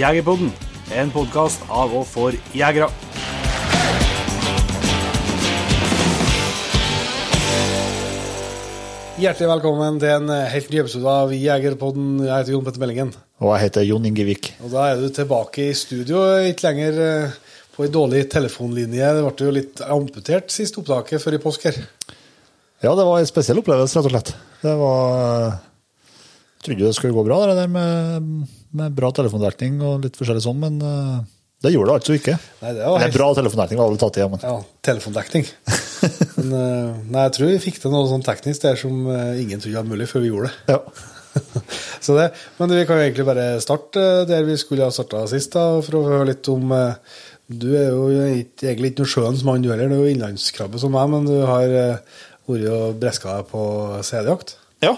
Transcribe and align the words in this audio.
Jegerpodden, 0.00 0.48
en 0.96 1.10
podkast 1.12 1.60
av 1.68 1.90
og 1.92 2.06
for 2.08 2.32
jegere. 2.56 2.86
Hjertelig 9.20 9.50
velkommen 9.50 9.98
til 10.00 10.14
en 10.14 10.30
eh, 10.32 10.46
helt 10.54 10.70
ny 10.72 10.78
episode 10.80 11.12
av 11.12 11.34
Jegerpodden. 11.36 12.14
Jeg 12.24 12.32
heter 12.32 12.54
Jon 12.54 12.64
Petter 12.64 12.80
Mellingen. 12.80 13.10
Og 13.44 13.52
jeg 13.52 13.66
heter 13.66 13.84
Jon 13.84 14.06
Ingevik. 14.08 14.48
Og 14.64 14.72
da 14.72 14.86
er 14.88 15.02
du 15.02 15.10
tilbake 15.12 15.66
i 15.66 15.74
studio, 15.76 16.22
ikke 16.48 16.70
lenger 16.70 17.02
eh, 17.04 17.34
på 17.74 17.84
ei 17.84 17.92
dårlig 17.92 18.22
telefonlinje. 18.32 19.10
Det 19.18 19.26
ble 19.26 19.50
jo 19.50 19.52
litt 19.58 19.82
amputert 19.84 20.48
sist 20.54 20.80
opptaket 20.80 21.20
før 21.20 21.36
i 21.36 21.42
påske 21.44 21.74
her. 21.74 21.84
Ja, 22.80 22.94
det 22.96 23.04
var 23.04 23.20
en 23.20 23.28
spesiell 23.28 23.60
opplevelse, 23.60 24.00
rett 24.00 24.08
og 24.08 24.16
slett. 24.16 24.32
Det 24.64 24.78
var 24.80 25.60
Jeg 25.60 26.64
trodde 26.64 26.88
det 26.88 26.96
skulle 26.96 27.18
gå 27.20 27.26
bra, 27.28 27.42
det 27.52 27.60
der 27.60 27.76
med, 27.76 28.48
med 28.76 28.94
bra 28.96 29.10
telefondekning 29.16 29.80
og 29.82 30.04
litt 30.04 30.16
forskjellig 30.18 30.42
sånn, 30.44 30.58
men 30.62 30.80
eh, 30.84 31.20
det 31.64 31.72
gjorde 31.74 31.90
det 31.90 31.96
altså 32.00 32.14
ikke. 32.16 32.34
Nei, 32.62 32.70
det 32.76 32.80
var 32.84 32.94
Eller 32.96 33.04
helt- 33.06 33.16
bra 33.18 33.28
telefondekning 33.36 33.80
vel 33.82 33.98
tatt 34.00 34.16
i, 34.20 34.26
men 34.32 34.40
Ja, 34.46 34.56
telefondekning. 34.90 35.48
Men 36.40 36.52
eh, 36.56 36.92
nei, 37.12 37.22
jeg 37.26 37.32
tror 37.36 37.50
vi 37.50 37.58
fikk 37.60 37.80
til 37.82 37.92
noe 37.92 38.06
sånn 38.08 38.22
teknisk 38.24 38.62
der 38.64 38.78
som 38.80 39.02
eh, 39.12 39.42
ingen 39.42 39.60
trodde 39.60 39.76
var 39.76 39.88
mulig 39.90 40.06
før 40.08 40.22
vi 40.24 40.30
gjorde 40.30 40.48
det. 40.48 40.76
ja. 40.76 40.80
Så 42.02 42.16
det, 42.16 42.30
men 42.58 42.72
vi 42.74 42.80
kan 42.88 42.96
jo 42.98 43.04
egentlig 43.04 43.26
bare 43.28 43.44
starte 43.62 44.00
der 44.26 44.42
vi 44.48 44.56
skulle 44.58 44.86
ha 44.88 44.90
starta 44.90 45.20
sist, 45.30 45.52
da, 45.54 45.76
for 45.84 46.00
å 46.00 46.06
høre 46.08 46.30
litt 46.32 46.48
om 46.50 46.72
Du 47.46 47.68
er 47.78 47.92
jo 47.92 48.08
egentlig 48.16 48.90
ikke 48.90 49.04
noe 49.04 49.12
sjøens 49.12 49.44
mann, 49.46 49.62
du 49.62 49.68
heller. 49.70 49.92
Du 49.92 49.94
er 50.00 50.08
jo 50.08 50.14
innlandskrabbe 50.16 50.80
som 50.82 50.90
meg, 50.96 51.06
men 51.12 51.28
du 51.28 51.36
har 51.46 51.68
vært 51.70 52.66
og 52.72 52.96
breska 52.98 53.36
deg 53.36 53.46
på 53.52 53.62
seljakt. 54.08 54.56
ja. 54.82 54.96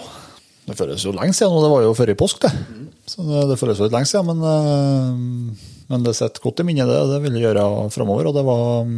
Det 0.63 0.77
føles 0.79 1.03
jo 1.03 1.11
lenge 1.15 1.35
siden, 1.35 1.53
og 1.53 1.65
det 1.65 1.71
var 1.73 1.83
jo 1.83 1.95
før 1.97 2.13
i 2.13 2.17
påsk, 2.19 2.45
det. 2.45 2.51
Så 3.09 3.23
det, 3.27 3.43
det 3.49 3.59
føles 3.59 3.79
jo 3.79 3.87
litt 3.87 3.95
lenge 3.95 4.09
siden, 4.09 4.29
men, 4.31 4.43
eh, 4.47 5.77
men 5.91 6.05
det 6.05 6.15
sitter 6.15 6.43
godt 6.43 6.63
i 6.63 6.67
minnet, 6.67 6.87
det. 6.87 7.01
Det 7.11 7.21
vil 7.25 7.35
jeg 7.37 7.47
gjøre 7.49 7.65
framover, 7.93 8.29
og 8.29 8.37
det 8.37 8.45
var 8.47 8.63
en 8.83 8.93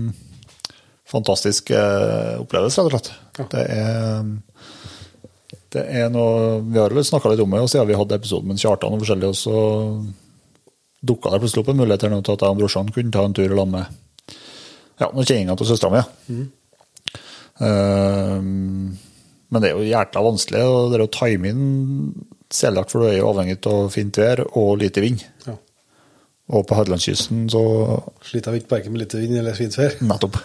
fantastisk 1.09 1.71
eh, 1.73 2.35
opplevelse, 2.41 2.85
rett 2.85 2.91
og 2.91 2.99
slett. 2.99 3.13
Ja. 3.39 3.47
Det 3.55 3.65
er 3.77 4.35
det 5.75 5.83
er 5.91 6.11
noe, 6.11 6.61
Vi 6.63 6.79
har 6.79 6.93
snakka 7.03 7.31
litt 7.31 7.41
om 7.43 7.51
det, 7.51 7.63
og 7.65 7.71
siden 7.71 7.89
vi 7.89 7.97
hadde 7.99 8.15
episoden 8.15 8.47
med 8.47 8.61
Kjartan 8.61 8.95
og 8.95 9.01
forskjellig, 9.03 9.31
og 9.31 9.35
så 9.35 9.57
dukka 11.05 11.33
det 11.33 11.41
plutselig 11.43 11.65
opp 11.65 11.71
en 11.73 11.81
mulighet 11.81 12.05
her 12.07 12.13
nå 12.13 12.21
til 12.25 12.37
at 12.37 12.45
jeg 12.45 12.55
og 12.55 12.61
brorsan 12.61 12.93
kunne 12.95 13.13
ta 13.13 13.25
en 13.27 13.35
tur 13.35 13.49
i 13.49 13.57
lag 13.57 13.67
med 13.69 13.83
ja, 15.01 15.09
noen 15.09 15.27
kjenninger 15.27 15.59
til 15.59 15.67
søstera 15.69 15.91
mi. 15.91 15.99
ja. 16.37 16.45
Eh, 17.65 18.47
men 19.53 19.61
det 19.61 19.69
er 19.69 19.77
jo 19.77 19.89
jækla 19.89 20.23
vanskelig 20.25 20.63
og 20.65 20.89
det 20.91 20.97
er 20.99 21.05
å 21.05 21.11
time 21.13 21.51
inn 21.51 21.67
seljakt, 22.53 22.93
for 22.93 23.03
du 23.03 23.09
er 23.09 23.19
jo 23.19 23.29
avhengig 23.29 23.59
av 23.69 23.87
fint 23.93 24.17
vær 24.19 24.43
og 24.47 24.75
lite 24.81 25.03
vind. 25.03 25.23
Ja. 25.45 25.55
Og 26.55 26.65
på 26.69 26.77
Hadelandskysten 26.77 27.47
så 27.49 27.61
Sliter 28.25 28.53
vi 28.53 28.61
ikke 28.61 28.75
verken 28.75 28.93
med 28.93 29.01
lite 29.01 29.21
vind 29.21 29.37
eller 29.39 29.57
fint 29.57 29.77
vær. 29.79 29.95
Nettopp. 30.11 30.37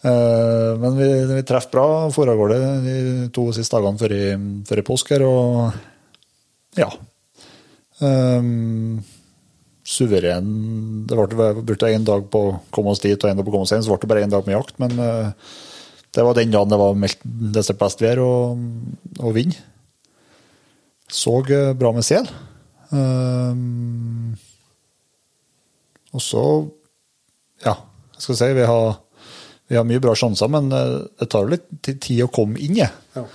Eh, 0.00 0.72
Men 0.80 0.96
vi, 0.96 1.08
vi 1.28 1.44
treffer 1.46 1.74
bra, 1.74 1.86
Foregår 2.14 2.54
det 2.54 2.60
de 2.86 2.96
to 3.36 3.50
siste 3.52 3.76
dagene 3.76 4.00
før 4.00 4.14
i, 4.16 4.26
før 4.68 4.82
i 4.82 4.86
påske 4.86 5.16
her, 5.16 5.26
og 5.28 6.78
ja. 6.78 6.88
Um, 8.00 9.02
suveren 9.84 10.46
Det 11.04 11.18
ble, 11.18 11.48
brukte 11.66 11.90
én 11.92 12.06
dag 12.06 12.22
på 12.32 12.40
å 12.46 12.54
komme 12.72 12.94
oss 12.94 13.02
dit 13.02 13.18
og 13.18 13.28
én 13.28 13.36
dag 13.36 13.44
på 13.44 13.52
å 13.52 13.56
komme 13.58 13.66
oss 13.68 13.74
hjem, 13.74 13.82
så 13.84 13.92
ble 13.92 14.00
det 14.06 14.12
bare 14.14 14.24
én 14.24 14.32
dag 14.32 14.46
med 14.46 14.56
jakt. 14.56 14.78
Men 14.82 14.96
eh, 15.04 15.52
det 16.14 16.24
var 16.26 16.34
den 16.34 16.50
dagen 16.50 16.72
det 16.72 16.78
var 16.80 16.96
meldt 16.98 17.20
desto 17.54 17.76
best 17.78 18.02
vær 18.02 18.22
og, 18.24 18.62
og 19.20 19.34
vind. 19.36 19.54
Så 21.10 21.36
eh, 21.50 21.72
bra 21.78 21.92
med 21.94 22.06
sel. 22.06 22.26
Um, 22.90 24.34
og 26.10 26.22
så 26.24 26.42
ja, 27.62 27.76
jeg 28.16 28.24
skal 28.24 28.38
si, 28.40 28.48
vi 28.56 28.66
har, 28.66 28.96
vi 29.70 29.78
har 29.78 29.86
mye 29.86 30.02
bra 30.02 30.16
sjanser, 30.18 30.50
men 30.50 30.70
eh, 30.74 30.96
det 31.20 31.30
tar 31.30 31.50
litt 31.50 31.68
tid 31.86 32.24
å 32.24 32.32
komme 32.32 32.58
inn 32.62 32.80
i. 32.80 32.86
Ja. 33.16 33.26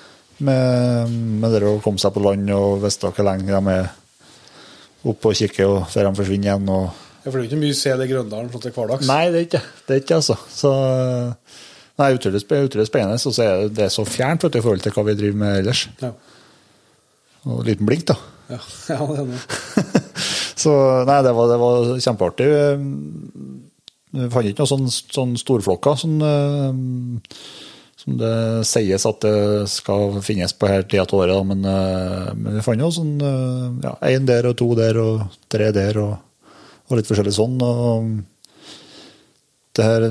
Med, 0.46 1.14
med 1.40 1.53
det 1.56 1.64
å 1.64 1.80
komme 1.84 2.02
seg 2.02 2.12
på 2.12 2.24
land 2.25 2.50
og 2.52 2.81
vite 2.84 3.12
hvor 3.16 3.28
lenge 3.28 3.47
de 3.47 3.75
er 3.78 3.94
oppe 5.06 5.31
og 5.31 5.38
kikker 5.38 5.69
og 5.69 5.85
før 5.91 6.09
de 6.09 6.18
forsvinner 6.18 6.50
igjen. 6.50 6.72
Og... 6.74 6.90
Ja, 7.22 7.30
for 7.30 7.38
det 7.38 7.46
er 7.46 7.47
ikke 7.52 7.62
mye 7.62 7.78
sel 7.78 8.03
i 8.03 8.09
Grøndalen 8.09 8.52
sånn 8.52 8.66
til 8.66 8.75
hverdags. 8.75 9.08
Nei, 9.08 9.22
det 9.31 9.40
er 9.40 9.47
ikke 9.47 9.64
det. 9.64 9.94
er 9.94 10.02
ikke 10.03 10.19
altså. 10.19 10.38
Så, 10.52 10.74
nei, 12.02 12.10
utrolig, 12.18 12.42
spe- 12.44 12.64
utrolig 12.68 12.88
spennende. 12.90 13.20
Og 13.22 13.34
så 13.36 13.44
er 13.44 13.62
det- 13.66 13.74
det 13.78 13.84
er 13.86 13.94
så 13.94 14.06
fjernt 14.06 14.44
vet 14.44 14.52
du, 14.54 14.60
i 14.60 14.66
forhold 14.66 14.82
til 14.84 14.92
hva 14.96 15.06
vi 15.08 15.16
driver 15.20 15.38
med 15.44 15.60
ellers. 15.64 15.88
Ja. 16.02 16.12
Og 17.46 17.60
en 17.62 17.66
liten 17.70 17.86
blink, 17.88 18.06
da. 18.10 18.16
Ja, 18.50 18.60
ja 18.90 19.06
det 19.06 19.20
er 19.20 19.26
det. 19.32 20.02
Så 20.66 20.72
nei, 21.06 21.20
det 21.22 21.32
var, 21.36 21.48
det 21.52 21.58
var 21.62 21.88
kjempeartig. 22.02 22.46
Vi 24.16 24.28
fant 24.32 24.48
ikke 24.48 24.64
noen 24.64 24.72
sånn, 24.72 24.88
sånn 25.14 25.34
storflokker 25.38 25.98
sånn, 26.00 26.16
eh, 26.24 27.34
som 28.00 28.16
det 28.22 28.32
sies 28.70 29.06
at 29.10 29.20
det 29.26 29.68
skal 29.70 30.16
finnes 30.26 30.54
på 30.56 30.70
her 30.72 30.86
tida 30.88 31.04
av 31.04 31.14
året, 31.20 31.42
men, 31.50 31.66
eh, 31.68 32.30
men 32.40 32.56
vi 32.56 32.64
fant 32.66 32.80
jo 32.82 32.90
sånn 32.96 33.16
eh, 33.20 33.66
ja, 33.84 33.94
én 34.14 34.26
der 34.30 34.48
og 34.50 34.56
to 34.62 34.70
der 34.80 34.98
og 35.04 35.26
tre 35.52 35.72
der 35.76 36.00
og, 36.02 36.16
og 36.88 36.98
litt 37.02 37.10
forskjellig 37.12 37.36
sånn. 37.36 37.60
og 37.66 38.24
det 39.76 39.84
her, 39.84 40.08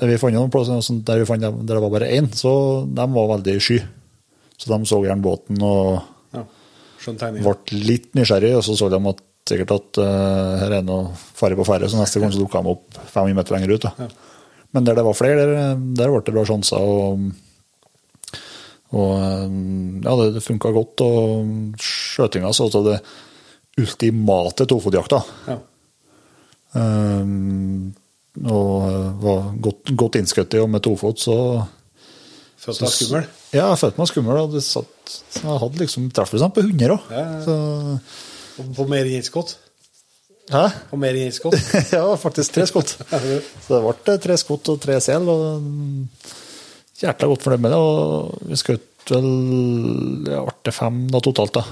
det 0.00 0.08
vi 0.10 0.18
fant 0.18 0.34
noen 0.34 0.50
plasser, 0.52 0.80
sånn, 0.82 1.02
der, 1.06 1.20
vi 1.22 1.28
fant, 1.28 1.44
der 1.44 1.76
det 1.76 1.82
var 1.84 1.92
bare 1.92 2.10
én, 2.16 2.26
så 2.34 2.52
de 2.86 3.06
var 3.14 3.30
veldig 3.36 3.54
sky. 3.62 3.78
Så 4.58 4.70
de 4.70 4.78
så 4.88 5.00
gjerne 5.04 5.24
båten 5.24 5.62
og 5.62 6.02
Ja. 6.34 6.44
Ble 7.04 7.80
litt 7.84 8.14
nysgjerrig, 8.16 8.54
og 8.56 8.62
så 8.64 8.74
så 8.78 8.88
de 8.88 8.98
at 9.10 9.18
sikkert 9.44 9.74
at 9.74 9.98
uh, 10.00 10.54
her 10.62 10.78
er 10.78 10.84
noe 10.86 11.10
fare 11.36 11.56
på 11.58 11.66
ferde, 11.68 11.90
så 11.92 11.98
neste 12.00 12.22
gang 12.22 12.32
så 12.32 12.40
dukka 12.40 12.62
de 12.64 12.72
opp 12.72 12.96
500 13.12 13.36
meter 13.36 13.54
lenger 13.54 13.74
ut. 13.76 13.84
Ja. 14.00 14.06
Men 14.72 14.86
der 14.88 14.96
det 14.96 15.04
var 15.04 15.18
flere, 15.18 15.44
der, 15.44 15.82
der 16.00 16.12
ble 16.14 16.22
det 16.24 16.34
bra 16.34 16.46
sjanser. 16.48 16.80
og 16.80 17.34
og 18.94 19.12
eh, 19.18 19.54
ja, 20.04 20.14
det, 20.20 20.26
det 20.36 20.44
funka 20.44 20.70
godt. 20.74 21.02
Og 21.02 21.78
skjøtinga 21.82 22.52
så 22.54 22.68
ut 22.68 22.76
som 22.76 22.86
det 22.86 22.98
ultimate 23.82 24.66
tofotjakta. 24.70 25.20
Ja. 25.50 25.58
Um, 26.74 27.94
og 28.42 29.22
var 29.22 29.50
godt, 29.62 29.92
godt 29.94 30.18
innskutt 30.18 30.56
i, 30.56 30.62
og 30.62 30.70
med 30.72 30.82
tofot 30.84 31.22
så 31.22 31.38
Følte 32.64 32.86
deg 32.86 32.94
skummel. 32.94 33.26
Ja, 33.52 33.66
jeg 33.74 33.80
følte 33.82 34.00
meg 34.00 34.08
skummel. 34.08 34.38
Og 34.40 34.54
det 34.54 34.62
satt, 34.64 35.10
så 35.12 35.42
jeg 35.42 35.60
hadde 35.60 35.82
liksom 35.82 36.06
treffprosent 36.16 36.54
på 36.56 36.64
100 36.64 36.94
òg. 36.94 37.10
Ja, 37.12 37.24
ja. 37.44 37.98
På 38.78 38.86
mer 38.88 39.04
enn 39.04 39.18
ett 39.18 39.28
skudd. 39.28 39.52
Hæ? 40.52 40.62
Og 40.94 41.00
mer 41.02 41.18
enn 41.18 41.28
ett 41.28 41.36
skudd. 41.36 41.56
ja, 41.96 42.06
faktisk 42.20 42.54
tre 42.56 42.64
skudd. 42.70 42.94
Så 43.66 43.68
det 43.68 43.82
ble 43.84 44.16
tre 44.24 44.38
skudd 44.40 44.72
og 44.72 44.80
tre 44.80 44.96
sel. 45.04 45.28
og 45.28 45.68
hjertelig 46.94 47.04
Jækla 47.04 47.30
godt 47.34 47.44
fornøyd 47.44 47.64
med 47.66 47.74
det. 47.74 47.82
Og 47.84 48.48
vi 48.48 48.60
skjøt 48.62 49.12
vel 49.12 49.28
ja, 50.32 50.40
ble 50.64 50.72
fem 50.72 51.02
da, 51.12 51.20
totalt, 51.26 51.58
da. 51.58 51.66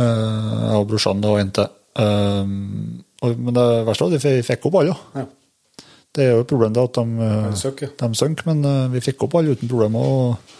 Eh, 0.00 0.56
Jeg 0.70 0.80
og 0.80 0.88
brorsan 0.88 1.24
og 1.28 1.40
en 1.42 1.52
til. 1.58 1.68
Eh, 3.24 3.36
Men 3.36 3.54
det 3.56 3.66
verste 3.88 4.06
var 4.06 4.16
at 4.16 4.24
vi 4.24 4.42
fikk 4.46 4.70
opp 4.70 4.80
alle. 4.82 4.96
Ja. 5.16 5.26
Det 6.10 6.24
er 6.24 6.32
jo 6.34 6.42
et 6.42 6.50
problem 6.50 6.72
da 6.74 6.86
at 6.88 6.96
de, 6.98 7.28
søk, 7.58 7.84
ja. 7.84 7.92
de 8.00 8.18
synker, 8.18 8.48
men 8.50 8.64
eh, 8.66 8.88
vi 8.96 9.04
fikk 9.04 9.22
opp 9.26 9.36
alle 9.38 9.54
uten 9.54 9.70
problemer. 9.70 10.00
og 10.00 10.56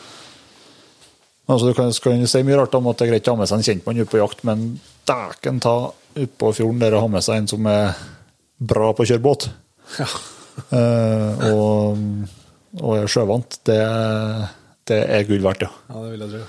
Altså, 1.51 1.67
du 1.67 1.75
kan, 1.75 2.21
jo 2.21 2.29
si 2.31 2.43
mye 2.47 2.61
rart 2.61 2.77
om 2.79 2.87
at 2.87 3.01
det 3.01 3.09
er 3.09 3.11
greit 3.11 3.27
å 3.27 3.33
ha 3.35 3.41
med 3.41 3.49
seg 3.51 3.59
en 3.59 3.67
kjentmann 3.67 3.99
ut 3.99 4.11
på 4.13 4.21
jakt, 4.21 4.45
men 4.47 4.61
dæken 5.09 5.59
ta 5.59 5.75
utpå 6.21 6.53
fjorden 6.55 6.79
der 6.79 6.95
å 6.95 7.01
ha 7.03 7.09
med 7.11 7.25
seg 7.27 7.41
en 7.41 7.49
som 7.51 7.67
er 7.67 7.97
bra 8.71 8.93
på 8.95 9.03
å 9.03 9.11
kjøre 9.11 9.25
båt, 9.25 9.49
Ja. 9.99 10.07
eh, 10.79 11.43
og, 11.51 11.99
og 12.79 12.95
er 13.01 13.11
sjøvant, 13.11 13.59
det, 13.67 13.81
det 14.87 15.01
er 15.17 15.27
gull 15.27 15.43
verdt, 15.43 15.67
ja. 15.67 15.71
ja, 15.91 16.05
det 16.05 16.13
vil 16.13 16.25
jeg 16.27 16.33
tro. 16.37 16.43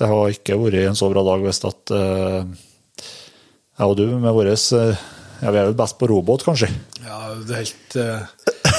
Det 0.00 0.08
har 0.08 0.32
ikke 0.32 0.58
vært 0.62 0.78
en 0.86 0.96
så 0.96 1.10
bra 1.12 1.24
dag 1.26 1.44
hvis 1.44 1.60
at 1.68 1.92
eh, 1.92 2.54
jeg 3.82 3.90
og 3.90 3.98
du 3.98 4.06
med 4.16 4.32
våres 4.32 4.70
eh, 4.78 5.02
ja, 5.42 5.50
Vi 5.50 5.58
er 5.58 5.66
vel 5.66 5.78
best 5.78 5.98
på 5.98 6.06
robåt, 6.06 6.44
kanskje. 6.46 6.68
Ja, 7.02 7.18
det 7.42 7.56
er 7.56 7.64
helt 7.64 7.96
eh, 7.98 8.26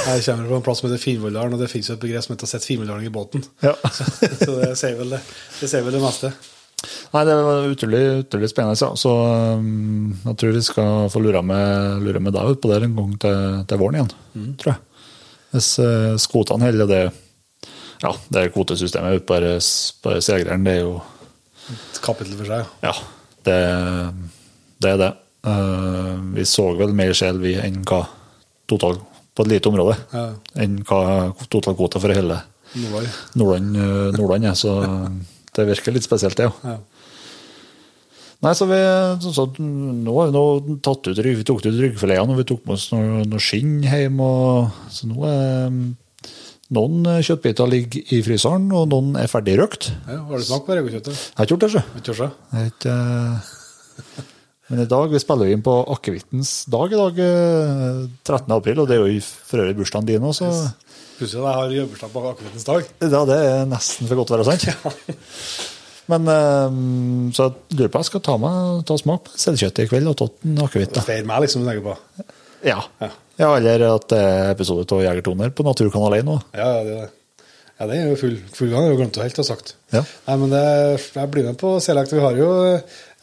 Jeg 0.08 0.24
kommer 0.26 0.48
fra 0.48 0.58
en 0.60 0.66
plass 0.66 0.80
som 0.80 0.88
heter 0.90 1.02
Finnvolldalen, 1.02 1.56
og 1.58 1.62
det 1.64 1.70
finnes 1.72 1.90
jo 1.92 1.98
et 1.98 2.04
begrep 2.04 2.24
som 2.24 2.36
heter 2.36 2.50
'sett 2.50 2.68
Finnvolldalen 2.68 3.08
i 3.08 3.12
båten. 3.12 3.44
Ja. 3.64 3.76
Så 4.46 4.56
det 4.62 4.74
sier 4.80 4.96
vel 5.00 5.16
det. 5.16 5.20
Det 5.60 5.70
sier 5.70 5.84
vel 5.84 5.98
det 5.98 6.04
meste. 6.04 6.32
Nei, 7.14 7.24
det 7.28 7.36
var 7.46 7.68
utrolig, 7.70 8.02
utrolig 8.24 8.50
spennende. 8.52 8.80
Ja. 8.80 8.92
Så 9.00 9.12
um, 9.60 10.16
jeg 10.26 10.38
tror 10.40 10.56
vi 10.56 10.64
skal 10.66 11.10
få 11.12 11.22
lure 11.24 11.44
med, 11.46 12.04
lure 12.04 12.22
med 12.24 12.36
deg 12.36 12.56
ut 12.56 12.62
på 12.64 12.72
det 12.72 12.82
en 12.84 12.96
gang 12.98 13.18
til, 13.24 13.60
til 13.70 13.82
våren 13.82 14.00
igjen, 14.00 14.14
tror 14.60 14.74
jeg. 14.74 15.08
Hvis 15.54 15.70
uh, 15.84 16.16
skotene 16.18 16.72
holder 16.72 16.90
det 16.90 17.04
Ja, 18.04 18.12
det 18.36 18.50
kvotesystemet 18.52 19.22
ute 19.22 19.28
på 19.28 19.36
på 19.38 20.16
disse 20.16 20.40
det 20.44 20.72
er 20.74 20.80
jo 20.82 20.96
Et 21.72 22.00
kapittel 22.04 22.36
for 22.40 22.50
seg. 22.50 22.72
Ja, 22.84 22.96
det, 23.48 23.60
det 24.84 24.90
er 24.96 24.98
det. 25.00 25.12
Uh, 25.44 26.16
vi 26.38 26.46
så 26.48 26.70
vel 26.80 26.94
mer 26.96 27.12
sjel 27.18 27.42
vi 27.44 27.58
enn 27.60 27.82
hva 27.84 28.06
total 28.72 28.96
på 29.36 29.44
et 29.44 29.50
lite 29.52 29.68
område 29.68 29.98
Ja. 30.14 30.28
enn 30.62 30.78
hva 30.88 31.34
totalkvota 31.52 32.00
for 32.00 32.14
hele 32.16 32.38
Nordland. 32.80 33.76
Nordland, 34.16 34.46
er. 34.50 34.56
Så 34.58 34.72
det 35.56 35.66
virker 35.68 35.94
litt 35.94 36.06
spesielt, 36.08 36.38
det. 36.40 36.48
Ja. 36.48 36.76
Ja. 36.76 36.78
Nei, 38.44 38.52
så 38.60 38.66
vi, 38.68 38.78
så, 39.24 39.46
Nå 39.64 40.14
har 40.18 40.28
vi 40.32 40.34
nå 40.36 40.78
tatt 40.84 41.08
ut 41.08 41.20
rygg, 41.24 41.38
vi 41.40 41.46
tok 41.48 41.62
ut 41.64 41.70
ryggfiletene 41.80 42.34
og 42.34 42.42
vi 42.42 42.48
tok 42.50 42.66
med 42.68 42.76
oss 42.76 42.90
noe, 42.92 43.22
noe 43.30 43.40
skinn 43.44 43.78
hjem. 43.88 44.18
Og, 44.20 44.74
så 44.92 45.08
nå 45.08 45.28
er 45.30 45.78
noen 46.74 47.08
kjøttbiter 47.24 47.70
ligger 47.72 48.12
i 48.16 48.20
fryseren, 48.26 48.66
og 48.76 48.90
noen 48.92 49.14
er 49.22 49.32
ferdig 49.32 49.56
røkt. 49.62 49.92
Ja, 50.10 50.20
har 50.28 50.42
du 50.42 50.48
smakt 50.48 50.68
på 50.68 50.76
regokjøttet? 50.76 51.14
Jeg 51.16 51.38
har 51.40 51.48
ikke 51.48 51.56
gjort 51.56 51.64
det, 51.64 51.72
sjø. 51.76 51.84
Ikke 52.02 52.10
gjort 52.10 52.24
det? 52.24 52.32
Jeg 52.52 52.60
har 52.60 52.72
ikke, 52.74 52.96
eh, 53.94 54.30
Men 54.74 54.88
i 54.88 54.90
dag 54.90 55.12
vi 55.14 55.20
spiller 55.22 55.46
jo 55.46 55.54
inn 55.54 55.62
på 55.62 55.74
akevittens 55.94 56.52
dag 56.74 56.94
i 56.96 56.98
dag, 56.98 57.20
eh, 57.22 58.00
13. 58.26 58.56
april, 58.56 58.80
og 58.82 58.88
det 58.90 58.96
er 58.96 59.04
jo 59.06 59.20
for 59.22 59.62
øvrig 59.62 59.76
bursdagen 59.78 60.08
din 60.10 60.26
òg, 60.26 60.34
så 60.34 60.50
Plutselig 61.14 61.44
jeg 61.44 61.60
har 61.60 61.76
jobbursdag 61.76 62.10
på 62.10 62.24
akevittens 62.32 62.66
dag. 62.66 62.88
ja, 63.06 63.22
det 63.30 63.38
er 63.38 63.68
nesten 63.70 64.10
for 64.10 64.18
godt 64.18 64.34
å 64.34 64.40
være 64.40 64.48
sant. 64.50 64.66
Men 66.10 66.26
eh, 66.28 66.80
så 67.38 67.52
jeg 67.52 67.78
lurer 67.78 67.94
på 67.94 68.02
jeg 68.02 68.10
skal 68.10 68.24
ta 68.26 68.38
meg 68.42 68.82
ta 68.90 68.98
smak 68.98 69.28
på 69.30 69.42
selvkjøtt 69.46 69.84
i 69.84 69.90
kveld 69.94 70.10
og 70.10 70.18
tatt 70.24 70.48
en 70.50 70.64
akevitt. 70.66 71.04
Feir 71.06 71.30
meg, 71.30 71.46
liksom, 71.46 71.62
du 71.62 71.70
tenker 71.70 71.92
på. 71.92 72.26
Ja. 72.66 72.80
Ja. 72.98 73.12
ja, 73.38 73.56
eller 73.60 73.92
at 73.92 74.10
det 74.10 74.24
er 74.26 74.56
episode 74.56 74.90
av 74.90 75.06
Jegertoner 75.06 75.54
på 75.54 75.68
Naturkanal 75.70 76.18
1 76.18 76.32
nå. 76.32 76.40
Ja, 76.58 76.66
ja, 76.80 76.82
det 76.82 76.96
er 76.96 77.04
det. 77.06 77.12
Ja, 77.80 77.88
det 77.90 77.96
er 77.98 78.12
jo 78.12 78.18
full, 78.20 78.36
full 78.54 78.70
gang. 78.72 78.86
Jeg 78.86 78.94
har 78.94 79.00
glemt 79.02 79.16
det 79.18 79.24
helt 79.26 79.40
å 79.40 79.44
ha 79.44 79.48
sagt. 79.50 79.74
Ja. 79.92 80.02
Nei, 80.28 80.36
men 80.40 80.52
det, 80.54 80.66
jeg 81.18 81.30
blir 81.34 81.48
med 81.50 81.58
på 81.60 81.74
Select. 81.84 82.14
Vi 82.16 82.22
har 82.24 82.38
jo 82.38 82.50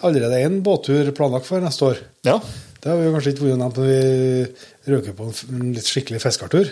allerede 0.07 0.43
én 0.45 0.61
båttur 0.65 1.11
planlagt 1.17 1.49
for 1.49 1.63
neste 1.63 1.87
år. 1.87 2.03
Ja. 2.27 2.39
Det 2.81 2.89
har 2.89 3.01
vi 3.01 3.11
kanskje 3.13 3.35
ikke 3.35 3.47
vært 3.47 3.61
nevnt 3.61 3.81
når 3.81 3.91
vi 3.91 4.95
røker 4.95 5.17
på 5.17 5.27
en, 5.29 5.67
litt 5.77 5.89
skikkelig 5.89 6.23
fiskertur. 6.23 6.71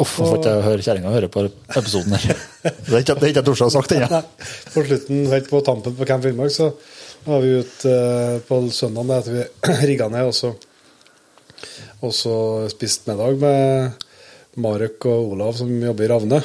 Uff, 0.00 0.14
får 0.16 0.38
ikke 0.38 0.52
jeg 0.54 0.64
høre 0.64 0.84
kjerringa 0.84 1.12
høre 1.12 1.28
på 1.32 1.44
episoden 1.76 2.16
her. 2.16 2.38
Det 2.62 2.94
er 2.94 3.02
ikke 3.02 3.18
det 3.20 3.30
jeg 3.34 3.44
torde 3.44 3.56
å 3.56 3.68
ha 3.68 3.74
sagt 3.74 3.92
ennå. 3.96 4.20
På 4.72 4.84
slutten, 4.86 5.26
helt 5.32 5.50
på 5.50 5.60
tampen 5.64 5.96
på 5.96 6.08
Camp 6.08 6.24
Finnmark, 6.24 6.54
så 6.54 6.70
var 7.26 7.42
vi 7.44 7.58
ute 7.60 7.92
eh, 7.92 8.36
på 8.48 8.60
søndagen 8.72 9.12
etter 9.16 9.36
vi 9.36 9.84
rigga 9.90 10.08
ned, 10.12 10.30
og 10.30 10.36
så, 10.36 10.54
og 12.00 12.14
så 12.16 12.36
spist 12.72 13.08
middag 13.10 13.36
med 13.42 14.06
Marek 14.60 15.04
og 15.08 15.34
Olav, 15.34 15.52
som 15.60 15.72
jobber 15.72 16.06
i 16.06 16.10
Ravne. 16.14 16.40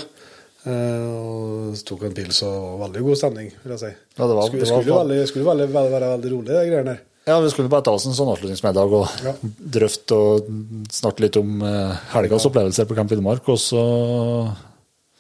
Eh, 0.66 1.08
og 1.14 1.76
tok 1.86 2.04
en 2.08 2.16
pils 2.18 2.40
og 2.48 2.80
var 2.80 2.88
veldig 2.88 3.04
god 3.06 3.20
stemning, 3.20 3.52
vil 3.64 3.74
jeg 3.76 3.80
si. 3.84 3.92
Ja, 4.18 4.26
det 4.28 4.36
var- 4.36 4.48
skulle, 4.50 4.64
det 4.66 4.72
var 4.72 4.82
skulle, 4.82 5.00
veldig, 5.02 5.28
skulle 5.30 5.46
veldig, 5.46 5.68
veldig, 5.76 5.92
være 5.94 6.10
veldig 6.16 6.32
rolig, 6.32 6.48
de 6.48 6.70
greiene 6.72 6.86
der. 6.94 7.02
Ja, 7.28 7.40
vi 7.42 7.50
skulle 7.50 7.70
bare 7.70 7.82
ta 7.86 7.92
oss 7.98 8.06
en 8.06 8.14
sånn 8.14 8.30
avslutningsmiddag 8.34 8.92
og 8.94 9.08
Ja. 9.26 9.34
drøfte 9.78 10.12
og 10.14 10.48
snakke 10.94 11.22
litt 11.22 11.38
om 11.38 11.62
eh, 11.62 11.96
helgas 12.14 12.46
opplevelser 12.46 12.86
på 12.86 12.96
Camp 12.96 13.10
Finnmark. 13.10 13.48
Og 13.50 13.58
så 13.58 14.56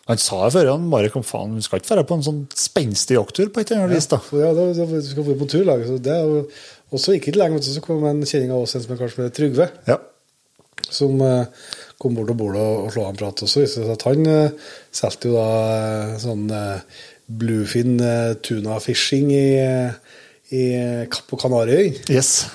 Han 0.07 0.17
sa 0.21 0.43
jo 0.45 0.51
før 0.59 0.67
han 0.69 0.89
bare 0.91 1.09
kom 1.09 1.23
faen, 1.23 1.55
vi 1.55 1.61
skal 1.65 1.79
ikke 1.79 1.95
dra 1.95 2.03
på 2.03 2.13
en 2.13 2.21
sånn 2.21 2.47
spenstig 2.53 3.15
jakttur 3.17 3.49
på 3.49 3.61
et 3.61 3.71
eller 3.71 3.87
annet 3.87 3.95
vis, 3.95 4.05
da. 4.05 4.19
Ja, 4.37 4.51
da, 4.53 4.65
da 4.77 4.85
vi 4.85 5.01
skal 5.01 5.23
vi 5.23 5.33
på 5.33 5.47
turlag. 5.49 5.81
Så 5.87 5.97
det 5.99 6.17
så 6.93 7.11
gikk 7.15 7.25
det 7.25 7.33
ikke 7.33 7.39
lenge, 7.41 7.57
så 7.65 7.81
kom 7.81 8.05
en 8.05 8.21
kjenning 8.21 8.51
av 8.53 8.61
oss, 8.61 8.75
en 8.75 8.81
som 8.83 8.93
er 8.93 8.97
kanskje 9.01 9.17
med 9.23 9.33
Trygve. 9.33 9.71
Ja. 9.87 9.97
som 10.91 11.19
eh, 11.21 11.45
kom 12.01 12.17
bort 12.17 12.29
til 12.31 12.39
bordet 12.39 12.61
og, 12.61 12.85
og 12.85 12.93
slo 12.93 13.05
en 13.07 13.19
prat. 13.19 13.43
også. 13.45 13.65
så 13.71 13.97
han 14.05 14.27
uh, 14.27 14.73
solgte 14.91 15.31
jo 15.31 15.37
da 15.37 15.47
eh, 15.75 16.17
sånn 16.21 16.45
uh, 16.51 17.01
bluefin 17.25 17.95
uh, 18.01 18.35
tuna 18.43 18.77
fishing 18.83 19.31
i, 19.33 19.47
i 20.51 20.63
Kapp 21.11 21.33
og 21.33 21.41
Kanariøy. 21.45 21.93
Yes. 22.11 22.45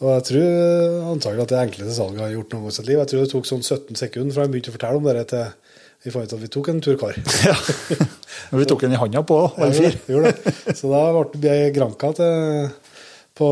Og 0.00 0.10
jeg 0.12 0.26
tror 0.30 1.12
antagelig 1.14 1.46
at 1.46 1.52
det 1.54 1.60
enkleste 1.62 1.94
salget 1.96 2.24
har 2.24 2.34
gjort 2.34 2.52
noen 2.52 2.66
gang 2.66 2.74
i 2.74 2.76
sitt 2.76 2.88
liv. 2.88 2.98
Jeg 3.00 3.12
tror 3.12 3.22
det 3.22 3.30
tok 3.32 3.48
sånn 3.48 3.64
17 3.64 4.02
sekunder 4.02 4.36
fra 4.36 4.44
han 4.44 4.52
begynte 4.52 4.72
å 4.72 4.76
fortelle 4.76 5.00
om 5.00 5.08
det 5.08 5.28
til 5.32 5.46
vi 6.06 6.12
fant 6.14 6.28
ut 6.28 6.36
at 6.36 6.42
vi 6.42 6.50
tok 6.52 6.68
en 6.70 6.82
tur 6.84 6.98
kar. 7.00 7.16
Ja. 7.48 7.56
Men 8.52 8.60
vi 8.60 8.66
tok 8.68 8.84
den 8.84 8.94
i 8.94 8.98
handa 9.00 9.24
på, 9.26 9.38
alle 9.56 9.72
fire. 9.74 9.96
gjorde 10.06 10.34
det. 10.36 10.76
Så 10.78 10.90
da 10.92 11.00
ble 11.32 11.56
jeg 11.62 11.72
Granka 11.74 12.12
til 12.14 12.68
på, 13.36 13.48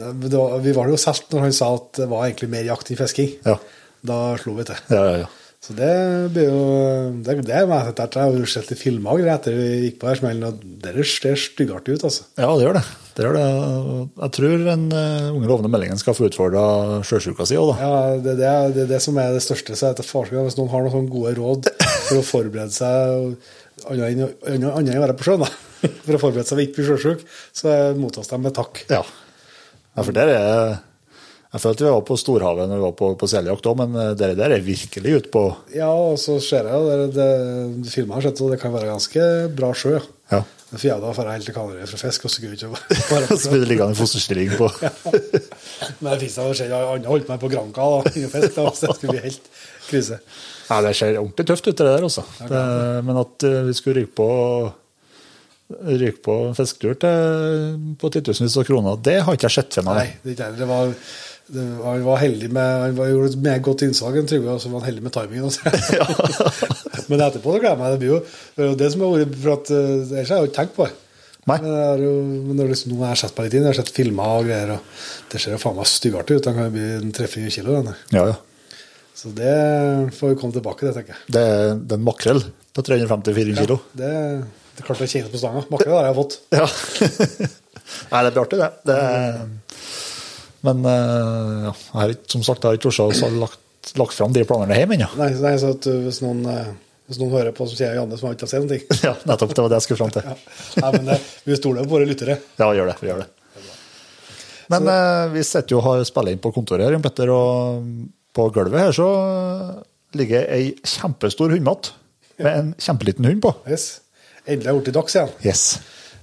var, 0.00 0.56
Vi 0.64 0.74
var 0.76 0.90
jo 0.90 0.98
solgt 1.00 1.30
når 1.32 1.46
han 1.46 1.54
sa 1.56 1.70
at 1.76 2.00
det 2.00 2.08
var 2.10 2.26
egentlig 2.26 2.50
mer 2.52 2.66
jakt 2.66 2.90
enn 2.90 2.98
fisking. 2.98 3.30
Ja. 3.46 3.54
Da 4.06 4.18
slo 4.40 4.56
vi 4.58 4.66
til. 4.66 4.82
Ja, 4.90 5.04
ja, 5.06 5.22
ja. 5.24 5.30
Så 5.62 5.76
det 5.78 5.92
blir 6.34 6.48
jo 6.50 6.62
Det, 7.22 7.36
det 7.46 7.54
er 7.54 7.70
etter 7.70 8.16
Jeg 8.18 8.34
har 8.34 8.50
sett 8.50 8.72
i 8.74 8.78
filmer 8.78 9.14
og 9.14 9.20
greier 9.22 9.36
etter 9.36 9.54
vi 9.54 9.68
gikk 9.84 10.00
på 10.00 10.08
her 10.10 10.18
smellen, 10.18 10.48
og 10.48 10.64
det 10.82 11.04
ser 11.06 11.38
styggartig 11.38 11.94
ut, 12.00 12.06
altså. 12.08 12.26
Ja, 12.34 12.48
det 12.58 12.66
gjør 12.66 12.78
det. 12.80 12.82
det, 13.14 13.26
gjør 13.28 13.38
det. 13.38 13.46
Jeg 14.24 14.34
tror 14.38 14.64
den 14.66 14.84
uh, 14.90 15.30
unge 15.36 15.50
lovende 15.52 15.70
meldingen 15.70 16.02
skal 16.02 16.18
få 16.18 16.26
utfordra 16.26 16.64
sjøsjuka 17.06 17.46
si 17.46 17.60
òg, 17.60 17.70
da. 17.70 17.78
Ja, 17.78 18.20
det, 18.26 18.36
det, 18.42 18.50
er, 18.50 18.74
det 18.74 18.88
det 18.90 19.02
som 19.06 19.22
er 19.22 19.36
det 19.36 19.46
største. 19.46 19.78
Så 19.78 19.92
etter 19.92 20.08
farskap, 20.08 20.42
Hvis 20.48 20.58
noen 20.58 20.72
har 20.74 20.82
noen 20.82 20.96
sånne 20.96 21.14
gode 21.14 21.36
råd 21.38 21.70
for 22.08 22.18
å 22.18 22.26
forberede 22.26 22.74
seg 22.74 23.36
annet 23.86 24.34
enn 24.50 24.66
å- 24.66 25.02
være 25.06 25.18
på 25.18 25.30
sjøen, 25.30 25.46
da. 25.46 25.52
For 26.06 26.14
å 26.14 26.20
forberede 26.22 26.46
seg 26.46 26.58
til 26.58 26.66
ikke 26.66 26.78
bli 26.80 26.88
sjøsjuk, 26.90 27.22
så 27.58 27.72
mottas 27.98 28.30
de 28.30 28.38
med 28.38 28.54
takk. 28.54 28.82
Ja. 28.90 29.00
ja, 29.02 30.02
for 30.02 30.14
der 30.14 30.30
er 30.30 30.76
Jeg 31.52 31.60
følte 31.60 31.84
vi 31.84 31.92
var 31.92 32.04
på 32.08 32.16
storhavet 32.16 32.68
når 32.70 32.78
vi 32.78 32.84
var 32.86 32.94
på, 32.96 33.10
på 33.20 33.28
seljakt 33.28 33.66
òg, 33.68 33.76
men 33.82 33.98
eh, 34.00 34.14
det 34.16 34.30
der 34.38 34.54
er 34.56 34.64
virkelig 34.64 35.18
ute 35.18 35.32
på 35.34 35.44
Ja, 35.76 35.90
og 35.92 36.16
så 36.20 36.38
ser 36.40 36.68
jeg 36.70 36.80
jo 36.80 36.88
det, 36.88 37.12
det 37.18 37.92
filmet 37.92 38.16
har 38.16 38.28
sett, 38.28 38.40
og 38.40 38.54
det 38.54 38.60
kan 38.62 38.72
være 38.72 38.88
ganske 38.88 39.28
bra 39.56 39.72
sjø. 39.76 39.98
ja. 40.32 40.40
Ja. 40.40 40.42
Det 40.72 40.88
er 40.88 41.02
jeg 41.04 41.16
for 41.18 41.28
helt 41.28 41.44
til 41.44 41.52
Kanariøy 41.52 41.88
fra 41.90 41.98
fisk, 42.00 42.22
og 42.24 42.32
så 42.32 42.40
går 42.40 42.54
jeg 42.54 42.62
ikke 42.62 42.68
å 42.70 42.76
være 43.10 43.36
Så 43.42 43.50
blir 43.52 43.60
det 43.60 43.68
liggende 43.68 43.92
i 43.92 43.98
fosterstilling 43.98 44.54
på 44.56 44.68
Men 46.00 46.06
det 46.06 46.20
finnes 46.22 46.36
da 46.38 46.46
skjer 46.56 46.72
andre 46.78 47.10
holdt 47.12 47.28
meg 47.28 47.42
på 47.42 47.50
Granka 47.52 47.88
da, 47.92 48.12
ingen 48.14 48.32
fisk, 48.32 48.54
da, 48.56 48.64
så 48.72 48.88
det 48.88 48.96
skulle 48.96 49.16
bli 49.18 49.24
helt 49.26 49.50
krise. 49.90 50.20
Ja, 50.70 50.78
det 50.86 50.94
ser 50.96 51.18
ordentlig 51.20 51.46
tøft 51.50 51.68
ut, 51.68 51.74
det 51.76 51.88
der, 51.90 52.06
altså. 52.08 52.24
Det, 52.48 52.62
men 53.04 53.20
at 53.20 53.44
eh, 53.50 53.58
vi 53.68 53.76
skulle 53.76 54.00
ryke 54.00 54.16
på 54.22 54.30
ryke 55.72 56.20
på 56.24 56.38
en 56.48 56.56
fisketur 56.56 56.96
til 57.00 57.76
på 58.00 58.10
titusenvis 58.12 58.56
av 58.60 58.66
kroner, 58.68 58.96
det 59.04 59.18
har 59.26 59.36
ikke 59.36 59.48
jeg 59.48 59.58
sett 59.58 59.78
for 59.78 59.88
meg. 59.88 60.00
Nei, 60.00 60.08
det, 60.24 60.34
ikke 60.38 60.50
det 60.56 60.68
var, 60.72 60.96
han 61.52 62.04
var 62.06 62.16
heldig 62.22 62.48
med 62.54 62.82
Han 62.86 62.94
var, 62.96 63.08
gjorde 63.12 63.30
et 63.32 63.42
meget 63.44 63.62
godt 63.66 63.82
innslag, 63.86 64.16
en 64.16 64.28
Trygve, 64.30 64.54
og 64.54 64.60
så 64.62 64.70
var 64.72 64.80
han 64.80 64.88
heldig 64.90 65.02
med 65.04 65.12
timingen. 65.12 65.44
Også. 65.50 65.60
Men 67.10 67.20
etterpå 67.26 67.52
så 67.56 67.60
glemmer 67.62 67.90
jeg. 67.90 67.96
Det 67.96 68.00
blir 68.02 68.12
jo 68.14 68.20
det, 68.22 68.62
er 68.64 68.68
jo 68.70 68.76
det 68.82 68.90
som 68.94 69.02
har 69.04 69.14
vært 69.18 69.34
For 69.42 69.54
at 69.56 69.72
eh, 69.76 69.90
det 70.08 70.20
har 70.22 70.30
jeg 70.30 70.44
jo 70.46 70.48
ikke 70.50 70.58
tenkt 70.60 70.76
på. 70.78 70.86
Nei. 71.50 71.56
Men, 71.58 71.66
det 71.66 71.82
er 71.90 72.02
jo, 72.06 72.12
men 72.46 72.60
liksom, 72.70 72.92
nå 72.94 73.02
har 73.02 73.16
jeg 73.16 73.20
sett 73.24 73.34
meg 73.40 73.48
litt 73.48 73.56
inn, 73.58 73.64
jeg 73.66 73.72
har 73.74 73.78
sett 73.80 73.92
filmer 73.96 74.32
og 74.38 74.44
greier, 74.46 74.70
og 74.76 75.32
det 75.32 75.40
ser 75.42 75.56
jo 75.56 75.60
faen 75.64 75.74
meg 75.80 75.88
styggartig 75.90 76.36
ut. 76.38 76.44
Den 76.46 76.54
kan 76.58 76.68
jo 76.68 76.74
bli 76.76 76.84
en 77.00 77.14
3-4 77.18 77.50
kilo, 77.56 77.80
den. 77.82 77.96
Ja, 78.14 78.24
ja. 78.30 78.36
Så 79.18 79.32
det 79.36 79.56
får 80.16 80.32
vi 80.32 80.38
komme 80.40 80.54
tilbake 80.54 80.86
til, 80.86 80.94
tenker 80.94 81.16
jeg. 81.16 81.24
Det, 81.34 81.42
er- 81.42 81.74
det 81.82 81.96
er 81.96 82.00
en 82.00 82.06
makrell 82.06 82.44
på 82.72 82.84
354 82.86 83.56
kilo. 83.58 83.80
Det, 83.98 84.12
det 84.78 84.84
er 84.84 84.86
klart 84.86 85.02
det 85.02 85.10
kjennes 85.12 85.34
på 85.34 85.42
stanga. 85.42 85.64
Makrell 85.74 85.98
har 85.98 86.08
jeg 86.12 86.18
fått. 86.22 86.38
Ja. 86.54 86.70
Nei, 88.12 88.22
det 88.24 88.30
blir 88.32 88.42
artig, 88.46 88.58
det. 88.62 88.70
det 88.88 88.96
er, 89.02 89.42
men 90.66 90.86
eh, 90.86 91.66
ja, 91.66 91.74
har 91.96 92.14
ikke, 92.14 92.30
som 92.36 92.46
sagt, 92.46 92.62
jeg 92.62 92.70
har 92.70 92.78
ikke 92.78 92.90
tort 92.90 93.20
å 93.26 93.30
lagt, 93.42 93.92
lagt 93.98 94.16
fram 94.16 94.34
de 94.34 94.46
planene 94.46 94.78
hjemme 94.78 94.98
ennå. 94.98 95.10
Nei, 95.18 95.32
nei, 95.42 95.52
så 95.58 95.74
uh, 95.74 96.00
hvis 96.04 96.22
noen, 96.22 96.42
uh, 96.46 96.72
hvis 97.10 97.18
noen 97.18 97.34
hører 97.34 97.54
på 97.56 97.66
som 97.66 97.78
sier 97.78 97.96
Janne, 97.98 98.18
som 98.18 98.30
har 98.30 98.36
ikke 98.38 98.48
sett 98.50 98.62
noen 98.62 98.72
ting 98.76 98.84
Ja, 99.08 99.16
nettopp. 99.28 99.54
Det 99.56 99.64
var 99.64 99.72
det 99.72 99.80
jeg 99.80 99.88
skulle 99.88 100.02
fram 100.04 100.12
til. 100.14 100.26
ja. 100.30 100.36
Nei, 100.84 100.90
men 100.96 101.08
det, 101.10 101.20
Vi 101.48 101.58
stoler 101.58 101.86
på 101.86 101.96
våre 101.96 102.06
lyttere. 102.08 102.38
Ja, 102.62 102.70
gjør 102.70 102.92
det. 102.92 102.98
Vi 103.02 103.10
gjør 103.10 103.24
det. 103.24 103.30
Men 104.72 104.88
eh, 104.88 105.26
vi 105.34 105.42
sitter 105.44 105.74
jo 105.74 105.80
og 105.82 105.88
har 105.88 106.04
spiller 106.08 106.32
inn 106.32 106.42
på 106.42 106.52
kontoret 106.54 106.86
her, 106.86 106.94
Jan 106.94 107.02
Petter, 107.04 107.32
og 107.34 107.82
på 108.32 108.46
gulvet 108.54 108.80
her 108.80 108.94
så 108.96 109.08
ligger 110.16 110.46
ei 110.54 110.70
kjempestor 110.86 111.52
hundmatt 111.52 111.92
med 112.38 112.52
en 112.52 112.70
kjempeliten 112.80 113.26
hund 113.28 113.42
på. 113.44 113.52
Yes. 113.68 114.00
Endelig 114.46 114.70
har 114.70 114.78
jeg 114.78 114.86
blitt 114.86 114.96
dags 114.96 115.16
igjen. 115.18 115.34
Yes. 115.44 115.64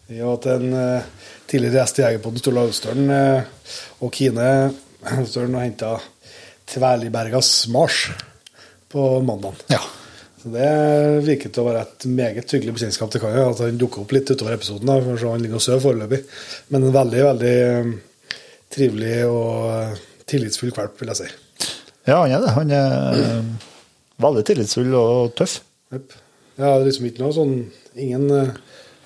Vi 0.10 0.17
har 0.24 0.34
hatt 0.34 0.48
en 0.50 0.74
uh, 0.74 1.19
tidligere 1.50 1.82
gjest 1.82 2.00
i 2.00 2.06
Jegerpodden, 2.06 2.41
Sturla 2.41 2.65
Austølen, 2.70 3.10
uh, 3.12 3.75
og 4.06 4.13
Kine 4.15 4.50
Austølen 5.18 5.56
og 5.56 5.63
henta 5.63 5.94
Tverlibergas 6.70 7.68
Mars 7.74 8.10
på 8.89 9.22
mandag. 9.25 9.53
Ja. 9.68 9.82
Så 10.41 10.50
Det 10.53 10.68
virker 11.25 11.51
til 11.51 11.63
å 11.63 11.68
være 11.68 11.82
et 11.84 12.06
meget 12.08 12.53
hyggelig 12.53 12.77
bekjentskap 12.77 13.12
til 13.12 13.24
Kaja. 13.24 13.50
At 13.50 13.63
han 13.65 13.79
dukker 13.79 14.03
opp 14.03 14.13
litt 14.15 14.29
utover 14.32 14.56
episoden. 14.56 14.88
da, 14.88 15.00
for 15.03 15.20
så 15.20 15.34
Han 15.34 15.44
ligger 15.44 15.60
og 15.60 15.65
sover 15.65 15.84
foreløpig. 15.84 16.22
Men 16.70 16.86
en 16.86 16.96
veldig, 16.96 17.24
veldig 17.27 17.56
um, 17.79 17.91
trivelig 18.72 19.18
og 19.27 19.65
uh, 19.68 19.98
tillitsfull 20.29 20.72
valp, 20.75 20.96
vil 21.01 21.12
jeg 21.12 21.20
si. 21.20 21.29
ja, 22.08 22.22
han 22.22 22.32
er 22.32 22.46
det. 22.46 22.53
Han 22.56 22.72
er 22.72 23.20
eh, 23.25 23.68
veldig 24.24 24.46
tillitsfull 24.46 24.96
og 24.96 25.34
tøff. 25.36 25.60
Yep. 25.94 26.15
Ja, 26.60 26.77
det 26.77 26.88
liksom 26.88 27.08
ikke 27.10 27.24
noe 27.24 27.34
sånn 27.34 27.53
Ingen 27.98 28.29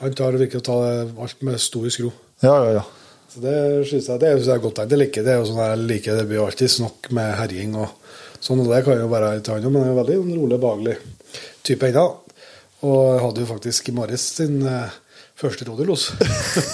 Han 0.01 0.15
tar 0.17 0.35
virker 0.35 0.59
å 0.59 0.65
ta 0.65 0.77
alt 1.23 1.43
med 1.47 1.62
stor 1.62 1.88
skro. 1.93 2.12
Ja, 2.43 2.55
ja, 2.65 2.71
ja. 2.79 2.83
Så 3.33 3.39
Det 3.39 3.88
synes 3.88 4.07
jeg, 4.07 4.19
det 4.19 4.31
synes 4.33 4.47
jeg 4.47 4.55
er 4.55 4.63
godt 4.63 4.75
tenkt. 4.75 4.91
Jeg 4.91 5.00
liker 5.00 5.23
det. 5.23 5.31
er 5.33 5.39
jo 5.39 5.45
sånn 5.50 5.62
jeg 5.63 5.85
liker 5.89 6.17
det 6.19 6.25
blir 6.29 6.43
alltid 6.43 6.69
snakk 6.69 7.07
med 7.15 7.31
herjing 7.39 7.77
og 7.79 7.93
sånn, 8.43 8.59
og 8.62 8.67
det 8.69 8.81
kan 8.85 9.00
jo 9.00 9.07
være 9.09 9.38
litt 9.38 9.50
annet, 9.50 9.69
men 9.71 9.79
det 9.79 9.85
er 9.85 9.93
jo 9.93 10.01
veldig 10.01 10.17
en 10.17 10.35
rolig, 10.41 10.59
behagelig 10.65 10.97
type 11.63 11.88
ennå. 11.88 12.03
Og 12.83 13.00
jeg 13.07 13.23
hadde 13.23 13.41
jo 13.45 13.50
faktisk 13.53 13.89
i 13.89 13.95
morges 13.95 14.25
sin 14.35 14.59
eh, 14.67 15.00
første 15.39 15.65
rådyrlos. 15.69 16.09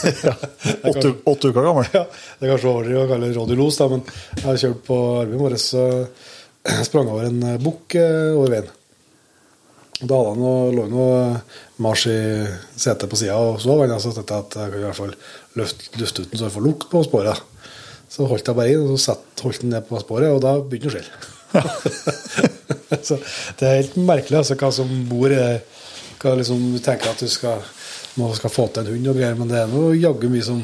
Åtte, 0.90 1.14
åtte 1.30 1.54
uker 1.54 1.62
gammel. 1.62 1.88
Ja, 1.94 2.04
det 2.10 2.48
er 2.48 2.56
kanskje 2.56 2.74
overdrivet 2.74 3.06
å 3.06 3.12
kalle 3.14 3.30
det 3.30 3.38
rådyrlos, 3.38 3.80
men 3.94 4.04
jeg 4.10 4.48
har 4.48 4.60
kjørt 4.64 4.84
på 4.90 5.00
arbeid 5.22 5.38
i 5.38 5.44
morges, 5.44 5.70
og 5.78 6.84
sprang 6.90 7.14
over 7.14 7.30
en 7.30 7.40
eh, 7.54 7.62
bukk 7.62 8.00
eh, 8.02 8.34
over 8.34 8.58
veien. 8.58 8.74
Da 10.00 10.16
hadde 10.16 10.32
han 10.32 10.40
noe, 10.40 10.68
lå 10.72 10.86
noe 10.88 11.16
Mars 11.84 12.06
i 12.08 12.20
setet 12.80 13.10
på 13.12 13.18
sida 13.20 13.36
og 13.36 13.60
sov. 13.60 13.82
Han 13.84 14.00
så 14.00 14.14
tenkte 14.16 14.38
jeg 14.38 14.46
at 14.46 14.56
jeg 14.62 14.72
kan 14.72 14.80
i 14.80 14.86
hvert 14.86 15.00
fall 15.00 15.16
løfte 15.60 16.00
lufte 16.00 16.24
ut 16.24 16.32
den 16.32 16.40
så 16.40 16.48
jeg 16.48 16.56
får 16.56 16.66
lukt 16.68 16.88
på 16.92 17.02
sporet. 17.04 17.42
Så 18.10 18.28
holdt 18.30 18.48
jeg 18.48 18.58
bare 18.58 18.72
inn, 18.74 18.86
og 18.90 19.02
så 19.02 19.18
holdt 19.44 19.66
den 19.66 19.74
ned 19.74 19.86
på 19.90 20.00
sporet, 20.02 20.32
og 20.32 20.40
da 20.44 20.56
begynte 20.62 20.88
det 20.88 20.92
å 20.92 20.96
skjelle. 20.96 21.36
så 23.08 23.18
det 23.60 23.68
er 23.68 23.82
helt 23.82 23.98
merkelig 24.00 24.40
altså, 24.40 24.56
hva 24.60 24.70
som 24.74 24.90
bor 25.10 25.34
i 25.34 25.42
hva 26.20 26.34
liksom, 26.36 26.64
Du 26.76 26.80
tenker 26.84 27.12
at 27.12 27.22
du 27.24 27.30
skal, 27.32 27.62
må, 28.20 28.32
skal 28.36 28.52
få 28.52 28.68
til 28.72 28.84
en 28.84 28.94
hund 28.94 29.12
og 29.12 29.20
greier, 29.20 29.38
men 29.40 29.52
det 29.52 29.60
er 29.62 29.70
noe 29.72 29.94
jaggu 29.98 30.28
mye 30.32 30.46
som, 30.46 30.64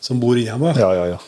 som 0.00 0.20
bor 0.22 0.36
inni 0.36 0.48
hjemme. 0.48 0.72
Ja, 0.80 0.90
ja, 0.96 1.06
ja. 1.14 1.20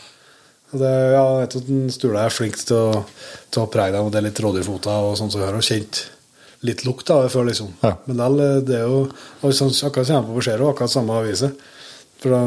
Og 0.72 0.80
det, 0.80 0.90
ja, 1.12 1.22
jeg 1.22 1.44
vet 1.44 1.56
at 1.60 1.68
den 1.68 1.86
Sturla 1.92 2.26
er 2.26 2.32
flink 2.32 2.56
til 2.64 2.78
å, 2.80 3.04
til 3.52 3.64
å 3.64 3.70
prege 3.72 3.92
deg 3.96 4.08
med 4.08 4.16
det 4.16 4.24
litt 4.24 4.42
rådyrfoter 4.44 5.08
og 5.10 5.16
sånn, 5.20 5.32
så 5.32 5.40
hører 5.40 5.60
har 5.60 5.68
kjent 5.68 6.04
litt 6.66 6.84
lukt 6.86 7.10
av 7.10 7.24
det 7.24 7.32
før, 7.34 7.48
liksom. 7.50 7.72
Ja. 7.82 7.96
Men 8.06 8.20
likevel, 8.20 8.64
det 8.68 8.78
er 8.78 8.84
jo 8.86 9.04
og 9.08 9.54
sånn, 9.56 9.72
akkurat 9.88 10.08
som 10.08 10.28
på 10.28 10.38
beskjed, 10.38 10.62
akkurat 10.66 10.94
samme 10.94 11.18
avise. 11.18 11.52
For 12.22 12.30
da, 12.30 12.40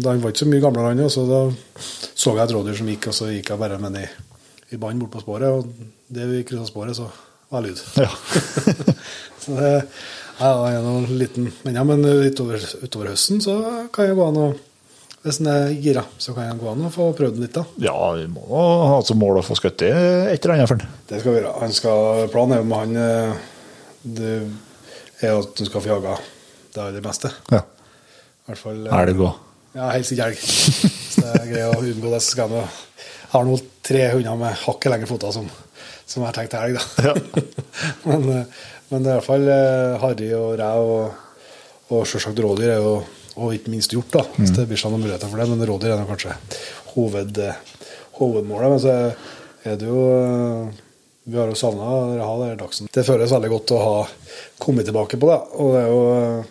da 0.00 0.14
han 0.14 0.22
var 0.24 0.32
ikke 0.32 0.46
så 0.46 0.48
mye 0.48 0.64
gamlere, 0.64 0.94
han, 0.94 1.10
så 1.12 1.26
da 1.28 1.42
så 1.78 2.32
jeg 2.32 2.44
et 2.46 2.54
rådyr 2.56 2.78
som 2.78 2.88
gikk, 2.88 3.10
og 3.10 3.16
så 3.16 3.28
gikk 3.28 3.52
jeg 3.52 3.60
bare 3.60 3.80
med 3.80 3.92
den 3.92 4.06
i, 4.06 4.28
i 4.72 4.80
bånd 4.80 5.02
bort 5.02 5.18
på 5.18 5.24
sporet, 5.24 5.52
og 5.52 6.14
det 6.14 6.28
vi 6.30 6.44
kryssa 6.48 6.68
sporet, 6.70 6.96
så 6.96 7.10
var 7.52 7.64
lyd. 7.64 7.82
ja. 7.96 8.08
Så 9.38 9.54
det, 9.56 9.68
ja, 10.38 10.48
jeg 10.68 10.76
er 10.76 10.82
noe 10.84 11.18
liten 11.18 11.46
Men 11.64 11.76
ja, 11.78 11.82
men 11.86 12.02
utover, 12.04 12.60
utover 12.82 13.12
høsten 13.14 13.38
så 13.40 13.54
kan 13.94 14.08
jeg 14.10 14.18
gå 14.18 14.26
an 14.26 14.40
å 14.42 14.48
Hvis 15.22 15.38
en 15.40 15.48
er 15.50 15.70
gira, 15.72 16.02
så 16.20 16.34
kan 16.36 16.50
jeg 16.50 16.58
gå 16.60 16.68
an 16.68 16.84
å 16.84 16.90
få 16.92 17.06
prøvd 17.16 17.38
den 17.38 17.46
litt, 17.46 17.56
da. 17.56 17.64
ja, 17.82 17.94
vi 18.18 18.26
må 18.30 18.44
ha 18.90 18.98
som 19.06 19.18
mål 19.18 19.40
å 19.40 19.46
få 19.46 19.56
skutt 19.58 19.86
et 19.86 19.94
eller 19.94 20.54
annet 20.54 20.70
for 20.70 20.82
den. 20.82 20.92
Det 21.08 21.22
skal 21.22 21.32
vi 21.32 21.40
gjøre. 21.40 21.54
Han 21.62 21.74
skal, 21.74 22.28
planen 22.34 22.54
er 22.54 22.60
jo 22.62 22.68
med 22.68 22.82
han 22.82 23.00
eh, 23.02 23.48
Det 24.02 24.34
er 25.24 25.34
at 25.34 25.52
du 25.58 25.64
skal 25.66 25.82
få 25.82 25.90
jaga 25.90 26.16
det 26.74 26.82
aller 26.84 27.04
meste. 27.04 27.30
Ja. 27.52 27.62
I 27.62 28.50
hvert 28.50 28.62
fall 28.62 28.86
eh, 28.86 28.98
Elg 29.02 29.22
òg. 29.26 29.44
Ja, 29.76 29.90
helst 29.92 30.14
ikke 30.14 30.30
elg. 30.30 30.42
Så 31.12 31.24
det 31.24 31.34
er 31.34 31.50
greit 31.50 31.76
å 31.76 31.82
unngå 31.82 32.12
det. 32.14 32.22
Så 32.24 32.34
skal 32.34 32.54
jeg 32.54 32.64
Jeg 32.64 33.32
har 33.34 33.44
nå 33.44 33.58
tre 33.84 34.02
hunder 34.14 34.40
med 34.40 34.58
hakket 34.62 34.92
lengre 34.94 35.10
føtter 35.10 35.34
som, 35.34 35.48
som 36.08 36.22
jeg 36.22 36.28
har 36.30 36.36
tenkt 36.38 36.56
elg, 36.56 36.78
da. 36.78 37.14
men, 38.08 38.28
eh, 38.32 38.66
men 38.88 39.04
det 39.04 39.10
er 39.10 39.14
i 39.14 39.18
hvert 39.18 39.28
fall 39.28 39.48
eh, 39.52 39.98
harry 40.00 40.32
og 40.38 40.50
rev 40.60 40.92
og, 40.96 41.24
og 41.92 42.06
selvsagt 42.08 42.40
rådyr 42.44 42.72
er 42.78 42.82
jo 42.84 42.98
og 43.38 43.54
ikke 43.54 43.70
minst 43.70 43.92
hjort, 43.94 44.10
da, 44.10 44.24
hvis 44.34 44.50
det 44.56 44.64
blir 44.66 44.80
sånn 44.80 44.96
noen 44.96 45.04
muligheter 45.04 45.30
for 45.30 45.38
det. 45.38 45.46
Men 45.50 45.66
rådyr 45.68 45.94
er 45.94 46.08
kanskje 46.08 46.34
hoved, 46.94 47.38
eh, 47.38 47.60
hovedmålet. 48.18 48.72
Men 48.72 48.80
så 48.82 48.94
er 49.68 49.78
det 49.78 49.86
jo 49.86 50.00
eh, 50.16 50.80
Vi 51.28 51.36
har 51.36 51.50
jo 51.50 51.54
savna 51.54 51.84
Rahal 52.16 52.42
eller 52.42 52.56
Dagsen. 52.56 52.88
Det 52.92 53.02
føles 53.04 53.32
veldig 53.34 53.48
godt 53.52 53.72
å 53.76 53.78
ha 53.82 53.96
kommet 54.62 54.86
tilbake 54.88 55.18
på 55.20 55.28
det. 55.28 55.40
Og 55.60 55.74
det 55.74 55.80
er 55.82 55.90
jo 55.90 55.98
eh, 56.12 56.46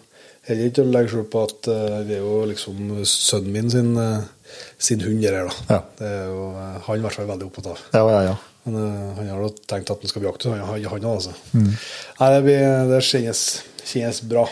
heller 0.50 0.70
ikke 0.70 0.84
å 0.84 0.90
legge 0.92 1.14
skjul 1.14 1.24
på 1.34 1.46
at 1.48 1.70
eh, 1.74 1.96
det 2.06 2.20
er 2.20 2.22
jo 2.22 2.36
liksom 2.52 2.92
sønnen 3.10 3.56
min 3.56 3.72
sin, 3.74 3.90
eh, 3.98 4.60
sin 4.78 5.02
hund 5.02 5.24
det 5.24 5.32
her, 5.34 5.50
da. 5.50 5.64
Ja. 5.72 5.80
Det 5.98 6.12
er 6.12 6.30
jo 6.30 6.44
han 6.86 7.00
i 7.00 7.06
hvert 7.08 7.18
fall 7.18 7.30
veldig 7.32 7.48
opptatt 7.48 7.72
av. 7.72 7.82
Ja, 7.96 8.04
ja, 8.14 8.20
ja. 8.28 8.36
Men 8.68 8.78
han 9.18 9.32
har 9.32 9.42
jo 9.48 9.50
tenkt 9.72 9.90
at 9.96 10.04
han 10.04 10.12
skal 10.12 10.22
bli 10.22 10.30
aktiv, 10.30 10.54
han, 10.54 10.62
han, 10.70 10.86
han 10.92 11.08
altså. 11.10 11.34
Nei, 11.56 12.28
det, 12.36 12.42
blir, 12.46 12.66
det 12.92 13.00
kjennes, 13.08 13.42
kjennes 13.82 14.20
bra. 14.30 14.44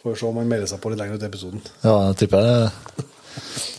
Får 0.00 0.16
se 0.16 0.30
om 0.30 0.38
han 0.40 0.48
melder 0.48 0.70
seg 0.70 0.80
på 0.80 0.94
litt 0.94 1.02
lenger 1.02 1.18
ut 1.18 1.26
i 1.26 1.28
episoden. 1.28 1.66
Ja, 1.82 1.98
jeg 2.06 2.22
tipper 2.22 2.48
det. 2.48 3.04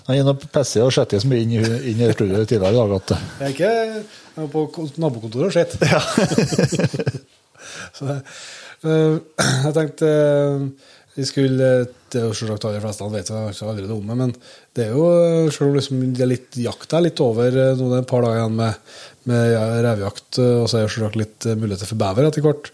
Han 0.05 0.19
er 0.19 0.27
nå 0.27 0.35
pissig 0.37 0.83
og 0.85 0.93
skjettig 0.93 1.23
så 1.23 1.31
mye 1.31 1.41
inn 1.41 1.55
i, 1.55 2.11
studioet 2.13 2.45
tidligere 2.51 2.75
i 2.75 2.77
dag 2.77 2.95
at 2.99 3.15
Jeg 3.15 3.47
er 3.47 3.55
ikke 3.55 4.21
på 4.35 4.65
kon- 4.75 4.91
nabokontoret 5.01 5.49
og 5.49 5.55
sett. 5.55 5.77
Så 7.97 8.09
eh, 8.09 9.15
jeg 9.65 9.73
tenkte 9.75 10.09
eh, 10.11 10.67
vi 11.15 11.23
skulle 11.23 11.67
Det 12.11 12.19
er 12.19 12.25
jo 12.27 12.35
selvsagt 12.35 12.65
alle 12.67 12.81
fleste 12.83 13.07
vet 13.13 13.29
jo 13.31 13.43
ikke 13.47 13.69
allerede 13.69 13.95
om 13.95 14.09
det, 14.11 14.17
men 14.19 14.33
det 14.75 14.87
er 14.87 14.97
jo 14.97 15.05
eh, 15.13 15.51
selv 15.53 15.71
om 15.71 15.77
liksom 15.79 16.03
det 16.15 16.25
er 16.25 16.31
litt 16.33 16.59
jakt 16.59 16.95
er 16.95 17.05
litt 17.07 17.21
over 17.23 17.55
nå 17.55 17.87
det 17.91 18.01
er 18.01 18.03
et 18.03 18.11
par 18.11 18.25
dager 18.25 18.41
igjen 18.41 18.59
med, 18.59 18.91
med 19.31 19.55
revejakt, 19.85 20.41
og 20.43 20.67
så 20.69 20.79
er 20.81 20.85
det 20.85 20.93
selvsagt 20.97 21.19
litt 21.21 21.49
muligheter 21.55 21.89
for 21.89 22.01
bever 22.03 22.27
etter 22.27 22.45
hvert. 22.45 22.69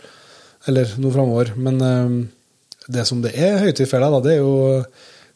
Eller 0.69 0.91
noe 1.01 1.13
framover. 1.13 1.53
Men 1.57 1.79
det 2.91 3.05
som 3.09 3.21
det 3.23 3.31
er 3.33 3.61
høytid 3.63 3.87
for 3.89 4.03
deg, 4.03 4.13
da, 4.13 4.19
det 4.25 4.33
er 4.35 4.41
jo 4.43 4.83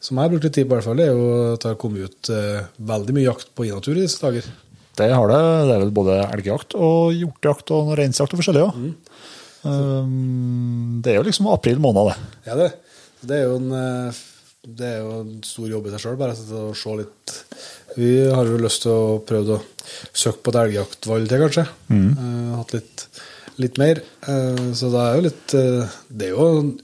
som 0.06 0.18
jeg 0.18 0.26
har 0.26 0.30
brukt 0.30 0.44
litt 0.46 0.54
tid 0.54 0.68
på, 0.68 0.74
i 0.74 0.76
hvert 0.76 0.86
fall, 0.86 1.00
er 1.02 1.08
jo 1.10 1.24
at 1.54 1.64
det 1.64 1.70
har 1.72 1.78
kommet 1.82 2.04
ut 2.06 2.30
veldig 2.92 3.16
mye 3.16 3.24
jakt 3.26 3.48
på 3.56 3.66
inatur 3.66 3.96
i 3.96 4.04
disse 4.04 4.22
dager. 4.22 4.46
Det 4.96 5.10
har 5.12 5.30
det. 5.30 5.40
Det 5.68 5.74
er 5.74 5.82
vel 5.84 5.94
både 5.94 6.16
elgjakt 6.30 6.76
og 6.78 7.12
hjortejakt 7.16 7.72
og 7.76 7.92
reinsjakt 7.98 8.34
og 8.34 8.42
forskjellig 8.42 8.64
òg. 8.64 8.80
Mm. 8.80 8.94
det 11.02 11.10
er 11.10 11.16
jo 11.18 11.26
liksom 11.26 11.48
april 11.50 11.80
måned, 11.82 12.12
det. 12.12 12.42
Ja, 12.46 12.56
det. 12.60 12.70
Det 13.26 13.38
er 13.38 13.46
jo 13.48 13.56
en, 13.58 13.70
eh, 13.74 14.20
det 14.66 14.86
er 14.86 14.98
jo 15.00 15.12
en 15.22 15.32
stor 15.46 15.68
jobb 15.70 15.88
i 15.88 15.94
seg 15.94 16.04
sjøl, 16.04 16.18
bare 16.20 16.36
å 16.36 16.72
se 16.76 16.96
litt 17.00 17.36
Vi 17.96 18.10
har 18.28 18.44
jo 18.46 18.58
lyst 18.60 18.84
til 18.84 18.92
å 18.92 19.20
prøve 19.26 19.56
å 19.56 19.62
søke 20.12 20.42
på 20.44 20.52
et 20.52 20.60
elgjaktvalg 20.64 21.30
til, 21.30 21.44
kanskje. 21.46 21.66
Mm. 21.88 22.56
hatt 22.58 22.74
litt, 22.76 23.06
litt 23.62 23.78
mer. 23.80 24.02
Eh, 24.28 24.66
så 24.76 24.90
det 24.92 25.04
er 25.04 25.16
jo 25.16 25.24
litt 25.28 25.56
eh, 25.56 25.96
Det 26.08 26.28
er 26.28 26.34
jo 26.34 26.48
en 26.60 26.74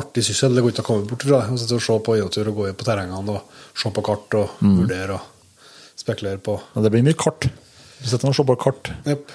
artig 0.00 0.24
syssel. 0.24 0.54
Det 0.54 0.64
går 0.64 0.72
ikke 0.72 0.86
å 0.86 0.88
komme 0.88 1.08
bort 1.10 1.26
fra. 1.26 1.44
Å 1.44 1.58
sitte 1.60 1.76
og 1.76 1.84
se 1.84 1.98
på 2.06 2.16
inatur 2.16 2.48
og 2.52 2.62
gå 2.62 2.70
inn 2.70 2.78
på 2.80 2.88
terrengene 2.88 3.36
og 3.36 3.60
se 3.76 3.92
på 3.92 4.04
kart 4.06 4.38
og 4.40 4.56
vurdere 4.62 5.18
og 5.18 5.28
spekulere 6.02 6.40
på 6.42 6.56
Ja, 6.72 6.82
det 6.84 6.92
blir 6.94 7.04
mye 7.04 7.18
kart. 7.18 7.50
Vi 8.02 8.10
sitter 8.10 8.30
og 8.30 8.36
ser 8.36 8.48
på 8.48 8.58
kart. 8.60 8.90
Yep. 9.06 9.32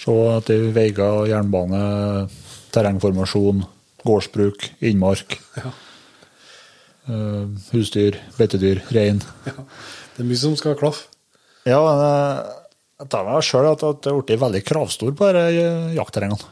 Se 0.00 0.14
etter 0.36 0.66
veier, 0.76 1.26
jernbane, 1.28 1.80
terrengformasjon, 2.74 3.64
gårdsbruk, 4.06 4.66
innmark. 4.90 5.38
Ja. 5.58 5.72
eh, 7.10 7.44
husdyr, 7.72 8.20
beitedyr, 8.38 8.82
rein. 8.94 9.22
ja. 9.48 9.56
Det 10.16 10.24
er 10.24 10.28
mye 10.28 10.40
som 10.40 10.56
skal 10.58 10.76
klaffe. 10.80 11.06
Ja, 11.68 11.80
eh, 11.80 12.56
jeg 13.00 13.08
tar 13.12 13.24
meg 13.28 13.44
sjøl 13.44 13.70
at 13.70 13.84
jeg 13.84 14.00
det 14.04 14.10
er 14.10 14.18
blitt 14.20 14.42
veldig 14.42 14.62
kravstor 14.68 15.14
på 15.16 15.30
disse 15.36 15.68
jaktterrengene. 15.96 16.50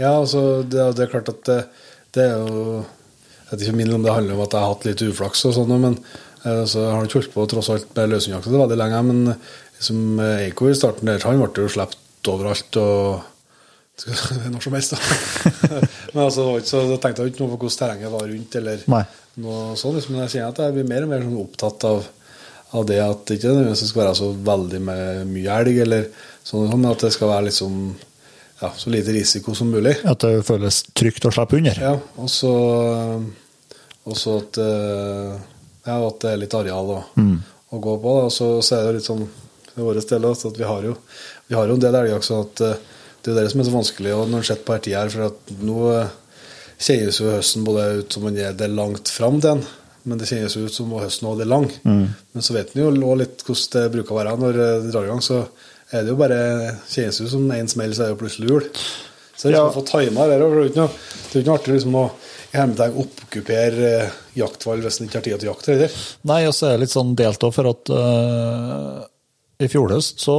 Ja, 0.00 0.14
altså, 0.16 0.62
det, 0.64 0.88
det 0.96 1.04
er 1.04 1.12
klart 1.12 1.28
at 1.30 1.42
det, 1.46 1.58
det 2.16 2.22
er 2.24 2.38
jo 2.40 2.62
Jeg 2.80 3.50
vet 3.50 3.62
ikke 3.66 3.76
mindre 3.80 3.96
om 3.98 4.04
det 4.06 4.14
handler 4.14 4.36
om 4.36 4.42
at 4.46 4.54
jeg 4.54 4.62
har 4.62 4.70
hatt 4.72 4.84
litt 4.86 5.02
uflaks 5.04 5.42
og 5.50 5.56
sånn, 5.56 5.72
men 5.82 5.96
eh, 6.46 6.62
så 6.70 6.86
har 6.86 7.06
ikke 7.06 7.18
holdt 7.18 7.34
på 7.34 7.46
tross 7.50 7.70
alt 7.74 7.90
med 7.96 8.12
løshundjakt 8.12 8.46
veldig 8.54 8.78
lenge. 8.78 9.00
Men 9.08 9.32
som 9.80 10.20
eh, 10.20 10.46
Eiko 10.46 10.68
i 10.70 10.76
starten 10.76 11.10
der, 11.10 11.22
han 11.24 11.40
ble 11.40 11.66
jo 11.66 11.72
sluppet 11.72 12.30
overalt 12.30 12.80
og 12.80 13.26
når 14.52 14.62
som 14.64 14.76
helst, 14.76 14.94
da. 14.94 15.00
men 16.14 16.22
altså, 16.24 16.44
så 16.64 16.78
tenkte 16.96 17.24
jeg 17.24 17.34
ikke 17.34 17.42
noe 17.42 17.52
på 17.52 17.66
hvordan 17.66 17.80
terrenget 17.82 18.12
var 18.14 18.22
rundt, 18.30 18.54
eller 18.56 18.84
Nei. 18.94 19.02
noe 19.44 19.74
sånt. 19.76 19.98
liksom. 19.98 20.14
Men 20.14 20.24
jeg 20.24 20.32
kjenner 20.36 20.54
at 20.54 20.62
jeg 20.64 20.76
blir 20.78 20.88
mer 20.88 21.04
og 21.04 21.10
mer 21.10 21.26
sånn 21.26 21.42
opptatt 21.42 21.84
av, 21.88 22.06
av 22.78 22.86
det 22.88 22.96
at 23.04 23.26
det 23.28 23.36
ikke 23.36 23.50
nødvendigvis 23.50 23.90
skal 23.92 24.02
være 24.06 24.14
så 24.22 24.30
veldig 24.46 24.80
med 24.86 25.34
mye 25.34 25.58
elg, 25.58 25.82
eller 25.84 26.08
sånn, 26.48 26.70
men 26.72 26.88
at 26.94 27.04
det 27.04 27.12
skal 27.12 27.32
være 27.34 27.48
liksom 27.50 27.76
ja, 28.62 28.72
så 28.76 28.94
lite 28.94 29.12
risiko 29.16 29.54
som 29.56 29.68
mulig. 29.72 29.98
At 30.08 30.24
det 30.24 30.46
føles 30.48 30.82
trygt 30.96 31.28
å 31.28 31.34
slippe 31.34 31.60
under. 31.60 31.84
Ja, 31.84 31.94
og 32.20 32.32
så 32.32 32.54
at, 34.36 34.58
eh, 34.58 35.36
ja, 35.86 35.96
at 35.96 36.20
det 36.24 36.32
er 36.32 36.40
litt 36.40 36.56
areal 36.56 36.92
å, 36.96 36.98
å 37.70 37.78
gå 37.78 37.94
på. 38.00 38.16
Da. 38.16 38.26
Og 38.28 38.34
så, 38.34 38.50
så 38.64 38.76
er 38.76 38.88
det 38.88 38.98
litt 38.98 39.08
sånn 39.08 39.24
for 39.80 39.90
våre 39.90 40.04
del 40.12 40.28
Så 40.36 40.52
at 40.52 40.60
vi 40.60 40.68
har 40.68 40.86
jo, 40.86 40.94
vi 41.48 41.56
har 41.58 41.66
jo 41.68 41.76
en 41.78 41.82
del 41.82 41.98
elgjakt, 42.02 42.28
så 42.28 42.40
at 42.44 42.62
eh, 42.66 42.78
det 43.24 43.32
er 43.34 43.42
det 43.42 43.50
som 43.52 43.60
er 43.60 43.68
så 43.68 43.74
vanskelig 43.74 44.14
og 44.16 44.30
når 44.30 44.40
det 44.44 44.48
sitter 44.48 44.66
på 44.68 44.78
tid 44.84 44.96
her, 44.96 45.10
for 45.12 45.26
at 45.26 45.52
nå 45.60 45.80
eh, 45.96 46.14
kjennes 46.80 47.20
jo 47.20 47.34
høsten 47.34 47.66
både 47.66 47.88
ut 48.00 48.16
som 48.16 48.24
om 48.30 48.38
det 48.38 48.48
er 48.64 48.72
langt 48.72 49.12
fram 49.12 49.40
til 49.40 49.50
den, 49.50 49.66
men 50.08 50.20
det 50.20 50.30
kjennes 50.30 50.56
jo 50.56 50.64
ut 50.64 50.72
som 50.72 50.92
om 50.94 51.02
høsten 51.02 51.28
også 51.28 51.44
er 51.44 51.50
lang. 51.50 51.66
Men 51.84 52.44
så 52.46 52.54
vet 52.56 52.72
en 52.72 52.80
jo 52.86 52.88
også 52.94 53.18
litt 53.20 53.44
hvordan 53.44 53.74
det 53.74 53.92
bruker 53.96 54.14
å 54.14 54.20
være 54.22 54.38
når 54.40 54.56
det 54.62 54.70
drar 54.94 55.04
i 55.04 55.12
gang, 55.12 55.20
så 55.20 55.42
er 55.90 56.06
det 56.06 56.14
jo 56.14 56.16
bare 56.22 56.40
kjennes 56.88 57.20
ut 57.20 57.32
som 57.34 57.50
en 57.52 57.68
smell, 57.68 57.92
så 57.92 58.06
er 58.06 58.08
det 58.08 58.14
jo 58.14 58.20
plutselig 58.22 58.48
jul. 58.48 58.66
Så 59.36 59.48
det 59.48 59.52
er 59.52 59.52
liksom 59.52 59.66
Ja. 59.66 59.68
å 59.68 59.76
få 59.76 59.84
tima 59.88 60.26
det, 60.28 60.40
og 60.40 60.50
det 60.52 60.56
er 60.56 60.64
jo 60.64 60.70
ikke 60.70 60.82
noe, 60.84 60.90
det 61.32 61.52
artig 61.52 61.74
liksom 61.76 61.94
å 62.00 62.06
i 62.50 62.58
hermetegn 62.58 62.96
oppkupere 62.98 63.90
eh, 64.00 64.14
jaktvall 64.40 64.80
hvis 64.82 64.98
en 65.00 65.06
ikke 65.06 65.20
har 65.20 65.26
tid 65.26 65.38
til 65.38 65.50
jakt 65.52 65.68
heller. 65.70 65.92
Nei, 66.26 66.40
og 66.48 66.54
så 66.56 66.66
er 66.66 66.74
det 66.74 66.86
litt 66.86 66.94
sånn 66.96 67.12
delt 67.18 67.44
òg, 67.46 67.52
for 67.54 67.70
at 67.70 67.92
eh, 67.94 68.96
i 69.60 69.68
fjor 69.70 69.92
høst 69.94 70.22
så 70.24 70.36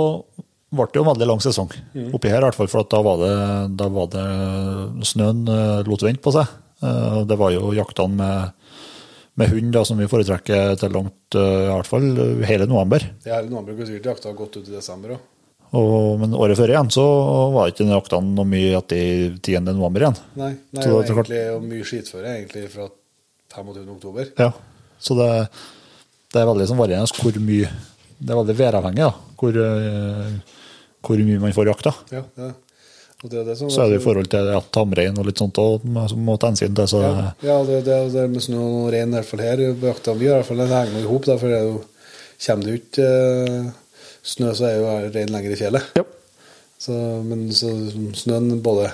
ble 0.72 0.88
det 0.88 1.00
jo 1.00 1.04
en 1.04 1.12
veldig 1.12 1.28
lang 1.28 1.42
sesong. 1.44 1.72
Oppi 2.16 2.32
her 2.32 2.40
i 2.40 2.48
hvert 2.48 2.58
fall, 2.58 2.70
for 2.72 2.86
at 2.86 2.92
da 2.94 3.02
var 3.04 3.20
det, 3.20 3.36
da 3.80 3.90
var 3.92 4.08
det 4.14 5.08
snøen 5.10 5.44
eh, 5.52 5.82
lot 5.88 6.06
vente 6.06 6.24
på 6.24 6.32
seg. 6.36 6.54
Eh, 6.82 7.18
det 7.28 7.38
var 7.40 7.52
jo 7.52 7.74
jaktene 7.76 8.16
med, 8.22 8.70
med 9.40 9.52
hund 9.52 9.76
da, 9.76 9.84
som 9.88 10.00
vi 10.00 10.08
foretrekker 10.12 10.80
til 10.80 10.96
langt, 10.96 11.36
eh, 11.36 11.66
i 11.66 11.74
hvert 11.74 11.92
fall 11.92 12.08
hele 12.48 12.70
november. 12.72 13.04
Det 13.24 13.36
hele 13.36 13.52
november 13.52 13.82
går 13.82 13.92
sikkert 13.92 14.14
jakta 14.14 14.34
gått 14.38 14.62
ut 14.62 14.72
i 14.72 14.78
desember 14.78 15.18
òg. 15.18 15.28
Og, 15.72 16.18
men 16.20 16.34
året 16.36 16.60
før 16.60 16.74
igjen 16.74 16.90
så 16.92 17.04
var 17.54 17.70
ikke 17.72 17.86
den 17.86 17.94
jaktene 17.94 18.34
noe 18.36 18.48
mye 18.48 18.74
etter 18.80 19.38
10. 19.38 19.70
november 19.70 20.04
igjen. 20.04 20.18
Nei, 20.40 20.50
nei 20.76 20.84
Så 20.84 20.90
det 20.90 20.98
er 20.98 21.14
egentlig 21.14 21.44
og 21.52 21.68
mye 21.68 21.86
skitføre 21.88 22.34
egentlig 22.34 22.66
fra 22.74 22.90
25. 23.56 23.86
oktober. 23.96 24.34
Ja, 24.40 24.50
så 25.00 25.16
det, 25.20 25.30
det 26.32 26.42
er 26.42 26.50
veldig 26.52 26.68
sånn 26.68 26.80
varierende 26.80 27.24
hvor 27.24 27.40
mye 27.44 27.72
Det 28.22 28.34
er 28.34 28.38
veldig 28.38 28.58
væravhengig 28.58 29.06
da, 29.06 29.14
hvor, 29.40 29.56
eh, 29.66 30.60
hvor 31.02 31.24
mye 31.26 31.42
man 31.42 31.56
får 31.56 31.72
jakta. 31.72 31.96
Ja, 32.14 32.26
ja. 32.38 32.52
Og 33.22 33.30
det 33.30 33.38
er 33.38 33.50
det 33.52 33.58
som, 33.58 33.70
Så 33.70 33.84
er 33.84 33.92
det 33.92 34.00
i 34.00 34.04
forhold 34.04 34.30
til 34.34 34.48
ja, 34.50 34.62
tamrein 34.74 35.18
og 35.22 35.28
litt 35.28 35.42
sånt 35.42 35.58
også, 35.62 36.06
som 36.10 36.24
må 36.26 36.38
ta 36.42 36.50
hensyn 36.50 36.74
til. 36.74 36.88
Så 36.90 37.02
Ja, 37.04 37.28
ja 37.46 37.58
det, 37.68 37.84
det, 37.86 37.98
det 38.16 38.24
med 38.32 38.42
snø 38.42 38.62
og 38.62 38.88
rein, 38.94 39.14
i 39.14 39.20
hvert 39.20 39.30
fall 39.30 39.44
her 39.46 39.62
på 39.78 39.92
jakta 39.92 40.16
vi, 40.18 40.26
i 40.26 40.34
hvert 40.34 40.48
fall, 40.48 40.64
den 40.64 40.74
henger 40.74 41.04
i 41.04 41.10
hop. 41.10 41.30
For 41.30 41.46
det 41.46 41.60
er 41.60 41.68
jo, 41.68 41.76
kommer 42.48 42.66
det 42.66 42.80
ikke 42.80 43.12
eh, 43.12 43.70
snø, 44.34 44.56
så 44.58 44.68
er 44.72 44.80
jo 44.80 44.98
rein 45.14 45.36
lenger 45.36 45.54
i 45.54 45.60
fjellet. 45.60 45.94
Ja. 46.02 46.08
Så, 46.82 46.96
men 47.22 47.44
så 47.54 47.70
snøen 48.18 48.56
både, 48.66 48.88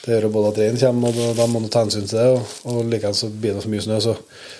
Det 0.00 0.14
gjør 0.14 0.30
både 0.32 0.52
at 0.54 0.58
reinen 0.62 0.80
kommer, 0.80 1.10
og 1.10 1.18
da, 1.18 1.26
da 1.42 1.48
må 1.52 1.60
man 1.60 1.72
ta 1.72 1.82
hensyn 1.84 2.06
til 2.08 2.16
det. 2.16 2.28
Og, 2.32 2.54
og 2.72 2.86
likeens 2.88 3.20
så 3.20 3.28
blir 3.28 3.52
det 3.52 3.66
så 3.66 3.72
mye 3.72 3.84
snø, 3.84 3.98
så 4.00 4.14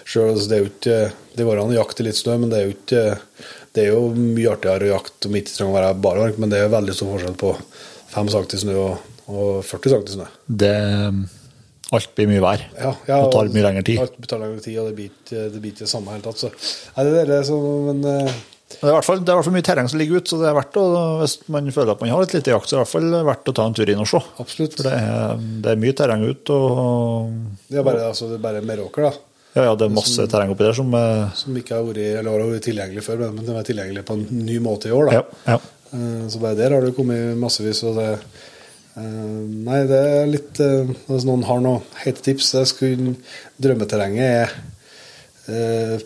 selv, 0.04 0.42
det 0.50 0.58
er 0.58 0.60
jo 0.60 0.68
ikke 0.68 0.98
Det 1.32 1.46
går 1.48 1.62
an 1.62 1.72
å 1.72 1.78
jakte 1.78 2.04
litt 2.04 2.20
snø, 2.20 2.36
men 2.42 2.52
det 2.52 2.60
er 2.60 2.68
jo 2.68 2.74
ikke 2.76 3.06
Det 3.74 3.84
er 3.84 3.94
jo 3.94 4.10
mye 4.14 4.52
artigere 4.52 4.86
å 4.86 4.92
jakte 4.94 5.28
om 5.30 5.38
ikke 5.38 5.50
trenger 5.50 5.72
å 5.72 5.78
være 5.78 5.94
barmark, 6.06 6.36
men 6.38 6.52
det 6.52 6.60
er 6.62 6.70
veldig 6.72 6.94
stor 6.94 7.10
forskjell 7.10 7.38
på 7.40 7.54
5 8.14 8.30
cm 8.34 8.60
snø 8.62 8.76
og, 8.78 9.08
og 9.26 9.48
40 9.66 9.94
cm 9.96 10.06
snø. 10.14 10.28
det 10.62 10.74
Alt 11.94 12.14
blir 12.16 12.26
mye 12.30 12.42
vær. 12.42 12.62
Ja, 12.78 12.94
ja, 13.06 13.18
og 13.20 13.30
tar 13.34 13.50
mye 13.52 13.66
lengre 13.66 13.84
tid. 13.86 14.00
Alt 14.02 14.16
tar 14.30 14.40
lengre 14.40 14.62
tid, 14.64 14.78
og 14.80 14.88
det 14.88 14.96
blir 14.96 15.10
ikke 15.10 15.44
det 15.52 15.74
det 15.82 15.90
samme 15.90 16.10
i 16.10 16.16
hele 16.16 16.24
tatt. 16.24 16.40
Så, 16.40 16.50
nei, 16.96 17.04
det 17.06 17.20
er 17.20 17.30
det 17.30 17.42
men 17.84 18.00
Det 18.04 18.88
i 18.88 18.90
hvert 18.90 19.06
fall, 19.06 19.20
det 19.22 19.30
er 19.30 19.36
hvert 19.38 19.46
fall 19.46 19.54
mye 19.54 19.66
terreng 19.66 19.90
som 19.90 20.00
ligger 20.00 20.18
ute, 20.18 20.32
så 20.32 20.38
det 20.40 20.48
er 20.48 20.56
verdt 20.56 20.78
å, 20.80 20.86
hvis 21.20 21.34
man 21.52 21.68
føler 21.74 21.92
at 21.92 22.00
man 22.02 22.10
har 22.10 22.24
litt 22.24 22.32
lite 22.34 22.50
jakt, 22.50 22.70
så 22.70 22.74
er 22.74 22.80
det 22.80 22.80
i 22.80 22.84
hvert 22.86 22.94
fall 22.94 23.28
verdt 23.28 23.50
å 23.52 23.54
ta 23.58 23.66
en 23.68 23.76
tur 23.76 23.92
inn 23.92 24.02
og 24.02 24.08
se. 24.10 24.22
absolutt. 24.42 24.74
For 24.78 24.88
det 24.88 24.96
er, 24.98 25.44
det 25.62 25.70
er 25.74 25.84
mye 25.84 25.96
terreng 26.00 26.24
ute, 26.24 26.56
og 26.56 27.36
Det 27.68 27.78
er 27.78 27.86
bare, 27.86 28.08
altså, 28.08 28.30
det 28.32 28.40
er 28.40 28.44
bare 28.48 28.64
Meråker, 28.66 29.06
da. 29.06 29.33
Ja, 29.54 29.64
ja, 29.68 29.74
det 29.78 29.86
er 29.86 29.94
masse 29.94 30.26
terreng 30.30 30.50
oppi 30.54 30.66
der 30.66 30.76
som 30.76 30.90
uh, 30.94 31.28
Som 31.38 31.56
ikke 31.60 31.76
har 31.78 31.84
vært, 31.86 32.00
eller 32.20 32.30
har 32.34 32.50
vært 32.50 32.66
tilgjengelig 32.66 33.04
før, 33.06 33.22
men 33.34 33.44
den 33.46 33.56
er 33.60 33.66
tilgjengelig 33.68 34.04
på 34.08 34.16
en 34.18 34.24
ny 34.48 34.58
måte 34.64 34.90
i 34.90 34.94
år. 34.96 35.10
da. 35.10 35.20
Ja. 35.20 35.54
ja. 35.54 35.58
Uh, 35.94 36.24
Så 36.32 36.42
bare 36.42 36.58
der 36.58 36.74
har 36.74 36.84
det 36.84 36.94
kommet 36.96 37.36
massevis. 37.38 37.82
og 37.86 37.98
det 38.00 38.08
uh, 38.98 39.02
Nei, 39.04 39.80
det 39.90 40.00
er 40.18 40.30
litt 40.30 40.60
Hvis 41.08 41.26
noen 41.28 41.42
har 41.48 41.62
noen 41.64 41.82
hete 42.04 42.22
tips 42.28 42.52
jeg 42.58 42.70
skulle, 42.70 43.16
Drømmeterrenget 43.62 44.54
er 44.54 44.56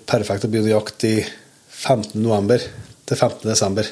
perfekt 0.08 0.48
å 0.48 0.48
begynne 0.50 0.72
jakt 0.72 1.04
i 1.06 1.20
15. 1.22 2.16
november 2.18 2.58
til 3.06 3.16
15. 3.16 3.44
desember. 3.46 3.86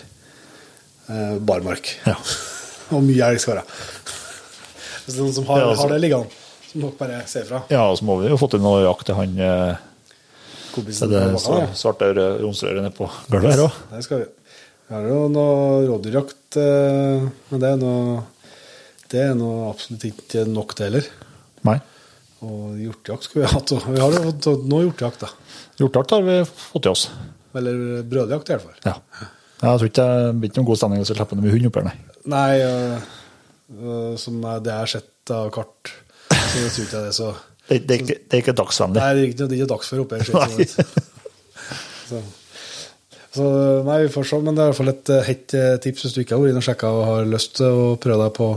Eh, 1.06 1.36
barmark. 1.38 1.92
Ja. 2.06 2.16
Og 2.96 3.04
mye 3.06 3.28
elg 3.30 3.38
skal 3.42 3.60
være. 3.60 3.76
Hvis 5.04 5.14
det 5.14 5.20
er 5.20 5.22
noen 5.22 5.36
som 5.36 5.46
har, 5.52 5.60
Ja, 5.62 5.68
altså. 5.70 5.84
har 5.84 5.94
det 5.94 6.00
liggende, 6.02 6.40
dere 6.82 6.98
bare 6.98 7.20
si 7.30 7.42
ifra. 7.42 7.62
ja, 7.72 7.82
og 7.90 7.98
så 7.98 8.06
må 8.08 8.18
vi 8.20 8.30
jo 8.30 8.38
få 8.40 8.48
til 8.52 8.62
noe 8.64 8.84
jakt 8.84 9.06
til 9.08 9.18
han 9.18 9.36
eh, 9.42 9.84
Kompisen 10.76 11.08
bakken, 11.08 11.70
svarte 11.78 12.10
ronsrøret 12.16 12.84
nede 12.84 12.92
på 12.96 13.08
gulvet 13.32 13.54
her 13.54 13.62
òg. 13.64 13.76
Det 13.94 14.02
skal 14.04 14.24
vi. 14.24 14.26
Vi 14.86 14.94
har 14.94 15.06
jo 15.08 15.20
noe 15.32 15.84
rådyrjakt, 15.88 16.58
eh, 16.62 17.28
men 17.50 17.62
det 17.62 17.70
er 17.72 17.78
noe 17.80 18.24
Det 19.10 19.22
er 19.22 19.36
noe 19.38 19.70
absolutt 19.70 20.04
ikke 20.08 20.44
nok 20.50 20.74
det 20.76 20.88
heller. 20.88 21.08
Nei. 21.66 21.78
Og 22.44 22.76
hjortejakt 22.82 23.26
skulle 23.26 23.46
vi 23.46 23.52
hatt. 23.54 23.72
Vi 23.86 24.02
har 24.02 24.12
jo 24.12 24.22
fått 24.26 24.48
noe 24.66 24.84
hjortejakt, 24.88 25.22
da. 25.24 25.30
Hjortejakt 25.80 26.14
har 26.16 26.26
vi 26.26 26.36
fått 26.50 26.84
til 26.84 26.92
oss. 26.92 27.04
Eller 27.56 28.02
brødjakt, 28.06 28.50
i 28.50 28.56
hvert 28.56 28.66
fall. 28.66 28.80
Ja. 28.84 29.30
Jeg 29.62 29.80
tror 29.80 29.88
ikke 29.88 30.06
det 30.06 30.32
blir 30.42 30.52
noen 30.58 30.68
god 30.68 30.80
stemning 30.80 31.00
hvis 31.00 31.12
vi 31.14 31.16
slipper 31.16 31.38
noe 31.38 31.46
med 31.46 31.54
hund 31.54 31.68
oppi 31.70 31.80
her, 31.80 31.86
nei. 31.88 32.16
Nei, 32.26 32.54
øh, 32.66 33.06
øh, 33.78 34.16
som 34.20 34.42
det 34.42 34.72
jeg 34.72 34.82
har 34.82 34.90
sett 34.92 35.32
av 35.32 35.48
kart, 35.54 35.92
jeg 36.62 36.72
tror 36.74 36.88
ikke 36.88 37.04
det 37.06 37.12
så 37.16 37.28
Det, 37.66 37.78
det, 37.82 37.94
er 37.96 38.02
ikke, 38.02 38.18
det 38.22 38.38
er 38.38 38.42
ikke 38.44 38.56
dagsvennlig. 38.62 39.02
Nei, 39.02 39.12
det 39.12 39.22
er 39.22 39.28
ikke, 39.28 39.38
det 39.42 39.46
er 39.46 39.60
ikke 39.60 39.70
dagsfør 39.74 40.02
oppe 40.04 40.20
her. 40.20 40.26
så. 42.06 42.20
Så, 43.36 43.46
nei, 43.84 43.98
vi 44.06 44.12
får 44.14 44.28
se. 44.30 44.38
Men 44.40 44.56
det 44.56 44.62
er 44.62 44.68
i 44.68 44.72
hvert 44.72 44.80
fall 44.80 44.92
et 44.94 45.12
eh, 45.12 45.26
hett 45.26 45.54
eh, 45.58 45.76
tips 45.84 46.06
hvis 46.06 46.16
du 46.16 46.22
ikke 46.22 46.36
har 46.36 46.42
vært 46.42 46.54
inne 46.54 46.62
og 46.62 46.66
sjekka 46.68 46.92
og 46.94 47.06
har 47.10 47.28
lyst 47.28 47.56
til 47.58 47.68
å 47.68 47.86
prøve 48.00 48.22
deg 48.22 48.34
på 48.38 48.50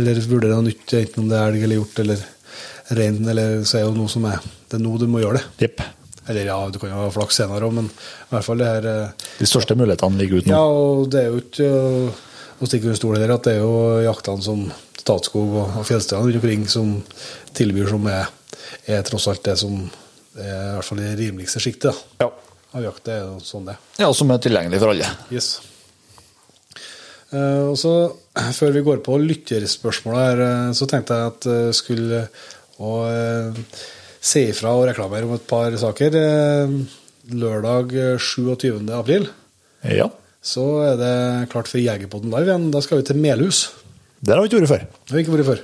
Eller 0.00 0.22
vurdere 0.26 0.56
noe 0.56 0.66
nytt, 0.70 0.94
enten 0.98 1.22
om 1.22 1.28
det 1.30 1.38
er 1.38 1.52
elg 1.52 1.66
eller 1.66 1.78
hjort 1.82 2.00
eller 2.02 2.24
rein, 2.98 3.20
eller 3.28 3.62
så 3.68 3.78
er 3.78 3.90
det 3.90 4.00
noe 4.00 4.10
som 4.10 4.24
er 4.28 4.40
Det 4.42 4.78
er 4.78 4.82
nå 4.82 4.96
du 4.98 5.06
må 5.12 5.22
gjøre 5.22 5.38
det. 5.38 5.68
Yep. 5.68 5.84
Eller 6.32 6.48
ja, 6.48 6.58
du 6.70 6.78
kan 6.78 6.90
jo 6.92 7.00
ha 7.02 7.10
flaks 7.12 7.40
senere 7.42 7.66
òg, 7.66 7.74
men 7.76 7.88
i 7.90 8.30
hvert 8.32 8.46
fall 8.46 8.62
det 8.62 8.70
her 8.70 8.88
eh, 8.90 9.28
De 9.38 9.48
største 9.50 9.76
mulighetene 9.78 10.18
ligger 10.18 10.40
ute 10.40 10.50
nå. 10.50 10.56
Ja, 10.56 10.64
og 10.82 11.10
det 11.12 11.22
er 11.22 11.30
jo 11.30 11.42
ikke 11.42 11.70
å 12.62 12.70
stikke 12.70 12.88
under 12.88 12.98
stol 12.98 13.16
heller 13.18 13.36
at 13.36 13.46
det 13.46 13.56
er 13.58 13.62
jo 13.64 14.02
jaktene 14.06 14.46
som 14.46 14.66
Statskog 15.02 15.56
og 15.64 15.80
fjellstedene 15.88 16.28
rundt 16.28 16.38
omkring 16.38 16.64
som 16.70 16.92
tilbyr 17.58 17.88
som 17.90 18.06
er, 18.12 18.28
er 18.86 19.02
tross 19.06 19.26
alt 19.32 19.42
det 19.48 19.56
som 19.58 19.74
er 20.38 20.46
i 20.46 20.72
hvert 20.78 20.86
fall 20.86 21.02
det 21.02 21.12
rimeligste 21.18 21.60
sjiktet 21.60 21.98
Ja. 22.22 22.28
av 22.72 22.84
jakt. 22.86 23.02
Det 23.04 23.18
er 23.18 23.32
sånn 23.44 23.66
det 23.68 23.74
ja, 24.00 24.08
som 24.14 24.30
er 24.32 24.38
tilgjengelig 24.44 24.78
for 24.80 24.94
alle. 24.94 25.08
Yes. 25.34 25.50
Eh, 27.32 27.64
og 27.72 27.76
så, 27.80 27.92
Før 28.58 28.72
vi 28.72 28.80
går 28.86 29.02
på 29.04 29.18
lytterspørsmålet 29.20 30.22
her, 30.24 30.40
eh, 30.46 30.70
så 30.76 30.86
tenkte 30.88 31.18
jeg 31.18 31.32
at 31.34 31.48
jeg 31.50 31.74
skulle 31.76 32.22
å, 32.80 32.92
eh, 33.10 33.60
si 34.22 34.46
ifra 34.52 34.72
og 34.78 34.86
reklamere 34.88 35.26
om 35.28 35.34
et 35.36 35.46
par 35.50 35.74
saker. 35.80 36.16
Eh, 36.16 36.74
lørdag 37.36 37.92
eh, 37.98 38.16
27. 38.18 38.88
april 38.96 39.28
Ja. 39.84 40.08
så 40.42 40.64
er 40.92 40.96
det 41.00 41.14
klart 41.52 41.68
for 41.68 41.78
Jegerpodden 41.82 42.30
live 42.32 42.48
igjen. 42.48 42.70
Da 42.72 42.80
skal 42.84 43.02
vi 43.02 43.08
til 43.10 43.20
Melhus. 43.20 43.66
Der 44.22 44.38
har 44.38 44.44
vi 44.44 44.50
ikke 44.50 44.62
vært 44.62 44.70
før. 44.70 44.82
Det 44.86 45.10
har 45.10 45.18
vi 45.18 45.24
ikke 45.24 45.34
vært 45.34 45.48
før. 45.48 45.62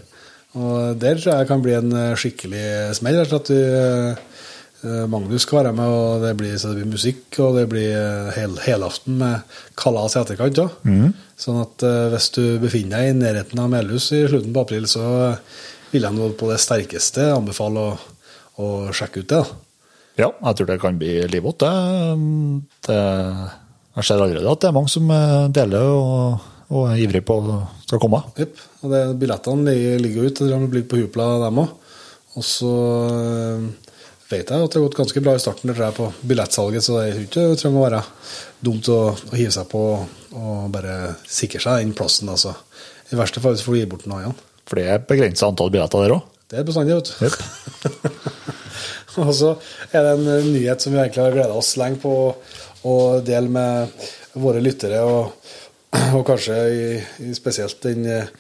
Og 0.59 0.97
der 0.99 1.21
tror 1.21 1.37
jeg 1.37 1.49
kan 1.51 1.63
bli 1.63 1.75
en 1.77 1.93
eh, 1.95 2.17
skikkelig 2.19 2.65
smell. 2.99 3.21
at 3.21 3.51
eh, 3.55 5.07
Magnus 5.11 5.43
skal 5.43 5.61
være 5.61 5.73
med, 5.75 5.91
og 5.91 6.23
det 6.23 6.33
blir, 6.39 6.57
så 6.59 6.71
det 6.71 6.81
blir 6.81 6.93
musikk, 6.95 7.23
og 7.43 7.59
det 7.59 7.67
blir 7.71 7.95
eh, 7.95 8.33
hel, 8.35 8.57
helaften 8.65 9.19
med 9.21 9.57
kalas 9.79 10.17
i 10.17 10.23
etterkant 10.23 10.63
òg. 10.65 10.77
Sånn 11.39 11.61
at 11.63 11.87
hvis 12.15 12.33
du 12.35 12.43
befinner 12.59 12.99
deg 12.99 13.13
i 13.13 13.19
nærheten 13.21 13.63
av 13.63 13.71
Melhus 13.71 14.11
i 14.17 14.25
slutten 14.27 14.55
på 14.55 14.65
april, 14.67 14.89
så 14.91 15.05
vil 15.93 16.03
jeg 16.03 16.17
nå 16.17 16.33
på 16.39 16.51
det 16.51 16.59
sterkeste 16.63 17.31
anbefale 17.31 17.85
å, 17.93 17.97
å 18.59 18.69
sjekke 18.91 19.23
ut 19.23 19.31
det. 19.31 19.39
da. 19.39 19.65
Ja, 20.19 20.33
jeg 20.35 20.59
tror 20.59 20.67
det 20.67 20.81
kan 20.83 20.99
bli 20.99 21.15
livått. 21.31 21.63
Det, 21.63 22.51
det, 22.89 22.99
jeg 24.01 24.09
ser 24.09 24.25
allerede 24.25 24.51
at 24.51 24.65
det 24.65 24.73
er 24.73 24.75
mange 24.75 24.91
som 24.91 25.13
deler 25.55 25.93
og, 25.95 26.49
og 26.69 26.89
er 26.91 27.01
ivrig 27.01 27.23
på 27.25 27.39
skal 27.87 28.01
komme. 28.03 28.21
Yep. 28.37 28.63
Og 28.83 28.93
det, 28.93 29.03
billettene 29.21 29.75
ligger, 30.03 30.29
ute. 30.29 30.49
De 30.49 30.59
ligger 30.59 30.89
på 30.91 31.01
Hupla, 31.01 31.29
dem 31.47 31.63
òg. 31.65 31.75
Og 32.39 32.45
så 32.45 32.73
øh, 33.09 33.65
vet 34.29 34.51
jeg 34.53 34.53
at 34.53 34.71
det 34.71 34.79
har 34.79 34.85
gått 34.85 34.99
ganske 34.99 35.23
bra 35.25 35.35
i 35.35 35.43
starten 35.43 35.73
det 35.73 35.91
på 35.97 36.11
billettsalget, 36.29 36.85
så 36.85 36.99
det 36.99 37.07
er 37.07 37.23
ikke 37.25 37.47
det 37.51 37.59
trenger 37.63 37.81
å 37.81 37.87
være 37.87 38.03
dumt 38.69 38.91
å, 38.93 38.99
å 39.17 39.35
hive 39.35 39.55
seg 39.55 39.71
på 39.73 39.83
og 40.39 40.69
bare 40.75 41.15
sikre 41.25 41.63
seg 41.65 41.81
den 41.83 41.97
plassen. 41.97 42.29
Altså. 42.31 42.53
I 43.09 43.19
verste 43.19 43.43
fall 43.43 43.57
får 43.57 43.75
du 43.75 43.81
gi 43.81 43.89
bort 43.91 44.07
noe 44.11 44.23
igjen. 44.23 44.37
For 44.69 44.79
det 44.79 44.91
er 44.93 45.07
begrensa 45.09 45.49
antall 45.49 45.73
billetter 45.73 46.05
der 46.05 46.19
òg. 46.19 46.35
Det 46.49 46.61
er 46.61 46.69
bestandig, 46.69 47.01
vet 47.01 47.09
du. 47.09 47.27
Yep. 47.27 48.39
Og 49.25 49.33
så 49.35 49.55
er 49.91 50.05
det 50.05 50.13
en 50.13 50.29
eh, 50.31 50.47
nyhet 50.53 50.85
som 50.85 50.95
vi 50.95 51.01
egentlig 51.01 51.25
har 51.25 51.35
gleda 51.35 51.57
oss 51.59 51.73
lenge 51.81 51.99
på 52.05 52.13
å 52.87 52.95
dele 53.25 53.51
med 53.51 54.07
våre 54.39 54.61
lyttere, 54.63 55.01
og, 55.03 55.33
og 56.17 56.25
kanskje 56.29 56.57
i, 56.69 56.87
i 57.29 57.35
spesielt 57.37 57.81
den 57.87 58.07
eh, 58.13 58.31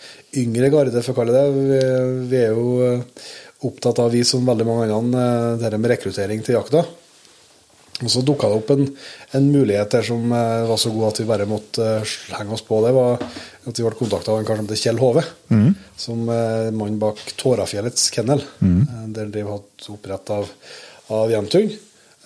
yngre 0.40 0.70
garde, 0.72 1.02
for 1.02 1.14
å 1.14 1.18
kalle 1.20 1.36
det. 1.36 1.44
Vi, 1.56 1.82
vi 2.30 2.40
er 2.42 2.56
jo 2.56 2.78
eh, 2.84 3.28
opptatt 3.68 4.00
av, 4.04 4.12
vi 4.12 4.24
som 4.26 4.46
veldig 4.46 4.66
mange 4.68 4.88
andre, 4.94 5.28
dette 5.60 5.80
med 5.80 5.94
rekruttering 5.94 6.44
til 6.44 6.58
jakta. 6.58 6.84
Og 7.98 8.10
så 8.12 8.20
dukka 8.22 8.46
det 8.46 8.58
opp 8.60 8.68
en, 8.70 8.84
en 9.34 9.46
mulighet 9.50 9.96
der 9.96 10.04
som 10.06 10.30
eh, 10.30 10.68
var 10.68 10.78
så 10.78 10.92
god 10.94 11.08
at 11.08 11.20
vi 11.22 11.26
bare 11.32 11.48
måtte 11.50 11.88
eh, 11.96 12.12
henge 12.36 12.54
oss 12.54 12.62
på. 12.66 12.78
Det 12.84 12.94
var 12.94 13.18
at 13.18 13.72
vi 13.72 13.86
ble 13.86 13.96
kontakta 13.98 14.32
av 14.32 14.38
en 14.38 14.46
kar 14.46 14.60
som 14.60 14.68
heter 14.68 14.82
Kjell 14.84 15.02
Hove, 15.02 15.24
som 15.98 16.30
er 16.32 16.70
mann 16.76 17.00
bak 17.02 17.20
Tårafjellets 17.40 18.06
kennel. 18.14 18.44
Mm. 18.62 19.12
Der 19.16 19.32
driver 19.32 19.58
hatt 19.58 19.90
opprett 19.90 20.32
av, 20.36 20.52
av 21.16 21.32
Jentun, 21.32 21.72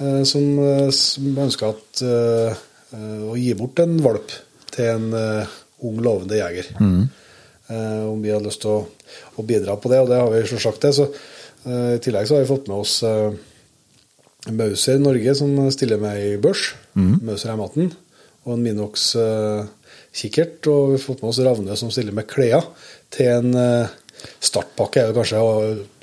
eh, 0.03 0.23
som, 0.29 0.47
eh, 0.67 0.89
som 0.93 1.43
ønska 1.47 1.73
eh, 2.05 2.65
eh, 2.93 3.23
å 3.31 3.39
gi 3.41 3.55
bort 3.57 3.81
en 3.83 3.97
valp 4.05 4.37
til 4.73 4.89
en 4.93 5.09
uh, 5.15 5.59
ung, 5.83 6.01
lovende 6.05 6.39
jeger. 6.39 6.73
Eh, 7.73 8.03
om 8.05 8.21
vi 8.23 8.33
hadde 8.33 8.49
lyst 8.49 8.63
til 8.65 8.73
å, 8.75 8.81
å 9.39 9.45
bidra 9.47 9.77
på 9.81 9.89
det, 9.93 10.03
og 10.03 10.11
det 10.11 10.19
har 10.21 10.31
vi 10.33 10.43
selvsagt 10.51 10.83
det. 10.85 10.93
Så, 10.97 11.07
uh, 11.67 11.95
I 11.95 12.01
tillegg 12.03 12.29
så 12.29 12.37
har 12.37 12.45
vi 12.45 12.51
fått 12.51 12.71
med 12.71 12.83
oss 12.83 12.99
Mauser 14.53 14.99
Norge 14.99 15.37
som 15.39 15.55
stiller 15.71 16.01
med 16.03 16.19
i 16.19 16.33
børs. 16.43 16.73
Mauser 17.23 17.55
M18. 17.55 17.93
Og 18.43 18.57
en 18.57 18.65
Minox 18.65 19.13
kikkert. 20.11 20.67
Og 20.67 20.91
vi 20.91 20.97
har 20.99 21.05
fått 21.05 21.23
med 21.23 21.31
oss 21.31 21.43
Ravne 21.47 21.77
som 21.79 21.93
stiller 21.95 22.17
med 22.17 22.27
klær 22.31 22.67
til 23.15 23.31
en 23.31 23.53
startpakke. 24.43 25.01
er 25.01 25.11
jo 25.11 25.17
kanskje 25.17 25.43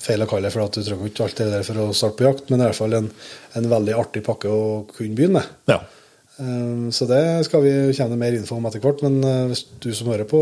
feil 0.02 0.24
å 0.24 0.28
kalle 0.30 0.48
det, 0.48 0.54
for 0.56 0.66
at 0.66 0.76
du 0.80 0.84
trenger 0.84 1.12
ikke 1.12 1.28
alt 1.28 1.42
det 1.42 1.50
der 1.52 1.68
for 1.68 1.84
å 1.84 1.88
starte 1.96 2.20
på 2.20 2.28
jakt, 2.28 2.50
men 2.50 2.60
det 2.60 2.66
er 2.66 2.70
i 2.70 2.72
hvert 2.72 2.82
fall 2.82 2.98
en, 2.98 3.10
en 3.60 3.70
veldig 3.76 3.96
artig 4.00 4.24
pakke 4.26 4.52
å 4.52 4.62
kunne 4.92 5.16
begynne 5.18 5.40
med. 5.40 5.56
Ja. 5.72 5.82
Eh, 6.40 6.90
Så 6.96 7.06
det 7.10 7.24
skal 7.48 7.64
vi 7.66 7.74
kjenne 7.96 8.18
mer 8.20 8.36
info 8.38 8.58
om 8.58 8.68
etter 8.70 8.84
hvert. 8.84 9.04
Men 9.06 9.20
eh, 9.24 9.46
hvis 9.52 9.66
du 9.84 9.92
som 9.94 10.12
hører 10.12 10.30
på 10.30 10.42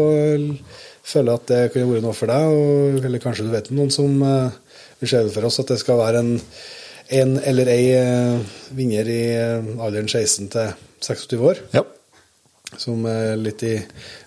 føler 1.08 1.38
at 1.38 1.48
det 1.50 1.62
kunne 1.74 1.90
vært 1.92 2.06
noe 2.06 2.18
for 2.18 2.32
deg, 2.32 2.52
og, 2.52 3.00
eller 3.08 3.24
kanskje 3.24 3.48
du 3.48 3.54
vet 3.54 3.72
noen 3.72 3.94
som 3.94 4.18
eh, 4.28 4.84
vil 5.02 5.12
se 5.12 5.24
for 5.34 5.48
oss 5.48 5.62
at 5.64 5.72
det 5.72 5.80
skal 5.82 6.02
være 6.02 6.24
en, 6.24 6.34
en 7.22 7.38
eller 7.48 7.72
ei 7.72 7.86
eh, 7.96 8.58
vinner 8.76 9.08
i 9.08 9.22
alderen 9.80 10.10
16 10.12 10.52
til 10.52 10.74
26 11.06 11.46
år, 11.48 11.62
ja. 11.78 11.86
som 12.76 13.06
er 13.08 13.38
litt 13.40 13.64
i, 13.64 13.78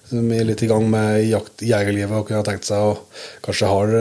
som 0.08 0.30
er 0.32 0.46
litt 0.48 0.62
i 0.64 0.70
gang 0.70 0.86
med 0.88 1.18
jakt, 1.26 1.66
jegerlivet 1.66 2.16
og 2.16 2.28
kunne 2.30 2.46
tenkt 2.46 2.70
seg 2.70 2.80
å 2.80 2.94
kanskje 3.44 3.72
har, 3.74 3.94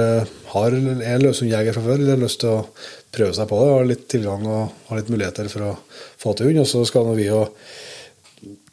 har 0.54 0.78
er 0.78 1.24
løshundjeger 1.26 1.76
fra 1.76 1.84
før 1.90 1.98
eller 1.98 2.16
har 2.16 2.24
lyst 2.24 2.40
til 2.46 2.54
å 2.54 2.64
prøve 3.12 3.34
seg 3.36 3.48
på 3.50 3.60
det, 3.60 3.70
har 3.74 3.88
litt 3.90 4.08
tilgang 4.12 4.46
og 4.48 4.72
har 4.90 5.00
litt 5.02 5.10
muligheter 5.10 5.50
for 5.50 5.66
å 5.70 5.78
få 6.22 6.36
til 6.38 6.50
hund. 6.52 6.60
Og 6.64 6.68
så 6.70 6.84
skal 6.88 7.10
vi 7.18 7.26
jo 7.30 7.46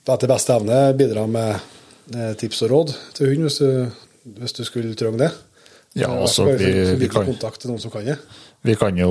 etter 0.07 0.31
beste 0.31 0.55
evne 0.55 0.81
bidra 0.99 1.25
med 1.31 1.57
eh, 2.15 2.35
tips 2.39 2.63
og 2.67 2.71
råd 2.75 2.95
til 3.17 3.33
hund 3.33 3.49
hvis 3.49 3.61
hvis 4.27 4.57
du 4.59 4.65
skulle 4.67 4.91
trenge 4.99 5.21
det. 5.23 5.29
Ja, 5.97 6.09
også, 6.11 6.43
altså, 6.43 6.43
i 6.43 6.47
hvert 6.51 6.61
fall 6.67 6.97
vi- 6.97 6.99
vi 7.05 7.09
kan- 7.09 7.27
kontakt 7.29 7.61
til 7.63 7.71
noen 7.71 7.79
som 7.81 7.91
kan 7.95 8.05
det. 8.05 8.17
Vi 8.67 8.75
kan 8.75 8.97
jo 8.99 9.11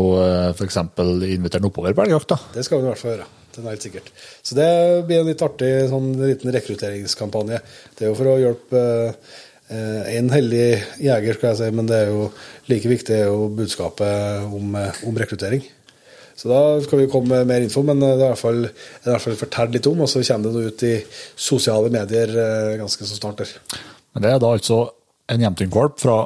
f.eks. 0.54 0.76
invitere 0.76 1.62
den 1.62 1.70
oppover 1.70 1.94
på 1.96 2.04
elgjakt. 2.04 2.34
Det 2.54 2.66
skal 2.66 2.82
vi 2.82 2.84
i 2.84 2.90
hvert 2.90 3.00
fall 3.00 3.12
gjøre. 3.14 3.28
Det 3.56 3.64
er 3.64 3.70
helt 3.70 3.82
sikkert. 3.88 4.10
Så 4.44 4.56
det 4.56 5.08
blir 5.08 5.20
en 5.22 5.28
litt 5.28 5.40
artig 5.42 5.90
sånn 5.90 6.10
liten 6.20 6.52
rekrutteringskampanje. 6.52 7.62
Det 7.96 8.04
er 8.04 8.10
jo 8.12 8.16
for 8.20 8.26
å 8.26 8.36
hjelpe 8.44 8.82
eh, 9.08 9.14
en 10.19 10.28
heldig 10.30 10.65
jeger, 11.01 11.34
skal 11.39 11.49
jeg 11.51 11.58
si, 11.62 11.69
men 11.73 11.88
det 11.89 11.95
er 12.04 12.12
jo 12.13 12.28
like 12.69 12.89
viktig 12.91 13.15
er 13.17 13.25
jo 13.32 13.47
budskapet 13.58 14.43
om, 14.54 14.75
eh, 14.78 14.99
om 15.10 15.17
rekruttering. 15.17 15.63
Så 16.36 16.49
da 16.51 16.60
skal 16.84 16.99
vi 16.99 17.08
komme 17.10 17.32
med 17.32 17.47
mer 17.47 17.63
info, 17.65 17.82
men 17.88 18.01
eh, 18.04 18.13
det 18.19 18.25
er 18.25 18.30
i 18.30 18.34
hvert 18.36 18.41
fall, 18.43 18.62
i 18.67 19.10
hvert 19.10 19.23
fall 19.23 19.39
fortalt 19.39 19.73
litt 19.73 19.88
om, 19.89 20.04
og 20.06 20.12
så 20.12 20.21
kommer 20.28 20.54
det 20.54 20.67
ut 20.75 20.84
i 20.86 20.93
sosiale 21.47 21.89
medier 21.93 22.30
eh, 22.43 22.75
ganske 22.82 23.08
så 23.10 23.17
snart 23.17 23.41
der. 23.41 23.56
Men 24.13 24.25
det 24.28 24.32
er 24.36 24.39
da 24.43 24.51
altså 24.54 24.80
en 25.34 25.41
Jämtun-valp 25.47 25.97
fra 26.04 26.19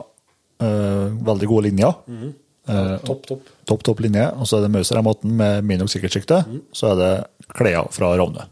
eh, 0.60 1.08
veldig 1.30 1.48
gode 1.54 1.70
linjer. 1.70 1.96
Eh, 2.70 2.98
Topp, 3.08 3.24
topp. 3.30 3.48
topp, 3.66 3.84
topp 3.88 4.04
linje. 4.04 4.26
Og 4.36 4.46
så 4.50 4.60
er 4.60 4.66
det 4.68 4.74
Mauser 4.76 5.00
M18 5.00 5.32
med 5.40 5.64
Minox 5.66 5.96
sikkerhetssjikte. 5.96 6.42
Så 6.76 6.92
er 6.92 7.00
det 7.00 7.14
klær 7.56 7.88
fra 7.96 8.12
Rovne. 8.20 8.50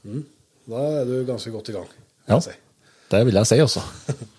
Da 0.68 0.88
er 1.02 1.06
du 1.12 1.18
ganske 1.28 1.52
godt 1.54 1.70
i 1.70 1.76
gang. 1.76 1.86
vil 1.92 2.34
Ja, 2.34 2.40
si. 2.42 2.56
det 3.12 3.26
vil 3.28 3.38
jeg 3.42 3.50
si 3.52 3.60
også. 3.68 3.84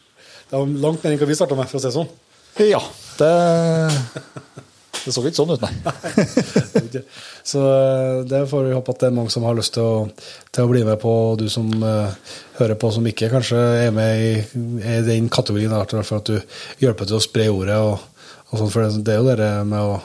Det 0.49 0.57
var 0.57 0.81
langt 0.87 1.05
mer 1.05 1.13
enn 1.13 1.21
hva 1.21 1.29
vi 1.29 1.37
starta 1.37 1.57
med, 1.59 1.69
for 1.69 1.79
å 1.79 1.83
si 1.83 1.91
det 1.91 1.97
sånn. 1.97 2.11
Ja, 2.69 2.81
det 3.19 3.33
Det 4.99 5.13
så 5.15 5.23
ikke 5.23 5.39
sånn 5.39 5.53
ut, 5.55 5.63
nei. 5.63 5.73
Så 7.49 7.61
eh, 7.65 8.19
det 8.29 8.43
får 8.51 8.67
vi 8.67 8.75
håpe 8.77 8.93
at 8.93 9.01
det 9.01 9.09
er 9.09 9.15
mange 9.17 9.33
som 9.33 9.47
har 9.47 9.57
lyst 9.57 9.73
til 9.77 9.87
å, 9.87 10.03
til 10.53 10.67
å 10.67 10.69
bli 10.69 10.83
med 10.85 10.99
på. 11.01 11.13
Du 11.41 11.47
som 11.53 11.71
uh, 11.81 12.11
hører 12.59 12.77
på 12.81 12.91
som 12.93 13.07
ikke 13.09 13.31
kanskje 13.33 13.63
er 13.87 13.95
med 13.95 14.21
i, 14.21 14.33
i 14.83 14.99
den 15.07 15.31
kategorien, 15.33 15.73
fall 15.73 16.05
for 16.05 16.21
at 16.21 16.29
du 16.29 16.83
hjelper 16.83 17.09
til 17.09 17.17
å 17.17 17.23
spre 17.25 17.47
ordet. 17.55 17.79
og, 17.79 18.27
og 18.51 18.61
sånn, 18.61 18.75
for 18.75 18.85
det, 18.91 19.15
er 19.15 19.23
jo 19.23 19.39
det 19.39 19.49
med 19.71 19.95
å 19.95 19.97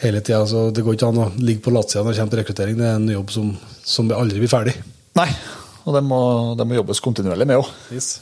hele 0.00 0.22
tida 0.24 0.40
så 0.48 0.68
Det 0.72 0.86
går 0.86 0.96
ikke 0.96 1.12
an 1.12 1.22
å 1.26 1.28
ligge 1.42 1.64
på 1.66 1.74
latsida 1.74 2.06
når 2.06 2.14
det 2.14 2.22
kommer 2.22 2.36
til 2.36 2.42
rekruttering. 2.44 2.80
Det 2.80 2.88
er 2.88 2.98
en 3.02 3.12
jobb 3.18 3.36
som, 3.36 3.52
som 3.84 4.16
aldri 4.16 4.40
blir 4.40 4.54
ferdig. 4.54 4.78
Nei, 5.18 5.28
og 5.84 5.98
det 5.98 6.06
må, 6.08 6.24
det 6.56 6.68
må 6.68 6.78
jobbes 6.78 7.04
kontinuerlig 7.04 7.48
med 7.50 7.60
òg. 7.60 7.72
Yes. 7.92 8.16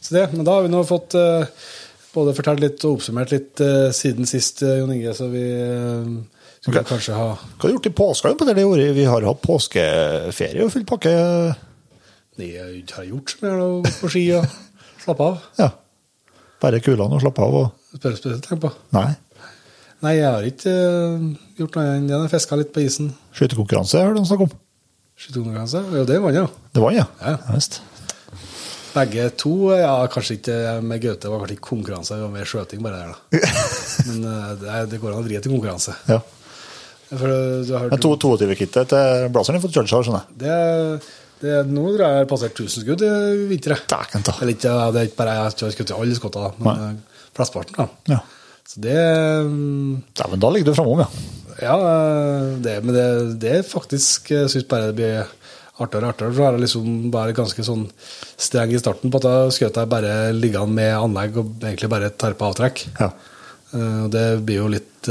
Så 0.00 0.16
det, 0.16 0.26
men 0.32 0.46
da 0.46 0.56
har 0.56 0.66
vi 0.66 0.72
nå 0.72 0.80
fått 0.88 1.14
eh, 1.18 1.48
både 2.14 2.34
fortalt 2.36 2.62
litt 2.62 2.84
og 2.88 2.98
oppsummert 2.98 3.32
litt 3.34 3.60
eh, 3.64 3.88
siden 3.94 4.28
sist, 4.28 4.62
eh, 4.64 4.80
Jon 4.80 4.92
Inge, 4.94 5.12
så 5.16 5.28
vi 5.32 5.44
skulle 6.60 6.82
okay. 6.82 6.88
kanskje 6.94 7.16
ha 7.16 7.28
Hva 7.36 7.60
har 7.62 7.68
du 7.68 7.76
gjort 7.76 7.90
i 7.90 7.96
påska 8.00 8.32
på 8.40 8.48
det 8.48 8.64
året? 8.64 8.94
Vi 8.96 9.06
har 9.08 9.26
hatt 9.28 9.42
påskeferie 9.44 10.64
og 10.64 10.72
full 10.74 10.86
pakke. 10.88 11.12
Nei, 12.40 12.52
jeg 12.54 12.86
har 12.96 13.06
gjort 13.08 13.34
så 13.34 13.44
mye 13.44 13.92
på 14.00 14.12
ski 14.12 14.24
og 14.38 14.48
slappe 15.04 15.28
av. 15.28 15.44
Ja. 15.60 15.70
Bare 16.60 16.80
kulene 16.84 17.16
og 17.16 17.24
slappe 17.24 17.44
av 17.44 17.60
og 17.64 17.68
Spør 17.90 18.14
spesielt 18.14 18.44
tenk 18.46 18.60
på. 18.62 18.68
Nei. 18.94 19.08
Nei, 20.00 20.12
jeg 20.14 20.28
har 20.30 20.44
ikke 20.46 20.72
gjort 21.58 21.74
noe 21.76 21.96
enn 21.98 22.12
å 22.16 22.20
fiske 22.30 22.56
litt 22.60 22.70
på 22.72 22.84
isen. 22.84 23.10
Skytekonkurranse 23.36 24.00
har 24.00 24.14
du 24.14 24.22
snakket 24.22 24.46
om. 24.46 24.60
Skytekonkurranse. 25.20 25.82
Jo, 25.90 26.04
det 26.08 26.20
vant 26.22 26.38
jeg, 26.38 26.46
ja. 26.46 26.68
Det 26.70 26.84
var 26.84 26.94
den, 26.94 27.02
ja. 27.02 27.08
Ja. 27.26 27.34
ja. 27.50 27.89
Begge 28.90 29.28
to, 29.38 29.52
ja, 29.76 29.92
kanskje 30.10 30.36
ikke 30.40 30.56
med 30.82 31.02
Gaute, 31.02 31.22
det 31.22 31.30
var 31.30 31.42
kanskje 31.44 31.56
ikke 31.56 31.68
konkurranse, 31.68 32.16
det 32.18 32.24
var 32.26 32.32
mer 32.34 32.48
skjøting 32.50 32.82
bare 32.82 32.98
der, 32.98 33.14
da. 33.14 33.40
Men 34.08 34.28
eh, 34.32 34.52
det, 34.62 34.76
det 34.94 35.00
går 35.02 35.14
an 35.14 35.22
å 35.22 35.26
vri 35.26 35.38
til 35.38 35.54
konkurranse. 35.54 35.94
Ja. 36.10 36.18
For 37.10 37.26
eh, 37.26 37.62
du 37.66 37.72
har 37.74 37.86
hørt 37.86 37.94
Men 37.94 38.04
22-kittet 38.04 38.92
til 38.92 39.30
Blazeren 39.34 39.58
har 39.60 39.64
fått 39.64 39.78
kjørt 39.78 39.92
seg, 39.92 40.06
skjønner 40.08 40.26
jeg. 40.26 40.40
det, 40.42 41.14
det, 41.42 41.54
Nå 41.70 41.86
tror 41.86 42.04
jeg 42.04 42.16
jeg 42.16 42.24
har 42.24 42.30
passert 42.34 42.64
1000 42.66 42.84
skudd 42.86 43.06
i 43.06 43.12
vinter. 43.50 43.76
Eller 43.78 44.54
ikke, 44.56 44.74
det 44.94 45.02
er 45.04 45.10
ikke 45.10 45.20
bare 45.22 45.38
jeg 45.38 45.46
har 45.46 45.74
skutt 45.78 45.94
i 45.94 45.98
alle 46.00 46.18
skottene, 46.18 46.52
men 46.58 46.84
eh, 46.88 47.24
flesteparten. 47.38 47.78
da. 47.78 48.16
Ja. 48.16 48.20
Så 48.70 48.82
det 48.84 48.96
Dæven, 50.18 50.42
da 50.42 50.50
ligger 50.54 50.70
du 50.70 50.76
framom, 50.78 51.02
ja. 51.02 51.08
Ja, 51.60 51.76
det, 52.62 52.78
men 52.86 52.94
det, 52.94 53.06
det 53.42 53.50
er 53.58 53.66
faktisk 53.66 54.30
Jeg 54.32 54.48
syns 54.48 54.64
bare 54.70 54.86
det 54.88 54.96
blir 54.96 55.32
artigere 55.86 56.08
og 56.08 56.14
artigere. 56.14 56.36
Så 56.36 56.46
er 56.46 56.56
jeg 56.56 56.64
liksom 56.64 57.10
bare 57.14 57.36
ganske 57.36 57.66
sånn 57.66 57.84
streng 58.40 58.74
i 58.74 58.80
starten 58.82 59.12
på 59.12 59.20
at 59.20 59.26
da 59.26 59.34
skjøt 59.54 59.80
jeg 59.82 59.90
bare 59.90 60.14
liggende 60.36 60.76
med 60.78 60.94
anlegg 60.96 61.38
og 61.40 61.52
egentlig 61.62 61.92
bare 61.92 62.12
tar 62.14 62.38
på 62.38 62.50
avtrekk. 62.50 62.86
ja. 63.00 63.12
Eh, 63.70 64.04
det 64.10 64.26
blir 64.42 64.64
jo 64.64 64.70
litt 64.72 65.10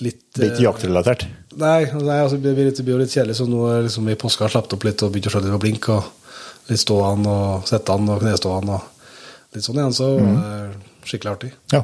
Litt 0.00 0.34
Det 0.34 0.46
er 0.46 0.52
ikke 0.54 0.64
jaktrelatert. 0.64 1.24
Nei, 1.60 1.84
nei 2.00 2.16
altså, 2.22 2.38
det, 2.40 2.54
blir 2.56 2.68
litt, 2.68 2.78
det 2.78 2.84
blir 2.86 2.96
jo 2.96 3.02
litt 3.02 3.12
kjedelig, 3.12 3.36
så 3.38 3.46
nå 3.48 3.60
er 3.68 3.84
liksom 3.86 4.08
i 4.08 4.16
påska 4.18 4.48
sluppet 4.48 4.76
opp 4.76 4.86
litt 4.88 5.04
og 5.04 5.12
begynt 5.12 5.28
å 5.28 5.32
skjønne 5.34 5.50
litt 5.50 5.56
på 5.58 5.62
blink. 5.66 5.88
og 5.92 6.70
Litt 6.70 6.80
stående 6.80 7.32
og 7.32 7.66
sittende 7.68 8.14
og 8.16 8.22
knestående 8.22 8.78
og 8.78 9.56
litt 9.56 9.66
sånn 9.66 9.80
igjen. 9.80 9.96
Så 9.96 10.08
mm. 10.16 10.36
eh, 10.38 11.02
skikkelig 11.10 11.32
artig. 11.34 11.50
Ja. 11.74 11.82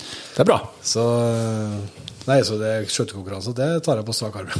Det 0.00 0.44
er 0.44 0.48
bra. 0.52 0.60
Så 0.86 1.06
eh, 1.26 1.76
Nei, 2.30 2.40
så 2.46 2.60
det 2.60 2.72
skjøtekonkurranse, 2.92 3.56
det 3.58 3.70
tar 3.82 3.98
jeg 3.98 4.06
på 4.06 4.14
strak 4.14 4.36
arm. 4.38 4.50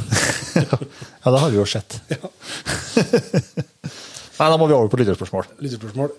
ja, 1.23 1.31
det 1.31 1.39
har 1.39 1.51
vi 1.53 1.59
jo 1.61 1.67
sett. 1.69 2.01
Nei, 4.41 4.47
da 4.49 4.57
må 4.57 4.65
vi 4.65 4.73
over 4.73 4.89
på 4.89 4.97
lytterspørsmål. 4.97 5.51
Lytterspørsmål. 5.61 6.13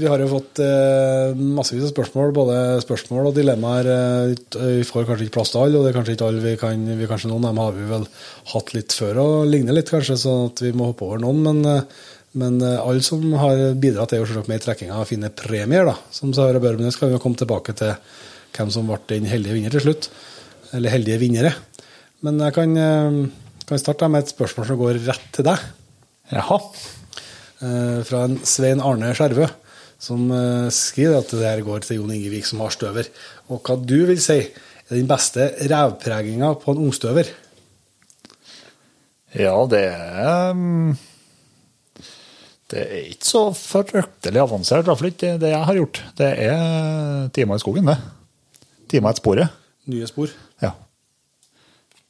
Vi 0.00 0.08
har 0.10 0.20
jo 0.20 0.26
fått 0.32 0.58
eh, 0.64 1.36
massevis 1.38 1.86
av 1.86 1.92
spørsmål, 1.92 2.32
både 2.34 2.56
spørsmål 2.82 3.28
og 3.30 3.36
dilemmaer. 3.36 3.88
Eh, 3.92 4.72
vi 4.80 4.86
får 4.88 5.06
kanskje 5.06 5.28
ikke 5.28 5.36
plass 5.38 5.54
til 5.54 5.62
alle, 5.62 5.78
og 5.78 5.86
det 5.86 5.92
er 5.92 5.96
kanskje 5.96 6.16
ikke 6.16 6.26
alle 6.26 6.42
vi 6.42 6.56
kan 6.58 6.82
vi, 6.90 7.06
Kanskje 7.06 7.30
noen 7.30 7.46
av 7.46 7.54
dem 7.54 7.62
har 7.62 7.76
vi 7.76 7.86
vel 7.92 8.08
hatt 8.50 8.74
litt 8.74 8.96
før 8.98 9.22
og 9.22 9.36
ligner 9.52 9.78
litt, 9.78 9.92
kanskje, 9.94 10.18
så 10.26 10.34
at 10.48 10.64
vi 10.66 10.74
må 10.74 10.90
hoppe 10.90 11.06
over 11.06 11.22
noen. 11.22 11.44
Men, 11.46 11.62
eh, 11.70 12.04
men 12.42 12.58
eh, 12.66 12.82
alle 12.82 13.06
som 13.06 13.22
har 13.38 13.62
bidratt, 13.78 14.12
er 14.16 14.24
jo 14.24 14.28
selvsagt 14.32 14.50
med 14.50 14.58
i 14.58 14.66
trekkinga 14.66 14.98
og 14.98 15.08
finner 15.12 15.36
premier, 15.46 15.86
da. 15.86 15.94
Som 16.10 16.34
Sahara 16.34 16.60
Børmenes 16.66 16.98
kan 16.98 17.12
vi 17.12 17.14
jo 17.14 17.22
komme 17.22 17.38
tilbake 17.38 17.78
til 17.78 17.94
hvem 18.56 18.74
som 18.74 18.90
ble 18.90 18.98
den 19.12 19.30
heldige 19.30 19.54
vinner 19.54 19.78
til 19.78 19.86
slutt. 19.86 20.10
Eller 20.74 20.90
heldige 20.90 21.20
vinnere. 21.22 21.52
Men 22.24 22.40
jeg 22.40 22.54
kan, 22.56 22.76
eh, 22.76 23.28
kan 23.66 23.78
starte 23.78 24.08
med 24.08 24.24
et 24.24 24.34
spørsmål 24.34 24.66
som 24.66 24.78
går 24.80 25.02
rett 25.06 25.28
til 25.32 25.44
deg. 25.44 25.58
Jaha. 26.32 26.58
Eh, 27.62 28.02
fra 28.04 28.24
en 28.26 28.36
Svein 28.44 28.82
Arne 28.84 29.14
Skjervø, 29.16 29.46
som 29.98 30.28
eh, 30.30 30.68
skriver 30.74 31.22
at 31.22 31.30
det 31.32 31.46
her 31.46 31.62
går 31.64 31.86
til 31.86 32.00
Jon 32.00 32.12
Ingevik 32.12 32.44
som 32.48 32.60
har 32.60 32.74
støver. 32.74 33.08
Og 33.48 33.62
hva 33.64 33.78
du 33.80 33.98
vil 34.10 34.20
si 34.20 34.42
er 34.42 34.92
den 34.92 35.08
beste 35.08 35.48
revpreginga 35.64 36.52
på 36.60 36.74
en 36.74 36.82
ungstøver? 36.86 37.30
Ja, 39.36 39.56
det 39.68 39.82
er 39.84 40.52
um, 40.54 40.94
Det 42.70 42.82
er 42.82 43.08
ikke 43.10 43.28
så 43.28 43.42
fryktelig 43.56 44.40
avansert, 44.40 44.84
i 44.84 44.88
hvert 44.88 45.00
fall 45.00 45.10
ikke 45.12 45.34
det 45.40 45.52
jeg 45.52 45.66
har 45.68 45.80
gjort. 45.80 46.02
Det 46.18 46.30
er 46.46 47.28
timer 47.36 47.58
i 47.58 47.62
skogen, 47.62 47.88
det. 47.88 47.96
Timer 48.90 49.12
etter 49.12 49.22
sporet. 49.22 49.62
Nye 49.86 50.08
spor? 50.10 50.32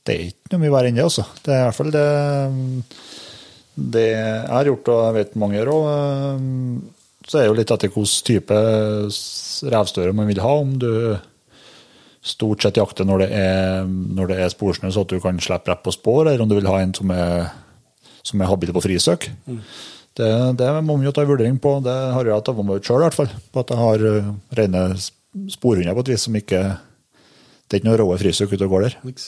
Det 0.07 0.15
er 0.15 0.27
ikke 0.31 0.53
noe 0.55 0.63
mye 0.63 0.75
verre 0.77 0.91
enn 0.93 0.99
det, 1.01 1.05
altså. 1.07 1.25
Det 1.43 1.51
er 1.55 1.61
i 1.63 1.67
hvert 1.67 1.77
fall 1.81 1.91
det, 1.95 2.05
det 3.97 4.05
jeg 4.13 4.51
har 4.53 4.69
gjort, 4.71 4.91
og 4.93 5.01
jeg 5.09 5.17
vet 5.19 5.39
mange 5.43 5.59
gjør 5.59 5.73
òg. 5.75 5.89
Så 7.27 7.39
er 7.41 7.43
det 7.43 7.49
jo 7.51 7.57
litt 7.59 7.73
etter 7.75 7.91
hvilken 7.91 8.27
type 8.29 8.59
revstøre 9.73 10.15
man 10.15 10.29
vil 10.31 10.39
ha. 10.45 10.53
Om 10.63 10.77
du 10.79 10.93
stort 12.27 12.63
sett 12.63 12.79
jakter 12.79 13.07
når 13.07 13.25
det 13.25 13.29
er, 13.39 13.85
når 13.87 14.31
det 14.31 14.39
er 14.43 14.51
sporsnø, 14.55 14.91
så 14.95 15.03
at 15.07 15.13
du 15.13 15.19
kan 15.23 15.39
slippe 15.43 15.71
rett 15.71 15.83
på 15.85 15.95
spor, 15.95 16.25
eller 16.27 16.43
om 16.43 16.51
du 16.51 16.57
vil 16.59 16.71
ha 16.71 16.81
en 16.83 16.95
som 16.97 17.11
er, 17.15 17.49
som 18.27 18.43
er 18.43 18.51
habil 18.51 18.73
på 18.75 18.83
frisøk. 18.87 19.29
Det, 20.17 20.29
det 20.57 20.69
må 20.81 20.95
man 20.97 21.05
jo 21.05 21.13
ta 21.13 21.23
en 21.27 21.29
vurdering 21.31 21.59
på. 21.63 21.75
Det 21.85 21.95
har 22.15 22.31
jeg 22.31 22.45
tatt 22.47 22.63
meg 22.65 22.79
ut 22.81 22.87
sjøl, 22.89 23.03
i 23.03 23.09
hvert 23.09 23.19
fall. 23.19 23.35
På 23.53 23.63
at 23.63 23.75
jeg 23.75 23.83
har 23.83 24.07
uh, 24.07 24.31
rene 24.59 24.85
sp- 24.97 25.51
sporhunder 25.53 25.93
på 25.99 26.07
et 26.07 26.13
vis 26.15 26.25
som 26.25 26.39
ikke 26.39 26.63
Det 27.67 27.75
er 27.77 27.83
ikke 27.83 27.89
noe 27.91 27.99
råe 28.01 28.17
frisøk 28.23 28.55
ute 28.55 28.65
og 28.65 28.73
går 28.73 28.87
der. 28.87 28.97
Niks. 29.05 29.27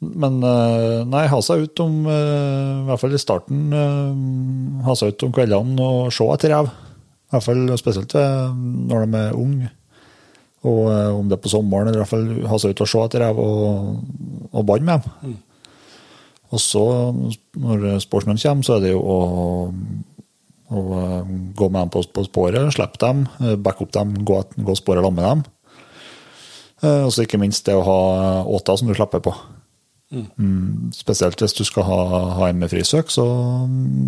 Men 0.00 0.38
eh, 0.40 1.02
nei, 1.04 1.26
ha 1.28 1.40
seg 1.44 1.66
ut 1.66 1.80
om 1.84 2.06
eh, 2.08 2.68
I 2.80 2.86
hvert 2.88 3.02
fall 3.02 3.16
i 3.16 3.20
starten 3.20 3.66
eh, 3.76 4.86
ha 4.86 4.94
seg 4.96 5.12
ut 5.12 5.26
om 5.26 5.34
kveldene 5.36 5.76
og 5.84 6.14
se 6.14 6.24
etter 6.32 6.54
rev. 6.54 6.70
I 6.70 7.34
hvert 7.34 7.46
fall 7.46 7.76
spesielt 7.78 8.16
når 8.16 9.04
de 9.04 9.20
er 9.20 9.36
unge. 9.38 9.68
Og 10.66 10.88
om 10.90 11.28
det 11.28 11.36
er 11.36 11.42
på 11.44 11.52
sommeren, 11.52 11.88
eller 11.88 12.00
i 12.00 12.02
hvert 12.02 12.10
fall 12.10 12.48
ha 12.50 12.56
seg 12.60 12.74
ut 12.74 12.82
og 12.84 12.90
se 12.90 13.04
etter 13.04 13.22
rev 13.22 13.38
og, 13.40 14.00
og 14.50 14.66
banne 14.66 14.88
med 14.88 15.04
dem. 15.04 15.36
Og 16.50 16.58
så, 16.58 16.82
når 17.62 18.00
sportsmenn 18.02 18.40
kommer, 18.42 18.66
så 18.66 18.76
er 18.76 18.82
det 18.82 18.90
jo 18.90 18.98
å, 18.98 19.20
å 20.74 20.82
gå 21.54 21.70
med 21.70 21.78
dem 21.78 21.94
på, 21.94 22.02
på 22.10 22.26
sporet, 22.26 22.74
slippe 22.74 22.98
dem, 23.04 23.22
backe 23.62 23.86
opp 23.86 23.94
dem, 23.94 24.18
gå, 24.26 24.42
gå 24.58 24.76
sporet 24.80 25.06
sammen 25.06 25.22
med 25.22 25.30
dem. 25.30 25.46
Og 27.06 27.14
så 27.14 27.28
ikke 27.28 27.40
minst 27.40 27.70
det 27.70 27.78
å 27.78 27.86
ha 27.86 28.00
åter 28.50 28.82
som 28.82 28.90
du 28.90 28.96
slipper 28.98 29.22
på. 29.22 29.36
Mm, 30.10 30.90
spesielt 30.90 31.38
hvis 31.38 31.52
du 31.54 31.62
skal 31.62 31.84
ha, 31.86 31.98
ha 32.34 32.46
frisøk, 32.70 33.12
så, 33.14 33.24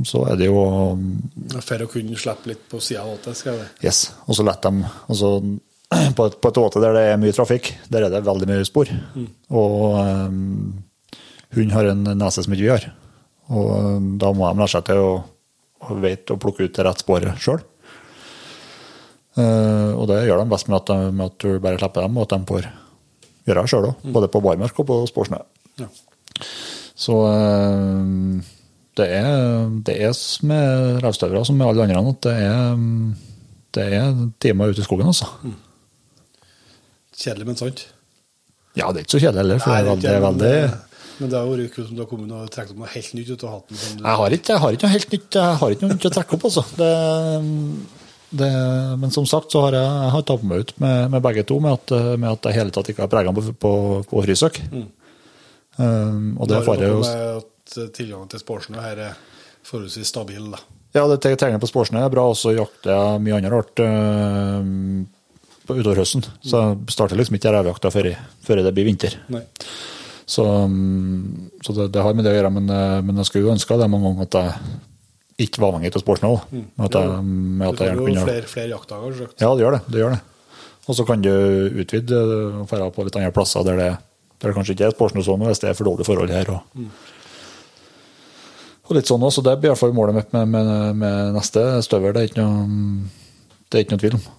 så 0.02 0.24
er 0.32 0.40
det 0.40 0.48
jo 0.48 0.62
For 1.60 1.84
å 1.84 1.90
kunne 1.90 2.18
slippe 2.18 2.50
litt 2.50 2.64
på 2.70 2.80
sida 2.82 3.04
av 3.04 3.12
åtet, 3.14 3.38
skal 3.38 3.60
det. 3.60 3.68
Yes. 3.86 4.08
Og 4.26 4.34
så 4.34 4.46
lett 4.46 4.64
dem 4.66 4.80
altså, 4.82 5.36
på, 6.16 6.26
et, 6.26 6.40
på 6.42 6.50
et 6.50 6.62
åte 6.64 6.82
der 6.82 6.98
det 6.98 7.04
er 7.12 7.22
mye 7.22 7.36
trafikk, 7.36 7.70
der 7.86 8.08
er 8.08 8.14
det 8.14 8.24
veldig 8.26 8.50
mye 8.50 8.66
spor. 8.66 8.90
Og 9.54 10.00
um, 10.00 10.82
hund 11.54 11.76
har 11.76 11.92
en 11.92 12.02
nese 12.18 12.42
som 12.42 12.56
ikke 12.56 12.66
vi 12.66 12.74
har. 12.74 12.88
Og 13.54 13.70
um, 13.70 14.10
da 14.18 14.34
må 14.34 14.50
de 14.50 14.58
lære 14.64 14.74
seg 14.74 14.90
til 14.90 15.04
å, 15.06 15.14
å 15.86 16.00
vite 16.02 16.34
å 16.34 16.42
plukke 16.42 16.66
ut 16.66 16.74
det 16.74 16.88
rette 16.88 17.06
sporet 17.06 17.46
sjøl. 17.46 17.62
og 19.38 20.04
det 20.10 20.18
gjør 20.26 20.42
de 20.42 20.50
best 20.50 20.66
med 20.68 20.82
at, 20.82 20.90
de, 20.90 21.14
med 21.14 21.30
at 21.30 21.38
du 21.40 21.62
bare 21.62 21.78
slipper 21.78 22.04
dem, 22.04 22.18
og 22.18 22.26
at 22.26 22.34
de 22.34 22.50
får 22.50 22.70
gjøre 23.46 23.62
det 23.62 23.70
sjøl 23.70 23.92
òg. 23.92 24.08
Både 24.18 24.34
på 24.34 24.42
barmark 24.42 24.82
og 24.82 24.90
på 24.90 25.02
sporsnø. 25.06 25.44
Ja. 25.80 25.88
Så 27.02 27.16
um, 27.16 28.42
det 28.98 29.08
er, 29.08 29.68
det 29.86 29.96
er 30.04 30.12
med 30.46 31.02
revstøvere 31.02 31.44
som 31.48 31.56
med 31.56 31.70
alle 31.70 31.88
andre 31.88 32.12
at 32.12 32.26
det 32.28 32.36
er, 32.44 32.86
det 33.72 33.86
er 33.96 34.22
timer 34.42 34.72
ute 34.72 34.84
i 34.84 34.86
skogen, 34.86 35.08
altså. 35.08 35.28
Kjedelig, 37.16 37.48
men 37.48 37.60
sant. 37.60 37.86
Ja, 38.76 38.88
det 38.92 39.02
er 39.02 39.06
ikke 39.06 39.16
så 39.16 39.22
kjedelig 39.22 39.42
heller, 39.42 39.62
for 39.62 39.72
det 39.72 39.78
er 39.78 39.88
veldig, 39.92 40.16
veldig 40.26 40.52
men, 41.20 41.30
det 41.30 41.38
har 41.38 41.48
vært 41.48 41.74
kult 41.74 41.90
om 41.90 41.96
du 41.96 42.00
har 42.02 42.08
kommet 42.10 42.30
og 42.34 42.46
trukket 42.50 42.72
opp 42.72 42.78
noe 42.82 42.92
helt 42.92 43.10
nytt 43.14 43.28
ut 43.30 43.42
av 43.46 43.50
hatten. 43.56 43.78
Du, 43.78 44.04
Jeg 44.04 44.20
har 44.20 44.36
ikke, 44.36 44.52
jeg 44.52 44.62
har 44.62 44.76
ikke 44.76 44.86
noe 44.86 44.94
helt 44.94 45.12
nytt 45.12 45.36
jeg 45.38 45.58
har 45.60 45.74
ikke 45.74 45.84
noe 45.84 45.96
nytt 45.96 46.06
å 46.08 46.14
trekke 46.16 46.36
opp, 46.38 46.46
altså. 46.48 46.64
Det, 46.80 46.88
det, 48.42 48.48
men 49.02 49.12
som 49.14 49.28
sagt 49.28 49.54
så 49.54 49.66
har 49.66 49.76
jeg, 49.76 49.92
jeg 50.04 50.14
har 50.16 50.24
tatt 50.32 50.48
meg 50.48 50.64
ut 50.64 50.72
med, 50.82 51.12
med 51.12 51.24
begge 51.28 51.44
to, 51.48 51.60
med 51.62 51.76
at, 51.78 51.94
med 52.16 52.32
at 52.32 52.48
jeg 52.48 52.58
hele 52.58 52.74
tatt 52.74 52.90
ikke 52.92 53.04
har 53.04 53.12
prega 53.12 53.34
på, 53.36 53.44
på, 53.64 53.72
på 54.08 54.24
frisøk. 54.26 54.60
Um, 55.78 56.34
og 56.36 56.48
det 56.50 56.58
er 56.60 56.82
jo 56.84 57.00
at 57.06 57.76
tilgangen 57.96 58.28
til 58.28 58.42
sportsnø 58.42 58.80
her 58.82 58.98
er 59.08 59.14
forholdsvis 59.64 60.10
stabil. 60.12 60.50
da. 60.52 60.60
Ja, 60.92 61.06
det 61.08 61.22
te- 61.24 61.36
tegnet 61.40 61.62
på 61.62 61.70
sportsnø 61.70 62.02
er 62.04 62.12
bra, 62.12 62.26
og 62.28 62.36
så 62.36 62.52
jakter 62.52 62.92
jeg 62.92 63.22
mye 63.24 63.38
annet 63.38 63.52
rart 63.54 63.80
um, 63.80 65.06
utover 65.70 66.02
høsten. 66.02 66.24
Så 66.44 66.60
jeg 66.60 66.92
starter 66.92 67.16
liksom 67.16 67.38
ikke 67.38 67.54
revejakta 67.54 67.92
før, 67.94 68.10
før 68.44 68.60
det 68.66 68.74
blir 68.76 68.90
vinter. 68.90 69.16
Nei. 69.32 69.40
Så, 70.28 70.44
um, 70.44 71.48
så 71.64 71.74
det, 71.76 71.88
det 71.94 72.04
har 72.04 72.14
med 72.16 72.26
det 72.28 72.34
å 72.34 72.36
gjøre, 72.36 72.52
men, 72.58 72.68
uh, 72.68 72.98
men 73.04 73.22
jeg 73.22 73.30
skulle 73.30 73.48
jo 73.48 73.54
ønske 73.54 73.78
det 73.80 73.88
mange 73.90 74.10
ganger 74.10 74.28
at 74.28 74.38
jeg 74.42 75.48
ikke 75.48 75.62
var 75.62 75.72
avhengig 75.72 75.94
av 75.96 76.04
sportsnål. 76.04 76.38
Mm. 76.52 76.66
At 76.84 76.98
jeg, 77.00 77.24
med 77.32 77.66
at 77.70 77.80
jeg 77.80 77.96
får 77.96 77.96
jo 77.96 78.06
kunne 78.10 78.26
flere, 78.28 78.50
flere 78.52 78.74
jaktdager. 78.74 79.16
selvsagt. 79.16 79.40
Ja, 79.42 79.54
det 79.56 79.64
gjør 79.64 79.78
det. 79.78 79.82
det 79.88 80.02
gjør 80.04 80.16
det. 80.18 80.22
Og 80.82 80.96
så 80.98 81.06
kan 81.08 81.22
du 81.24 81.32
utvide 81.82 82.20
uh, 82.20 82.60
og 82.66 82.68
dra 82.76 82.90
på 82.92 83.06
litt 83.08 83.16
andre 83.16 83.32
plasser 83.34 83.64
der 83.66 83.80
det, 83.80 83.92
der 84.42 84.50
det 84.50 84.58
kanskje 84.58 84.74
ikke 84.76 84.88
er 84.90 84.94
sportsnøsone, 84.96 85.48
hvis 85.48 85.62
det 85.62 85.70
er 85.70 85.78
for 85.78 85.88
dårlige 85.88 86.08
forhold 86.10 86.34
her. 86.34 86.52
Og, 86.52 86.60
og 88.88 88.94
litt 88.98 89.08
sånn 89.08 89.22
også, 89.22 89.40
så 89.40 89.46
Det 89.46 89.58
blir 89.62 89.70
i 89.70 89.72
hvert 89.72 89.82
fall 89.84 89.94
målet 89.96 90.18
mitt 90.18 90.34
med, 90.34 90.50
med, 90.50 90.72
med 90.98 91.34
neste 91.38 91.66
støvel. 91.86 92.14
Det 92.16 92.24
er 92.24 92.30
ikke 92.32 92.42
noe, 92.42 93.10
det 93.70 93.78
er 93.78 93.86
ikke 93.86 93.96
noe 93.96 94.04
tvil 94.04 94.18
om. 94.18 94.30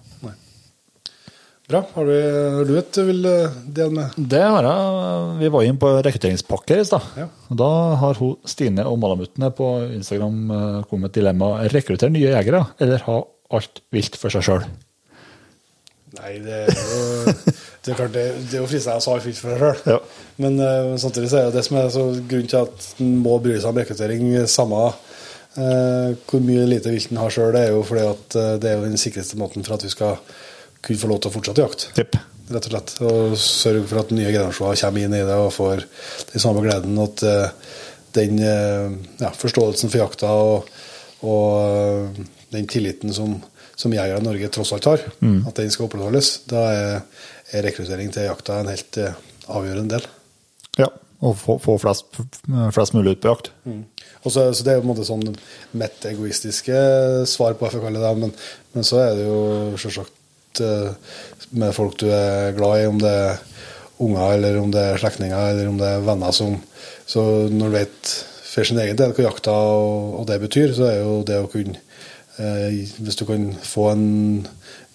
Bra. 1.64 1.80
Har 1.94 2.04
du, 2.04 2.64
du 2.68 2.74
et 2.76 2.96
vil 3.06 3.22
dele 3.24 3.46
del 3.72 3.92
med? 3.96 4.16
Det 4.20 4.42
har 4.44 4.66
jeg. 4.68 5.28
Vi 5.40 5.48
var 5.54 5.64
inne 5.64 5.80
på 5.80 5.92
rekrutteringspakker 6.04 6.82
i 6.82 6.84
stad. 6.84 7.06
Ja. 7.16 7.30
Da 7.48 7.68
har 8.02 8.20
hun, 8.20 8.34
Stine 8.44 8.84
og 8.84 8.98
Malamuttene 9.00 9.48
på 9.56 9.70
Instagram 9.96 10.42
eh, 10.44 10.82
kommet 10.90 11.06
med 11.06 11.08
et 11.08 11.16
dilemma. 11.22 11.48
Rekruttere 11.72 12.12
nye 12.12 12.34
jegere, 12.34 12.66
eller 12.84 13.00
ha 13.06 13.16
alt 13.56 13.80
vilt 13.96 14.20
for 14.20 14.34
seg 14.34 14.44
sjøl? 14.44 14.66
Nei, 16.18 16.34
det 16.44 16.60
er 16.66 16.76
jo 16.76 17.32
det 17.84 17.92
er 17.92 17.98
klart 17.98 18.14
det, 18.14 18.24
det 18.48 18.56
er 18.56 18.62
jo 18.62 18.68
fristende 18.68 18.96
å 18.96 19.04
svare 19.04 19.20
alt 19.20 19.36
for 19.36 19.52
deg 19.52 19.60
sjøl. 19.60 19.80
Ja. 19.92 19.96
Men 20.40 20.54
uh, 20.56 20.94
samtidig 21.00 21.28
så 21.28 21.40
er 21.40 21.48
det 21.50 21.58
det 21.58 21.64
som 21.66 21.76
er 21.76 21.90
så 21.92 22.04
grunnen 22.16 22.48
til 22.48 22.60
at 22.62 22.86
en 23.04 23.10
må 23.20 23.34
bry 23.44 23.58
seg 23.58 23.68
om 23.70 23.80
rekruttering, 23.80 24.30
samme 24.48 24.78
uh, 24.88 26.14
hvor 26.24 26.44
mye 26.46 26.64
lite 26.70 26.94
vilt 26.94 27.12
en 27.12 27.20
har 27.20 27.34
sjøl, 27.34 27.52
det 27.52 27.66
er 27.66 27.74
jo 27.74 27.82
fordi 27.84 28.06
at 28.08 28.38
uh, 28.40 28.54
det 28.62 28.70
er 28.70 28.78
jo 28.78 28.86
den 28.86 29.00
sikreste 29.00 29.40
måten 29.40 29.66
for 29.66 29.76
at 29.76 29.84
vi 29.84 29.92
skal 29.92 30.16
kunne 30.84 31.02
få 31.02 31.10
lov 31.12 31.20
til 31.20 31.32
å 31.32 31.34
fortsette 31.34 31.60
å 31.60 31.66
jakte. 31.66 31.90
Tipp. 31.98 32.16
Rett 32.54 32.70
og 32.70 32.72
slett. 32.72 32.94
Og 33.04 33.36
sørge 33.40 33.84
for 33.90 34.00
at 34.00 34.16
nye 34.16 34.32
generasjoner 34.32 34.80
kommer 34.80 35.04
inn 35.04 35.16
i 35.16 35.24
det 35.28 35.36
og 35.40 35.52
får 35.52 35.84
den 36.32 36.44
samme 36.44 36.64
gleden. 36.64 36.98
At 37.00 37.22
den 38.16 38.36
ja, 38.44 39.30
forståelsen 39.32 39.88
for 39.88 40.02
jakta 40.02 40.34
og, 40.44 40.68
og 41.24 42.20
den 42.52 42.68
tilliten 42.68 43.16
som, 43.16 43.38
som 43.80 43.96
jegere 43.96 44.20
i 44.20 44.26
Norge 44.26 44.52
tross 44.52 44.74
alt 44.76 44.90
har, 44.90 45.06
at 45.24 45.56
den 45.56 45.72
skal 45.72 45.88
opprettholdes. 45.88 46.34
Da 46.52 46.66
er, 46.68 46.92
er 47.54 47.64
rekruttering 47.66 48.12
til 48.12 48.28
jakta 48.28 48.60
en 48.60 48.70
helt 48.72 49.00
eh, 49.00 49.16
avgjørende 49.46 49.96
del. 49.96 50.08
Ja. 50.80 50.90
Og 51.24 51.36
få, 51.40 51.56
få 51.62 51.76
flest, 51.80 52.18
flest 52.74 52.92
mulig 52.92 53.14
ut 53.14 53.22
på 53.22 53.30
jakt. 53.30 53.52
Og 54.24 54.32
så, 54.32 54.50
så 54.52 54.64
Det 54.64 54.72
er 54.72 54.76
jo 54.76 54.82
på 54.82 54.88
en 54.88 54.90
måte 54.90 55.06
sånn 55.08 55.24
mitt 55.80 56.04
egoistiske 56.10 56.76
svar 57.30 57.56
på 57.56 57.70
får 57.72 57.86
det, 57.94 58.12
men, 58.20 58.34
men 58.74 58.84
så 58.84 59.00
er 59.04 59.16
det 59.16 59.24
jo 59.28 59.38
selvsagt 59.80 60.60
eh, 60.64 61.16
med 61.56 61.72
folk 61.76 61.96
du 62.02 62.08
er 62.12 62.52
glad 62.56 62.82
i, 62.82 62.90
om 62.90 63.00
det 63.00 63.14
er 63.22 63.40
unger, 64.04 64.34
eller 64.34 64.58
om 64.60 64.74
det 64.74 64.82
er 64.82 65.00
slektninger, 65.00 65.50
eller 65.54 65.70
om 65.70 65.80
det 65.80 65.90
er 65.94 66.06
venner 66.06 66.34
som 66.34 66.60
Så 67.06 67.22
når 67.52 67.68
du 67.68 67.76
vet 67.76 68.12
for 68.48 68.66
sin 68.66 68.78
egen 68.80 68.96
del 68.96 69.12
hva 69.14 69.26
jakta 69.26 69.52
og, 69.52 70.20
og 70.20 70.26
det 70.28 70.40
betyr, 70.42 70.72
så 70.76 70.88
er 70.88 71.00
jo 71.02 71.18
det 71.26 71.40
å 71.42 71.50
kunne 71.52 71.78
eh, 72.38 72.84
Hvis 72.98 73.18
du 73.20 73.26
kan 73.28 73.50
få 73.62 73.90
en 73.92 74.06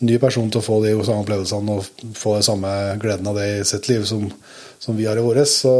ny 0.05 0.15
person 0.21 0.47
til 0.51 0.61
å 0.61 0.65
få 0.65 0.79
de 0.83 0.93
samme 1.03 1.23
opplevelsene 1.25 1.75
og 1.75 2.15
få 2.17 2.37
den 2.37 2.45
samme 2.47 2.71
gleden 3.01 3.27
av 3.29 3.39
det 3.39 3.47
i 3.57 3.67
sitt 3.67 3.89
liv 3.91 4.05
som, 4.07 4.25
som 4.79 4.97
vi 4.97 5.07
har 5.09 5.19
i 5.19 5.25
vårt, 5.25 5.43
så, 5.49 5.73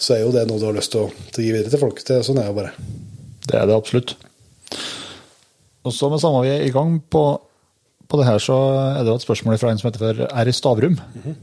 så 0.00 0.16
er 0.16 0.24
jo 0.24 0.32
det 0.34 0.46
noe 0.48 0.60
du 0.60 0.66
har 0.68 0.76
lyst 0.76 0.94
til 0.94 1.06
å, 1.06 1.12
til 1.34 1.46
gi 1.46 1.52
videre 1.54 1.72
til 1.72 1.82
folk. 1.82 2.00
Det, 2.06 2.22
sånn 2.26 2.40
er 2.40 2.50
det 2.50 2.56
bare. 2.56 2.72
Det 3.46 3.58
er 3.58 3.68
det 3.68 3.76
absolutt. 3.76 4.16
Og 5.84 5.94
så 5.96 6.10
med 6.12 6.22
samme 6.22 6.42
vi 6.44 6.52
er 6.54 6.66
i 6.66 6.74
gang 6.74 6.98
på, 7.12 7.24
på 8.08 8.20
det 8.20 8.28
her, 8.28 8.40
så 8.42 8.58
er 8.98 9.04
det 9.04 9.16
et 9.16 9.26
spørsmål 9.26 9.60
fra 9.60 9.72
en 9.72 9.80
som 9.80 9.90
heter 9.90 10.26
R. 10.28 10.52
Stavrum. 10.56 10.98
i 11.00 11.24
Stavrum. 11.24 11.38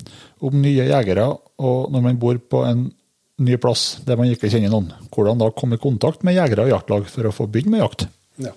Om 0.48 0.62
nye 0.62 0.90
jegere, 0.90 1.32
og 1.58 1.90
når 1.94 2.06
man 2.06 2.22
bor 2.22 2.38
på 2.38 2.62
en 2.68 2.88
ny 3.42 3.58
plass 3.62 4.00
der 4.06 4.18
man 4.18 4.30
ikke 4.34 4.50
kjenner 4.50 4.74
noen, 4.74 4.92
hvordan 5.14 5.42
da 5.42 5.50
komme 5.54 5.78
i 5.78 5.82
kontakt 5.82 6.24
med 6.26 6.38
jegere 6.38 6.66
og 6.66 6.74
jaktlag 6.74 7.10
for 7.10 7.30
å 7.30 7.34
få 7.34 7.50
begynne 7.50 7.76
med 7.76 7.84
jakt? 7.84 8.08
Ja. 8.44 8.54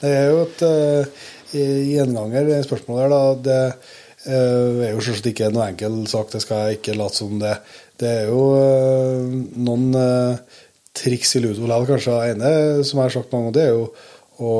Det 0.00 0.10
er 0.10 0.28
jo 0.30 0.42
et 0.44 0.62
uh, 0.66 1.24
gjenganger, 1.52 2.46
det 2.48 2.60
spørsmålet 2.66 3.02
her. 3.02 3.14
da, 3.14 3.22
Det 3.46 3.60
uh, 4.28 4.84
er 4.86 4.92
jo 4.92 5.02
selvsagt 5.02 5.30
ikke 5.32 5.50
noe 5.54 5.70
enkel 5.72 5.98
sak, 6.10 6.30
det 6.34 6.42
skal 6.44 6.62
jeg 6.66 6.80
ikke 6.80 6.96
late 6.98 7.18
som 7.18 7.36
det. 7.42 7.56
Det 7.98 8.12
er 8.22 8.30
jo 8.30 8.42
uh, 8.54 9.36
noen 9.66 9.88
uh, 9.96 10.62
triks 10.96 11.36
i 11.36 11.42
ludo 11.44 11.66
likevel, 11.66 11.90
kanskje. 11.92 12.16
Det 12.16 12.36
ene 12.36 12.86
som 12.86 13.00
jeg 13.00 13.08
har 13.08 13.16
sagt 13.18 13.34
mange 13.34 13.50
ganger, 13.50 13.58
det 13.58 13.66
er 13.66 13.74
jo 13.74 13.84
å 14.46 14.54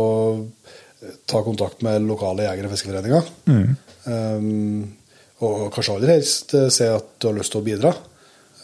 ta 1.28 1.42
kontakt 1.44 1.82
med 1.84 2.06
lokale 2.08 2.46
jeger- 2.46 2.66
og 2.66 2.72
fiskeforeninger. 2.72 3.32
Um, 4.06 4.84
og 5.44 5.66
kanskje 5.74 5.96
aller 5.98 6.12
helst 6.14 6.54
se 6.72 6.86
at 6.88 7.08
du 7.20 7.28
har 7.28 7.36
lyst 7.36 7.52
til 7.52 7.60
å 7.60 7.66
bidra. 7.66 7.92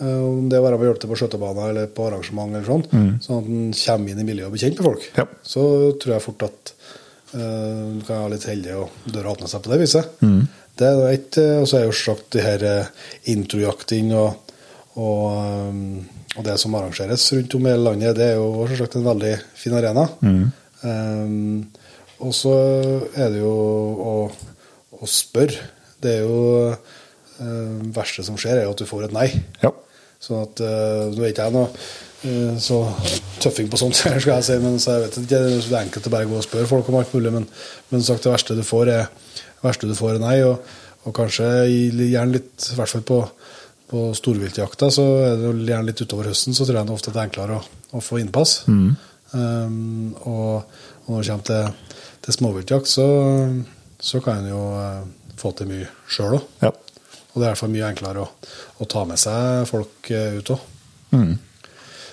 Uh, 0.03 0.23
om 0.27 0.49
det 0.51 0.59
er 0.59 0.75
å 0.75 0.79
hjelpe 0.83 0.99
til 0.99 1.11
på 1.13 1.17
skjøtebaner 1.21 1.69
eller 1.71 1.91
på 1.95 2.09
arrangement, 2.09 2.51
eller 2.51 2.67
sånn, 2.67 2.83
sånn 3.23 3.37
at 3.39 3.51
en 3.53 3.69
kommer 3.79 4.11
inn 4.11 4.23
i 4.23 4.25
miljøet 4.27 4.49
og 4.49 4.55
blir 4.57 4.63
kjent 4.65 4.81
med 4.81 4.87
folk. 4.89 5.05
Ja. 5.15 5.25
Så 5.47 5.63
tror 6.03 6.15
jeg 6.17 6.25
fort 6.25 6.43
at 6.49 6.73
uh, 7.37 7.85
du 7.93 8.01
kan 8.09 8.25
være 8.25 8.33
litt 8.33 8.47
heldig 8.51 8.73
og 8.81 9.05
døra 9.15 9.35
åpner 9.37 9.53
seg 9.53 9.63
på 9.63 9.71
det 9.71 9.79
viset. 9.85 10.17
Det 10.81 10.89
er 10.89 11.05
ett. 11.13 11.39
uh, 11.39 11.61
Og 11.61 11.69
så 11.71 11.79
er 11.79 11.85
jo 11.87 11.95
sagt 11.95 12.33
det 12.35 12.43
her 12.43 12.65
introjakting 13.31 14.11
og, 14.17 14.57
og, 14.97 15.37
og 16.35 16.43
det 16.49 16.57
som 16.59 16.75
arrangeres 16.81 17.29
rundt 17.37 17.55
om 17.61 17.69
i 17.69 17.71
hele 17.71 17.87
landet, 17.87 18.17
det 18.19 18.27
er 18.33 18.41
jo 18.41 18.67
selvsagt 18.73 18.99
en 18.99 19.07
veldig 19.07 19.37
fin 19.63 19.77
arena. 19.79 20.09
Um, 20.83 21.71
og 22.23 22.35
så 22.35 22.57
er 23.15 23.31
det 23.37 23.45
jo 23.45 23.55
å, 23.55 24.17
å 24.99 25.07
spørre. 25.11 25.71
Det 26.03 26.17
er 26.19 26.27
jo 26.27 26.43
det 27.43 27.95
verste 27.97 28.23
som 28.23 28.37
skjer, 28.39 28.61
er 28.61 28.69
at 28.71 28.79
du 28.79 28.87
får 28.87 29.09
et 29.09 29.15
nei. 29.17 29.25
Ja. 29.63 29.73
Sånn 30.23 30.43
at 30.45 30.63
uh, 30.63 31.11
Nå 31.11 31.25
er 31.25 31.33
ikke 31.33 31.49
jeg 31.49 31.55
noe 31.57 31.69
uh, 31.73 32.59
så 32.63 32.79
tøffing 33.43 33.71
på 33.73 33.81
sånt, 33.81 33.99
skal 33.99 34.37
jeg 34.37 34.47
si, 34.47 34.59
men 34.63 34.79
så 34.83 34.97
jeg 34.97 35.07
vet 35.07 35.19
ikke, 35.19 35.31
det 35.33 35.41
er 35.41 35.65
så 35.67 35.79
enkelt 35.81 36.07
å 36.07 36.15
bare 36.15 36.29
gå 36.31 36.39
og 36.39 36.47
spørre 36.47 36.71
folk 36.71 36.91
om 36.93 37.01
alt 37.01 37.17
mulig. 37.17 37.33
Men, 37.35 37.49
men 37.91 38.07
sagt, 38.07 38.27
det 38.27 38.35
verste 38.35 38.57
du 38.59 38.63
får, 38.67 38.93
er, 38.93 39.41
verste 39.65 39.91
du 39.91 39.97
får 39.99 40.17
er 40.17 40.23
nei. 40.23 40.37
Og, 40.47 40.75
og 41.03 41.17
kanskje 41.17 41.49
gjerne 41.67 42.37
litt, 42.37 42.55
i 42.71 42.79
hvert 42.79 42.93
fall 42.93 43.03
på, 43.07 43.19
på 43.91 44.05
storviltjakta, 44.15 44.91
så 44.95 45.07
er 45.25 45.41
det 45.43 45.73
gjerne 45.73 45.89
litt 45.91 46.05
utover 46.05 46.31
høsten, 46.31 46.55
så 46.55 46.69
tror 46.69 46.79
jeg 46.79 46.91
det 46.91 46.95
ofte 46.95 47.15
det 47.15 47.19
er 47.19 47.27
enklere 47.27 47.59
å, 47.59 47.65
å 47.99 48.05
få 48.05 48.21
innpass. 48.23 48.61
Um, 49.33 50.13
og, 50.29 50.79
og 51.07 51.11
når 51.11 51.25
det 51.25 51.33
kommer 51.33 51.49
til, 51.49 51.99
til 52.23 52.37
småviltjakt, 52.39 52.95
så, 52.95 53.09
så 53.99 54.23
kan 54.23 54.45
en 54.45 54.53
jo 54.53 54.63
uh, 54.77 55.03
få 55.41 55.51
til 55.59 55.73
mye 55.73 55.91
sjøl 56.07 56.39
òg. 56.39 56.49
Ja. 56.63 56.73
Og 57.33 57.39
det 57.41 57.45
er 57.45 57.49
i 57.49 57.53
hvert 57.53 57.63
fall 57.63 57.73
mye 57.73 57.89
enklere 57.89 58.25
å, 58.25 58.29
å 58.83 58.89
ta 58.91 59.05
med 59.09 59.21
seg 59.21 59.69
folk 59.71 60.11
eh, 60.13 60.39
ut 60.39 60.53
òg. 60.53 60.67
Mm. 61.17 61.33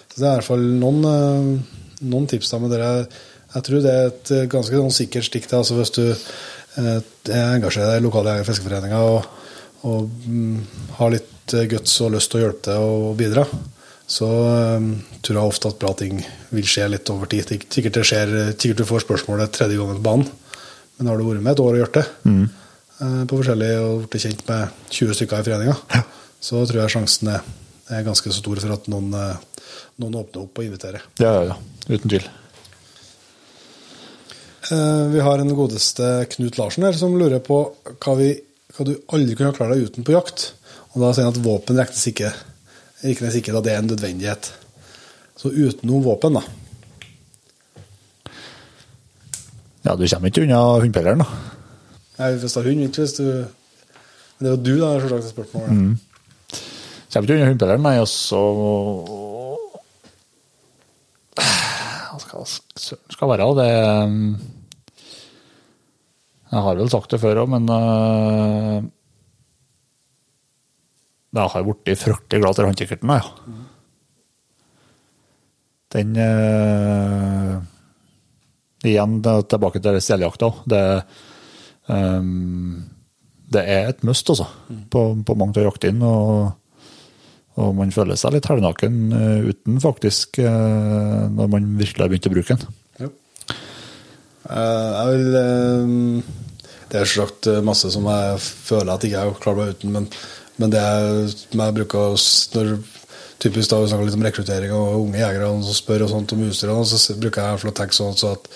Så 0.09 0.21
det 0.21 0.27
er 0.27 0.31
i 0.31 0.37
hvert 0.39 0.47
fall 0.47 0.63
noen, 0.79 1.01
eh, 1.09 1.97
noen 2.11 2.29
tips. 2.31 2.51
da, 2.53 2.61
med 2.63 2.71
dere, 2.73 3.07
Jeg 3.55 3.65
tror 3.65 3.81
det 3.83 3.95
er 3.95 4.07
et 4.11 4.31
eh, 4.35 4.47
ganske 4.51 4.75
sånn 4.75 4.95
sikkert 4.95 5.27
stikk. 5.27 5.49
til. 5.49 5.57
altså 5.57 5.75
Hvis 5.79 5.95
du 5.97 6.05
eh, 6.11 7.01
engasjerer 7.35 7.95
deg 7.95 8.01
i 8.01 8.05
lokale 8.07 8.37
fiskeforeninger 8.47 9.09
og, 9.15 9.27
og 9.89 10.07
mm, 10.25 10.55
har 10.99 11.11
litt 11.15 11.57
guts 11.69 11.99
og 12.05 12.13
lyst 12.13 12.31
til 12.31 12.39
å 12.39 12.43
hjelpe 12.45 12.65
til 12.67 12.87
og 12.87 13.17
bidra, 13.17 13.45
så 14.09 14.27
um, 14.77 14.89
tror 15.21 15.37
jeg 15.37 15.51
ofte 15.51 15.69
at 15.69 15.77
bra 15.81 15.91
ting 15.97 16.17
vil 16.49 16.65
skje 16.65 16.87
litt 16.89 17.09
over 17.13 17.29
tid. 17.29 17.51
Ikke 17.53 17.69
Sikkert, 17.75 17.97
det 17.99 18.05
skjer, 18.09 18.31
sikkert 18.55 18.81
du 18.81 18.87
får 18.89 19.03
spørsmålet 19.05 19.53
tredje 19.53 19.77
gangen 19.77 19.99
på 19.99 20.05
banen, 20.07 20.31
men 20.97 21.09
har 21.09 21.19
du 21.19 21.27
vært 21.27 21.45
med 21.45 21.53
et 21.53 21.61
år 21.63 21.77
og 21.77 21.81
gjort 21.83 21.99
det, 21.99 22.05
eh, 22.25 22.31
på 22.99 23.37
forskjellig 23.39 23.69
og 23.79 24.07
blitt 24.11 24.25
kjent 24.25 24.41
med 24.49 24.81
20 24.91 25.15
stykker 25.15 25.39
i 25.39 25.47
foreninga, 25.47 25.75
så 26.43 26.63
tror 26.67 26.81
jeg 26.83 26.93
sjansen 26.97 27.31
er, 27.31 27.45
er 27.95 28.03
ganske 28.07 28.31
så 28.31 28.41
stor 28.41 28.59
for 28.59 28.75
at 28.75 28.89
noen, 28.91 29.07
eh, 29.15 29.63
noen 30.03 30.17
åpner 30.19 30.43
opp 30.43 30.59
og 30.59 30.67
inviterer. 30.67 31.05
Ja, 31.23 31.31
ja, 31.37 31.43
ja. 31.53 31.57
Uten 31.89 32.11
tvil. 32.11 32.27
Eh, 34.69 35.05
Vi 35.15 35.23
har 35.25 35.41
en 35.41 35.55
godeste 35.55 36.09
Knut 36.35 36.59
Larsen 36.59 36.83
her 36.85 36.93
som 36.99 37.15
lurer 37.17 37.39
på 37.43 37.61
hva, 37.87 38.15
vi, 38.19 38.33
hva 38.75 38.85
du 38.85 38.93
aldri 39.15 39.35
kunne 39.39 39.55
klare 39.55 39.75
deg 39.79 39.89
uten 39.89 40.05
på 40.07 40.13
jakt. 40.17 40.51
Og 40.93 41.01
da 41.03 41.13
sier 41.13 41.27
han 41.29 41.35
at 41.35 41.43
våpen 41.45 41.77
regnes 41.79 42.07
ikke, 42.11 42.31
regnes 43.05 43.35
ikke 43.39 43.53
da 43.55 43.61
det 43.65 43.73
er 43.75 43.83
en 43.83 43.89
nødvendighet. 43.93 44.51
Så 45.39 45.51
utenom 45.55 46.03
våpen, 46.03 46.35
da. 46.35 46.43
Ja, 49.85 49.95
du 49.95 50.03
kommer 50.03 50.27
ikke 50.29 50.43
unna 50.43 50.59
hundpelleren, 50.83 51.23
da. 51.23 51.58
Nei, 52.19 52.33
hvis 52.35 52.51
det 52.53 52.59
er 52.59 52.67
hund, 52.67 52.83
ikke 52.83 53.05
hvis 53.05 53.15
du 53.15 53.25
Men 53.29 54.45
det 54.45 54.49
er 54.49 54.53
jo 54.53 54.61
du, 54.63 54.73
da, 54.79 54.91
er 54.91 55.03
selvsagt 55.03 55.33
spørsmålet. 55.33 55.71
Mm. 55.75 55.95
Kommer 57.09 57.25
ikke 57.25 57.35
unna 57.39 57.49
hundepelleren, 57.49 57.83
nei, 57.87 57.97
og 57.99 58.07
så 58.11 58.43
skal 62.19 62.45
skal 63.15 63.31
være 63.31 63.47
det 63.57 63.71
um, 64.05 64.37
Jeg 66.51 66.63
har 66.65 66.77
vel 66.79 66.91
sagt 66.91 67.11
det 67.13 67.21
før 67.21 67.41
òg, 67.43 67.49
men 67.55 67.65
uh, 67.71 68.77
Jeg 71.33 71.53
har 71.55 71.65
blitt 71.65 72.03
fryktelig 72.03 72.43
glad 72.43 72.57
til 72.57 72.69
håndkikkerten, 72.69 73.15
ja. 73.15 73.57
Den 75.95 76.15
uh, 76.21 77.57
Igjen 78.85 79.19
tilbake 79.23 79.81
til 79.83 79.97
seljakta. 79.99 80.53
Det, 80.71 80.83
um, 81.89 82.87
det 83.49 83.63
er 83.65 83.89
et 83.89 84.03
must, 84.05 84.29
altså, 84.29 84.47
på, 84.93 85.03
på 85.25 85.37
mange 85.37 85.59
av 85.59 85.69
jaktene. 85.69 86.05
Og, 86.05 86.83
og 87.59 87.71
man 87.77 87.93
føler 87.93 88.19
seg 88.19 88.35
litt 88.35 88.49
halvnaken 88.49 88.99
uh, 89.13 89.49
uten, 89.49 89.79
faktisk, 89.83 90.41
uh, 90.43 91.25
når 91.33 91.55
man 91.55 91.71
virkelig 91.79 92.05
har 92.05 92.13
begynt 92.13 92.29
å 92.29 92.35
bruke 92.35 92.59
den. 92.61 92.75
Eh, 94.49 94.91
jeg 94.95 95.09
vil 95.13 96.23
Det 96.89 96.97
er 96.97 97.05
selvsagt 97.05 97.49
masse 97.61 97.91
som 97.93 98.07
jeg 98.09 98.39
føler 98.41 98.89
at 98.93 99.03
jeg 99.03 99.11
ikke 99.11 99.25
har 99.27 99.41
klart 99.43 99.59
meg 99.59 99.75
uten, 99.75 99.91
men, 99.93 100.07
men 100.57 100.71
det 100.73 100.79
er, 100.81 101.27
jeg 101.53 101.75
bruker 101.75 102.15
når 102.55 102.71
Typisk 103.39 103.71
da 103.71 103.77
vi 103.79 103.87
snakker 103.87 104.07
litt 104.07 104.17
om 104.17 104.23
rekruttering 104.25 104.71
og 104.75 104.95
unge 105.05 105.21
jegere 105.21 105.51
som 105.63 105.75
spør 105.77 106.03
og 106.03 106.09
sånt 106.11 106.33
om 106.35 106.41
utstyr, 106.43 106.73
og 106.73 106.83
så 106.89 107.15
bruker 107.15 107.45
jeg 107.45 107.61
for 107.61 107.71
å 107.71 107.75
tenke 107.77 107.95
sånn 107.95 108.17
så 108.19 108.33
at 108.35 108.49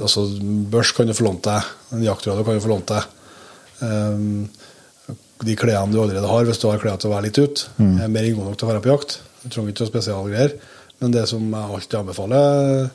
altså, 0.00 0.24
børs 0.72 0.92
kan 0.96 1.08
du 1.08 1.16
få 1.16 1.26
lånt 1.26 1.44
deg, 1.46 1.68
en 1.94 2.04
jaktradio 2.06 2.46
kan 2.46 2.58
du 2.58 2.64
få 2.64 2.72
lånt 2.72 2.92
deg. 2.92 3.14
Um, 3.78 4.48
de 5.46 5.54
klærne 5.58 5.94
du 5.94 6.00
allerede 6.02 6.26
har, 6.26 6.46
hvis 6.48 6.58
du 6.58 6.66
har 6.66 6.80
klær 6.82 6.98
til 6.98 7.10
å 7.10 7.14
være 7.14 7.28
litt 7.28 7.38
ute, 7.38 7.68
er 7.78 8.10
mer 8.10 8.26
enn 8.26 8.40
nok 8.42 8.58
til 8.58 8.66
å 8.66 8.72
være 8.72 8.82
på 8.82 8.90
jakt. 8.90 9.20
Du 9.44 9.46
trenger 9.46 9.70
ikke 9.70 9.86
spesialgreier. 9.86 10.56
Men 10.98 11.14
det 11.14 11.28
som 11.30 11.44
jeg 11.46 11.74
alltid 11.76 11.98
anbefaler, 12.00 12.88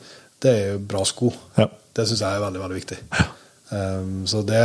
det 0.44 0.50
er 0.52 0.66
jo 0.74 0.82
bra 0.90 1.04
sko. 1.08 1.30
Ja. 1.56 1.70
Det 1.96 2.04
syns 2.08 2.20
jeg 2.20 2.36
er 2.36 2.42
veldig 2.42 2.60
veldig 2.60 2.76
viktig. 2.76 2.98
Um, 3.70 4.24
så 4.28 4.42
det, 4.44 4.60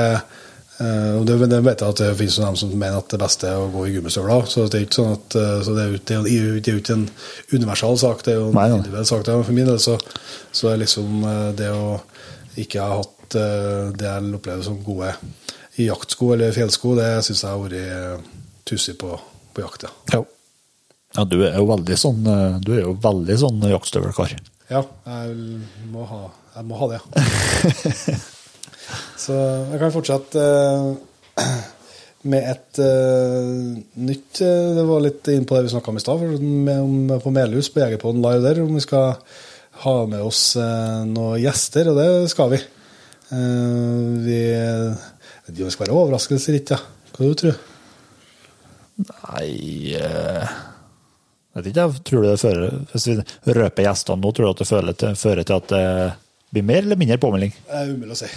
uh, 0.79 1.19
og 1.19 1.25
det, 1.27 1.35
det 1.51 1.59
vet 1.65 1.81
jeg 1.83 1.93
at 1.93 2.01
det 2.01 2.09
finnes 2.19 2.37
noen 2.41 2.57
som 2.59 2.71
mener 2.73 2.97
at 2.99 3.11
det 3.11 3.19
beste 3.21 3.49
er 3.49 3.59
å 3.59 3.69
gå 3.73 3.85
i 3.87 3.93
gummistøvler. 3.95 4.47
Så 4.49 4.65
det 4.67 4.79
er 4.79 4.85
ikke 4.87 4.99
sånn 4.99 5.15
at 5.17 5.37
uh, 5.39 5.59
så 5.65 5.75
det 5.75 5.83
er 5.83 5.91
jo 5.91 5.99
det 5.99 6.17
det 6.65 6.73
er 6.73 6.79
ikke 6.81 6.97
en 6.97 7.05
universal 7.53 7.99
sak, 8.01 8.23
det 8.25 8.33
er 8.33 8.39
jo 8.39 8.49
en 8.53 8.75
individuell 8.79 9.07
sak. 9.09 9.29
For 9.29 9.55
min 9.55 9.69
del 9.69 9.81
så, 9.83 9.97
så 10.55 10.71
er 10.71 10.81
liksom 10.83 11.21
uh, 11.25 11.49
det 11.57 11.69
å 11.73 11.99
ikke 12.59 12.83
ha 12.83 12.99
hatt 13.01 13.15
det 13.29 14.07
jeg 14.07 14.31
opplever 14.33 14.63
som 14.65 14.79
gode 14.81 15.11
i 15.77 15.85
jaktsko 15.85 16.31
eller 16.33 16.55
fjellsko, 16.55 16.95
det 16.97 17.09
syns 17.27 17.43
jeg 17.45 17.51
har 17.51 17.59
vært 17.61 18.31
tussig 18.67 18.95
på, 18.99 19.11
på 19.53 19.61
jakt. 19.61 19.85
Ja. 20.09 20.23
Ja. 21.13 21.27
du 21.29 21.37
er 21.45 21.59
jo 21.59 21.67
veldig 21.69 21.99
sånn, 22.01 22.25
du 22.65 22.73
er 22.73 22.81
jo 22.87 22.95
veldig 23.05 23.37
sånn 23.43 23.61
jaktstøvelkar. 23.69 24.33
Ja, 24.73 24.81
jeg 24.81 25.61
må 25.93 26.09
ha, 26.09 26.23
jeg 26.57 26.67
må 26.73 26.81
ha 26.81 26.91
det. 26.95 26.99
Så 29.19 29.35
jeg 29.71 29.81
kan 29.81 29.93
fortsette 29.93 30.45
eh, 30.45 31.59
med 32.31 32.47
et 32.51 32.81
eh, 32.83 33.51
nytt 34.03 34.41
eh, 34.43 34.71
Det 34.77 34.85
var 34.87 35.05
litt 35.05 35.29
inn 35.33 35.47
på 35.47 35.55
det 35.55 35.67
vi 35.67 35.73
snakka 35.73 35.93
om 35.93 35.99
i 35.99 36.03
stad, 36.03 36.25
på 37.23 37.33
Melhus 37.35 37.71
på 37.73 37.83
Jegerpodden 37.83 38.23
live 38.25 38.43
der, 38.45 38.61
om 38.63 38.75
vi 38.75 38.83
skal 38.83 39.19
ha 39.79 39.95
med 40.11 40.25
oss 40.25 40.57
noen 40.59 41.39
gjester, 41.39 41.87
og 41.87 41.95
det 41.95 42.07
skal 42.27 42.49
vi. 42.51 42.57
Vi 43.29 44.39
vet 44.51 45.53
ikke 45.53 45.61
om 45.61 45.69
det 45.69 45.71
skal 45.71 45.85
være 45.85 45.99
overraskelse 46.01 46.51
eller 46.51 46.73
ja. 46.73 46.79
hva 47.15 47.29
tror 47.39 47.53
du? 47.53 47.69
Nei 48.99 49.45
Jeg 49.93 50.49
Vet 51.55 51.69
ikke, 51.69 51.85
jeg 51.85 52.03
tror 52.09 52.25
det 52.25 52.33
fører 52.41 52.73
Hvis 52.91 53.05
vi 53.07 53.15
røper 53.55 53.85
gjestene 53.85 54.19
nå, 54.19 54.33
tror 54.35 54.49
du 54.49 54.51
at 54.51 54.59
det 54.59 54.67
fører 54.67 55.15
fører 55.21 55.47
til 55.47 55.61
at 55.61 55.71
det 55.71 55.85
blir 56.49 56.65
mer 56.65 56.77
eller 56.77 56.97
mindre 56.97 57.17
påmelding? 57.21 57.53
Det 57.67 57.77
er 57.77 57.93
umulig 57.93 58.15
å 58.15 58.19
si. 58.19 58.29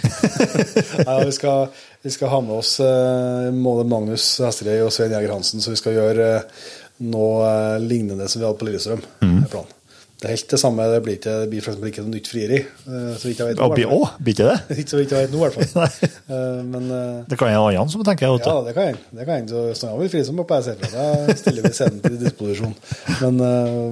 ja, 1.07 1.17
vi, 1.25 1.33
skal, 1.33 1.69
vi 2.05 2.13
skal 2.13 2.33
ha 2.33 2.41
med 2.45 2.57
oss 2.59 2.75
eh, 2.83 3.49
både 3.55 3.87
Magnus 3.89 4.27
Hesterøy 4.43 4.85
og 4.85 4.93
Svein 4.93 5.15
Jæger 5.15 5.33
Hansen, 5.33 5.63
så 5.63 5.73
vi 5.73 5.79
skal 5.81 5.97
gjøre 5.97 6.27
eh, 6.35 6.67
noe 7.09 7.47
eh, 7.47 7.79
lignende 7.81 8.29
som 8.29 8.43
vi 8.43 8.45
hadde 8.45 8.59
på 8.61 8.69
Lillestrøm. 8.69 9.01
Mm. 9.25 9.39
Det 9.49 10.29
er 10.29 10.35
helt 10.37 10.53
det 10.53 10.59
samme. 10.61 10.85
Det 10.93 11.01
blir, 11.03 11.17
ikke, 11.17 11.33
det 11.41 11.49
blir 11.51 11.65
for 11.65 11.73
eksempel 11.73 11.89
ikke 11.89 12.05
noe 12.05 12.13
nytt 12.13 12.29
frieri. 12.31 12.61
så 12.85 13.27
vidt 13.27 13.41
jeg 13.41 13.49
vet 13.49 13.59
nå, 13.59 13.97
blir 14.21 14.37
ikke 14.37 14.45
det? 14.47 14.55
Ikke 14.77 14.93
så 14.93 15.01
vidt 15.01 15.17
jeg 15.17 15.25
vet 15.25 15.33
nå, 15.33 15.41
i 15.41 15.43
hvert 15.43 15.73
fall. 15.73 16.15
Men 16.77 16.87
Det 17.27 17.41
kan 17.41 17.49
en 17.49 17.59
annen 17.65 17.91
som 17.91 18.05
tenker 18.07 18.29
ja, 18.29 18.55
det 18.63 18.77
kan 18.77 18.91
jeg. 18.93 19.01
Det 19.09 19.25
kan 19.25 19.41
jeg. 19.41 19.49
Så 19.51 19.65
Snarere 19.81 20.05
vil 20.05 20.13
fri 20.13 20.23
som 20.23 20.37
må 20.39 20.45
jeg 20.53 20.69
ser 20.69 20.79
fra. 20.85 21.09
Da 21.27 21.35
stiller 21.41 21.65
vi 21.65 21.73
scenen 21.75 21.99
til 22.05 22.21
disposisjon. 22.21 22.77
Men 23.25 23.43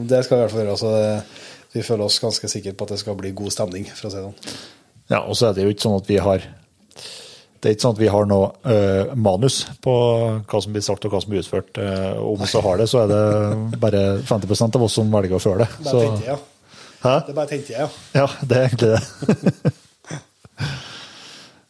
det 0.07 0.23
skal 0.23 0.37
vi 0.37 0.39
i 0.39 0.45
hvert 0.45 0.55
fall 0.55 0.63
gjøre. 0.63 0.77
altså 0.77 1.40
vi 1.71 1.83
føler 1.85 2.05
oss 2.05 2.19
ganske 2.21 2.49
sikre 2.51 2.73
på 2.75 2.87
at 2.87 2.95
det 2.95 3.01
skal 3.01 3.17
bli 3.19 3.33
god 3.35 3.53
stemning, 3.53 3.85
for 3.95 4.09
å 4.09 4.11
si 4.11 4.19
det 4.19 4.25
sånn. 4.25 4.57
Ja, 5.11 5.21
og 5.21 5.35
så 5.37 5.49
er 5.49 5.55
det 5.55 5.65
jo 5.65 5.73
ikke 5.73 5.85
sånn 5.87 5.99
at 5.99 6.09
vi 6.11 6.19
har 6.23 6.47
det 7.61 7.69
er 7.69 7.75
ikke 7.75 7.83
sånn 7.83 7.93
at 7.93 8.01
vi 8.01 8.09
har 8.09 8.25
noe 8.25 8.45
uh, 8.65 9.11
manus 9.13 9.59
på 9.85 9.93
hva 10.49 10.61
som 10.63 10.73
blir 10.73 10.81
sagt 10.81 11.03
og 11.05 11.13
hva 11.13 11.19
som 11.21 11.29
blir 11.29 11.43
utført. 11.43 11.77
Uh, 11.77 12.17
om 12.25 12.39
vi 12.41 12.47
så 12.49 12.63
har 12.65 12.81
det, 12.81 12.87
så 12.89 13.03
er 13.03 13.11
det 13.11 13.81
bare 13.83 14.01
50% 14.25 14.79
av 14.79 14.85
oss 14.87 14.95
som 14.97 15.13
velger 15.13 15.37
å 15.37 15.41
føre 15.43 15.67
det. 15.67 15.67
Bare 15.83 15.91
Så, 15.91 16.01
tenkte 16.01 16.25
jeg, 16.25 16.31
ja. 16.31 16.95
hæ? 17.03 17.13
Det 17.27 17.35
bare 17.37 17.51
tenkte 17.51 17.75
jeg, 17.75 17.85
ja. 17.85 18.23
Ja, 18.23 18.25
det 18.49 18.57
er 18.57 18.67
egentlig 18.71 18.91
det. 18.95 19.75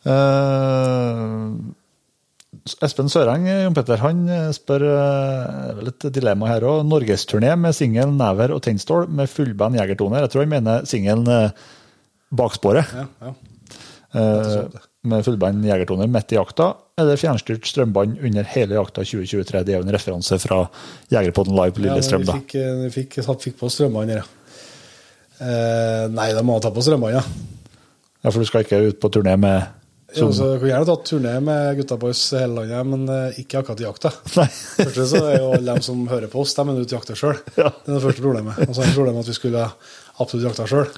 Eh, 0.02 1.42
Espen 2.86 3.10
Søreng, 3.10 3.47
Jon 3.50 3.74
Petter, 3.74 3.97
han 4.04 4.19
spør 4.54 4.84
eh, 4.86 5.71
er 5.71 5.78
vel 5.80 5.89
et 5.89 6.06
dilemma 6.13 6.50
her 6.52 6.62
òg. 6.69 6.84
Norgesturné 6.86 7.56
med 7.58 7.74
singelen 7.74 8.19
Never 8.19 8.54
og 8.54 8.62
Tennstål 8.67 9.08
med 9.10 9.32
fullband 9.32 9.80
jegertoner. 9.80 10.21
Jeg 10.28 10.34
tror 10.36 10.45
han 10.45 10.52
mener 10.54 10.86
singelen 10.89 11.26
eh, 11.32 11.50
Baksporet. 12.38 12.93
ja, 12.93 13.08
ja. 13.26 13.34
eh, 14.13 14.80
med 15.10 15.26
fullband 15.26 15.65
jegertoner 15.65 16.06
midt 16.13 16.36
i 16.36 16.38
jakta, 16.38 16.67
eller 17.02 17.17
fjernstyrt 17.17 17.65
strømbånd 17.65 18.19
under 18.21 18.45
hele 18.54 18.78
jakta 18.78 19.02
2023. 19.02 19.63
Det 19.65 19.74
er 19.74 19.80
jo 19.80 19.88
en 19.88 19.95
referanse 19.95 20.38
fra 20.43 20.60
Jegerpodden 21.10 21.58
Live 21.58 21.74
på 21.74 21.82
Lillestrøm, 21.88 22.28
ja, 22.30 22.36
vi 22.38 22.43
fikk, 22.43 22.54
eh, 22.62 22.76
vi 22.84 22.91
fikk, 23.00 23.17
satt- 23.26 23.41
fikk 23.47 23.58
på 23.63 23.71
strømbånd, 23.74 24.13
ja. 24.13 24.21
Eh, 25.41 26.06
nei, 26.13 26.30
da 26.38 26.43
må 26.45 26.60
jeg 26.60 26.67
ta 26.67 26.74
på 26.76 26.84
strømbånd, 26.86 27.17
ja. 27.17 27.24
Ja, 28.21 28.30
For 28.30 28.38
du 28.38 28.45
skal 28.45 28.62
ikke 28.67 28.84
ut 28.91 29.00
på 29.02 29.10
turné 29.10 29.34
med 29.41 29.65
Ja, 30.12 30.28
så 30.36 30.47
jeg 30.50 30.60
kunne 30.60 30.71
gjerne 30.74 30.88
tatt 30.89 31.06
turné 31.08 31.34
med 31.43 31.78
gutta 31.80 31.95
boys 32.00 32.21
hele 32.36 32.65
landet, 32.65 32.88
men 32.89 33.06
eh, 33.13 33.39
ikke 33.43 33.62
akkurat 33.62 33.80
i 33.80 33.86
jakta. 33.86 34.12
Nei. 34.41 34.47
Første 34.82 35.08
så 35.13 35.21
er 35.24 35.38
jo 35.38 35.54
alle 35.56 35.78
de 35.78 35.88
som 35.88 36.02
hører 36.12 36.32
på 36.32 36.41
oss, 36.43 36.56
de 36.58 36.65
er 36.65 36.82
ute 36.82 36.91
i 36.91 36.97
jakta 36.97 37.15
sjøl. 37.17 37.39
Ja. 37.56 37.69
Det 37.71 37.88
er 37.88 37.95
det 37.95 38.04
første 38.04 38.26
problemet. 38.26 38.60
Og 38.67 38.76
så 38.76 38.84
er 38.84 38.91
det 38.91 38.97
problemet 38.97 39.24
at 39.24 39.32
vi 39.32 39.38
skulle 39.38 39.65
absolutt 40.19 40.47
jakta 40.50 40.67
sjøl. 40.67 40.91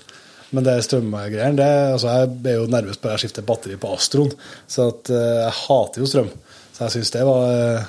Men 0.53 0.67
det 0.67 0.75
strømgreiene 0.85 1.57
det, 1.57 1.69
altså 1.95 2.11
Jeg 2.13 2.33
er 2.51 2.59
jo 2.59 2.69
nervøs 2.69 2.99
på 3.01 3.09
at 3.09 3.15
jeg 3.15 3.23
skifter 3.23 3.45
batteri 3.45 3.77
på 3.81 3.93
Astroen. 3.95 4.33
Så 4.69 4.89
at, 4.91 5.09
uh, 5.09 5.39
jeg 5.47 5.55
hater 5.63 6.03
jo 6.03 6.09
strøm. 6.09 6.29
Så 6.73 6.85
jeg 6.85 6.95
syns 6.97 7.13
det 7.13 7.23
var 7.25 7.47
eh, 7.53 7.87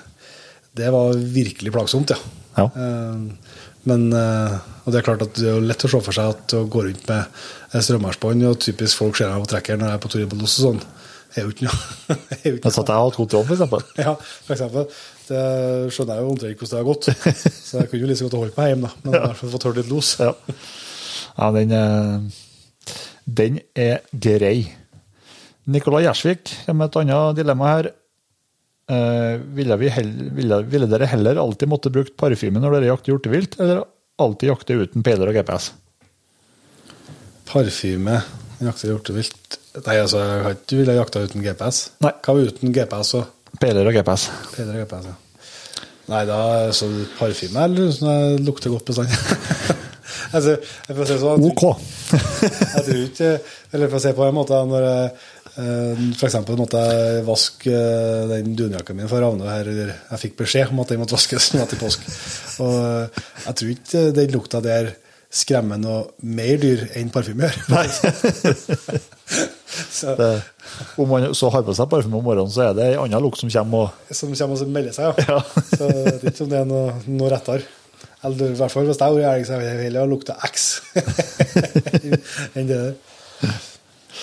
Det 0.77 0.89
var 0.93 1.21
virkelig 1.37 1.73
plagsomt, 1.73 2.13
ja. 2.13 2.19
Ja. 2.57 2.69
Uh, 2.69 3.61
Men 3.85 4.07
Og 4.13 4.89
det 4.93 5.01
er 5.01 5.05
klart 5.05 5.25
at 5.25 5.37
det 5.37 5.49
er 5.51 5.61
lett 5.61 5.85
å 5.85 5.91
se 5.93 6.01
for 6.05 6.17
seg 6.17 6.33
at 6.33 6.55
å 6.57 6.65
gå 6.73 6.87
rundt 6.87 7.05
med 7.09 7.45
et 7.75 8.25
og 8.25 8.61
typisk 8.63 9.01
folk 9.01 9.17
ser 9.17 9.33
meg 9.33 9.45
på 9.45 9.51
trekkeren 9.51 9.81
når 9.83 9.89
jeg 9.89 9.99
er 9.99 10.03
på 10.05 10.11
tur 10.13 10.23
i 10.23 10.29
Los 10.41 10.57
og 10.61 10.69
sånn, 10.69 10.83
er 11.35 11.47
jo 11.47 11.53
ikke 11.55 11.67
noe. 11.67 11.79
er 12.45 12.57
Jeg 12.57 12.75
satt 12.75 12.91
jeg 12.91 12.97
og 12.97 13.09
hadde 13.09 13.19
kontroll, 13.19 13.51
eksempel. 13.57 13.85
ja, 14.07 14.15
eksempel. 14.55 14.87
Det 15.25 15.43
skjønner 15.95 16.19
jeg 16.19 16.25
jo 16.25 16.31
omtrent 16.35 16.63
hvordan 16.63 16.73
det 16.73 16.81
har 16.81 16.89
gått. 16.89 17.11
Så 17.69 17.81
jeg 17.81 17.91
kunne 17.91 18.05
jo 18.05 18.11
like 18.11 18.21
så 18.21 18.29
godt 18.29 18.39
holdt 18.43 18.61
meg 18.61 18.73
hjemme, 18.73 18.91
da. 18.91 19.03
Men 19.05 19.19
i 19.19 19.23
hvert 19.25 19.41
fall 19.41 19.53
fått 19.57 19.69
hørt 19.69 19.81
litt 19.81 19.93
los. 19.93 20.15
Ja, 20.21 20.33
ja 21.35 21.51
den, 21.57 21.75
eh, 21.81 22.97
den 23.41 23.61
er 23.87 24.01
grei. 24.13 24.57
Nikolai 25.65 26.05
Gjersvik 26.05 26.51
kommer 26.67 26.85
med 26.85 26.91
et 26.93 26.99
annet 27.03 27.39
dilemma 27.41 27.71
her. 27.73 27.91
Uh, 28.85 29.41
ville, 29.57 29.79
vi 29.81 29.89
hell, 29.89 30.11
ville, 30.37 30.59
ville 30.69 30.87
dere 30.93 31.07
heller 31.09 31.39
alltid 31.41 31.71
måtte 31.73 31.89
brukt 31.89 32.19
parfyme 32.21 32.61
når 32.61 32.75
dere 32.77 32.91
jakter 32.91 33.15
hjortevilt, 33.15 33.57
eller 33.57 33.81
alltid 34.21 34.51
jakte 34.51 34.77
uten 34.77 35.07
peiler 35.07 35.31
og 35.31 35.39
GPS? 35.39 35.71
Parfyme 37.49 38.19
jakter 38.61 38.93
hjortevilt 38.93 39.57
Nei, 39.75 39.97
altså, 39.99 40.21
jeg 40.23 40.43
har 40.45 40.57
ikke 40.57 40.79
villet 40.79 40.99
jakta 41.01 41.25
uten 41.27 41.43
GPS. 41.43 41.81
Nei. 42.05 42.13
Hva 42.23 42.37
var 42.37 42.53
uten 42.53 42.75
GPS 42.75 43.15
og 43.19 43.31
Peiler 43.61 43.87
og 43.87 43.95
GPS. 43.95 44.29
Peler 44.55 44.79
og 44.79 44.85
GPS, 44.85 45.09
ja. 45.11 45.15
Nei, 46.11 46.23
da 46.29 46.39
så 46.77 46.89
parfyme 47.17 47.63
eller 47.65 47.93
sånn 47.95 48.11
det 48.11 48.45
lukter 48.45 48.73
godt 48.75 48.91
bestandig. 48.91 49.17
altså, 50.37 50.57
jeg 50.59 50.99
får 50.99 51.09
si 51.11 51.21
sånn, 51.23 51.47
OK. 51.49 51.65
Jeg 52.15 52.85
tror 52.87 53.01
ikke 53.01 53.31
Eller 53.75 53.89
for 53.89 53.99
å 53.99 54.03
si 54.05 54.11
på 54.15 54.27
en 54.27 54.37
måte 54.37 54.59
Når 54.69 54.85
jeg 54.85 55.07
F.eks. 55.55 56.19
for 56.19 56.27
eksempel 56.27 56.59
måtte 56.59 56.81
jeg 56.83 57.23
vaske 57.29 57.71
eh, 57.71 58.25
den 58.27 58.57
dunjakken 58.59 58.99
min 58.99 59.11
for 59.11 59.23
Ravne 59.23 59.47
her. 59.47 59.69
eller 59.71 59.93
Jeg 59.95 60.23
fikk 60.25 60.37
beskjed 60.41 60.73
om 60.75 60.81
at 60.83 60.91
den 60.91 60.99
måtte 60.99 61.15
vaskes 61.15 61.53
nå 61.55 61.67
til 61.71 61.79
påsk. 61.79 62.09
Og 62.65 62.75
eh, 62.75 63.21
jeg 63.45 63.59
tror 63.61 63.75
ikke 63.77 64.03
den 64.19 64.35
lukta 64.35 64.63
der 64.65 64.91
skremmer 65.35 65.81
noe 65.81 66.05
mer 66.23 66.59
dyr 66.63 66.87
enn 66.99 67.11
parfyme 67.15 67.49
gjør. 67.49 67.57
Så, 69.95 70.13
Det, 70.15 70.29
om 71.01 71.09
man 71.11 71.33
så 71.35 71.49
har 71.51 71.65
på 71.67 71.75
seg 71.75 71.89
parfyme 71.91 72.19
om 72.21 72.27
morgenen, 72.27 72.53
så 72.53 72.69
er 72.69 72.77
det 72.79 72.85
en 72.93 73.01
annen 73.07 73.25
lukt 73.25 73.41
som 73.41 73.51
kommer. 73.51 73.91
og 73.91 74.15
som 74.15 74.31
kommer 74.31 74.63
og 74.63 74.71
melder 74.71 74.95
seg, 74.95 75.19
ja. 75.27 75.41
Så 75.79 75.89
jeg 75.89 76.21
vet 76.23 76.29
ikke 76.31 76.47
om 76.47 76.53
det 76.53 76.61
er 76.61 76.69
noe, 76.71 76.93
noe 77.11 77.33
rettere. 77.33 77.67
Eller 78.25 78.55
i 78.55 78.57
hvert 78.57 78.73
fall 78.73 78.87
hvis 78.89 79.01
jeg 79.01 79.17
var 79.17 79.35
elg, 79.35 79.47
så 79.49 79.59
ville 79.59 79.73
jeg 79.73 79.89
heller 79.89 80.05
ha 80.05 80.09
lukta 80.09 80.37
X 80.47 80.69
enn 82.57 82.71
det 82.71 82.79
der. 82.79 82.95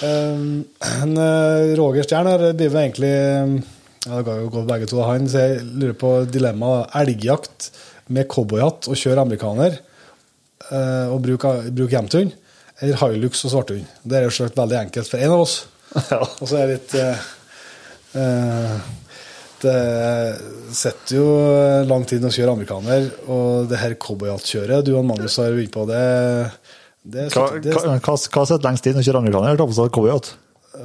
Um, 0.02 0.64
en, 0.88 1.12
eh, 1.20 1.74
Roger 1.78 2.08
Stjern 2.08 2.30
her 2.32 2.56
driver 2.58 2.80
egentlig 2.80 3.12
ja, 3.12 4.16
Det 4.16 4.24
går 4.26 4.40
jo 4.40 4.48
gå 4.56 4.64
begge 4.66 4.88
to. 4.90 5.04
Han 5.06 5.28
så 5.30 5.44
jeg 5.44 5.60
lurer 5.68 5.98
på 6.00 6.14
dilemmaet 6.32 6.96
elgjakt 7.04 7.70
med 8.10 8.30
cowboyhatt 8.32 8.90
og 8.90 8.98
kjøre 8.98 9.28
amerikaner 9.28 9.78
og 10.72 11.20
bruke, 11.24 11.52
bruke 11.70 11.94
hjemtun, 11.96 12.32
eller 12.82 12.98
Hilux 13.02 13.44
og 13.46 13.54
svarthund. 13.54 13.86
Det 14.04 14.18
er 14.18 14.26
jo 14.26 14.34
selvsagt 14.34 14.58
veldig 14.58 14.80
enkelt 14.86 15.12
for 15.12 15.22
en 15.22 15.36
av 15.36 15.46
oss. 15.46 15.60
Ja. 16.08 16.22
Og 16.24 16.48
så 16.48 16.56
er 16.56 16.70
det 16.70 16.76
litt 16.78 16.94
eh, 16.96 17.24
eh, 18.16 18.76
Det 19.60 19.74
setter 20.72 21.18
jo 21.18 21.26
lang 21.90 22.06
tid 22.08 22.24
å 22.24 22.32
kjøre 22.32 22.54
amerikaner, 22.56 23.10
og 23.28 23.68
det 23.68 23.82
her 23.82 23.98
cowboyhattkjøret 24.00 24.88
du 24.88 24.94
og 24.96 25.04
Magnus 25.10 25.36
har 25.42 25.52
begynt 25.52 25.76
på, 25.76 25.84
det, 25.90 26.06
det, 27.04 27.28
Hva, 27.36 27.50
det, 27.60 27.76
hva, 27.76 27.98
hva, 28.00 28.16
hva 28.16 28.46
sitter 28.48 28.64
lengst 28.70 28.88
inn 28.88 29.02
å 29.02 29.04
kjøre 29.04 29.26
amerikaner? 29.26 29.60
Ta 29.60 29.68
på 29.68 29.76
seg 29.76 29.92
cowboyhatt? 29.92 30.32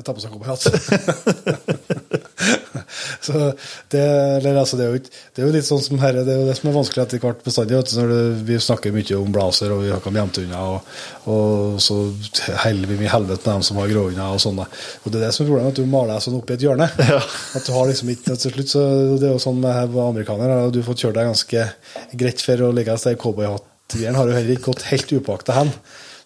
Ta 0.04 0.14
på 0.14 0.20
seg 0.22 0.32
cowboyhatt. 0.32 0.62
så 3.26 3.52
det, 3.90 4.02
eller, 4.02 4.56
altså, 4.56 4.76
det, 4.78 4.84
er 4.84 4.92
jo 4.92 5.00
ikke, 5.00 5.12
det 5.34 5.42
er 5.42 5.48
jo 5.48 5.54
litt 5.54 5.68
sånn 5.68 5.82
som 5.82 6.00
her, 6.02 6.18
det 6.26 6.32
er 6.32 6.40
jo 6.40 6.48
det 6.48 6.56
som 6.58 6.70
er 6.70 6.76
vanskelig 6.76 7.02
etter 7.04 7.22
hvert 7.22 7.44
bestandig. 7.44 7.78
Når 7.98 8.12
det, 8.12 8.22
vi 8.48 8.58
snakker 8.62 8.94
mye 8.94 9.18
om 9.18 9.34
blazer 9.34 9.74
og 9.74 9.82
vi 9.84 9.92
har 9.92 10.08
om 10.10 10.18
hjemtunder, 10.20 10.72
og, 10.72 10.80
og 11.32 11.80
så 11.82 11.98
heller 12.64 12.92
vi 12.92 13.00
mye 13.02 13.12
helvete 13.12 13.42
med 13.42 13.52
dem 13.52 13.66
som 13.68 13.80
har 13.80 13.92
gråhunder 13.92 14.36
og 14.36 14.42
sånne. 14.42 14.66
Og 15.02 15.08
det 15.10 15.20
er 15.20 15.26
det 15.26 15.32
som 15.36 15.46
er 15.46 15.52
problemet, 15.52 15.74
at 15.74 15.80
du 15.80 15.92
maler 15.92 16.12
deg 16.14 16.26
sånn 16.26 16.40
opp 16.40 16.50
i 16.50 16.56
et 16.56 16.66
hjørne. 16.66 16.90
At 17.56 17.66
du 17.66 17.72
har 17.74 17.88
liksom 17.88 18.10
ikke 18.12 18.36
til 18.36 18.52
slutt, 18.52 18.72
så 18.72 18.82
Det 19.16 19.28
er 19.28 19.34
jo 19.34 19.42
sånn 19.42 19.62
med 19.62 19.96
amerikanere, 20.02 20.58
du 20.74 20.82
fått 20.86 21.04
kjørt 21.04 21.18
deg 21.18 21.30
ganske 21.30 21.64
greit 22.18 22.44
for 22.44 22.66
å 22.66 22.74
ligge 22.74 22.94
et 22.94 23.02
sted. 23.02 23.18
Cowboyhattgreiene 23.20 24.18
har 24.18 24.28
jo 24.28 24.36
heller 24.36 24.56
ikke 24.56 24.72
gått 24.72 24.88
helt 24.90 25.16
upåakta 25.16 25.56
hen. 25.56 25.72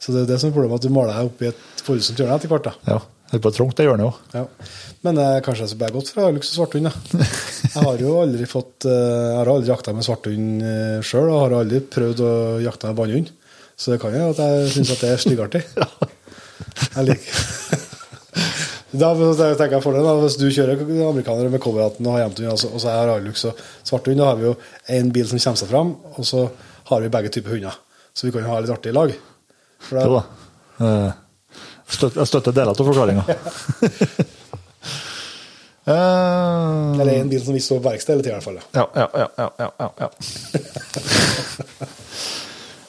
Så 0.00 0.14
det 0.14 0.24
er 0.24 0.32
det 0.32 0.40
som 0.40 0.50
er 0.50 0.56
problemet, 0.56 0.80
at 0.80 0.88
du 0.88 0.94
maler 0.94 1.16
deg 1.16 1.28
opp 1.28 1.42
i 1.44 1.50
et 1.50 1.84
voldsomt 1.84 2.20
hjørne 2.20 2.38
etter 2.40 2.52
hvert. 2.52 2.70
da. 2.70 2.94
Ja. 2.94 3.00
Det 3.30 3.38
er 3.38 3.42
på 3.44 3.52
trangt, 3.54 3.76
det 3.78 3.84
hjørnet 3.86 4.08
òg. 4.08 4.16
Ja. 4.34 4.70
Men 5.06 5.18
eh, 5.22 5.36
kanskje 5.46 5.68
jeg 5.70 5.94
gått 5.94 6.08
for 6.10 6.26
Hilux 6.26 6.48
og 6.50 6.56
svarthund. 6.56 6.88
da. 6.90 7.26
Jeg 7.70 7.84
har 7.86 8.00
jo 8.02 8.16
aldri 8.18 8.46
fått 8.50 8.88
eh, 8.90 8.94
Jeg 9.30 9.36
har 9.38 9.50
aldri 9.52 9.70
jakta 9.70 9.94
med 9.94 10.06
svarthund 10.06 10.64
uh, 10.66 10.96
sjøl, 11.06 11.28
og 11.30 11.44
har 11.44 11.54
aldri 11.60 11.78
prøvd 11.94 12.22
å 12.26 12.32
jakte 12.64 12.90
med 12.90 12.98
bannhund. 12.98 13.30
Så 13.78 13.94
det 13.94 14.00
kan 14.02 14.16
jo 14.16 14.32
at 14.32 14.42
jeg 14.42 14.72
syns 14.74 14.90
at 14.96 15.04
det 15.04 15.12
er 15.14 15.22
styggartig. 15.22 15.62
Jeg 16.94 17.06
liker 17.06 17.38
Da 19.00 19.08
tenker 19.14 19.76
jeg 19.76 19.82
for 19.82 19.96
det, 19.96 20.02
da, 20.04 20.12
Hvis 20.20 20.36
du 20.38 20.44
kjører 20.52 20.82
amerikanere 21.06 21.50
med 21.52 21.62
cowboyhatten 21.62 22.06
og 22.06 22.16
har 22.16 22.24
hjemtun, 22.24 22.50
hund, 22.50 22.66
og 22.74 22.82
så 22.82 22.90
jeg 22.90 22.98
har 22.98 23.12
Hilux 23.14 23.46
og 23.48 23.62
svarthund, 23.86 24.18
da 24.20 24.28
har 24.32 24.38
vi 24.40 24.48
jo 24.48 24.56
en 24.98 25.14
bil 25.14 25.30
som 25.30 25.40
kommer 25.40 25.62
seg 25.62 25.70
fram, 25.70 25.94
og 26.16 26.26
så 26.26 26.44
har 26.90 27.06
vi 27.06 27.14
begge 27.14 27.32
typer 27.32 27.54
hunder. 27.54 27.80
Så 28.12 28.26
vi 28.26 28.34
kan 28.34 28.44
jo 28.44 28.52
ha 28.52 28.60
litt 28.60 28.74
artig 28.74 28.90
i 28.90 28.98
lag. 28.98 29.14
For 29.86 30.02
Jo 30.02 30.18
da, 30.18 30.22
da. 30.82 30.94
Eh, 31.90 31.96
støt- 31.98 32.16
Jeg 32.20 32.30
støtter 32.30 32.54
deler 32.54 32.70
av 32.72 32.86
forklaringa. 32.86 33.24
Eh, 35.90 37.00
eller 37.00 37.14
en 37.16 37.28
bil 37.32 37.40
som 37.42 37.54
vi 37.56 37.60
så 37.64 37.78
verksted 37.82 38.12
hele 38.12 38.22
tida, 38.22 38.36
i 38.36 38.38
hvert 38.38 38.44
fall. 38.44 38.58
ja. 38.76 38.84
Ja, 38.94 39.06
ja, 39.16 39.28
ja, 39.58 39.68
ja, 39.80 39.88
ja. 40.04 40.08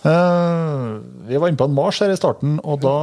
Eh, 0.02 0.96
vi 1.30 1.38
var 1.38 1.48
inne 1.52 1.60
på 1.60 1.66
en 1.70 1.76
Mars 1.78 2.00
her 2.02 2.10
i 2.10 2.16
starten, 2.18 2.56
og 2.66 2.80
da 2.82 2.94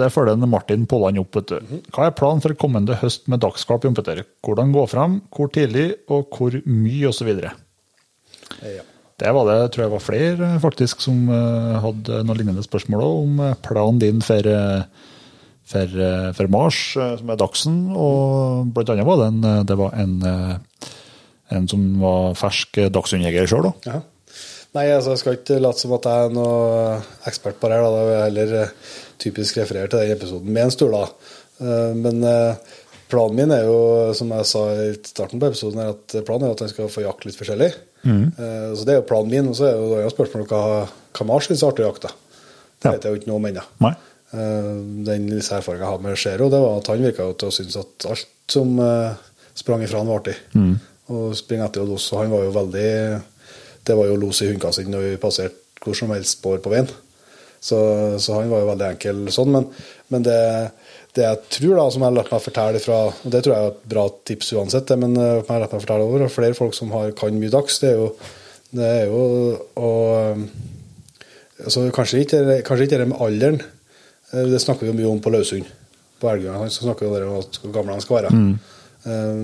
der 0.00 0.08
følger 0.12 0.38
Martin 0.48 0.86
Polland 0.88 1.18
opp. 1.20 1.36
vet 1.36 1.50
du. 1.52 1.80
Hva 1.92 2.06
er 2.08 2.14
planen 2.16 2.40
for 2.40 2.54
kommende 2.56 2.96
høst 2.96 3.26
med 3.28 3.42
dagskarp 3.44 3.84
jompeter? 3.84 4.22
Hvordan 4.40 4.72
gå 4.72 4.86
frem, 4.88 5.18
hvor 5.36 5.50
tidlig, 5.52 5.90
og 6.08 6.30
hvor 6.32 6.56
mye, 6.64 7.10
osv.? 7.10 7.28
Ja. 7.36 8.86
Det 9.20 9.34
var 9.36 9.44
det, 9.50 9.58
tror 9.74 9.84
jeg 9.84 9.92
var 9.98 10.00
flere 10.06 10.48
faktisk 10.64 11.04
som 11.04 11.28
eh, 11.28 11.76
hadde 11.84 12.22
noen 12.24 12.40
lignende 12.40 12.64
spørsmål 12.64 13.04
om 13.04 13.38
eh, 13.50 13.54
planen 13.64 14.00
din 14.00 14.24
for, 14.24 14.48
eh, 14.48 14.82
for, 15.66 15.82
eh, 16.08 16.32
for 16.36 16.48
Mars, 16.52 16.96
eh, 16.96 17.16
som 17.18 17.30
er 17.32 17.40
Dagsen. 17.40 17.78
Og 17.96 18.68
blant 18.74 18.92
annet 18.94 19.06
var 19.08 19.22
det 19.22 19.30
en, 19.32 19.40
eh, 19.44 19.62
det 19.66 19.78
var 19.78 19.96
en, 19.98 20.14
en 21.50 21.68
som 21.70 21.86
var 22.02 22.36
fersk 22.38 22.78
dagshundjeger 22.94 23.50
sjøl. 23.50 23.72
Ja. 23.86 24.00
Nei, 24.76 24.86
altså, 24.92 25.14
jeg 25.14 25.22
skal 25.22 25.36
ikke 25.38 25.60
late 25.62 25.80
som 25.80 25.94
at 25.96 26.04
jeg 26.04 26.26
er 26.26 26.34
noe 26.36 27.02
ekspert 27.26 27.58
på 27.60 27.70
det. 27.70 27.78
her, 27.78 27.84
da. 27.86 27.90
Det 27.96 28.16
jeg 28.16 28.24
heller 28.26 28.72
typisk 29.22 29.60
referere 29.62 29.88
til 29.88 30.02
den 30.02 30.16
episoden 30.16 30.52
med 30.52 30.66
en 30.66 30.74
stol. 30.74 30.92
da. 30.92 31.06
Eh, 31.60 31.94
Men 31.94 32.20
planen 33.08 33.36
min 33.38 33.54
er 33.54 33.64
jo, 33.64 34.12
som 34.18 34.30
jeg 34.34 34.46
sa 34.50 34.64
i 34.74 34.92
starten 35.06 35.40
på 35.40 35.48
episoden, 35.48 35.80
er 35.80 35.94
at 35.94 36.26
planen 36.26 36.48
er 36.48 36.56
at 36.56 36.60
jeg 36.66 36.74
skal 36.74 36.90
få 36.92 37.06
jakte 37.06 37.26
litt 37.30 37.38
forskjellig. 37.38 37.72
Mm. 38.06 38.26
Så 38.76 38.84
det 38.84 38.92
er 38.94 39.00
jo 39.00 39.06
planen 39.08 39.30
min. 39.30 39.48
Og 39.48 39.56
så 39.56 39.70
er 39.70 40.02
jo 40.04 40.10
spørsmålet 40.12 40.50
hva, 40.50 40.88
hva 41.14 41.26
Mars 41.26 41.46
syns 41.48 41.62
er 41.62 41.70
artig 41.70 41.86
å 41.86 41.92
jakte. 41.92 42.10
Det 42.82 42.92
vet 42.92 43.06
jeg 43.06 43.14
jo 43.14 43.20
ikke 43.20 43.30
noe 43.30 43.40
om 43.40 43.46
ennå. 43.48 43.64
Eh, 44.36 44.72
Den 45.06 45.28
lille 45.30 45.40
erfaringen 45.42 45.84
jeg 45.86 45.92
hadde 45.92 46.06
med 46.06 46.20
Zero, 46.20 46.50
det 46.52 46.60
var 46.60 46.80
at 46.80 46.90
han 46.92 47.06
virka 47.06 47.30
til 47.32 47.48
å 47.48 47.54
synes 47.54 47.78
at 47.80 48.08
alt 48.10 48.52
som 48.52 48.76
eh, 48.82 49.24
sprang 49.56 49.82
ifra 49.86 50.02
han 50.02 50.10
var 50.10 50.20
artig. 50.22 50.36
Og 51.14 51.36
springe 51.38 51.66
etter 51.68 51.84
og 51.84 51.94
los. 51.94 52.10
Og 52.12 52.24
han 52.24 52.32
var 52.34 52.44
jo 52.44 52.54
veldig 52.54 52.90
Det 53.86 53.94
var 53.94 54.08
jo 54.10 54.16
los 54.18 54.40
i 54.42 54.48
hundekassa 54.50 54.82
når 54.82 55.04
vi 55.12 55.18
passerte 55.22 55.62
hvor 55.84 55.94
som 55.94 56.10
helst 56.10 56.40
spor 56.40 56.58
på 56.58 56.72
veien. 56.72 56.88
Så, 57.62 57.76
så 58.18 58.40
han 58.40 58.50
var 58.50 58.64
jo 58.64 58.70
veldig 58.72 58.86
enkel 58.88 59.20
sånn. 59.30 59.52
Men, 59.54 59.68
men 60.10 60.24
det, 60.26 60.38
det 61.14 61.22
jeg 61.22 61.38
tror, 61.56 61.76
da, 61.78 61.84
som 61.94 62.02
jeg 62.02 62.08
har 62.10 62.16
latt 62.16 62.32
meg 62.34 62.42
fortelle 62.42 62.80
fra 62.82 62.96
Og 63.12 63.28
det 63.30 63.42
tror 63.44 63.54
jeg 63.54 63.68
er 63.68 63.70
et 63.70 63.86
bra 63.92 64.06
tips 64.28 64.50
uansett, 64.58 64.88
det, 64.90 64.98
men 64.98 65.14
eh, 65.14 65.36
jeg 65.38 65.46
har 65.48 65.62
latt 65.62 65.76
meg 65.76 65.84
fortelle 65.84 66.08
over, 66.08 66.26
og 66.26 66.34
flere 66.34 66.58
folk 66.58 66.74
som 66.74 66.90
har, 66.96 67.14
kan 67.18 67.38
mye 67.38 67.54
dags, 67.54 67.78
det 67.82 67.92
er 67.92 68.02
jo, 68.02 68.10
det 68.76 68.90
er 68.90 69.06
jo 69.12 69.22
og, 69.78 70.42
altså, 71.62 71.86
kanskje, 71.94 72.24
ikke, 72.26 72.42
kanskje 72.66 72.88
ikke 72.88 73.00
det 73.04 73.08
med 73.12 73.22
alderen. 73.28 73.62
Eh, 74.32 74.46
Det 74.50 74.60
snakker 74.62 74.86
vi 74.90 74.96
mye 75.00 75.10
om 75.10 75.20
på 75.22 75.30
Løsund. 75.34 75.66
På 76.20 76.30
Elgøya 76.32 76.58
han 76.58 76.70
snakker 76.72 77.06
jo 77.06 77.14
om 77.30 77.40
at 77.42 77.58
hvor 77.60 77.72
gammel 77.74 77.92
han 77.96 78.00
skal 78.04 78.22
være. 78.22 78.30
Mm. 78.32 78.54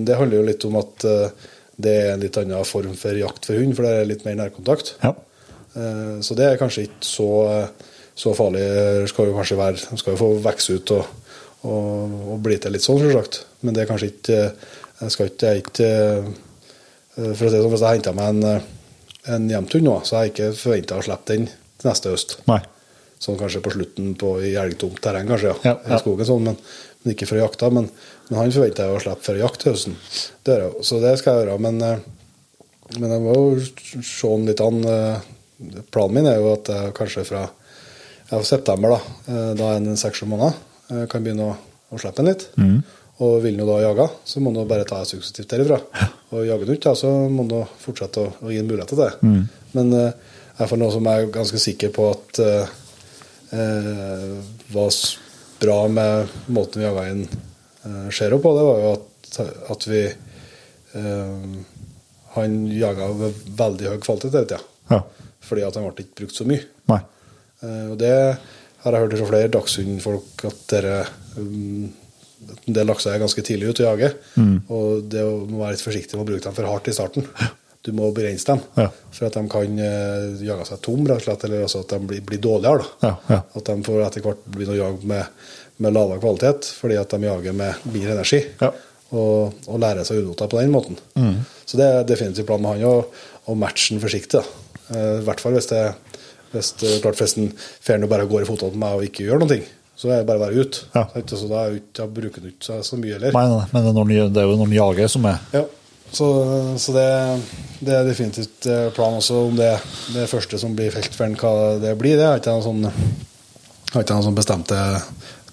Det 0.07 0.17
handler 0.19 0.39
jo 0.41 0.47
litt 0.49 0.65
om 0.67 0.77
at 0.81 1.05
eh, 1.07 1.51
det 1.83 1.93
er 2.03 2.13
en 2.15 2.21
litt 2.23 2.37
annen 2.41 2.65
form 2.67 2.95
for 2.99 3.15
jakt 3.17 3.47
for 3.47 3.59
hund, 3.61 3.75
for 3.77 3.87
det 3.87 3.93
er 4.01 4.09
litt 4.09 4.25
mer 4.27 4.39
nærkontakt. 4.41 4.95
Ja. 5.05 5.13
Eh, 5.77 6.21
Så 6.25 6.35
det 6.39 6.47
er 6.49 6.59
kanskje 6.61 6.87
ikke 6.89 7.07
så, 7.07 7.29
så 8.19 8.35
farlig. 8.35 8.63
Det 9.03 9.09
skal 9.13 9.31
jo 9.31 9.37
kanskje 9.37 9.59
være, 9.61 9.79
De 9.91 9.99
skal 10.01 10.15
jo 10.17 10.21
få 10.21 10.31
vokse 10.45 10.79
ut 10.81 10.91
og, 10.97 11.07
og, 11.63 12.17
og 12.35 12.41
bli 12.43 12.59
til 12.59 12.73
litt 12.75 12.83
sånn, 12.85 12.99
selvsagt. 13.05 13.43
Men 13.63 13.75
det 13.77 13.85
er 13.85 13.91
kanskje 13.93 14.11
ikke 14.13 14.39
Jeg 15.03 15.11
skal 15.15 15.27
ikke, 15.31 15.47
jeg 15.53 15.63
ikke 15.63 15.89
eh, 15.93 17.33
For 17.37 17.47
å 17.47 17.51
si 17.51 17.55
det 17.57 17.63
sånn, 17.63 17.73
Hvis 17.77 17.85
jeg 17.87 17.99
henter 18.01 18.17
meg 18.19 18.29
en, 18.33 18.63
en 19.37 19.49
gjemt 19.53 19.77
hund 19.77 19.87
nå, 19.87 19.97
så 20.09 20.17
har 20.19 20.25
jeg 20.27 20.33
ikke 20.35 20.53
forventa 20.59 20.99
å 20.99 21.05
slippe 21.07 21.37
den 21.37 21.47
til 21.47 21.89
neste 21.91 22.11
høst. 22.17 22.37
Nei. 22.51 22.59
Sånn 23.23 23.39
kanskje 23.39 23.61
på 23.63 23.71
slutten 23.71 24.15
på, 24.19 24.33
i 24.43 24.57
elgtomt 24.59 24.99
terreng, 25.03 25.29
kanskje, 25.31 25.53
ja. 25.53 25.59
Ja, 25.69 25.75
ja. 25.87 25.95
I 25.95 26.01
skogen 26.03 26.27
sånn, 26.27 26.49
men, 26.49 26.57
men 27.05 27.13
ikke 27.15 27.29
for 27.31 27.39
å 27.39 27.45
jakte. 27.45 27.69
Men, 27.71 27.85
men 28.29 28.39
han 28.41 28.55
forventer 28.55 28.89
jeg 28.89 28.97
å 28.97 29.03
slippe 29.05 29.27
for 29.29 29.39
å 29.39 29.43
jakte 29.45 29.63
til 29.63 29.77
høsten. 29.77 29.95
Det 30.43 30.57
jeg. 30.59 30.73
Så 30.89 30.99
det 31.05 31.13
skal 31.21 31.37
jeg 31.39 31.45
gjøre. 31.47 31.59
Men, 31.63 31.79
eh, 31.87 32.97
men 32.99 33.15
jeg 33.15 33.23
må 33.23 33.37
jo 33.37 34.01
se 34.03 34.33
han 34.33 34.49
litt 34.51 34.63
an. 34.65 34.81
eh, 34.91 35.29
Planen 35.95 36.17
min 36.17 36.27
er 36.27 36.41
jo 36.41 36.49
at 36.57 36.73
jeg 36.75 36.97
kanskje 36.99 37.23
fra 37.29 37.45
ja, 37.47 38.43
september, 38.43 38.97
da, 38.97 39.15
eh, 39.31 39.53
da 39.61 39.71
er 39.71 39.79
han 39.79 40.03
seks-sju 40.03 40.27
måneder, 40.27 40.59
jeg 40.91 41.13
kan 41.13 41.23
begynne 41.23 41.47
å, 41.53 41.55
å 41.95 42.03
slippe 42.03 42.25
han 42.25 42.33
litt. 42.33 42.49
Og 43.23 43.39
vil 43.45 43.61
han 43.63 43.69
da 43.71 43.79
jage, 43.85 44.09
så 44.27 44.43
må 44.43 44.51
han 44.57 44.67
bare 44.67 44.89
ta 44.89 44.99
det 45.05 45.13
suksessivt 45.13 45.55
derifra. 45.55 45.79
Og 46.35 46.43
jager 46.49 46.67
han 46.67 46.75
ikke, 46.81 46.97
så 46.99 47.15
må 47.31 47.47
han 47.47 47.71
fortsette 47.79 48.27
å, 48.27 48.35
å 48.43 48.51
gi 48.51 48.59
en 48.59 48.67
mulighet 48.67 48.91
til 48.97 49.05
det. 49.05 49.11
Men 49.79 49.95
jeg 50.59 50.69
hvert 50.69 50.81
noe 50.83 50.93
som 50.93 51.07
jeg 51.09 51.25
er 51.27 51.31
ganske 51.33 51.61
sikker 51.63 51.93
på 51.95 52.09
at 52.13 52.41
eh, 52.43 52.73
var 53.53 54.91
bra 55.63 55.89
med 55.89 56.29
måten 56.47 56.83
vi 56.83 56.89
har 56.89 56.97
veien 56.97 57.23
eh, 57.85 58.09
Zero 58.11 58.39
på, 58.43 58.55
det 58.57 58.65
var 58.67 58.81
jo 58.83 58.93
at, 58.97 59.39
at 59.75 59.87
vi 59.87 60.03
eh, 60.99 61.45
Han 62.35 62.57
jaga 62.73 63.11
ved 63.21 63.43
veldig 63.59 63.93
høy 63.93 63.99
kvalitet 64.03 64.33
hele 64.33 64.49
tida. 64.49 64.61
Ja. 64.89 65.03
Fordi 65.45 65.67
at 65.67 65.77
han 65.77 65.87
ble 65.87 66.07
ikke 66.07 66.23
brukt 66.23 66.39
så 66.39 66.47
mye. 66.49 66.65
Nei. 66.91 67.01
Eh, 67.63 67.87
og 67.93 67.97
det 68.01 68.15
har 68.83 68.97
jeg 68.97 69.05
hørt 69.05 69.19
fra 69.21 69.29
flere 69.31 69.53
dagshundfolk 69.53 70.47
at 70.49 70.63
dere 70.73 70.97
en 71.39 71.93
del 72.75 72.89
lakser 72.89 73.13
er 73.13 73.23
ganske 73.23 73.45
tidlig 73.47 73.71
ute 73.71 73.85
å 73.85 73.93
jage. 73.93 74.09
Og 74.75 75.05
det 75.13 75.23
å 75.23 75.43
må 75.47 75.61
være 75.61 75.77
litt 75.77 75.85
forsiktig 75.85 76.19
med 76.19 76.25
å 76.25 76.31
bruke 76.33 76.47
dem 76.49 76.57
for 76.57 76.71
hardt 76.73 76.91
i 76.91 76.97
starten. 76.97 77.29
Du 77.83 77.91
må 77.97 78.13
begrense 78.15 78.47
dem, 78.47 78.61
Ja. 78.79 78.85
for 79.11 79.27
at 79.27 79.35
de 79.35 79.43
kan 79.51 79.79
uh, 79.83 80.43
jage 80.47 80.67
seg 80.69 80.81
tom, 80.87 81.03
rett 81.09 81.19
og 81.19 81.25
slett, 81.27 81.45
eller 81.49 81.65
altså 81.67 81.81
at 81.83 81.91
de 81.97 81.99
blir, 82.07 82.21
blir 82.29 82.39
dårligere. 82.39 82.87
Ja, 83.03 83.17
ja. 83.29 83.41
At 83.59 83.65
de 83.67 83.77
får 83.89 84.05
etter 84.07 84.23
hvert 84.23 84.45
begynne 84.47 84.77
å 84.77 84.81
jage 84.85 85.11
med, 85.11 85.43
med 85.83 85.97
lavere 85.97 86.23
kvalitet, 86.23 86.71
fordi 86.79 87.01
at 87.01 87.11
de 87.11 87.27
jager 87.27 87.57
med 87.59 87.89
mindre 87.91 88.15
energi. 88.21 88.43
Ja. 88.63 88.71
Og, 89.13 89.59
og 89.67 89.81
lærer 89.83 90.07
seg 90.09 90.23
unoter 90.23 90.49
på 90.49 90.61
den 90.63 90.71
måten. 90.73 90.97
Så 91.67 91.77
det 91.77 91.85
er 91.91 92.07
definitivt 92.09 92.47
planen 92.49 92.65
med 92.65 92.79
han 92.79 92.87
å, 92.89 92.95
å 93.51 93.57
matche 93.59 93.93
den 93.93 94.01
forsiktig. 94.01 94.41
da. 94.41 94.71
Eh, 94.95 95.19
I 95.19 95.27
hvert 95.27 95.43
fall 95.43 95.59
hvis 95.59 95.69
det 95.69 95.83
hvis 96.53 96.73
det, 96.81 96.99
klart 97.03 97.17
festen 97.17 97.49
den 97.49 97.55
fer 97.59 98.03
bare 98.11 98.27
går 98.29 98.45
i 98.45 98.49
fotene 98.49 98.75
på 98.75 98.81
meg 98.83 98.99
og 98.99 99.07
ikke 99.09 99.25
gjør 99.27 99.43
noen 99.43 99.53
ting. 99.55 99.63
Så 99.97 100.09
er 100.11 100.21
det 100.23 100.29
bare 100.29 100.41
å 100.41 100.45
være 100.47 100.65
ute. 100.65 101.37
Så 101.37 101.49
da, 101.51 101.67
er 101.69 102.11
bruker 102.13 102.41
han 102.43 102.51
ikke 102.51 102.67
så, 102.67 102.79
så 102.85 102.99
mye 103.01 103.17
heller. 103.17 103.33
Nei, 103.37 103.45
nei, 103.53 103.67
men 103.73 103.85
det 103.87 103.91
er, 103.93 103.97
når 103.99 104.33
det 104.35 104.43
er 104.43 104.49
jo 104.51 104.57
når 104.59 104.69
han 104.69 104.77
jager 104.77 105.13
som 105.13 105.29
er 105.31 105.39
Ja, 105.55 105.63
så, 106.13 106.29
så 106.79 106.93
det, 106.97 107.07
det 107.81 107.95
er 107.97 108.07
definitivt 108.09 108.67
eh, 108.69 108.89
planen 108.95 109.21
også. 109.23 109.39
Om 109.49 109.57
det 109.59 109.71
det 110.15 110.29
første 110.31 110.59
som 110.61 110.75
blir 110.77 110.93
felt 110.95 111.15
for 111.17 111.37
hva 111.43 111.53
det 111.83 111.95
blir, 112.01 112.19
det 112.21 112.27
har 112.29 112.41
ikke 112.41 112.53
jeg 112.53 112.63
noen 112.63 112.87
sånn, 112.87 113.13
noen 113.97 114.27
sånn 114.29 114.39
bestemte 114.39 114.79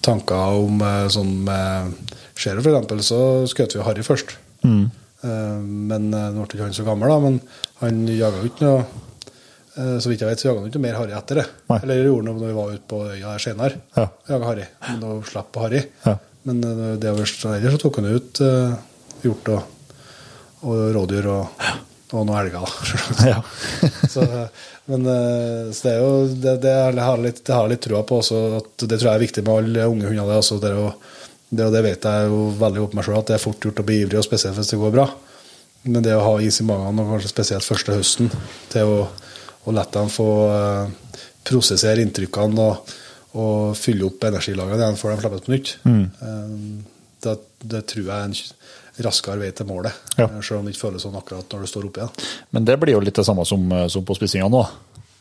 tanker 0.04 0.60
om. 0.60 0.80
eh, 0.84 1.06
Sånn 1.12 1.32
med 1.46 1.94
for 2.64 2.72
eksempel, 2.72 3.02
så 3.04 3.20
skjøt 3.50 3.74
vi 3.76 3.84
Harry 3.84 4.04
først. 4.06 4.36
Mm. 4.64 4.86
Men 5.20 6.06
eh, 6.16 6.30
nå 6.32 6.44
ble 6.46 6.56
ikke 6.56 6.64
han 6.64 6.76
så 6.76 6.86
gammel, 6.86 7.10
da, 7.12 7.18
men 7.20 7.40
han 7.82 7.98
jaga 8.08 8.40
jo 8.40 8.48
ikke 8.48 8.64
noe 8.64 8.84
Så 10.00 10.08
vidt 10.10 10.22
jeg 10.24 10.28
vet, 10.28 10.40
så 10.40 10.48
jaga 10.48 10.62
han 10.62 10.70
ikke 10.70 10.80
mer 10.82 10.96
Harry 10.98 11.12
etter 11.16 11.38
det. 11.40 11.44
Nei. 11.70 11.76
Eller 11.84 12.00
gjorde 12.08 12.26
noe 12.26 12.38
når 12.40 12.48
vi 12.48 12.56
var 12.56 12.72
ute 12.74 12.88
på 12.90 13.02
øya 13.14 13.34
senere. 13.40 13.82
Ja. 13.96 14.06
Jaga 14.28 14.48
Harry. 14.48 14.64
Men 14.88 15.02
da 15.04 15.12
slapp 15.28 15.60
Harry. 15.62 15.82
Ja. 16.04 16.14
Men 16.48 16.60
det 16.64 17.12
var 17.12 17.20
ellers 17.20 17.76
så 17.76 17.80
tok 17.80 18.00
han 18.00 18.08
ut 18.10 18.40
eh, 18.44 18.74
hjort 19.24 19.52
og, 19.52 19.76
og 20.66 20.82
rådyr 20.96 21.28
og, 21.30 21.62
og 22.12 22.26
noen 22.26 22.36
elger. 22.42 22.60
da. 22.60 23.30
Ja. 23.30 23.38
så, 24.12 24.26
eh, 24.26 24.66
men 24.90 25.06
eh, 25.06 25.70
så 25.72 25.86
det 25.86 25.94
er 25.94 26.00
jo 26.02 26.12
det, 26.34 26.54
det, 26.64 26.74
har 27.04 27.22
litt, 27.22 27.42
det 27.46 27.56
har 27.56 27.70
litt 27.70 27.82
trua 27.84 28.02
på 28.06 28.20
også, 28.20 28.42
at 28.58 28.86
det 28.86 28.98
tror 28.98 29.10
jeg 29.12 29.14
er 29.14 29.24
viktig 29.26 29.46
med 29.46 29.56
alle 29.56 29.88
unge 29.92 30.10
hunder. 30.10 30.30
Det, 30.32 30.38
også, 30.42 30.60
det, 30.62 30.72
er 30.72 30.78
jo, 30.80 30.92
det, 31.50 31.66
og 31.66 31.74
det 31.76 31.84
vet 31.86 32.08
jeg 32.10 32.30
jo 32.30 32.44
veldig 32.60 32.84
godt 32.84 32.96
meg 32.98 33.08
sjøl, 33.08 33.18
at 33.20 33.32
det 33.32 33.36
er 33.38 33.44
fort 33.44 33.68
gjort 33.68 33.82
å 33.82 33.88
bli 33.90 34.00
ivrig, 34.04 34.20
og 34.20 34.26
spesielt 34.26 34.58
hvis 34.58 34.72
det 34.74 34.80
går 34.80 34.96
bra. 34.96 35.08
Men 35.88 36.04
det 36.04 36.16
å 36.16 36.24
ha 36.26 36.32
is 36.44 36.60
i 36.60 36.66
magen, 36.68 37.00
og 37.00 37.14
kanskje 37.14 37.32
spesielt 37.32 37.64
første 37.64 37.96
høsten, 37.96 38.32
til 38.72 38.90
å, 38.90 39.04
å 39.64 39.72
la 39.72 39.86
dem 39.94 40.10
få 40.12 40.28
uh, 40.52 41.14
prosessere 41.46 42.04
inntrykkene 42.04 42.66
og, 42.66 42.92
og 43.40 43.78
fylle 43.78 44.08
opp 44.10 44.26
energilagene 44.28 44.82
igjen 44.82 44.98
før 45.00 45.14
de 45.14 45.22
slippes 45.22 45.46
på 45.46 45.54
nytt, 45.54 45.72
eh, 45.86 46.52
det, 47.24 47.34
det 47.72 47.82
tror 47.88 48.02
jeg 48.02 48.16
er 48.16 48.28
en 48.28 48.36
raskere 49.06 49.40
vei 49.40 49.50
til 49.56 49.68
målet. 49.68 49.96
Ja. 50.16 50.26
eh, 50.26 50.40
Selv 50.40 50.60
om 50.60 50.68
det 50.68 50.74
ikke 50.74 50.86
føles 50.88 51.06
sånn 51.06 51.18
akkurat 51.18 51.52
når 51.52 51.64
du 51.64 51.72
står 51.72 51.88
oppe 51.88 52.02
igjen. 52.02 52.28
Men 52.56 52.68
det 52.68 52.78
blir 52.82 52.96
jo 52.96 53.04
litt 53.04 53.16
det 53.16 53.26
samme 53.26 53.46
som, 53.48 53.66
som 53.92 54.06
på 54.06 54.18
spissinga 54.18 54.50
nå. 54.52 54.64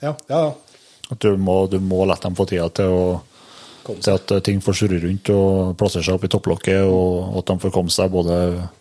Ja, 0.04 0.16
ja, 0.30 0.44
ja. 0.50 0.52
At 1.10 1.24
du 1.26 1.34
må, 1.42 1.64
du 1.68 1.80
må 1.82 2.04
la 2.06 2.16
dem 2.22 2.36
få 2.38 2.46
tida 2.50 2.70
til 2.70 2.94
å 2.94 3.04
til 3.90 4.14
at 4.14 4.32
ting 4.46 4.60
får 4.62 4.76
surre 4.82 5.00
rundt 5.02 5.32
og 5.34 5.78
plassere 5.80 6.06
seg 6.06 6.18
opp 6.18 6.26
i 6.28 6.32
topplokket, 6.32 6.84
og 6.86 7.40
at 7.40 7.50
de 7.50 7.56
får 7.64 7.74
komme 7.74 7.94
seg 7.94 8.12
både 8.14 8.36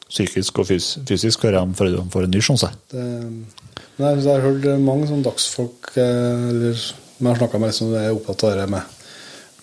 psykisk 0.08 0.62
og 0.62 0.68
fys 0.68 0.88
fysisk 1.08 1.46
før 1.46 1.58
de 1.58 1.80
får, 2.12 2.26
en 2.26 2.34
ny 2.34 2.42
sjanse. 2.44 2.70
Jeg, 2.92 4.24
har 4.28 4.44
hørt 4.44 4.68
mange 4.82 5.08
sånn 5.10 5.24
dagsfolk 5.26 5.92
eh, 5.96 6.48
eller 6.50 6.76
jeg 6.76 7.26
har 7.26 7.40
snakka 7.40 7.60
med, 7.62 7.74
som 7.74 7.94
er 7.98 8.12
opptatt 8.14 8.44
av 8.46 8.58
det 8.60 8.66
med, 8.70 8.98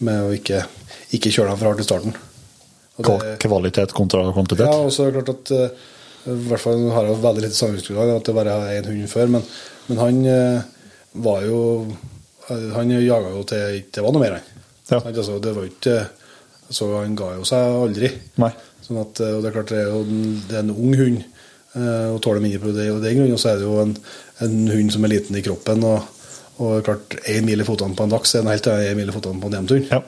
med 0.04 0.26
å 0.26 0.34
ikke, 0.36 0.66
ikke 1.16 1.32
kjøre 1.32 1.54
dem 1.54 1.62
for 1.62 1.70
hardt 1.70 1.84
i 1.84 1.88
starten. 1.88 2.18
Det- 2.98 3.38
Kvalitet 3.44 3.92
kontra 3.94 4.22
kvantitet. 4.32 4.66
Ja, 4.66 4.76
og 4.86 4.92
så 4.96 5.04
er 5.08 5.12
det 5.12 5.24
klart 5.26 5.34
at 5.36 5.52
eh, 5.52 5.70
I 6.32 6.36
hvert 6.50 6.62
fall 6.64 6.86
har 6.96 7.06
jeg 7.10 7.22
veldig 7.24 7.44
lite 7.44 7.58
samfunnsgrunnlag, 7.60 8.14
at 8.16 8.26
det 8.30 8.36
bare 8.38 8.54
er 8.70 8.78
én 8.82 8.88
hund 8.88 9.10
før, 9.12 9.28
men, 9.36 9.44
men 9.90 10.00
han 10.00 10.22
eh, 10.26 10.62
var 11.26 11.44
jo 11.46 11.60
eh, 12.50 12.70
Han 12.78 12.94
jaga 12.96 13.34
jo 13.36 13.44
til 13.50 13.82
ikke 13.82 13.98
det 14.00 14.04
var 14.06 14.16
noe 14.16 14.24
mer, 14.24 14.38
han. 14.40 14.64
Ja. 14.94 15.02
Altså, 15.02 15.40
det 15.42 15.54
var 15.58 15.66
ikke 15.68 15.98
Så 16.70 16.88
han 16.96 17.16
ga 17.20 17.32
jo 17.36 17.44
seg 17.46 17.76
aldri. 17.84 18.10
Nei. 18.42 18.52
Sånn 18.86 19.02
at, 19.02 19.20
og 19.22 19.42
det 19.44 19.50
er 19.50 19.54
klart 19.60 19.72
det 19.74 19.80
er 19.84 19.90
jo 19.92 20.02
en, 20.06 20.26
det 20.50 20.56
er 20.56 20.64
en 20.64 20.74
ung 20.76 20.96
hund 20.98 21.24
og 21.76 22.22
tåler 22.24 22.40
mindre 22.40 22.60
på 22.64 22.72
det. 22.72 22.86
Og 22.94 23.02
den 23.04 23.18
grunnen, 23.20 23.38
så 23.42 23.50
er 23.52 23.58
det 23.60 23.66
jo 23.68 23.80
en, 23.82 23.92
en 24.46 24.54
hund 24.72 24.92
som 24.94 25.04
er 25.04 25.12
liten 25.12 25.36
i 25.36 25.42
kroppen. 25.44 25.84
Og, 25.84 26.06
og 26.64 26.84
klart 26.88 27.18
én 27.28 27.44
mil 27.44 27.60
i 27.60 27.66
fotene 27.68 27.98
på 27.98 28.06
en 28.08 28.14
dags 28.14 28.32
er 28.38 28.46
en 28.46 28.48
helt 28.54 28.70
annen 28.72 28.88
én 28.94 28.96
mil 29.02 29.10
i 29.12 29.16
fotene 29.16 29.42
på 29.44 29.50
en 29.52 29.58
hjemtur. 29.58 29.82
Ja. 29.92 30.00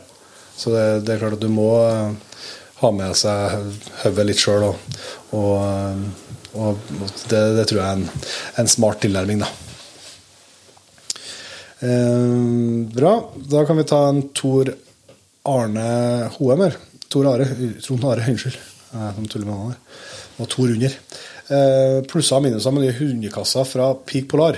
Så 0.57 0.71
det, 0.71 0.85
det 1.05 1.15
er 1.17 1.19
klart 1.25 1.35
at 1.37 1.43
du 1.43 1.49
må 1.51 1.67
ha 2.81 2.91
med 2.93 3.15
seg 3.17 3.57
hodet 4.03 4.27
litt 4.29 4.41
sjøl, 4.41 4.67
og, 4.69 4.97
og, 5.37 6.03
og 6.57 6.91
det, 7.31 7.41
det 7.57 7.65
tror 7.69 7.81
jeg 7.81 7.87
er 7.87 7.95
en, 7.97 8.27
en 8.61 8.69
smart 8.71 9.01
tilnærming, 9.05 9.41
da. 9.45 9.49
Eh, 11.79 12.91
bra. 12.93 13.13
Da 13.35 13.65
kan 13.65 13.77
vi 13.77 13.85
ta 13.89 14.07
en 14.09 14.23
Tor 14.33 14.71
Arne 15.47 16.29
Hoem 16.37 16.63
her. 16.65 16.77
Tor 17.07 17.29
Are, 17.29 17.45
Trond 17.83 18.07
Are, 18.09 18.25
unnskyld. 18.31 18.57
Jeg 18.93 19.27
tuller 19.31 19.47
med 19.47 19.53
han 19.57 19.75
her. 19.75 19.99
Og 20.41 20.49
Tor 20.51 20.73
under. 20.73 20.95
Eh, 21.47 21.99
plusser 22.09 22.39
og 22.39 22.43
minuser 22.43 22.73
med 22.73 22.87
nye 22.87 22.97
hundekasser 22.97 23.67
fra 23.67 23.91
Peak 24.07 24.27
Polar. 24.31 24.57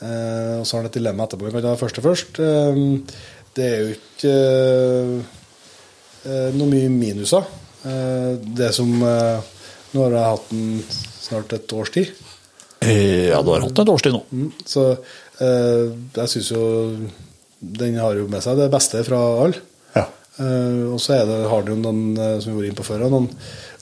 Eh, 0.00 0.54
og 0.60 0.64
så 0.64 0.76
har 0.76 0.82
han 0.82 0.90
et 0.90 0.96
dilemma 0.96 1.28
etterpå. 1.28 1.46
Vi 1.46 1.52
kan 1.54 1.66
ta 1.66 1.74
det 1.74 1.82
første 1.82 2.04
først. 2.04 2.40
Eh, 2.40 2.80
det 3.56 3.68
er 3.68 3.84
jo 3.84 3.92
ikke 3.98 4.32
eh, 4.32 5.36
noe 6.26 6.68
mye 6.68 6.90
minuser. 6.92 7.46
Eh, 7.88 8.34
det 8.56 8.72
som 8.76 8.90
eh, 9.02 9.40
Nå 9.90 10.04
har 10.04 10.12
jeg 10.14 10.28
hatt 10.30 10.50
den 10.52 10.66
snart 11.20 11.52
et 11.56 11.72
års 11.74 11.90
tid. 11.94 12.10
Eh, 12.84 13.30
Ja, 13.30 13.40
du 13.42 13.50
har 13.50 13.64
hatt 13.64 13.74
den 13.74 13.86
et 13.88 13.92
års 13.94 14.04
tid 14.04 14.14
nå. 14.14 14.20
Mm, 14.30 14.52
Så 14.68 14.84
eh, 14.92 15.88
jeg 16.20 16.28
syns 16.34 16.50
jo 16.52 16.62
den 17.60 17.98
har 18.00 18.14
jo 18.16 18.28
med 18.30 18.40
seg 18.44 18.56
det 18.60 18.70
beste 18.72 19.02
fra 19.04 19.18
alle. 19.42 19.58
Ja. 19.96 20.04
Eh, 20.40 20.84
og 20.94 21.00
så 21.02 21.18
det, 21.28 21.40
har 21.50 21.66
den 21.66 21.74
jo 21.74 21.82
noen 21.82 22.14
eh, 22.16 22.38
som 22.40 22.52
vi 22.54 22.60
var 22.60 22.68
inne 22.70 22.78
på 22.78 22.86
før, 22.86 23.02
noen, 23.12 23.26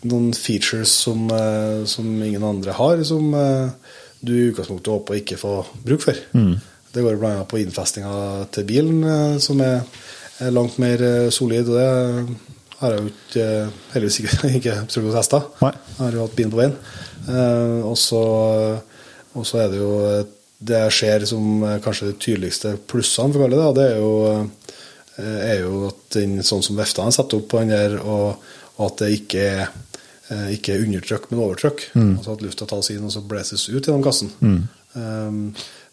noen 0.09 0.33
features 0.35 0.95
som, 1.05 1.29
eh, 1.31 1.85
som 1.91 2.09
ingen 2.25 2.43
andre 2.47 2.75
har, 2.79 3.05
som 3.07 3.29
eh, 3.39 3.93
du 4.25 4.33
i 4.35 4.49
utgangspunktet 4.49 4.91
håper 4.95 5.15
å 5.15 5.21
ikke 5.21 5.39
få 5.39 5.53
bruk 5.85 6.03
for. 6.09 6.19
Det 6.89 7.05
går 7.05 7.21
bl.a. 7.21 7.45
på 7.47 7.61
innfestinga 7.61 8.49
til 8.57 8.67
bilen, 8.67 8.99
eh, 9.05 9.37
som 9.45 9.61
er, 9.63 9.83
er 10.45 10.55
langt 10.55 10.79
mer 10.81 11.03
eh, 11.03 11.31
solid. 11.35 11.69
og 11.69 11.77
det 11.79 12.79
har 12.79 12.95
jeg 12.95 13.03
jo 13.03 13.11
ikke, 13.13 13.45
eh, 13.45 13.77
heldigvis 13.95 14.19
ikke, 14.23 14.51
ikke 14.61 14.77
prøvd 14.93 15.11
å 15.11 15.17
teste. 15.17 15.43
Jeg 15.63 15.99
har 15.99 16.17
jo 16.17 16.27
hatt 16.27 16.37
bilen 16.39 16.55
på 16.55 16.61
veien. 16.61 16.77
Eh, 17.29 17.79
og 17.89 17.99
så 17.99 19.63
er 19.63 19.73
det 19.73 19.81
jo 19.83 19.95
Det 20.59 20.75
jeg 20.75 20.95
ser 20.97 21.25
som 21.31 21.61
kanskje 21.85 22.09
de 22.09 22.15
tydeligste 22.19 22.73
plussene, 22.91 23.31
for 23.31 23.39
å 23.39 23.43
kalle 23.45 23.59
det, 23.61 23.75
det 23.77 23.85
er 23.93 24.01
jo, 24.01 24.15
er 25.23 25.61
jo 25.61 25.85
at 25.87 26.01
den, 26.17 26.33
sånn 26.43 26.65
som 26.67 26.81
veftene 26.81 27.13
er 27.13 27.15
satt 27.15 27.37
opp 27.37 27.45
på 27.53 27.61
den 27.63 27.71
der, 27.71 27.95
og, 28.03 28.43
og 28.75 28.83
at 28.89 29.05
det 29.05 29.13
ikke 29.21 29.45
er 29.47 29.71
ikke 30.51 30.75
er 30.75 30.83
undertrykk, 30.83 31.29
men 31.31 31.45
overtrykk. 31.45 31.85
Altså 32.19 32.35
at 32.35 32.43
lufta 32.43 32.67
tas 32.69 32.91
inn 32.91 33.07
og 33.07 33.15
så 33.15 33.23
blåses 33.23 33.69
ut 33.71 33.87
gjennom 33.87 34.03
kassen. 34.03 34.35
Um, 34.99 35.39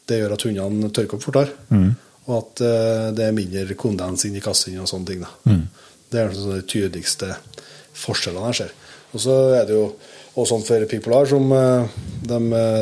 det 0.09 0.17
gjør 0.23 0.33
at 0.33 0.47
hundene 0.49 0.89
tørker 0.89 1.19
opp 1.19 1.27
fortere. 1.29 1.53
Og 2.25 2.35
at 2.39 2.65
eh, 2.65 3.07
det 3.17 3.27
er 3.27 3.37
mindre 3.37 3.77
kondens 3.79 4.25
i 4.25 4.33
kassen 4.43 4.79
og 4.81 4.89
sånne 4.89 5.11
ting. 5.11 5.23
Da. 5.25 5.57
Det 6.11 6.21
er 6.21 6.35
sånn 6.35 6.57
de 6.57 6.65
tydeligste 6.69 7.35
forskjellene 7.95 8.51
jeg 8.51 8.61
ser. 8.63 8.75
Og 9.15 9.23
så 9.23 9.35
er 9.55 9.67
det 9.67 9.77
jo 9.77 9.87
og 10.35 10.43
sånn 10.49 10.65
for 10.67 10.83
Pipolar, 10.91 11.27
som 11.31 11.47
de, 11.47 12.39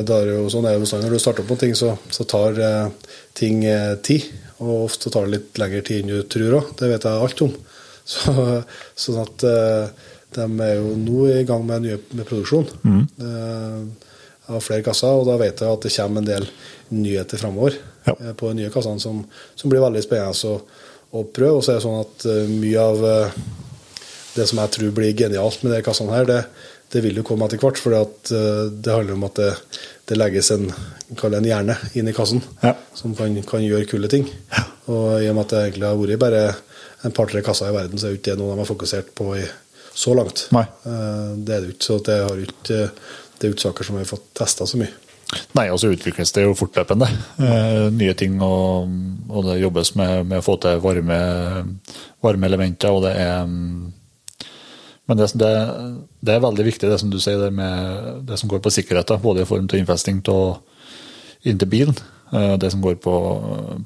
der 0.09 0.13
er 0.15 0.31
jo 0.31 0.47
sånn 0.49 0.65
er 0.65 0.79
bestandig 0.81 1.05
når 1.05 1.19
du 1.19 1.21
starter 1.21 1.45
på 1.45 1.57
ting, 1.61 1.75
så, 1.77 1.91
så 2.09 2.25
tar 2.25 2.57
eh, 2.57 3.11
ting 3.37 3.61
eh, 3.69 3.93
tid. 4.01 4.25
Og 4.63 4.87
ofte 4.87 5.11
tar 5.13 5.27
det 5.27 5.35
litt 5.35 5.61
lengre 5.61 5.83
tid 5.85 6.01
enn 6.01 6.09
du 6.09 6.23
tror 6.33 6.57
òg. 6.61 6.71
Det 6.79 6.89
vet 6.89 7.05
jeg 7.05 7.27
alt 7.27 7.45
om. 7.45 7.53
Så, 8.03 8.33
sånn 8.99 9.21
at 9.21 9.43
de 10.35 10.43
er 10.65 10.73
jo 10.75 10.89
nå 10.99 11.27
i 11.31 11.45
gang 11.47 11.61
med, 11.63 11.85
nye, 11.85 11.99
med 12.11 12.27
produksjon. 12.27 12.65
Eh, 12.83 14.09
har 14.49 14.63
flere 14.63 14.83
kasser, 14.83 15.13
og 15.15 15.27
da 15.29 15.37
vet 15.39 15.61
jeg 15.63 15.71
at 15.77 15.85
det 15.85 15.93
kommer 15.95 16.19
en 16.19 16.27
del 16.27 16.47
nyheter 16.91 17.39
framover 17.39 17.77
Ja. 18.05 18.15
eh, 18.19 18.33
på 18.37 18.49
de 18.51 18.61
nye 18.61 18.71
kassene 18.73 18.99
som, 19.03 19.23
som 19.55 19.71
blir 19.71 19.83
veldig 19.83 20.03
spennende 20.05 20.53
å, 20.53 20.59
å 21.19 21.23
prøve. 21.29 21.57
Og 21.59 21.63
så 21.65 21.73
er 21.73 21.79
det 21.81 21.85
sånn 21.87 22.01
at 22.03 22.25
eh, 22.29 22.51
mye 22.51 22.83
av 22.83 23.03
eh, 23.09 23.37
det 24.33 24.47
som 24.49 24.59
jeg 24.63 24.73
tror 24.77 24.93
blir 24.97 25.13
genialt 25.17 25.61
med 25.63 25.75
de 25.75 25.81
kassene 25.85 26.15
her, 26.15 26.25
det, 26.29 26.39
det 26.93 27.01
vil 27.05 27.19
jo 27.21 27.25
komme 27.27 27.45
etter 27.47 27.61
hvert. 27.61 27.77
For 27.81 27.93
det 27.93 28.93
handler 28.95 29.13
om 29.17 29.27
at 29.27 29.37
det, 29.39 29.51
det 30.09 30.17
legges 30.17 30.49
en, 30.55 30.67
en 31.13 31.45
hjerne 31.49 31.75
inn 31.93 32.09
i 32.09 32.15
kassen 32.17 32.41
Ja. 32.63 32.73
som 32.97 33.13
kan, 33.17 33.35
kan 33.45 33.61
gjøre 33.65 33.85
kule 33.91 34.09
ting. 34.09 34.25
Og 34.89 35.21
i 35.23 35.29
og 35.29 35.35
med 35.37 35.45
at 35.45 35.53
det 35.53 35.61
egentlig 35.67 35.87
har 35.87 35.99
vært 36.01 36.21
bare 36.25 36.41
en 37.05 37.13
par-tre 37.15 37.43
kasser 37.45 37.69
i 37.69 37.75
verden, 37.75 37.99
så 37.99 38.07
er 38.09 38.15
det 38.15 38.21
ikke 38.21 38.33
det 38.33 38.39
noe 38.41 38.53
de 38.55 38.61
har 38.63 38.69
fokusert 38.69 39.13
på 39.15 39.29
i 39.37 39.45
så 39.93 40.13
langt. 40.17 40.47
Nei. 40.55 40.63
Det 40.83 41.53
er 41.53 41.61
det 41.67 41.73
ikke. 41.75 41.85
Så 41.85 41.97
det, 42.07 42.17
har 42.25 42.39
ikke, 42.41 42.77
det 43.37 43.45
er 43.47 43.53
ikke 43.53 43.65
saker 43.67 43.85
som 43.87 43.97
vi 43.99 44.01
har 44.05 44.09
fått 44.09 44.29
testa 44.39 44.65
så 44.69 44.79
mye. 44.81 44.89
Nei, 45.57 45.67
og 45.71 45.79
så 45.81 45.91
utvikles 45.93 46.33
det 46.35 46.45
jo 46.45 46.55
fortløpende. 46.57 47.07
Eh, 47.43 47.87
nye 47.93 48.13
ting, 48.17 48.39
og, 48.43 48.89
og 49.29 49.47
det 49.47 49.59
jobbes 49.61 49.93
med, 49.99 50.29
med, 50.29 50.39
å 50.39 50.45
få 50.45 50.57
til 50.61 50.81
varme, 50.83 51.19
varme 52.23 52.49
elementer. 52.49 52.93
og 52.93 53.05
det 53.05 53.13
er 53.19 53.45
mm, 53.49 53.93
Men 55.07 55.19
det, 55.19 55.29
det, 55.35 55.53
det, 56.21 56.33
er 56.33 56.43
veldig 56.45 56.65
viktig, 56.69 56.89
det 56.89 56.99
som 57.01 57.11
du 57.11 57.19
sier, 57.19 57.41
det, 57.41 57.51
med, 57.53 58.25
det 58.29 58.39
som 58.39 58.51
går 58.51 58.63
på 58.63 58.73
sikkerhet. 58.73 59.15
Både 59.23 59.43
i 59.43 59.49
form 59.49 59.67
til 59.67 59.83
innfesting 59.83 60.21
inn 61.43 61.59
til 61.59 61.69
bilen, 61.69 61.97
eh, 62.31 62.55
det 62.57 62.71
som 62.71 62.83
går 62.83 62.99
på, 63.03 63.15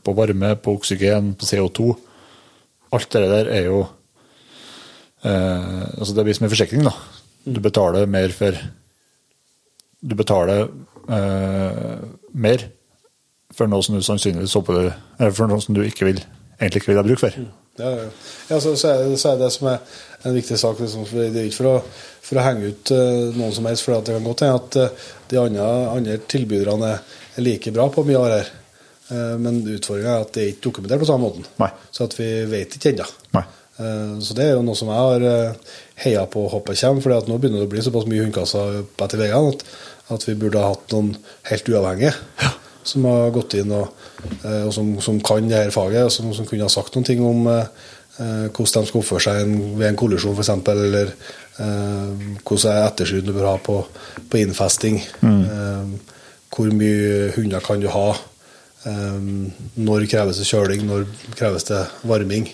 på, 0.03 0.17
varme, 0.17 0.55
på 0.61 0.77
oksygen, 0.77 1.33
på 1.37 1.49
CO2. 1.49 1.93
Alt 2.95 3.11
det 3.11 3.27
der 3.27 3.49
er 3.51 3.65
jo 3.67 3.79
eh, 5.27 5.87
altså 5.97 6.13
Det 6.15 6.23
blir 6.23 6.37
som 6.37 6.45
en 6.47 6.53
forsikring. 6.53 6.83
da. 6.87 6.93
Du 7.47 7.59
betaler 7.63 8.05
mer 8.05 8.29
for 8.35 8.55
Du 9.99 10.13
betaler 10.15 10.67
mer 11.07 12.67
for 13.55 13.69
noe 13.71 13.85
som 13.85 13.95
du 13.95 14.03
sannsynligvis 14.03 14.57
håper 14.59 14.91
eller 14.91 15.33
for 15.35 15.49
noe 15.49 15.63
som 15.63 15.77
du 15.77 15.81
ikke 15.85 16.09
vil, 16.09 16.19
egentlig 16.59 16.83
ikke 16.83 16.91
vil 16.91 16.99
ha 16.99 17.05
bruk 17.07 17.23
for. 17.23 17.39
Ja, 17.77 17.89
ja. 17.93 18.05
ja 18.49 18.59
så, 18.61 18.75
så, 18.75 18.91
er 18.91 19.03
det, 19.05 19.17
så, 19.21 19.33
er 19.33 19.41
det, 19.41 19.49
som 19.53 19.69
er 19.71 19.81
en 20.25 20.35
viktig 20.35 20.59
sak. 20.59 20.79
Liksom, 20.81 21.05
for 21.09 21.21
det 21.21 21.41
er 21.41 21.49
ikke 21.49 21.59
for 21.59 21.71
å, 21.71 21.75
for 22.29 22.39
å 22.39 22.45
henge 22.45 22.71
ut 22.71 22.93
uh, 22.93 23.35
noen 23.37 23.53
som 23.55 23.69
helst, 23.69 23.85
for 23.85 23.97
det 23.97 24.17
kan 24.17 24.29
godt 24.29 24.45
hende 24.45 24.61
at 24.61 24.79
uh, 24.81 25.11
de 25.31 25.41
andre, 25.41 25.67
andre 25.93 26.17
tilbyderne 26.29 26.93
er 26.97 27.45
like 27.45 27.73
bra 27.75 27.87
på 27.93 28.05
mye 28.07 28.21
av 28.21 28.31
det 28.31 28.39
her. 28.41 28.55
Uh, 29.07 29.35
men 29.39 29.61
utfordringa 29.63 30.15
er 30.17 30.25
at 30.25 30.33
det 30.35 30.43
er 30.43 30.51
ikke 30.55 30.65
dokumentert 30.69 31.03
på 31.03 31.09
samme 31.09 31.29
måten. 31.29 31.47
Nei. 31.61 31.69
Så 31.93 32.09
at 32.09 32.17
vi 32.17 32.31
vet 32.51 32.79
ikke 32.79 32.95
ennå. 32.95 33.07
Så 33.77 34.33
det 34.33 34.41
er 34.41 34.55
jo 34.55 34.63
noe 34.65 34.73
som 34.73 34.89
jeg 34.89 34.97
har 34.97 35.57
heia 36.01 36.23
på 36.33 36.47
håpet 36.49 36.79
kommer, 36.79 37.03
for 37.03 37.27
nå 37.29 37.35
begynner 37.37 37.61
det 37.61 37.67
å 37.67 37.69
bli 37.69 37.83
såpass 37.85 38.07
mye 38.09 38.23
hundekasser 38.23 38.79
etter 38.81 39.21
veiene 39.21 39.51
at 39.51 39.61
at 40.13 40.23
vi 40.27 40.37
burde 40.39 40.61
ha 40.61 40.71
hatt 40.71 40.93
noen 40.95 41.13
helt 41.49 41.69
uavhengige 41.71 42.13
ja. 42.15 42.51
som 42.87 43.07
har 43.09 43.33
gått 43.35 43.57
inn 43.59 43.73
og, 43.75 43.89
eh, 44.43 44.63
og 44.63 44.71
som, 44.75 44.95
som, 45.03 45.19
kan 45.23 45.49
det 45.49 45.59
her 45.59 45.73
faget, 45.75 46.07
og 46.07 46.13
som, 46.13 46.31
som, 46.35 46.47
kunne 46.47 46.67
ha 46.67 46.71
sagt 46.71 46.95
noen 46.95 47.07
ting 47.07 47.23
om 47.25 47.47
eh, 47.51 47.67
eh 48.17 48.45
hvordan 48.47 48.85
de 48.85 48.91
skal 48.91 49.01
oppføre 49.01 49.25
seg 49.27 49.41
en, 49.43 49.57
ved 49.79 49.91
en 49.91 49.99
kollisjon 49.99 50.37
f.eks., 50.37 50.53
eller 50.73 51.11
eh, 51.11 52.25
hvordan 52.47 52.81
ettersyn 52.85 53.27
du 53.27 53.33
bør 53.35 53.51
ha 53.51 53.57
på, 53.61 53.81
på 54.31 54.41
innfesting. 54.41 55.01
Mm. 55.21 55.43
Eh, 55.43 56.17
hvor 56.55 56.73
mye 56.73 57.31
hunder 57.35 57.61
kan 57.65 57.83
du 57.83 57.89
ha? 57.93 58.09
Eh, 58.87 59.21
når 59.75 60.07
kreves 60.09 60.39
det 60.41 60.49
kjøling? 60.49 60.87
Når 60.87 61.07
kreves 61.35 61.67
det 61.69 61.83
varming? 62.07 62.49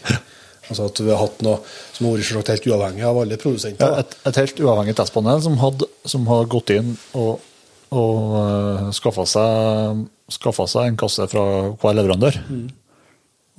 Altså 0.69 0.87
at 0.87 1.01
vi 1.03 1.11
har 1.11 1.19
hatt 1.19 1.41
noe 1.43 1.59
som 1.93 2.07
har 2.07 2.21
vært 2.21 2.53
helt 2.53 2.67
uavhengig 2.71 3.07
av 3.07 3.19
alle 3.23 3.39
produsenter. 3.41 3.83
Ja, 3.83 4.03
et, 4.03 4.15
et, 4.23 4.37
helt 4.39 4.61
uavhengig 4.63 4.95
testpanel 4.99 5.41
som 5.43 5.57
hadde, 5.61 5.89
som 6.07 6.29
hadde 6.29 6.51
gått 6.53 6.71
inn 6.75 6.93
og, 7.19 7.43
og 7.91 8.37
uh, 8.37 8.37
eh, 8.43 8.93
skaffa 8.95 9.27
seg, 9.29 10.05
seg, 10.31 10.79
en 10.85 11.01
kasse 11.03 11.27
fra 11.31 11.43
hver 11.81 11.99
leverandør. 11.99 12.39
Mm. 12.47 12.63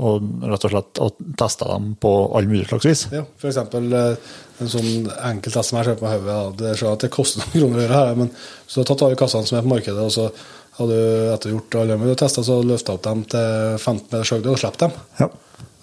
Og 0.05 0.25
rett 0.51 0.65
og 0.67 0.73
slett 0.73 1.01
og 1.05 1.21
testa 1.39 1.69
dem 1.71 1.93
på 2.03 2.11
alle 2.35 2.51
mulige 2.51 2.73
slags 2.73 2.89
vis. 2.89 3.05
Ja, 3.15 3.23
eksempel 3.47 3.93
eh, 3.95 4.33
en 4.65 4.73
sånn 4.73 5.07
enkel 5.29 5.55
test 5.55 5.71
som 5.71 5.79
jeg 5.79 5.91
ser 5.91 6.01
på 6.01 6.09
hodet. 6.11 6.41
Det 6.59 6.75
ser 6.81 6.91
at 6.91 7.05
det 7.05 7.13
koster 7.15 7.45
noen 7.45 7.55
kroner 7.55 7.79
å 7.79 7.85
gjøre 7.85 8.01
her, 8.01 8.19
men 8.25 8.33
så 8.35 8.81
har 8.81 8.89
du 8.89 8.91
tatt 8.91 9.07
alle 9.07 9.21
kassene 9.21 9.51
som 9.51 9.61
er 9.61 9.67
på 9.67 9.75
markedet, 9.77 10.03
og 10.09 10.15
så 10.15 10.31
har 10.75 10.91
du 10.91 10.99
etter 11.31 11.55
gjort 11.55 11.79
alle 11.79 11.97
med 12.01 12.17
testa, 12.19 12.43
så 12.43 12.59
løfta 12.67 12.97
opp 12.97 13.05
dem 13.05 13.23
til 13.31 13.77
15 13.79 14.09
meter 14.09 14.35
høyde 14.35 14.51
og 14.51 14.59
sluppet 14.59 14.87
dem. 14.87 14.97
Ja. 15.21 15.29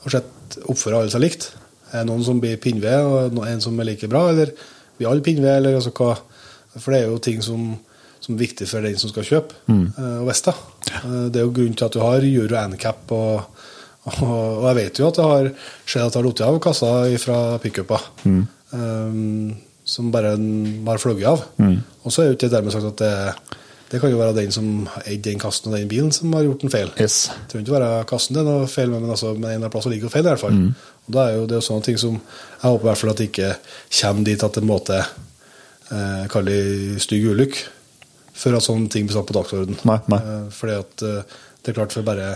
Og 0.02 0.14
sett 0.14 0.58
oppfører 0.70 1.02
alle 1.02 1.14
seg 1.14 1.24
likt? 1.24 1.52
Er 1.92 2.04
det 2.04 2.10
noen 2.10 2.24
som 2.26 2.40
blir 2.42 2.60
pinnved, 2.62 3.32
og 3.36 3.46
en 3.46 3.64
som 3.64 3.80
er 3.80 3.90
like 3.92 4.10
bra, 4.12 4.28
eller 4.32 4.54
blir 4.98 5.10
alle 5.10 5.24
pinnved, 5.26 5.52
eller 5.52 5.78
altså 5.78 5.94
hva? 5.96 6.16
For 6.78 6.94
det 6.94 7.02
er 7.02 7.10
jo 7.12 7.20
ting 7.24 7.42
som, 7.44 7.66
som 8.24 8.36
er 8.36 8.44
viktig 8.46 8.68
for 8.70 8.86
den 8.86 9.00
som 9.00 9.12
skal 9.12 9.28
kjøpe 9.28 9.58
mm. 9.68 9.82
Eh, 9.90 10.20
og 10.22 10.30
veste. 10.30 10.54
Eh, 11.02 11.26
det 11.34 11.42
er 11.42 11.44
jo 11.44 11.56
grunnen 11.58 11.76
til 11.76 11.90
at 11.90 11.98
du 11.98 12.00
har 12.04 12.28
Euro 12.28 12.62
NCAP, 12.72 13.12
og, 13.18 13.66
og, 14.06 14.22
og, 14.24 14.70
jeg 14.70 14.78
vet 14.80 15.02
jo 15.02 15.10
at 15.10 15.20
det 15.20 15.28
har 15.32 15.50
skjedd 15.84 16.06
at 16.06 16.16
det 16.16 16.22
har 16.22 16.30
falt 16.30 16.46
av 16.48 16.62
kassa 16.64 16.94
fra 17.26 17.42
pickuper. 17.64 18.08
Mm. 18.24 18.42
Um, 18.72 19.52
som 19.84 20.12
bare 20.14 20.38
har 20.38 21.02
fløyet 21.02 21.28
av. 21.28 21.44
Mm. 21.60 21.82
Og 22.06 22.14
så 22.14 22.24
er 22.24 22.30
jo 22.30 22.38
ikke 22.38 22.52
dermed 22.54 22.72
sagt 22.74 22.88
at 22.94 23.02
det 23.02 23.10
er 23.12 23.60
det 23.92 24.00
kan 24.00 24.12
jo 24.12 24.20
være 24.22 24.36
den 24.38 24.54
som 24.56 24.68
eide 25.04 25.26
den 25.26 25.40
kassen 25.40 25.68
og 25.68 25.76
den 25.76 25.90
bilen, 25.92 26.14
som 26.16 26.32
har 26.34 26.46
gjort 26.46 26.64
en 26.64 26.72
feil. 26.72 26.94
Yes. 26.96 27.26
Det 27.28 27.52
trenger 27.52 27.66
ikke 27.66 27.76
være 27.76 28.06
kassen 28.08 28.38
det 28.38 28.42
er 28.42 28.48
noe 28.48 28.70
feil 28.72 28.94
med, 28.94 29.04
men 29.04 29.12
altså, 29.12 29.34
med 29.34 29.42
en 29.42 29.50
eller 29.50 29.58
annen 29.66 29.74
plass 29.74 29.90
ligger 29.92 30.14
feil. 30.14 30.24
i 30.24 30.30
hvert 30.30 30.44
fall. 30.46 30.56
Mm. 30.56 30.70
Og 31.08 31.18
da 31.18 31.26
er 31.26 31.36
jo 31.36 31.50
det 31.52 31.58
er 31.58 31.66
sånne 31.66 31.88
ting 31.90 32.00
som 32.00 32.16
Jeg 32.16 32.70
håper 32.70 32.86
i 32.86 32.90
hvert 32.90 33.02
fall 33.02 33.12
at 33.12 33.20
det 33.20 33.28
ikke 33.28 33.52
kommer 34.00 34.24
dit 34.30 34.48
at 34.48 34.58
det 34.58 34.64
måte 34.70 35.02
eh, 35.02 36.24
kalle 36.32 36.56
det 36.56 37.04
stygg 37.04 37.28
ulykke, 37.34 37.68
før 38.42 38.58
at 38.58 38.68
sånne 38.70 38.90
ting 38.94 39.10
blir 39.10 39.18
satt 39.18 39.28
på 39.28 39.38
dagsorden. 39.38 39.80
Nei, 39.90 40.00
nei. 40.14 40.22
Eh, 40.22 40.48
fordi 40.56 40.80
at 40.80 41.06
eh, 41.10 41.38
det 41.62 41.74
er 41.74 41.80
klart 41.82 41.98
for 41.98 42.08
bare 42.08 42.32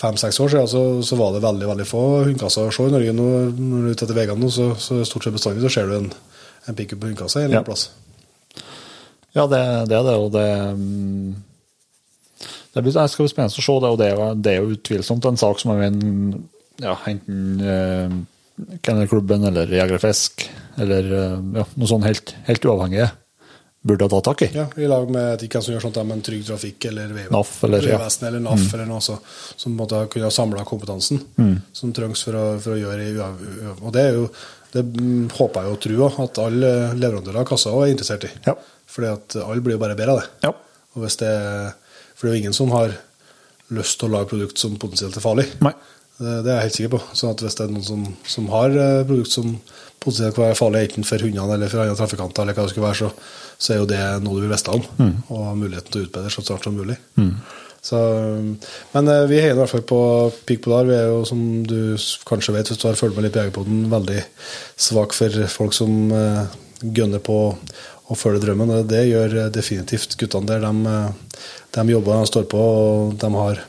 fem-seks 0.00 0.40
år 0.42 0.54
siden 0.54 0.68
så, 0.74 0.84
så, 1.06 1.16
var 1.20 1.34
det 1.36 1.44
veldig 1.44 1.70
veldig 1.70 1.86
få 1.86 2.04
hundekasser 2.24 2.66
å 2.66 2.74
se 2.74 2.88
i 2.88 2.92
Norge. 2.96 3.14
Nå, 3.14 3.30
når 3.54 3.86
du 3.86 3.90
er 3.92 3.94
ute 3.94 4.08
etter 4.08 4.16
veiene 4.16 4.50
så, 4.50 4.72
så 4.80 5.02
stort 5.06 5.28
sett 5.28 5.36
bestandig 5.36 5.62
så 5.66 5.74
ser 5.76 5.90
du 5.90 5.98
en, 6.00 6.12
en 6.66 6.78
pickup 6.78 7.04
hundekasse 7.04 7.44
en 7.44 7.46
eller 7.46 7.60
annen 7.60 7.62
ja. 7.62 7.68
plass. 7.68 7.90
Ja, 9.36 9.46
det, 9.46 9.62
det 9.90 9.96
er 9.98 10.06
det, 10.08 10.16
og 10.18 10.32
det 10.34 10.48
mm, 10.74 11.30
det 12.72 12.82
blir, 12.82 12.94
skal 12.94 13.26
bli 13.26 13.30
spennende 13.32 13.62
å 13.62 13.64
se 13.66 13.78
det, 13.82 13.90
og 13.90 13.98
det, 13.98 14.10
det, 14.44 14.52
er 14.52 14.60
jo 14.62 14.76
utvilsomt 14.76 15.26
en 15.26 15.38
sak 15.40 15.62
som 15.62 15.72
er 15.74 15.88
en, 15.88 16.02
ja, 16.82 16.94
enten 17.10 17.64
eh, 17.64 18.20
Kennelklubben 18.84 19.46
eller 19.48 19.72
Jegerfisk 19.74 20.44
eller 20.80 21.08
eh, 21.16 21.40
ja, 21.58 21.64
noe 21.66 21.90
sånn 21.90 22.06
helt, 22.06 22.34
helt 22.46 22.68
uavhengig 22.68 23.08
burde 23.80 24.04
ha 24.04 24.12
tatt 24.12 24.26
tak 24.28 24.42
i. 24.44 24.48
Ja, 24.52 24.66
I 24.76 24.88
lag 24.90 25.08
med 25.10 25.42
ikke 25.46 25.62
som 25.64 25.72
gjør 25.72 25.86
sånt 25.86 25.98
med 26.04 26.22
Trygg 26.24 26.44
Trafikk 26.46 26.84
eller 26.90 27.14
eller, 27.64 27.86
ja. 27.88 28.00
eller 28.28 28.42
NAF 28.44 28.66
mm. 28.66 28.74
eller 28.76 28.88
noe 28.90 29.00
så, 29.02 29.16
som 29.56 29.78
kunne 29.80 30.26
ha 30.26 30.32
samla 30.34 30.66
kompetansen 30.68 31.22
mm. 31.40 31.54
som 31.72 31.94
trengs 31.96 32.22
for 32.26 32.36
å, 32.36 32.46
for 32.60 32.76
å 32.76 32.80
gjøre 32.80 33.06
i 33.08 33.14
Og 33.78 33.88
det 33.96 34.04
er 34.04 34.18
jo 34.20 34.26
det 34.70 34.84
håper 35.34 35.64
jeg 35.64 35.72
og 35.72 35.80
tror 35.82 36.20
at 36.22 36.38
alle 36.44 36.68
leverandører 36.94 37.40
av 37.40 37.48
kasser 37.48 37.74
er 37.74 37.90
interessert 37.90 38.28
i. 38.28 38.30
Ja. 38.44 38.54
Fordi 38.90 39.12
at 39.12 39.38
alle 39.44 39.62
blir 39.64 39.76
jo 39.76 39.82
bare 39.82 39.98
bedre 39.98 40.16
av 40.16 40.22
det. 40.22 40.48
Ja. 40.48 40.52
Og 40.96 41.04
hvis 41.04 41.20
det. 41.20 41.30
For 42.16 42.26
det 42.26 42.32
er 42.32 42.36
jo 42.36 42.42
ingen 42.44 42.56
som 42.56 42.72
har 42.74 42.96
lyst 43.74 44.00
til 44.00 44.10
å 44.10 44.16
lage 44.16 44.30
produkt 44.32 44.60
som 44.60 44.74
potensielt 44.80 45.16
er 45.16 45.24
farlig. 45.24 45.46
Nei. 45.64 45.72
Det, 46.20 46.32
det 46.44 46.50
er 46.50 46.58
jeg 46.58 46.66
helt 46.66 46.76
sikker 46.76 46.92
på. 46.96 47.00
Så 47.16 47.30
hvis 47.32 47.56
det 47.56 47.64
er 47.64 47.72
noen 47.72 47.86
som, 47.86 48.02
som 48.28 48.50
har 48.52 48.74
eh, 48.76 49.06
produkt 49.08 49.32
som 49.32 49.54
potensielt 50.00 50.36
kan 50.36 50.48
være 50.48 50.58
farlig, 50.58 50.82
enten 50.88 51.06
for 51.08 51.24
hundene 51.24 51.56
eller 51.56 51.72
for 51.72 51.84
andre 51.84 51.96
trafikanter, 51.96 52.44
eller 52.44 52.58
hva 52.58 52.66
det 52.66 52.74
skulle 52.74 52.88
være, 52.88 52.98
så, 53.00 53.56
så 53.56 53.72
er 53.72 53.80
jo 53.80 53.88
det 53.88 54.02
noe 54.24 54.36
du 54.36 54.44
vil 54.44 54.52
vite 54.52 54.76
om. 54.76 54.84
Mm. 54.98 55.14
Og 55.30 55.42
ha 55.46 55.56
muligheten 55.56 55.94
til 55.94 56.02
å 56.02 56.08
utbedre 56.08 56.32
så 56.34 56.44
snart 56.44 56.68
som 56.68 56.76
mulig. 56.76 56.98
Mm. 57.20 57.34
Så, 57.80 58.00
men 58.92 59.08
eh, 59.08 59.26
vi 59.30 59.40
heier 59.40 59.54
i 59.54 59.60
hvert 59.62 59.72
fall 59.72 59.86
på 59.88 60.00
Peak 60.48 60.64
Polar. 60.66 60.88
Vi 60.88 60.96
er 60.98 61.08
jo, 61.08 61.22
som 61.28 61.44
du 61.64 61.96
kanskje 62.28 62.56
vet 62.58 62.68
hvis 62.68 62.82
du 62.82 62.88
har 62.90 62.98
fulgt 63.00 63.16
med 63.16 63.24
litt 63.24 63.36
på 63.36 63.40
Jegerpoden, 63.40 63.86
veldig 63.92 64.24
svak 64.88 65.16
for 65.16 65.40
folk 65.52 65.76
som 65.76 66.12
uh, 66.12 66.44
gønner 66.84 67.22
på 67.24 67.38
å 68.10 68.18
følge 68.18 68.42
drømmen. 68.44 68.72
Og 68.74 68.90
det 68.90 69.04
gjør 69.08 69.36
definitivt 69.54 70.16
guttene 70.20 70.50
der. 70.50 70.66
De, 70.66 71.46
de 71.76 71.86
jobber, 71.94 72.18
de 72.18 72.32
står 72.32 72.50
på, 72.50 72.60
og 72.60 73.16
de 73.20 73.32
har, 73.36 73.64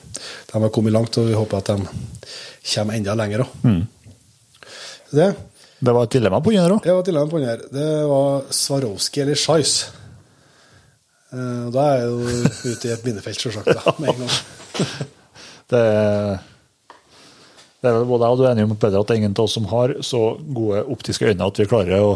de 0.52 0.58
har, 0.58 0.74
kommet 0.74 0.96
langt. 0.96 1.22
Og 1.22 1.30
vi 1.30 1.38
håper 1.38 1.62
at 1.62 1.72
de 1.72 1.78
kommer 2.74 2.98
enda 2.98 3.18
lenger 3.18 3.46
òg. 3.46 3.56
Mm. 3.66 3.82
Det. 5.12 5.32
det 5.84 5.94
var 5.96 6.06
et 6.08 6.14
dilemma 6.16 6.40
på 6.44 6.54
under 6.54 6.78
òg? 6.78 6.86
Det 6.86 6.94
var 6.94 7.04
et 7.04 7.10
dilemma 7.12 7.32
på 7.32 7.42
under. 7.42 7.66
Det 7.80 7.90
var 8.12 8.54
Swarovski 8.62 9.26
eller 9.26 9.40
Scheis. 9.40 9.80
Uh, 11.32 11.68
da 11.72 11.84
er 11.88 12.02
jeg 12.02 12.08
jo 12.10 12.72
ute 12.74 12.90
i 12.90 12.92
et 12.92 13.06
minnefelt, 13.08 13.40
sjølsagt. 13.40 13.70
det, 15.72 15.84
det 17.80 17.88
er 17.88 17.96
vel 17.96 18.10
både 18.10 18.28
jeg 18.28 18.36
og 18.36 18.42
du 18.42 18.44
er 18.44 18.52
enige 18.52 18.68
om 18.68 18.76
Peder, 18.76 19.00
at 19.00 19.08
det 19.08 19.16
er 19.16 19.22
ingen 19.22 19.38
av 19.38 19.46
oss 19.46 19.56
som 19.56 19.70
har 19.72 19.96
så 20.04 20.24
gode 20.44 20.84
optiske 20.92 21.32
øyne 21.32 21.48
at 21.48 21.62
vi 21.62 21.70
klarer 21.72 22.04
å 22.04 22.12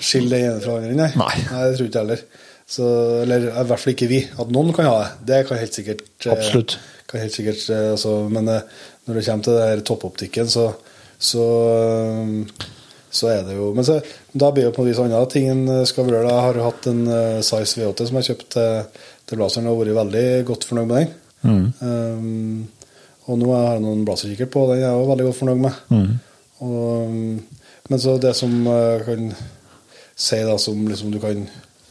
Skille 0.00 0.32
det 0.32 0.46
ene 0.46 0.62
fra 0.64 0.78
andre? 0.78 0.94
Nei. 0.96 1.10
nei. 1.20 1.34
nei 1.50 1.66
det 1.68 1.76
tror 1.76 1.90
ikke 1.90 2.00
jeg 2.00 2.06
heller. 2.06 2.24
Så, 2.70 2.86
eller 3.24 3.48
i 3.50 3.66
hvert 3.66 3.82
fall 3.82 3.94
ikke 3.96 4.08
vi. 4.10 4.20
At 4.38 4.50
noen 4.54 4.70
kan 4.74 4.86
ha 4.86 4.98
det, 5.02 5.14
det 5.26 5.40
kan 5.48 5.58
helt 5.58 5.74
sikkert 5.74 6.04
eh, 6.22 6.34
Absolutt. 6.36 6.76
Kan 7.10 7.24
helt 7.24 7.34
sikkert, 7.34 7.64
eh, 7.74 7.88
altså, 7.96 8.14
men 8.30 8.46
eh, 8.52 8.86
når 9.08 9.18
det 9.18 9.24
kommer 9.26 9.46
til 9.46 9.58
det 9.58 9.66
her 9.66 9.82
toppoptikken, 9.88 10.52
så, 10.52 10.68
så, 11.18 11.46
så 13.10 13.32
er 13.32 13.42
det 13.48 13.58
jo 13.58 13.72
Men 13.74 13.88
så, 13.88 13.98
da 14.30 14.52
blir 14.54 14.68
det 14.68 14.74
på 14.76 14.84
en 14.84 14.90
vis 14.90 15.02
andre 15.02 15.24
ting 15.32 15.50
en 15.50 15.64
skal 15.88 16.06
vurdere. 16.06 16.30
Jeg 16.30 16.46
har 16.46 16.60
jo 16.60 16.68
hatt 16.68 16.90
en 16.92 17.04
Size 17.42 17.80
V8 17.80 18.06
som 18.06 18.20
jeg 18.20 18.30
kjøpte 18.30 18.50
til, 18.54 19.04
til 19.26 19.42
Blazeren 19.42 19.70
og 19.72 19.82
vært 19.82 19.98
veldig 20.04 20.26
godt 20.54 20.70
fornøyd 20.70 20.90
med 20.92 21.00
den. 21.00 21.14
Mm. 21.40 21.68
Um, 21.80 22.90
og 23.30 23.38
nå 23.40 23.54
har 23.54 23.72
jeg 23.72 23.82
noen 23.82 24.02
blazerkikkert 24.06 24.50
på, 24.52 24.68
den 24.68 24.82
er 24.82 24.90
jeg 24.90 24.98
også 24.98 25.10
veldig 25.10 25.26
godt 25.26 25.42
fornøyd 25.42 25.64
med. 25.64 25.80
Mm. 25.90 26.10
Og, 26.66 27.16
men 27.90 28.02
så 28.02 28.14
det 28.22 28.36
som 28.38 28.54
kan 29.06 29.32
si 30.20 30.40
da, 30.44 30.56
som 30.60 30.80
liksom 30.88 31.12
du 31.14 31.20
kan 31.22 31.44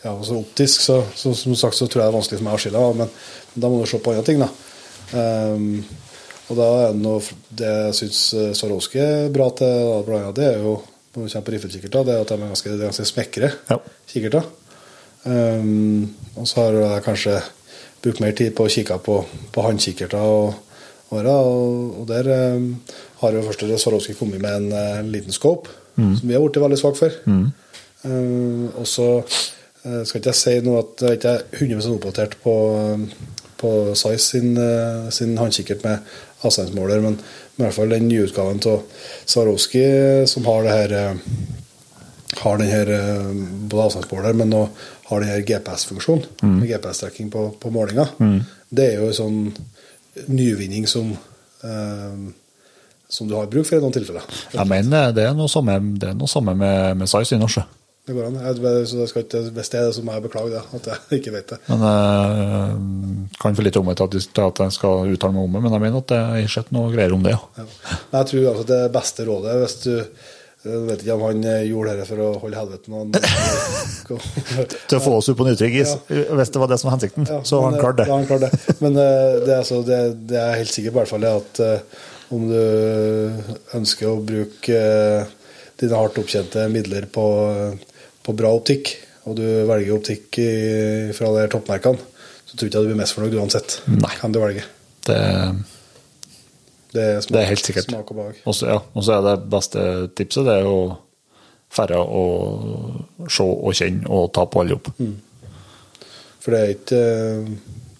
ja, 0.03 0.13
altså 0.13 0.37
Optisk 0.39 0.83
så, 0.85 1.01
så, 1.15 1.33
som 1.35 1.55
sagt, 1.59 1.75
så 1.75 1.87
tror 1.87 2.03
jeg 2.03 2.07
det 2.07 2.13
er 2.13 2.15
vanskelig 2.15 2.39
for 2.39 2.47
meg 2.47 2.55
å 2.55 2.61
skille, 2.63 2.83
men, 2.95 3.09
men 3.53 3.63
da 3.63 3.71
må 3.71 3.81
du 3.81 3.89
se 3.89 3.99
på 3.99 4.13
andre 4.13 4.27
ting. 4.27 4.39
da. 4.39 4.47
Um, 5.09 5.81
og 6.49 6.57
da 6.57 6.67
er 6.83 6.95
det 6.95 7.03
noe 7.03 7.19
det 7.59 7.73
jeg 7.73 7.97
syns 7.97 8.19
eh, 8.33 8.53
Swarovski 8.57 9.01
er 9.03 9.27
bra 9.33 9.49
til, 9.57 9.99
annet, 10.07 10.31
det 10.37 10.47
er 10.47 10.63
jo 10.63 10.79
når 10.79 11.25
du 11.25 11.33
kommer 11.33 11.45
på 11.45 11.53
riffelkikkerter, 11.53 12.05
det 12.07 12.15
er 12.15 12.23
at 12.23 12.31
de 12.31 12.37
er 12.37 12.47
ganske, 12.47 12.73
ganske 12.79 13.05
smekre 13.09 13.49
ja. 13.69 13.77
kikkerter. 14.09 14.47
Um, 15.25 16.07
og 16.39 16.47
så 16.47 16.63
har 16.63 16.79
jeg 16.79 17.05
kanskje 17.05 17.35
brukt 17.99 18.21
mer 18.23 18.33
tid 18.37 18.53
på 18.55 18.65
å 18.65 18.71
kikke 18.71 18.97
på, 19.03 19.19
på 19.53 19.65
håndkikkerter 19.65 20.21
og, 20.23 20.53
og, 21.11 21.27
og 21.27 22.05
der 22.09 22.29
um, 22.55 22.69
har 23.19 23.35
jo 23.35 23.43
først 23.49 23.65
Swarovski 23.83 24.15
kommet 24.17 24.41
med 24.41 24.61
en, 24.61 24.69
en 25.01 25.11
liten 25.11 25.35
scope, 25.35 25.69
som 25.99 26.23
vi 26.23 26.37
har 26.37 26.45
blitt 26.45 26.61
veldig 26.63 26.79
svake 26.79 27.01
for. 27.01 27.17
Eh, 27.27 27.67
og 28.03 28.87
så 28.87 29.09
eh, 29.19 30.01
skal 30.07 30.21
ikke 30.21 30.31
jeg 30.31 30.39
si 30.39 30.55
noe 30.63 30.83
at 30.85 31.03
jeg 31.03 31.19
ikke 31.19 31.35
er 31.35 31.45
100 31.59 31.91
oppdatert 31.97 32.37
på, 32.43 32.55
på 33.59 33.71
Size 33.99 34.23
sin, 34.23 34.53
eh, 34.57 35.09
sin 35.11 35.37
håndkikkert 35.39 35.83
med 35.83 36.11
avstandsmåler, 36.47 37.03
men 37.03 37.19
i 37.19 37.63
hvert 37.65 37.75
fall 37.75 37.91
den 37.91 38.07
nye 38.07 38.23
utgaven 38.27 38.61
av 38.71 38.83
Swarovski 39.27 39.83
eh, 39.83 40.25
som 40.31 40.47
har 40.47 40.63
det 40.63 40.77
her 40.77 40.95
eh, 40.99 41.15
har 42.39 42.61
den 42.61 42.69
her 42.71 42.93
eh, 42.93 43.31
både 43.67 43.89
avstandsmåler, 43.89 44.37
men 44.37 44.53
nå 44.53 44.63
har 45.09 45.23
den 45.23 45.31
her 45.31 45.41
GPS-funksjonen. 45.43 46.27
med 46.61 46.69
GPS-trekking 46.69 47.31
på, 47.33 47.49
på 47.59 47.71
målinga. 47.73 48.05
Det 48.69 48.85
er 48.85 48.99
jo 49.01 49.09
en 49.09 49.17
sånn 49.17 49.39
nyvinning 50.29 50.85
som 50.87 51.09
eh, 51.65 52.29
som 53.09 53.27
du 53.27 53.33
har 53.33 53.47
bruk 53.49 53.65
for 53.65 53.79
i 53.79 53.81
noen 53.81 53.93
tilfeller. 53.95 54.21
Jeg 54.53 54.69
mener 54.69 55.13
det 55.17 55.23
er 55.25 55.33
noe 55.33 55.49
samme, 55.49 55.79
det 55.97 56.11
er 56.11 56.17
noe 56.17 56.29
samme 56.29 56.53
med, 56.53 56.99
med 56.99 57.09
size 57.09 57.35
i 57.35 57.41
norsk. 57.41 57.63
Det 58.09 58.15
går 58.17 58.25
an. 58.25 58.39
Jeg, 58.41 58.87
så 58.89 59.05
skal 59.05 59.21
ikke, 59.21 59.43
hvis 59.53 59.69
det 59.69 59.77
er 59.77 59.83
det, 59.85 59.93
så 59.93 60.01
må 60.01 60.15
jeg 60.15 60.23
beklage 60.23 60.49
det, 60.55 60.63
at 60.79 60.87
jeg 60.89 61.19
ikke 61.19 61.33
vet 61.35 61.51
det. 61.53 61.59
Men 61.69 61.83
jeg 61.85 63.37
kan 63.43 63.59
få 63.59 63.65
litt 63.67 63.77
om 63.77 63.91
det 63.91 63.97
til 63.99 64.41
at 64.47 64.61
jeg 64.65 64.77
skal 64.79 65.13
uttale 65.13 65.35
meg 65.35 65.45
om 65.45 65.57
det, 65.59 65.61
men 65.67 65.75
jeg 65.77 65.83
mener 65.85 66.01
at 66.01 66.09
det 66.09 66.19
har 66.25 66.49
skjedd 66.55 66.73
noe 66.73 66.89
greier 66.95 67.13
om 67.13 67.27
det. 67.27 67.35
Ja. 67.35 67.43
Ja. 67.61 67.99
Jeg 68.15 68.31
tror 68.31 68.49
altså 68.55 68.65
det 68.73 68.81
beste 68.97 69.29
rådet 69.29 69.55
hvis 69.61 69.79
du 69.85 69.93
jeg 70.59 70.79
vet 70.89 71.03
ikke 71.05 71.15
om 71.15 71.21
han 71.23 71.45
eh, 71.47 71.61
gjorde 71.69 71.93
dette 71.95 72.05
for 72.09 72.19
å 72.19 72.31
holde 72.41 72.59
helveten. 72.59 73.13
Til 74.89 74.97
å 74.97 74.99
få 74.99 75.13
oss 75.15 75.29
ut 75.29 75.37
på 75.39 75.45
nytrygg 75.47 75.77
is, 75.79 75.93
hvis 76.09 76.51
det 76.51 76.59
var 76.59 76.67
det 76.67 76.79
som 76.81 76.89
var 76.89 76.97
hensikten. 76.97 77.29
Ja, 77.29 77.37
så 77.47 77.61
har 77.61 77.69
han 77.69 77.77
men, 77.77 77.83
klart 77.85 78.01
det. 78.01 78.07
Ja, 78.09 78.17
han 78.17 78.27
klart 78.27 78.43
det. 78.43 78.75
Men 78.83 78.97
eh, 78.99 79.37
det, 79.45 79.53
er 79.53 79.61
altså, 79.61 79.79
det, 79.87 79.99
det 80.27 80.41
er 80.41 80.57
helt 80.59 80.73
sikkert 80.73 80.97
på 80.97 80.99
i 80.99 81.01
hvert 81.05 81.13
fall, 81.13 81.27
at 81.29 81.61
eh, 81.63 82.01
om 82.35 82.43
du 82.49 82.59
ønsker 83.79 84.11
å 84.11 84.17
bruke 84.19 84.81
eh, 84.83 85.31
dine 85.79 86.01
hardt 86.01 86.19
opptjente 86.19 86.67
midler 86.75 87.07
på, 87.07 87.25
på 88.29 88.37
bra 88.37 88.53
optikk, 88.55 88.93
og 89.25 89.35
du 89.39 89.43
velger 89.69 89.97
optikk 89.97 90.39
fra 91.17 91.33
de 91.35 91.47
toppmerkene, 91.51 91.99
så 92.45 92.55
tror 92.55 92.65
jeg 92.65 92.71
ikke 92.71 92.85
du 92.85 92.89
blir 92.93 93.01
mest 93.01 93.17
fornøyd 93.17 93.35
uansett. 93.41 93.75
Nei. 93.89 94.13
Kan 94.21 94.33
du 94.33 94.39
velge. 94.41 94.63
det 95.09 95.19
Det 96.89 97.01
er, 97.03 97.19
smak, 97.21 97.33
Det 97.35 97.41
er 97.43 97.49
helt 97.51 97.65
sikkert. 97.67 97.85
smak 97.91 98.11
og 98.11 98.17
behag. 98.17 98.37
Ja, 98.65 98.79
og 98.81 99.03
så 99.05 99.17
er 99.19 99.25
det 99.27 99.35
beste 99.51 99.81
tipset 100.17 100.47
det 100.47 100.55
er 100.57 100.63
jo 100.65 100.79
færre 101.69 101.99
å 102.01 102.23
se 103.29 103.45
og 103.45 103.75
kjenne 103.77 104.09
og 104.09 104.31
ta 104.33 104.47
på 104.49 104.63
alle 104.63 104.73
opp. 104.79 104.89
For 106.41 106.55
det 106.55 106.61
er 106.63 106.73
ikke 106.73 107.03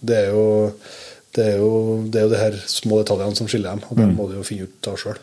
Det 0.00 0.16
er 0.16 0.30
jo 0.32 0.46
det 1.36 1.44
er 1.46 1.58
jo 1.60 1.70
det 2.10 2.18
er 2.18 2.24
jo 2.24 2.30
de 2.32 2.38
her 2.40 2.56
små 2.66 2.98
detaljene 3.04 3.36
som 3.38 3.46
skiller 3.46 3.76
dem, 3.76 3.84
og 3.86 3.96
det 4.00 4.08
må 4.16 4.26
du 4.26 4.34
jo 4.40 4.42
finne 4.42 4.66
ut 4.66 4.88
av 4.90 4.96
sjøl. 4.98 5.20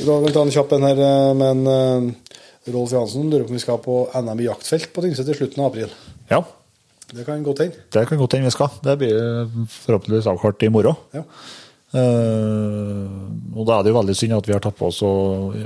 Vi 0.00 0.06
kan 0.08 0.32
ta 0.34 0.42
en 0.42 0.50
kjapp 0.50 0.72
en 0.74 0.86
her 0.88 1.02
men 1.38 1.62
eh, 1.70 2.08
Rolf 2.68 2.92
Johansen. 2.92 3.30
Lurer 3.30 3.46
på 3.46 3.54
om 3.54 3.56
vi 3.56 3.62
skal 3.62 3.78
på 3.80 3.96
NM 4.20 4.40
i 4.42 4.48
jaktfelt 4.48 4.90
på 4.92 5.04
Tynset 5.04 5.26
til 5.30 5.38
slutten 5.38 5.62
av 5.64 5.70
april. 5.72 5.94
Ja, 6.30 6.42
Det 7.10 7.24
kan 7.26 7.42
godt 7.42 7.58
hende. 7.64 7.74
det 7.90 8.06
kan 8.08 8.18
godt 8.18 8.32
hende 8.36 8.46
vi 8.46 8.54
skal. 8.54 8.68
Det 8.84 8.98
blir 8.98 9.16
forhåpentligvis 9.66 10.26
avklart 10.30 10.62
i 10.62 10.68
morgen. 10.68 10.94
Ja. 11.16 11.24
Uh, 11.90 13.08
og 13.56 13.66
da 13.66 13.78
er 13.78 13.82
det 13.82 13.90
jo 13.90 13.96
veldig 13.98 14.14
synd 14.14 14.36
at 14.36 14.46
vi 14.46 14.54
har 14.54 14.62
tatt 14.62 14.76
på 14.78 14.86
oss 14.86 15.00
å, 15.02 15.10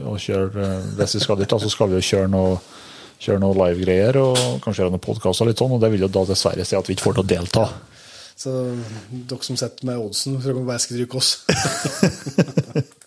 å 0.08 0.14
kjøre 0.16 0.56
eh, 0.56 0.86
Hvis 0.96 1.18
vi 1.18 1.20
skal 1.20 1.36
dit, 1.36 1.52
så 1.52 1.68
skal 1.68 1.90
vi 1.90 1.98
jo 1.98 2.06
kjøre 2.08 2.30
noe, 2.32 2.54
kjøre 3.20 3.42
noe 3.42 3.58
live-greier 3.58 4.16
og 4.22 4.38
kanskje 4.64 4.80
gjøre 4.82 4.94
noen 4.94 5.04
podkaster 5.04 5.50
litt 5.50 5.60
sånn, 5.60 5.74
og 5.76 5.82
det 5.84 5.92
vil 5.92 6.06
jo 6.06 6.08
da 6.08 6.24
dessverre 6.30 6.64
si 6.64 6.78
at 6.78 6.88
vi 6.88 6.96
ikke 6.96 7.10
får 7.10 7.18
til 7.18 7.26
å 7.26 7.28
delta. 7.34 7.66
Så 8.40 8.54
dere 9.12 9.46
som 9.46 9.60
sitter 9.60 9.90
med 9.90 10.00
oddsen, 10.00 10.40
så 10.40 10.56
kan 10.56 10.64
bare 10.66 10.82
stryke 10.82 11.20
oss. 11.20 11.34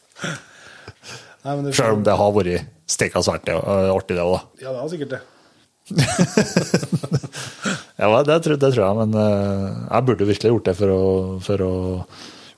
Nei, 1.47 1.71
Selv 1.77 1.95
om 1.97 2.03
det 2.03 2.15
har 2.19 2.31
vært 2.35 2.65
steika 2.91 3.21
svært 3.23 3.45
det, 3.47 3.55
eh, 3.55 3.89
artig, 3.93 4.17
det 4.17 4.23
òg, 4.25 4.33
da. 4.35 4.41
Ja, 4.65 4.73
det 4.75 4.81
har 4.83 4.89
sikkert 4.91 5.13
det. 5.15 5.21
Ja, 7.97 8.07
det, 8.21 8.35
tror- 8.45 8.59
det 8.61 8.69
tror 8.75 8.83
jeg, 8.83 8.95
men 8.99 9.15
eh, 9.17 9.77
jeg 9.89 10.05
burde 10.05 10.27
virkelig 10.29 10.51
gjort 10.51 10.67
det 10.67 10.73
for 10.77 10.91
å, 10.93 10.99
for 11.41 11.63
å 11.65 11.71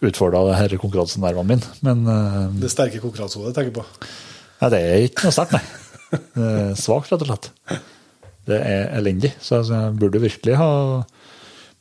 utfordre 0.04 0.42
det 0.50 0.58
her 0.60 0.74
konkurransenervene 0.82 1.48
mine. 1.54 1.70
Men 1.86 2.02
eh, 2.12 2.42
Det 2.66 2.72
sterke 2.74 3.00
konkurransehodet 3.04 3.54
tenker 3.56 3.78
på. 3.80 3.86
nei, 4.60 4.70
det 4.74 4.82
er 4.90 5.06
ikke 5.08 5.30
noe 5.30 5.36
sterkt, 5.38 5.56
nei. 5.56 5.64
Det 6.36 6.50
er 6.50 6.76
svakt, 6.80 7.12
rett 7.14 7.24
og 7.24 7.30
slett. 7.32 7.48
Det 8.50 8.58
er 8.66 8.90
elendig. 8.98 9.32
Så 9.40 9.60
altså, 9.62 9.78
jeg 9.78 9.96
burde 10.02 10.22
virkelig 10.26 10.58
ha 10.60 10.70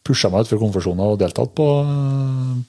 pusha 0.06 0.30
meg 0.32 0.46
utfor 0.46 0.60
komfortsonen 0.62 1.02
og 1.08 1.18
deltatt 1.20 1.50
på, 1.58 1.66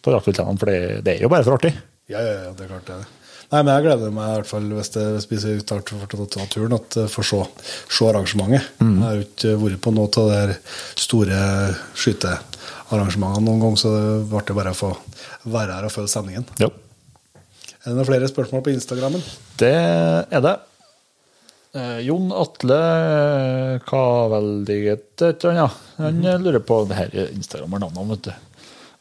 på 0.04 0.14
jaktviltrenene, 0.16 0.60
for 0.60 0.72
det, 0.74 0.80
det 1.06 1.18
er 1.18 1.24
jo 1.28 1.30
bare 1.32 1.46
for 1.46 1.60
artig. 1.60 1.76
Ja, 2.10 2.24
ja, 2.26 2.34
ja, 2.48 2.52
det 2.58 2.66
er 2.66 2.72
klart 2.74 2.90
det. 2.90 3.00
Nei, 3.50 3.64
men 3.64 3.72
jeg 3.74 3.86
gleder 3.88 4.12
meg 4.14 4.28
i 4.30 4.34
hvert 4.38 4.50
fall 4.52 4.68
hvis 4.78 4.92
det 4.94 5.04
hvis 5.16 5.46
vi 5.48 5.54
tar 5.66 5.82
turen, 5.82 6.76
at 6.76 6.98
jeg 7.00 7.10
får 7.10 7.26
se, 7.32 7.40
se 7.90 8.06
arrangementet. 8.06 8.68
Jeg 8.78 9.02
har 9.02 9.16
jo 9.18 9.26
ikke 9.26 9.54
vært 9.64 9.82
på 9.86 9.94
noe 9.96 10.22
av 10.22 10.52
de 10.52 10.58
store 11.02 11.40
skytearrangementene 11.98 13.48
noen 13.48 13.64
gang, 13.66 13.80
så 13.82 13.96
det 13.96 14.06
ble 14.30 14.44
det 14.46 14.58
bare 14.60 14.76
å 14.76 14.78
få 14.78 14.92
være 15.50 15.80
her 15.80 15.90
og 15.90 15.96
følge 15.96 16.14
sendingen. 16.14 16.46
Jo. 16.62 16.70
Er 17.80 17.90
det 17.90 17.98
noen 17.98 18.10
flere 18.12 18.30
spørsmål 18.30 18.66
på 18.66 18.76
Instagrammen? 18.76 19.24
Det 19.58 19.74
er 19.74 20.46
det. 20.46 20.58
Eh, 21.74 22.00
Jon 22.06 22.32
Atle 22.34 22.80
Kaveldiget, 23.90 25.10
et 25.22 25.44
eller 25.46 25.64
annet. 25.64 25.82
Han 25.98 26.22
eh, 26.26 26.40
lurer 26.42 26.62
på 26.66 26.84
det 26.90 26.98
her 26.98 27.18
Instagram-navnet, 27.30 28.14
vet 28.14 28.30
du. 28.30 28.49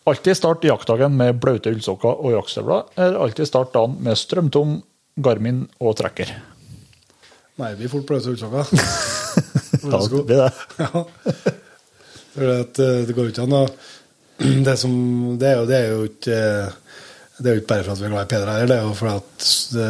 Alltid 0.09 0.37
start 0.39 0.65
jaktdagen 0.65 1.17
med 1.19 1.37
blaute 1.43 1.73
ullsokker 1.75 2.23
og 2.23 2.33
jaktstøvler, 2.33 2.87
eller 2.97 3.19
alltid 3.27 3.49
start 3.51 3.75
dagen 3.75 3.99
med 4.05 4.17
strømtom, 4.17 4.79
Garmin 5.19 5.65
og 5.83 5.97
trekker. 5.99 6.31
Nei, 7.59 7.73
vi 7.77 7.91
får 7.91 8.05
bløte 8.09 8.33
ullsokker. 8.33 8.71
Da 9.79 10.01
blir 10.11 10.25
det. 10.27 10.51
Ja. 10.83 11.03
For 12.35 12.51
eh, 12.55 13.05
det 13.07 13.15
går 13.15 13.29
jo 13.29 13.33
ikke 13.33 13.45
an 13.47 13.57
å 13.59 13.65
det, 14.67 14.77
som, 14.79 14.93
det, 15.39 15.51
er 15.51 15.59
jo, 15.59 15.67
det 15.67 15.77
er 15.77 15.89
jo 15.91 16.07
ikke 16.07 16.39
Det 17.39 17.51
er 17.51 17.57
jo 17.57 17.63
ikke 17.63 17.71
bare 17.73 17.85
for 17.87 17.93
at 17.95 18.01
vi 18.01 18.07
er 18.07 18.13
glad 18.15 18.27
i 18.27 18.31
Peder 18.33 18.53
her, 18.53 18.71
det 18.71 18.79
er 18.79 18.87
jo 18.87 18.97
for 18.99 19.11
at 19.13 19.49
det, 19.75 19.89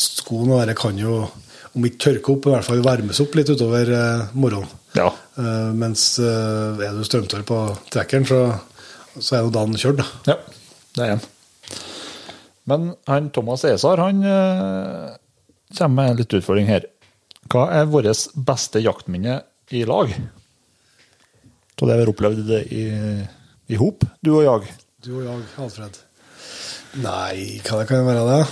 skoene 0.00 0.54
våre 0.54 0.76
kan 0.78 0.98
jo, 1.00 1.22
om 1.76 1.86
ikke 1.86 2.02
tørke 2.06 2.34
opp, 2.34 2.46
i 2.48 2.54
hvert 2.54 2.68
fall 2.68 2.84
varmes 2.84 3.20
opp 3.22 3.36
litt 3.36 3.52
utover 3.52 3.92
eh, 3.96 4.28
morgenen. 4.34 4.76
Ja. 4.96 5.06
Uh, 5.38 5.70
mens 5.78 6.16
uh, 6.18 6.74
er 6.82 6.96
du 6.96 7.04
strømtørr 7.06 7.44
på 7.46 7.58
trekkeren, 7.94 8.26
så, 8.26 8.40
så 9.18 9.36
er 9.36 9.44
jo 9.44 9.54
dagen 9.54 9.78
kjørt, 9.80 10.02
da. 10.02 10.34
ja, 10.34 10.36
det 10.96 11.04
er 11.06 11.14
en. 11.16 11.24
Men 12.70 12.90
han 13.10 13.30
Thomas 13.34 13.64
Esar 13.66 13.98
han 14.02 14.22
eh, 14.22 15.14
kommer 15.78 15.96
med 15.96 16.12
en 16.12 16.20
litt 16.20 16.36
utfordring 16.38 16.68
her. 16.70 16.86
Hva 17.50 17.66
er 17.74 17.88
vårt 17.90 18.28
beste 18.46 18.82
jaktminne 18.84 19.40
i 19.74 19.82
lag? 19.88 20.12
Så 21.80 21.88
det 21.88 21.96
vi 21.96 22.04
har 22.04 22.12
opplevd 22.12 22.44
det 22.44 22.60
i, 22.76 22.84
i 23.72 23.80
hop, 23.80 24.04
du 24.20 24.34
og 24.36 24.44
jeg. 24.44 24.74
Du 25.00 25.14
og 25.16 25.24
jeg, 25.24 25.44
Alfred. 25.64 25.96
Nei, 27.00 27.58
hva 27.64 27.80
det 27.80 27.88
kan 27.88 28.04
være 28.04 28.26
det? 28.28 28.42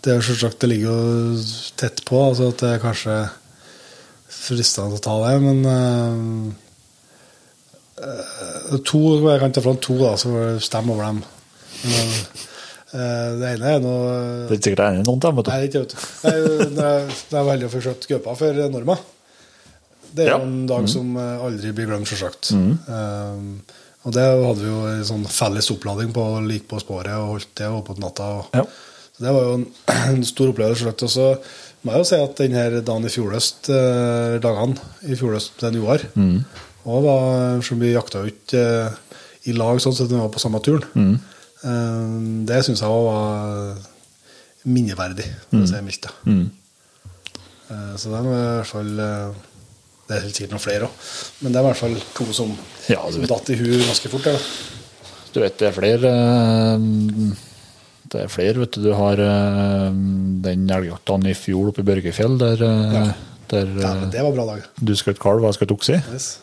Det 0.00 0.12
er 0.12 0.20
jo 0.20 0.26
selvsagt, 0.30 0.60
det 0.62 0.70
ligger 0.70 0.94
jo 0.94 1.40
tett 1.80 2.04
på, 2.08 2.20
altså 2.30 2.52
at 2.52 2.62
det 2.62 2.70
er 2.76 2.82
kanskje 2.84 3.16
fristende 4.30 4.96
å 4.96 5.02
ta 5.02 5.16
det, 5.26 5.34
men 5.42 5.58
eh, 5.68 6.69
To, 8.86 9.00
jeg 9.28 9.40
kan 9.42 9.52
ta 9.52 9.62
fram 9.64 9.78
to, 9.82 9.96
da, 10.00 10.14
som 10.20 10.36
stemmer 10.62 10.94
over 10.96 11.08
dem. 11.10 11.20
Men, 11.80 12.12
eh, 12.92 13.30
det 13.40 13.50
ene 13.54 13.70
er 13.74 13.80
noe 13.84 14.10
Det 14.48 14.54
er 14.54 14.58
ikke 14.58 14.68
sikkert 14.68 14.80
det 14.80 14.88
er 15.00 15.06
noen 15.08 15.22
dem, 15.24 15.36
vet 15.38 15.46
du. 15.46 15.50
Nei, 15.52 15.60
ikke 15.68 15.82
vet 15.84 15.94
du. 15.94 16.00
Nei, 16.24 16.34
Når 16.76 16.88
jeg 16.90 17.06
når 17.30 17.38
jeg 17.38 17.48
velger 17.50 17.68
å 17.68 17.72
få 17.74 17.82
skjøtt 17.86 18.08
gaupa 18.10 18.34
for 18.40 18.60
Norma 18.74 18.96
Det 20.12 20.24
er 20.26 20.30
jo 20.32 20.36
Ja. 20.36 20.40
en 20.44 20.66
dag 20.66 20.88
som 20.90 21.16
eh, 21.16 21.44
aldri 21.46 21.72
blir 21.76 21.86
glemt, 21.90 22.08
selvsagt. 22.10 22.52
Um, 22.56 23.60
og 24.04 24.14
det 24.16 24.24
hadde 24.24 24.60
vi 24.64 24.68
jo 24.70 24.78
en 24.88 25.04
sånn 25.04 25.26
felles 25.28 25.68
opplading 25.74 26.12
på, 26.16 26.22
like 26.48 26.66
på 26.68 26.80
sporet, 26.80 27.12
og 27.20 27.34
holdt 27.36 27.50
det 27.60 27.68
På 27.86 27.96
natta. 28.00 28.30
Og, 28.40 28.46
Ja. 28.56 28.64
Så 29.16 29.24
det 29.26 29.34
var 29.36 29.42
jo 29.44 29.54
en, 29.58 29.66
en 30.14 30.24
stor 30.24 30.48
opplevelse. 30.54 30.88
Og 30.88 31.10
så 31.12 31.26
må 31.84 31.92
jeg 31.92 32.00
jo 32.00 32.08
si 32.08 32.16
at 32.20 32.36
denne 32.40 32.80
dagen 32.84 33.04
i 33.04 33.12
fjor 33.12 33.32
høst, 33.36 33.68
eh, 33.72 34.38
dagene 34.40 34.76
i 35.08 35.14
fjor 35.20 35.36
høst 35.36 35.60
den 35.60 35.74
Joar, 35.80 36.00
og 36.16 36.69
var, 36.84 37.60
som 37.62 37.78
vi 37.82 37.92
jakta 37.92 38.22
jo 38.24 38.30
ikke 38.32 38.60
eh, 38.86 38.94
i 39.50 39.52
lag 39.56 39.80
sånn 39.80 39.94
sett, 39.96 40.08
vi 40.10 40.16
var 40.20 40.28
på 40.32 40.40
samme 40.42 40.60
turen. 40.64 40.84
Mm. 40.94 42.46
det 42.48 42.62
syns 42.64 42.80
jeg 42.80 42.88
var 42.88 43.76
minneverdig, 44.64 45.26
for 45.50 45.60
å 45.62 45.66
si 45.68 45.74
det 45.76 45.84
mildt. 45.84 46.06
da. 46.08 46.34
Eh, 47.70 47.94
Så 48.00 48.10
det 48.10 48.18
er 48.18 48.26
i 48.26 48.32
hvert 48.34 48.66
fall 48.66 48.98
eh, 48.98 49.30
Det 50.08 50.16
er 50.16 50.24
helt 50.24 50.34
sikkert 50.36 50.54
noen 50.56 50.64
flere 50.64 50.88
òg, 50.88 51.04
men 51.40 51.52
det 51.52 51.60
er 51.60 51.62
i 51.64 51.68
hvert 51.68 51.80
fall 51.80 51.96
to 52.16 52.26
som, 52.34 52.50
Ja, 52.90 53.04
vet. 53.06 53.28
datt 53.30 53.50
i 53.54 53.58
huet 53.60 53.84
ganske 53.86 54.10
fort. 54.10 54.26
Eller? 54.26 54.48
Du 55.32 55.38
vet, 55.44 55.56
det 55.60 55.68
er 55.68 55.76
flere 55.76 56.10
eh, 56.10 56.84
Det 58.10 58.24
er 58.24 58.28
flere, 58.32 58.58
vet 58.64 58.72
du. 58.74 58.82
Du 58.88 58.92
har 58.98 59.20
eh, 59.22 59.88
den 60.42 60.64
elgjakta 60.68 61.18
i 61.30 61.34
fjor 61.38 61.70
oppe 61.70 61.84
i 61.84 61.88
Børgefjell, 61.92 62.38
der, 62.40 62.64
eh, 62.66 62.94
Ja. 62.98 63.04
der 63.52 63.66
Ja, 63.78 63.92
eh, 63.94 64.00
men 64.00 64.10
det 64.10 64.22
var 64.26 64.32
bra 64.34 64.46
dag. 64.54 64.62
du 64.82 64.92
skjøt 64.98 65.18
kalv 65.22 65.44
og 65.44 65.52
jeg 65.52 65.60
skjøt 65.60 65.76
okse. 65.78 66.00
Yes. 66.12 66.38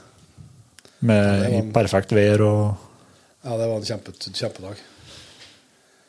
Med 1.06 1.26
ja, 1.44 1.50
en- 1.60 1.74
perfekt 1.76 2.12
vær 2.18 2.42
og 2.42 2.62
Ja, 3.46 3.58
det 3.58 3.68
var 3.70 3.76
en 3.78 3.86
kjempe, 3.86 4.12
kjempedag. 4.34 4.78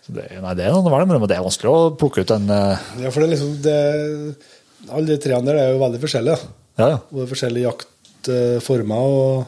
så 0.07 0.15
det, 0.17 0.25
Nei, 0.41 0.55
det 0.57 0.65
er 0.65 0.73
noe 0.73 1.27
det 1.29 1.37
er 1.37 1.45
vanskelig 1.45 1.71
å 1.75 1.91
plukke 2.01 2.25
ut 2.25 2.31
en 2.35 2.49
uh... 2.51 2.79
Ja, 3.03 3.11
for 3.13 3.21
det 3.21 3.27
er 3.29 3.33
liksom 3.35 3.53
det, 3.63 3.77
Alle 4.89 5.07
de 5.13 5.19
treene 5.21 5.47
der 5.51 5.57
er 5.61 5.71
jo 5.75 5.83
veldig 5.83 6.01
forskjellige. 6.07 6.39
Ja, 6.41 6.49
Ja, 6.79 6.89
ja. 6.95 6.99
Både 7.11 7.27
forskjellige 7.29 7.67
jaktformer 7.67 9.03
og, 9.19 9.47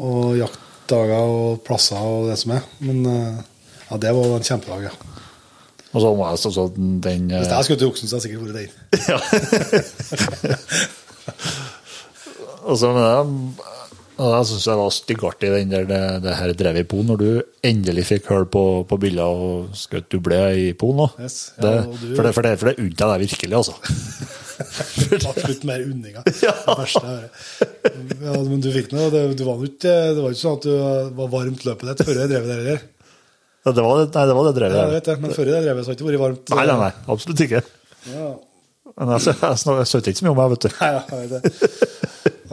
og 0.00 0.36
jaktdager 0.40 1.22
og 1.38 1.58
plasser 1.66 2.00
og 2.00 2.30
det 2.30 2.38
som 2.40 2.54
er. 2.56 2.62
Men 2.80 3.04
eh, 3.06 3.42
ja, 3.90 3.98
det 4.00 4.14
var 4.16 4.32
en 4.38 4.46
kjempedag, 4.48 4.80
ja. 4.88 4.94
Og 5.94 6.00
så 6.02 6.08
må 6.16 6.24
jeg 6.24 6.32
altså 6.48 6.64
den 6.74 7.28
uh... 7.30 7.36
Hvis 7.38 7.52
jeg 7.52 7.64
skulle 7.68 7.80
til 7.84 7.90
Oksen, 7.92 8.08
så 8.08 8.16
hadde 8.16 8.24
jeg 8.24 8.32
sikkert 8.32 8.48
vært 8.48 8.58
den. 8.58 8.72
Og 12.64 12.78
så 12.80 12.88
men 12.96 13.54
og 14.14 14.28
jeg 14.30 14.46
syns 14.50 14.66
jeg 14.68 14.78
var 14.78 14.92
styggartig 14.94 15.48
den 15.54 15.70
der 15.72 15.86
det, 15.88 16.00
det 16.22 16.34
her 16.38 16.52
drev 16.58 16.76
i 16.78 16.84
Polen, 16.86 17.08
når 17.10 17.18
du 17.22 17.28
endelig 17.66 18.04
fikk 18.12 18.28
høre 18.30 18.46
på, 18.50 18.62
på 18.90 18.98
bilder 19.02 19.26
og 19.46 19.74
skjøt 19.78 20.06
du 20.12 20.18
ble 20.22 20.38
i 20.54 20.68
Polen 20.78 21.00
nå. 21.02 21.08
Yes, 21.24 21.38
ja, 21.58 21.64
det, 21.64 21.72
du- 21.98 22.14
for, 22.14 22.22
det, 22.28 22.32
for, 22.36 22.46
det, 22.46 22.52
for 22.60 22.70
det 22.70 22.76
unner 22.78 22.94
jeg 22.94 23.10
deg 23.10 23.24
virkelig, 23.26 23.58
altså. 23.58 23.74
Absolutt 25.34 25.64
mer 25.66 25.82
unninga. 25.82 26.22
Det 26.28 26.50
verste. 26.78 27.14
Ja, 28.22 28.36
men 28.38 28.60
du 28.62 28.68
fikk 28.74 28.92
noe. 28.94 29.08
Det, 29.10 29.22
du 29.40 29.44
var 29.48 29.62
ikke, 29.66 29.94
det 30.14 30.22
var 30.22 30.30
ikke 30.34 30.42
sånn 30.44 30.58
at 30.60 30.66
du 30.68 31.14
var 31.18 31.32
varmt 31.32 31.64
løpet 31.66 31.90
ditt 31.90 32.04
før 32.06 32.20
jeg 32.22 32.30
drev 32.30 32.46
det 32.52 32.58
der. 32.68 32.84
Ja, 33.64 33.72
det 33.74 33.82
var 33.82 33.98
det, 33.98 34.08
nei, 34.14 34.24
det 34.28 34.34
var 34.36 34.44
det 34.46 34.54
drevet 34.60 34.76
Ja, 34.78 34.84
jeg 34.86 34.94
vet 34.98 35.06
det, 35.10 35.14
men 35.24 35.34
før 35.34 35.50
jeg 35.50 35.64
drev 35.64 35.78
det, 35.80 35.84
så 35.86 35.90
har 35.90 35.96
det 35.96 36.02
ikke 36.04 36.10
vært 36.12 36.24
varmt. 36.26 36.54
Nei, 36.54 36.64
nei, 36.70 36.78
nei, 36.84 36.90
absolutt 37.16 37.44
ikke. 37.48 37.62
Ja. 38.12 38.30
Men 38.94 39.10
jeg, 39.16 39.24
jeg, 39.26 39.36
jeg, 39.42 39.86
jeg 39.88 40.02
ikke 40.04 40.18
så 40.20 40.26
mye 40.28 40.34
om 40.34 40.40
meg, 40.42 40.54
vet 40.54 40.66
du. 40.66 40.74
Nei, 40.78 40.90
jeg 40.94 41.30
vet 41.32 41.48
det. 41.48 42.03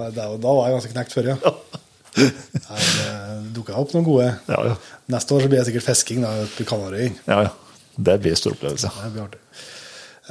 Nei, 0.01 0.11
da, 0.15 0.27
da 0.41 0.53
var 0.57 0.67
jeg 0.67 0.77
ganske 0.77 0.93
knekt 0.95 1.15
før, 1.15 1.33
ja. 1.33 1.37
ja. 1.45 1.81
det 2.17 3.09
dukka 3.55 3.77
opp 3.79 3.93
noen 3.95 4.07
gode. 4.07 4.29
Ja, 4.49 4.61
ja. 4.71 4.77
Neste 5.13 5.35
år 5.35 5.45
så 5.45 5.51
blir 5.51 5.61
det 5.61 5.67
sikkert 5.69 5.87
fisking 5.87 6.25
da, 6.25 6.33
på 6.57 6.67
Kanariøyene. 6.73 7.21
ja, 7.29 7.43
ja. 7.47 7.57
Det 8.01 8.15
blir 8.23 8.37
stor 8.39 8.55
opplevelse. 8.55 8.89
Det 8.97 9.09
blir 9.13 9.25
artig. 9.25 9.41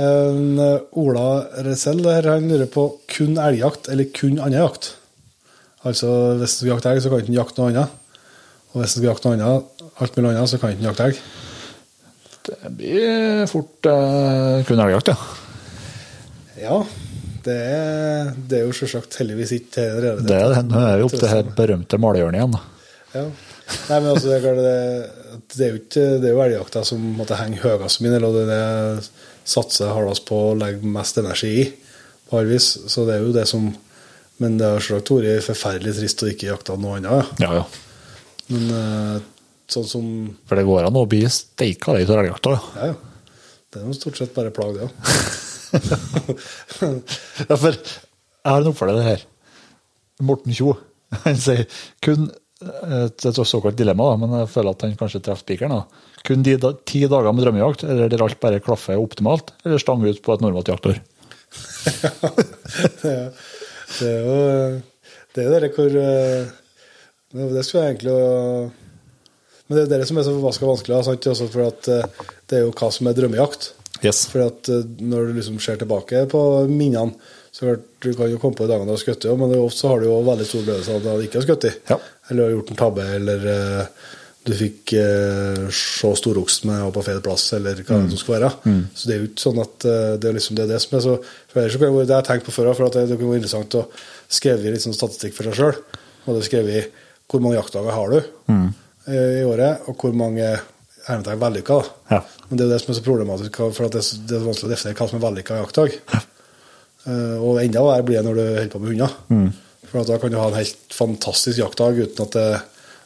Eh, 0.01 0.77
Ola 0.99 1.27
Resell 1.67 2.01
han 2.07 2.49
lurer 2.49 2.71
på 2.73 2.87
kun 3.11 3.37
elgjakt 3.39 3.91
eller 3.93 4.09
kun 4.17 4.41
annen 4.41 4.63
jakt. 4.63 4.95
Altså 5.85 6.37
hvis 6.41 6.57
du 6.57 6.65
skal 6.65 6.73
jakte 6.75 6.93
elg, 6.93 7.03
så 7.05 7.13
kan 7.13 7.21
du 7.21 7.29
ikke 7.29 7.39
jakte 7.39 7.63
noe 7.63 7.73
annet. 7.73 7.99
Og 8.73 8.81
hvis 8.81 8.95
du 8.95 9.01
skal 9.01 9.11
jakte 9.11 9.29
noe 9.31 9.39
annet, 9.39 9.85
alt 10.01 10.17
mulig 10.17 10.33
annet, 10.33 10.51
så 10.53 10.61
kan 10.61 10.73
du 10.73 10.79
ikke 10.79 10.89
jakte 10.89 11.07
elg. 11.09 11.23
Det 12.51 12.73
blir 12.81 13.47
fort 13.51 13.91
eh, 13.93 14.65
kun 14.69 14.83
elgjakt, 14.87 15.13
ja. 15.13 15.19
Ja, 16.61 16.81
det 17.45 17.57
er, 17.57 18.31
det 18.35 18.61
er 18.61 18.67
jo 18.67 18.75
selvsagt 18.77 19.17
heldigvis 19.21 19.55
ikke 19.57 19.87
det. 20.03 20.13
Det 20.29 20.37
er, 20.37 20.61
nå 20.67 20.83
er 20.83 21.01
vi 21.01 21.07
oppe 21.07 21.21
til 21.21 21.33
det 21.33 21.57
berømte 21.57 22.01
malehjørnet 22.03 22.41
igjen. 22.41 22.57
Ja. 23.15 23.25
Nei, 23.71 23.99
men 23.99 24.09
altså, 24.13 24.33
det, 24.33 24.55
det, 24.59 25.43
det 25.55 25.67
er 25.67 25.71
jo 25.71 25.81
ikke 25.81 26.07
det 26.23 26.31
er 26.31 26.35
jo 26.35 26.43
elgjakta 26.45 26.83
som 26.87 27.05
måtte 27.19 27.39
henge 27.39 27.61
høyest 27.63 28.03
min, 28.03 28.17
eller 28.17 28.35
det 28.35 28.43
er 28.45 28.51
det 28.51 28.59
jeg 28.61 29.05
satser 29.53 29.93
hardest 29.95 30.27
på 30.29 30.41
å 30.51 30.57
legge 30.59 30.91
mest 30.97 31.21
energi 31.23 31.53
i, 31.63 31.69
på 32.29 32.41
alle 32.41 32.57
vis. 32.57 32.73
Så 32.91 33.07
det 33.09 33.19
er 33.19 33.27
jo 33.27 33.37
det 33.37 33.47
som 33.51 33.71
Men 34.41 34.55
det 34.57 34.65
har 34.65 34.81
selvsagt 34.81 35.11
vært 35.13 35.45
forferdelig 35.45 35.99
trist 35.99 36.23
å 36.25 36.31
ikke 36.31 36.47
jakte 36.49 36.77
noe 36.81 36.97
annet. 36.97 37.35
Ja. 37.43 37.45
Ja, 37.45 37.61
ja. 37.61 37.65
Men 38.51 38.71
eh, 38.73 39.17
sånn 39.71 39.87
som 39.87 40.07
For 40.49 40.57
det 40.57 40.65
går 40.65 40.89
an 40.89 40.97
å 40.97 41.05
bli 41.09 41.21
steika 41.29 41.93
litt 41.93 42.09
av 42.09 42.23
elgjakta. 42.23 42.57
Ja. 42.57 42.61
Ja, 42.81 42.93
ja. 42.95 43.37
Det 43.71 43.79
er 43.79 43.87
jo 43.87 43.95
stort 43.95 44.17
sett 44.19 44.33
bare 44.35 44.51
plag, 44.51 44.75
det 44.75 44.89
òg. 44.89 44.91
Ja, 47.51 47.57
for 47.57 47.75
jeg 47.75 48.49
har 48.49 48.63
en 48.65 48.71
oppfølger 48.73 49.05
her. 49.05 49.25
Morten 50.25 50.55
Kjo. 50.57 50.75
Han 51.27 51.39
sier 51.41 51.65
kun 52.05 52.29
eh, 52.31 53.07
et, 53.07 53.25
et 53.27 53.41
såkalt 53.41 53.79
dilemma, 53.79 54.11
da, 54.13 54.19
men 54.21 54.35
jeg 54.43 54.51
føler 54.53 54.75
at 54.77 54.85
han 54.87 54.97
kanskje 55.01 55.23
treffer 55.27 55.45
spikeren. 55.45 55.81
Kun 56.27 56.45
de 56.47 56.55
ti 56.89 57.01
dager 57.09 57.33
med 57.35 57.45
drømmejakt, 57.47 57.85
eller 57.89 58.11
der 58.13 58.25
alt 58.27 58.41
bare 58.43 58.61
klaffer 58.65 59.01
optimalt, 59.01 59.55
eller 59.65 59.81
stanger 59.81 60.13
ut 60.13 60.23
på 60.25 60.35
et 60.37 60.45
normalt 60.45 60.71
jaktår? 60.73 61.01
det, 63.03 63.11
er- 63.11 63.33
det 63.99 64.07
er 64.07 64.21
jo 64.23 64.35
Det 65.35 65.43
er 65.43 65.65
det 65.65 65.71
hvor 65.75 65.91
eh, 65.99 66.45
Det 67.33 67.65
skulle 67.67 67.83
jeg 67.83 67.97
egentlig 67.97 68.13
Men 69.67 69.75
det 69.81 69.85
er 69.89 70.05
det 70.05 70.07
som 70.07 70.21
er 70.21 70.27
så 70.29 70.35
vanskelig. 70.39 71.01
Sant? 71.09 71.27
Også 71.33 71.49
for 71.51 71.67
at 71.67 71.89
eh, 71.91 72.07
det 72.51 72.61
er 72.61 72.65
jo 72.69 72.75
hva 72.75 72.89
som 72.95 73.09
er 73.11 73.17
drømmejakt. 73.19 73.73
Yes. 74.07 74.23
At 74.35 74.71
eh, 74.73 74.87
Når 75.01 75.31
du 75.31 75.39
liksom 75.41 75.61
ser 75.63 75.81
tilbake 75.81 76.25
på 76.31 76.45
minnene, 76.71 77.17
så 77.51 77.67
klart, 77.67 77.85
du 78.01 78.13
kan 78.15 78.31
jo 78.31 78.39
komme 78.39 78.57
på 78.57 78.65
de 78.65 78.73
dagene 78.73 78.87
du 78.89 78.95
har 78.95 79.03
skutt, 79.03 79.27
men 79.37 79.53
ofte 79.59 79.91
har 79.91 80.01
du 80.01 80.07
jo 80.07 80.21
veldig 80.23 80.47
stor 80.47 80.63
opplevelse 80.63 80.95
av 80.95 81.01
at 81.03 81.19
du 81.19 81.27
ikke 81.27 81.41
har 81.41 81.47
skutt. 81.49 81.67
Ja. 81.91 81.97
Eller 82.31 82.47
har 82.47 82.53
gjort 82.55 82.71
en 82.71 82.79
tabbe, 82.79 83.07
eller 83.17 83.47
uh, 83.51 84.05
du 84.47 84.53
fikk 84.55 84.95
uh, 84.95 85.65
se 85.75 86.13
storoksen 86.21 86.71
og 86.77 86.93
på 86.95 87.03
feil 87.09 87.19
plass, 87.27 87.49
eller 87.59 87.83
hva 87.83 87.99
det 88.05 88.15
som 88.15 88.23
skal 88.23 88.37
være. 88.37 88.53
Så 88.95 89.11
det 89.11 89.17
er 89.17 89.19
jo 89.19 89.29
ikke 89.33 89.45
sånn 89.49 89.61
at 89.65 89.89
uh, 89.91 90.15
det 90.23 90.31
er 90.31 90.39
liksom 90.39 90.61
det, 90.61 90.69
er 90.69 90.73
det 90.77 90.81
som 90.87 90.95
er 90.97 91.05
så 91.09 91.17
for 91.51 91.59
ellers 91.59 91.75
så 91.75 91.83
kan 91.83 91.91
det, 91.99 92.07
det 92.07 92.15
har 92.15 92.23
jeg 92.23 92.29
tenkt 92.31 92.47
på 92.47 92.55
før, 92.55 92.71
for 92.79 92.87
at 92.87 93.01
det, 93.01 93.07
det 93.11 93.19
kunne 93.19 93.35
vært 93.35 93.43
interessant 93.43 93.79
å 93.81 93.87
skrive 94.31 94.71
litt 94.71 94.87
sånn 94.87 94.97
statistikk 94.97 95.35
for 95.35 95.51
seg 95.51 95.59
sjøl. 95.59 95.81
Og 96.29 96.39
det 96.39 96.47
skrevet 96.47 97.01
hvor 97.31 97.43
mange 97.43 97.59
jaktdager 97.59 97.95
har 97.95 98.15
du 98.15 98.19
eh, 98.21 99.41
i 99.41 99.47
året, 99.47 99.89
og 99.91 99.99
hvor 99.99 100.15
mange 100.15 100.47
hermetegn 101.11 101.41
vellykka. 101.43 101.81
Ja. 102.11 102.21
Men 102.49 102.59
det 102.59 102.65
er 102.65 102.69
jo 102.69 102.75
det 102.75 102.83
som 102.83 102.93
er 102.93 102.99
så 102.99 103.07
problematisk, 103.07 103.59
for 103.77 103.95
det, 103.95 104.03
det 104.27 104.37
er 104.37 104.45
vanskelig 104.47 104.69
å 104.69 104.73
definere 104.75 104.99
hva 104.99 105.09
som 105.11 105.19
er 105.19 105.25
vellykka 105.27 105.59
jaktdag. 105.61 105.97
Uh, 107.07 107.37
og 107.41 107.61
enda 107.63 107.85
verre 107.87 108.05
blir 108.05 108.19
det 108.19 108.27
når 108.27 108.37
du 108.37 108.43
holder 108.45 108.73
på 108.75 108.83
med 108.83 108.93
hunder. 108.93 109.55
For 109.91 110.03
at 110.03 110.11
da 110.11 110.19
kan 110.23 110.33
du 110.33 110.39
ha 110.39 110.51
en 110.51 110.59
helt 110.59 110.95
fantastisk 110.95 111.63
jaktdag 111.63 112.03
uten 112.03 112.27
at 112.27 112.37
det, 112.37 112.49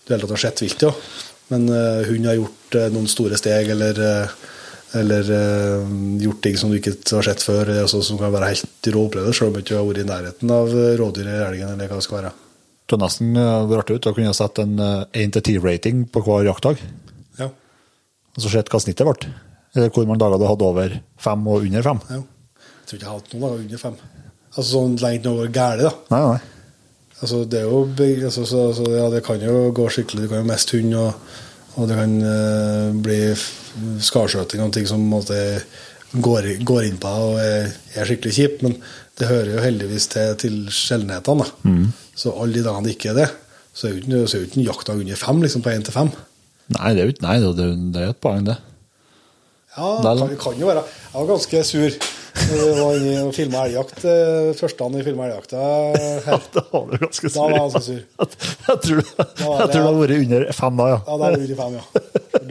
du 0.04 0.14
hele 0.14 0.26
tatt 0.26 0.34
har 0.34 0.42
sett 0.46 0.64
vilt. 0.64 0.86
Ja. 0.88 0.92
Men 1.52 1.68
uh, 1.70 2.02
hund 2.08 2.28
har 2.28 2.40
gjort 2.40 2.78
uh, 2.80 2.88
noen 2.94 3.10
store 3.10 3.38
steg, 3.40 3.70
eller, 3.74 4.00
eller 4.98 5.30
gjort 6.24 6.42
ting 6.44 6.58
som 6.60 6.72
du 6.72 6.78
ikke 6.80 6.96
har 7.12 7.28
sett 7.28 7.44
før, 7.44 7.74
altså, 7.84 8.02
som 8.04 8.20
kan 8.20 8.34
være 8.34 8.54
helt 8.54 8.90
rå 8.94 9.06
opplevelse, 9.08 9.38
selv 9.38 9.52
om 9.52 9.58
du 9.58 9.62
ikke 9.62 9.78
har 9.78 9.86
vært 9.88 10.02
i 10.02 10.08
nærheten 10.08 10.56
av 10.56 10.74
rådyret, 11.00 11.46
elgen, 11.50 11.72
eller 11.74 11.92
hva 11.92 12.00
det 12.00 12.08
skal 12.08 12.20
være. 12.20 12.34
Det 12.84 12.98
har 12.98 13.00
nesten 13.00 13.32
vært 13.70 13.86
artig 13.86 13.96
ut 13.96 14.10
å 14.10 14.16
kunne 14.16 14.36
sette 14.36 14.66
en 14.66 14.76
uh, 14.80 15.06
1-10-rating 15.16 16.06
på 16.12 16.24
hver 16.26 16.50
jaktdag, 16.50 16.82
Ja. 16.82 17.03
Og 18.34 18.42
så 18.42 18.50
sett 18.52 18.70
hva 18.72 18.80
snittet 18.82 19.06
ble. 19.06 19.32
Eller 19.74 19.90
hvor 19.94 20.06
mange 20.06 20.22
dager 20.22 20.38
du 20.38 20.46
hadde 20.46 20.66
over 20.66 20.96
fem 21.18 21.46
og 21.50 21.66
under 21.66 21.86
fem. 21.86 22.00
ja. 22.10 22.22
Jeg 22.84 22.88
tror 22.88 22.98
ikke 22.98 23.06
jeg 23.06 23.10
har 23.10 23.20
hatt 23.20 23.30
noen 23.32 23.44
dager 23.44 23.60
under 23.62 23.80
fem. 23.80 23.94
Altså 24.54 24.66
sånn 24.68 24.98
lenge 25.00 25.24
noe 25.24 25.46
galt, 25.48 25.80
da. 25.86 25.92
Nei, 26.12 26.18
nei. 26.28 26.40
Altså, 27.24 27.38
det 27.48 27.62
er 27.62 27.70
jo 27.70 27.78
altså, 28.26 28.44
så, 28.44 28.64
så, 28.76 28.88
ja, 28.92 29.06
det 29.08 29.22
kan 29.24 29.40
jo 29.40 29.70
gå 29.74 29.86
skikkelig. 29.88 30.26
Du 30.26 30.28
kan 30.28 30.42
jo 30.42 30.48
miste 30.50 30.76
hund, 30.76 30.92
og, 31.00 31.30
og 31.78 31.88
det 31.88 31.96
kan 31.96 32.12
uh, 32.20 32.90
bli 33.06 33.18
skarskjøting, 34.04 34.60
og 34.60 34.74
ting 34.76 34.86
som 34.90 35.06
måte, 35.08 35.38
går, 36.12 36.50
går 36.66 36.90
inn 36.90 37.00
på 37.00 37.14
deg 37.14 37.30
og 37.30 37.40
er, 37.40 37.72
er 37.96 38.10
skikkelig 38.10 38.36
kjipt. 38.36 38.66
Men 38.66 38.76
det 39.16 39.30
hører 39.30 39.54
jo 39.54 39.64
heldigvis 39.64 40.10
til, 40.12 40.36
til 40.44 40.60
sjeldenhetene. 40.74 41.48
Mm. 41.64 41.88
Så 42.12 42.36
alle 42.36 42.58
de 42.58 42.66
dagene 42.68 42.90
det 42.90 42.98
ikke 42.98 43.14
er 43.14 43.20
det, 43.22 43.30
så 43.72 43.88
er 43.88 43.94
jo 43.94 44.02
ikke, 44.02 44.22
så 44.28 44.36
er 44.36 44.44
jo 44.44 44.68
ikke 44.68 44.98
under 45.00 45.24
fem, 45.24 45.42
liksom 45.46 45.64
på 45.64 45.72
én 45.72 45.88
til 45.88 45.96
fem. 45.96 46.12
Nei, 46.72 46.94
det 46.96 47.02
er 47.02 47.10
jo 47.10 47.14
Nei, 47.24 47.34
det, 47.42 48.00
er 48.00 48.12
et 48.14 48.20
poeng, 48.24 48.44
det. 48.46 48.56
Ja, 49.76 49.88
det 50.00 50.12
kan, 50.20 50.36
kan 50.38 50.60
jo 50.60 50.68
være. 50.70 50.84
Jeg 50.86 51.14
var 51.18 51.30
ganske 51.34 51.64
sur 51.64 51.96
når 52.34 52.60
jeg 52.60 52.76
var 52.78 52.96
inne 52.98 53.24
og 53.28 53.34
filma 53.34 53.60
elgjakt. 53.68 54.04
eh, 54.10 54.48
Første 54.58 54.86
han 54.86 54.94
vi 54.98 55.02
filma 55.06 55.26
elgjakta 55.28 55.58
her. 56.26 56.46
Da 56.54 56.62
var 56.72 56.86
du 56.90 56.96
ganske 57.04 57.30
sur. 57.30 57.34
Da 57.34 57.42
var 57.42 57.52
jeg 57.54 57.60
ganske 57.64 57.82
sur. 57.88 58.00
Jeg 58.14 58.78
tror, 58.86 59.02
var 59.18 59.60
jeg 59.60 59.68
tror 59.68 59.68
det- 59.74 59.82
har 59.84 59.98
vært 60.00 60.16
under 60.24 60.46
fem 60.60 60.80
da, 60.80 60.86
ja. 60.94 60.98
Ja, 61.04 61.10
da 61.10 61.18
var 61.24 61.36
det 61.36 61.42
under 61.44 61.60
fem, 61.60 61.76
ja. 61.78 61.84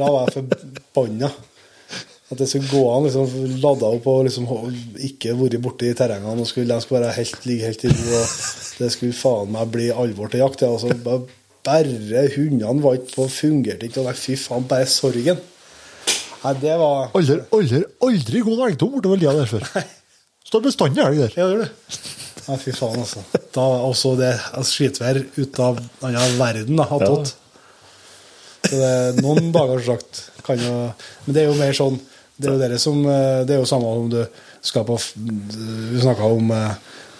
Da 0.03 0.11
var 0.14 0.20
jeg 0.28 0.36
forbanna. 0.38 1.32
At 2.34 2.39
det 2.39 2.47
skulle 2.49 2.72
gå 2.72 2.82
an 2.89 3.03
liksom 3.05 3.34
lada 3.61 3.89
opp 3.93 4.07
og 4.09 4.24
liksom 4.26 4.47
ikke 5.09 5.36
vært 5.38 5.57
borti 5.61 5.91
terrengene 5.99 6.41
og 6.41 6.47
skulle, 6.49 6.72
de 6.74 6.82
skulle 6.82 7.03
være 7.03 7.18
helt, 7.20 7.43
ligge 7.45 7.68
helt 7.68 7.84
i 7.86 7.91
ro. 7.91 8.20
og 8.22 8.36
Det 8.80 8.91
skulle 8.95 9.14
faen 9.20 9.51
meg 9.53 9.72
bli 9.76 9.89
alvor 9.93 10.32
til 10.34 10.41
jakt. 10.43 10.64
Ja. 10.66 10.72
Altså, 10.74 10.95
bare 11.05 11.28
bare 11.64 12.28
hundene 12.36 12.84
var 12.84 12.99
ikke 12.99 13.16
på, 13.16 13.28
fungerte 13.32 13.88
ikke. 13.88 14.03
Nei, 14.05 14.16
fy 14.18 14.38
faen, 14.39 14.66
bare 14.70 14.88
sorgen. 14.91 15.39
Nei, 16.43 16.53
det 16.59 16.74
var 16.80 17.14
Aldri, 17.16 17.38
aldri, 17.55 17.84
aldri 18.03 18.41
god 18.43 18.66
elgtom 18.68 18.91
bortover 18.97 19.22
lia 19.22 19.36
der 19.38 19.47
før. 19.47 19.68
Står 20.49 20.66
bestandig 20.66 21.03
elg 21.05 21.22
der. 21.24 21.38
Ja, 21.39 21.47
gjør 21.47 21.64
det. 21.64 22.01
Nei, 22.43 22.57
fy 22.59 22.74
faen, 22.76 22.99
altså. 22.99 23.24
Da 23.55 23.64
også 23.88 24.16
det 24.20 24.34
altså, 24.51 24.74
skitvær 24.74 25.22
ut 25.38 25.61
av 25.64 25.80
annen 26.03 26.36
verden 26.41 26.82
da, 26.82 26.88
attåt. 26.97 27.36
Så 28.64 28.80
det 28.80 28.89
er 28.89 29.22
noen 29.24 29.51
dager, 29.55 29.80
som 29.80 29.95
sagt, 29.95 30.26
kan 30.43 30.59
jo 30.59 30.74
Men 31.24 31.36
det 31.36 31.41
er 31.41 31.47
jo 31.49 31.55
mer 31.55 31.76
sånn 31.76 31.97
Det 32.36 32.47
er 32.49 32.53
jo 32.55 32.59
dere 32.59 32.78
som 32.80 32.97
eh, 33.07 33.43
Det 33.47 33.53
er 33.55 33.61
jo 33.61 33.68
samme 33.68 33.91
om 33.95 34.09
du 34.11 34.18
skal 34.64 34.84
på 34.88 34.97
Vi 35.16 36.01
snakka 36.03 36.28
om 36.32 36.51
eh, 36.55 36.74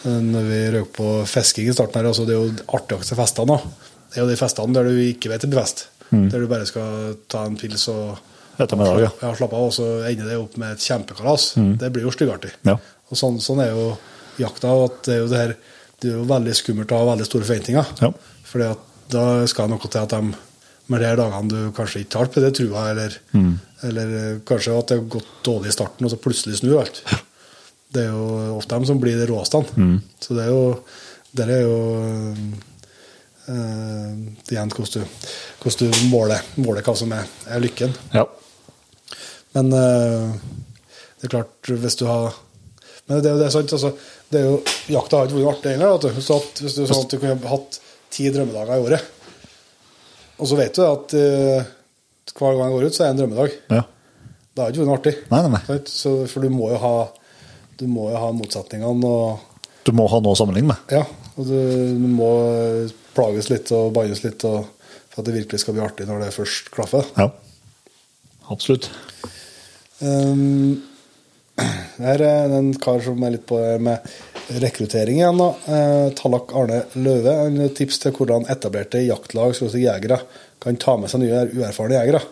når 0.04 0.48
vi 0.50 0.62
røk 0.76 0.90
på 0.98 1.10
fisking 1.32 1.70
i 1.72 1.76
starten 1.76 2.02
her, 2.02 2.10
altså 2.10 2.26
det 2.28 2.34
er 2.36 2.42
jo 2.42 2.52
de 2.52 2.66
artigste 2.76 3.16
festene. 3.16 3.56
da. 3.56 3.93
Det 4.14 4.22
er 4.22 4.28
jo 4.28 4.30
de 4.30 4.38
festene 4.38 4.78
der 4.78 4.86
du 4.86 5.02
ikke 5.02 5.32
vet 5.32 5.42
det 5.42 5.50
blir 5.50 5.64
fest. 5.64 5.88
Der 6.14 6.44
du 6.44 6.46
bare 6.46 6.68
skal 6.70 7.16
ta 7.32 7.48
en 7.48 7.58
pils 7.58 7.88
og 7.90 8.20
Ettermiddag, 8.62 9.00
ja. 9.02 9.10
ja, 9.18 9.30
slappe 9.34 9.58
av, 9.58 9.72
og 9.72 9.74
så 9.74 9.86
ender 10.06 10.28
det 10.30 10.36
opp 10.38 10.60
med 10.62 10.76
et 10.76 10.84
kjempekalas. 10.86 11.48
Det 11.82 11.88
blir 11.90 12.04
jo 12.06 12.12
styggartig. 12.14 12.52
Ja. 12.70 12.76
Og 13.10 13.18
sånn, 13.18 13.40
sånn 13.42 13.64
er 13.64 13.72
jo 13.72 13.88
jakta. 14.38 14.76
at 14.86 15.00
Det 15.08 15.16
er 15.16 15.22
jo 15.24 15.30
det 15.32 15.40
her 15.40 15.54
Det 15.98 16.12
er 16.12 16.18
jo 16.20 16.26
veldig 16.30 16.54
skummelt 16.60 16.92
å 16.94 17.00
ha 17.00 17.08
veldig 17.10 17.26
store 17.26 17.48
forventninger. 17.48 17.94
Ja. 18.04 18.12
At 18.70 18.84
da 19.10 19.24
skal 19.50 19.66
det 19.66 19.74
noe 19.74 19.90
til 19.90 20.04
at 20.04 20.14
de 20.14 20.36
med 20.92 21.00
de 21.00 21.12
dagene 21.16 21.50
du 21.50 21.60
kanskje 21.74 22.04
ikke 22.04 22.20
har 22.20 22.30
på 22.30 22.42
det 22.44 22.52
trua, 22.58 22.90
eller, 22.92 23.16
eller 23.88 24.16
eh, 24.20 24.42
kanskje 24.46 24.76
at 24.76 24.92
det 24.92 24.98
har 25.00 25.06
gått 25.16 25.30
dårlig 25.48 25.72
i 25.72 25.76
starten, 25.78 26.06
og 26.06 26.12
så 26.12 26.20
plutselig 26.20 26.60
snur 26.60 26.82
alt. 26.82 27.00
Det 27.94 28.04
er 28.04 28.12
jo 28.12 28.58
ofte 28.58 28.76
dem 28.76 28.86
som 28.90 29.00
blir 29.00 29.16
det 29.18 29.30
råeste. 29.32 29.64
Så 30.20 30.36
det 30.36 30.44
er 30.44 30.52
jo 30.52 30.64
det 31.34 31.48
er 31.50 31.64
jo 31.64 31.78
eh, 33.52 34.10
igjen 34.52 34.72
hvordan 34.74 35.04
du, 35.04 35.28
hvordan 35.64 35.92
du 35.94 36.02
måler, 36.12 36.42
måler 36.62 36.86
hva 36.86 36.96
som 37.00 37.12
er, 37.16 37.28
er 37.50 37.64
lykken. 37.64 37.94
Ja. 38.16 38.26
Men 39.54 39.70
eh, 39.78 40.34
det 41.20 41.28
er 41.30 41.34
klart, 41.38 41.72
hvis 41.84 41.96
du 42.00 42.06
har 42.10 42.34
Men 43.08 43.20
det 43.22 43.34
det 43.38 43.46
er 43.50 43.52
sant, 43.54 43.72
altså, 43.76 43.92
det 44.32 44.40
er 44.42 44.46
jo, 44.48 44.60
Jakta 44.96 45.18
har 45.20 45.28
ikke 45.28 45.42
vært 45.42 45.58
artig 45.58 45.74
heller. 45.76 45.98
Hvis 46.16 46.28
du, 46.30 46.34
hadde- 46.34 46.64
hvis 46.66 46.76
du 46.78 46.84
sa 46.88 47.00
at 47.02 47.12
du 47.12 47.18
kunne 47.20 47.50
hatt 47.52 47.80
ti 48.14 48.30
drømmedager 48.32 48.78
i 48.80 48.86
året, 48.88 49.10
og 50.40 50.48
så 50.50 50.56
vet 50.58 50.76
du 50.78 50.82
at 50.86 51.14
uh, 51.18 51.66
hver 52.34 52.56
gang 52.58 52.64
jeg 52.64 52.74
går 52.78 52.86
ut, 52.88 52.96
så 52.96 53.04
er 53.04 53.10
det 53.10 53.14
en 53.14 53.20
drømmedag. 53.24 53.58
ja. 53.76 53.82
Det 54.54 54.62
har 54.62 54.70
ikke 54.72 54.84
vært 54.86 55.00
artig. 55.02 55.14
Nei, 55.32 55.38
nei, 55.42 55.52
nei. 55.68 55.78
Så, 55.90 56.12
for 56.30 56.46
du 56.46 56.50
må 56.54 56.68
jo 56.70 56.78
ha 56.78 56.94
du 57.80 57.88
må 57.90 58.04
jo 58.12 58.20
ha 58.22 58.28
motsetningene 58.38 59.10
og 59.10 59.40
Du 59.84 59.90
må 59.98 60.06
ha 60.12 60.20
noe 60.22 60.36
å 60.36 60.38
sammenligne 60.38 60.70
med. 60.70 60.94
Ja, 60.94 61.02
og 61.34 61.48
du, 61.50 61.56
du 61.98 62.06
må 62.14 62.28
plages 63.16 63.50
litt 63.52 63.72
og 63.76 63.94
bannes 63.96 64.24
litt 64.26 64.44
og, 64.50 64.66
for 65.12 65.22
at 65.22 65.30
det 65.30 65.38
virkelig 65.38 65.64
skal 65.64 65.78
bli 65.78 65.86
artig 65.86 66.08
når 66.10 66.26
det 66.26 66.36
først 66.36 66.72
klaffer. 66.74 67.08
Ja. 67.20 67.30
Absolutt. 68.54 68.90
Um, 70.04 70.82
her 72.02 72.20
er 72.26 72.52
en 72.58 72.74
kar 72.82 72.98
som 73.06 73.22
er 73.24 73.36
litt 73.36 73.46
på 73.48 73.56
med 73.80 74.04
rekruttering 74.60 75.20
igjen. 75.22 75.38
da. 75.40 75.50
Uh, 75.64 76.08
Tallak 76.18 76.52
Arne 76.58 76.82
Løve 76.98 77.36
han 77.38 77.62
tips 77.78 78.02
til 78.04 78.12
hvordan 78.18 78.50
etablerte 78.52 79.00
jaktlag 79.06 79.54
si 79.56 79.86
jegere 79.86 80.18
kan 80.60 80.80
ta 80.82 80.98
med 81.00 81.12
seg 81.12 81.24
nye 81.24 81.46
uerfarne 81.54 82.02
jegere. 82.02 82.24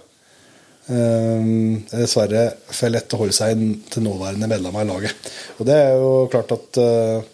Um, 0.90 1.84
det 1.86 1.94
er 1.94 2.04
dessverre 2.04 2.46
for 2.74 2.92
lett 2.92 3.14
å 3.14 3.22
holde 3.22 3.38
seg 3.38 3.62
til 3.94 4.04
nåværende 4.08 4.50
medlemmer 4.52 4.84
i 4.84 4.90
laget. 4.90 5.32
Og 5.60 5.70
det 5.70 5.78
er 5.78 5.94
jo 6.02 6.12
klart 6.34 6.52
at 6.58 6.82
uh, 6.82 7.30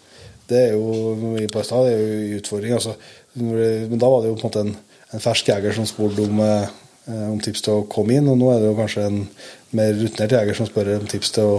det 0.48 0.60
er 0.66 0.76
jo 0.76 1.14
mye 1.20 1.48
på 1.52 1.62
stad, 1.64 1.88
det 1.88 1.94
er 1.94 2.02
jo 2.02 2.18
en 2.18 2.36
utfordring. 2.42 2.76
Altså. 2.76 2.94
Men 3.38 3.98
da 4.00 4.10
var 4.10 4.22
det 4.24 4.32
jo 4.32 4.36
på 4.38 4.44
en 4.44 4.48
måte 4.50 4.64
en, 4.66 4.74
en 5.14 5.22
fersk 5.24 5.48
jeger 5.52 5.76
som 5.76 5.86
spurte 5.88 6.24
om, 6.24 6.40
eh, 6.44 6.68
om 7.30 7.38
tips 7.42 7.64
til 7.64 7.78
å 7.80 7.86
komme 7.90 8.18
inn, 8.18 8.28
og 8.30 8.38
nå 8.40 8.50
er 8.52 8.62
det 8.62 8.70
jo 8.70 8.78
kanskje 8.78 9.06
en 9.08 9.20
mer 9.78 9.94
rutinert 9.98 10.34
jeger 10.36 10.58
som 10.58 10.68
spør 10.68 10.94
om 10.98 11.08
tips 11.10 11.34
til 11.36 11.48
å, 11.56 11.58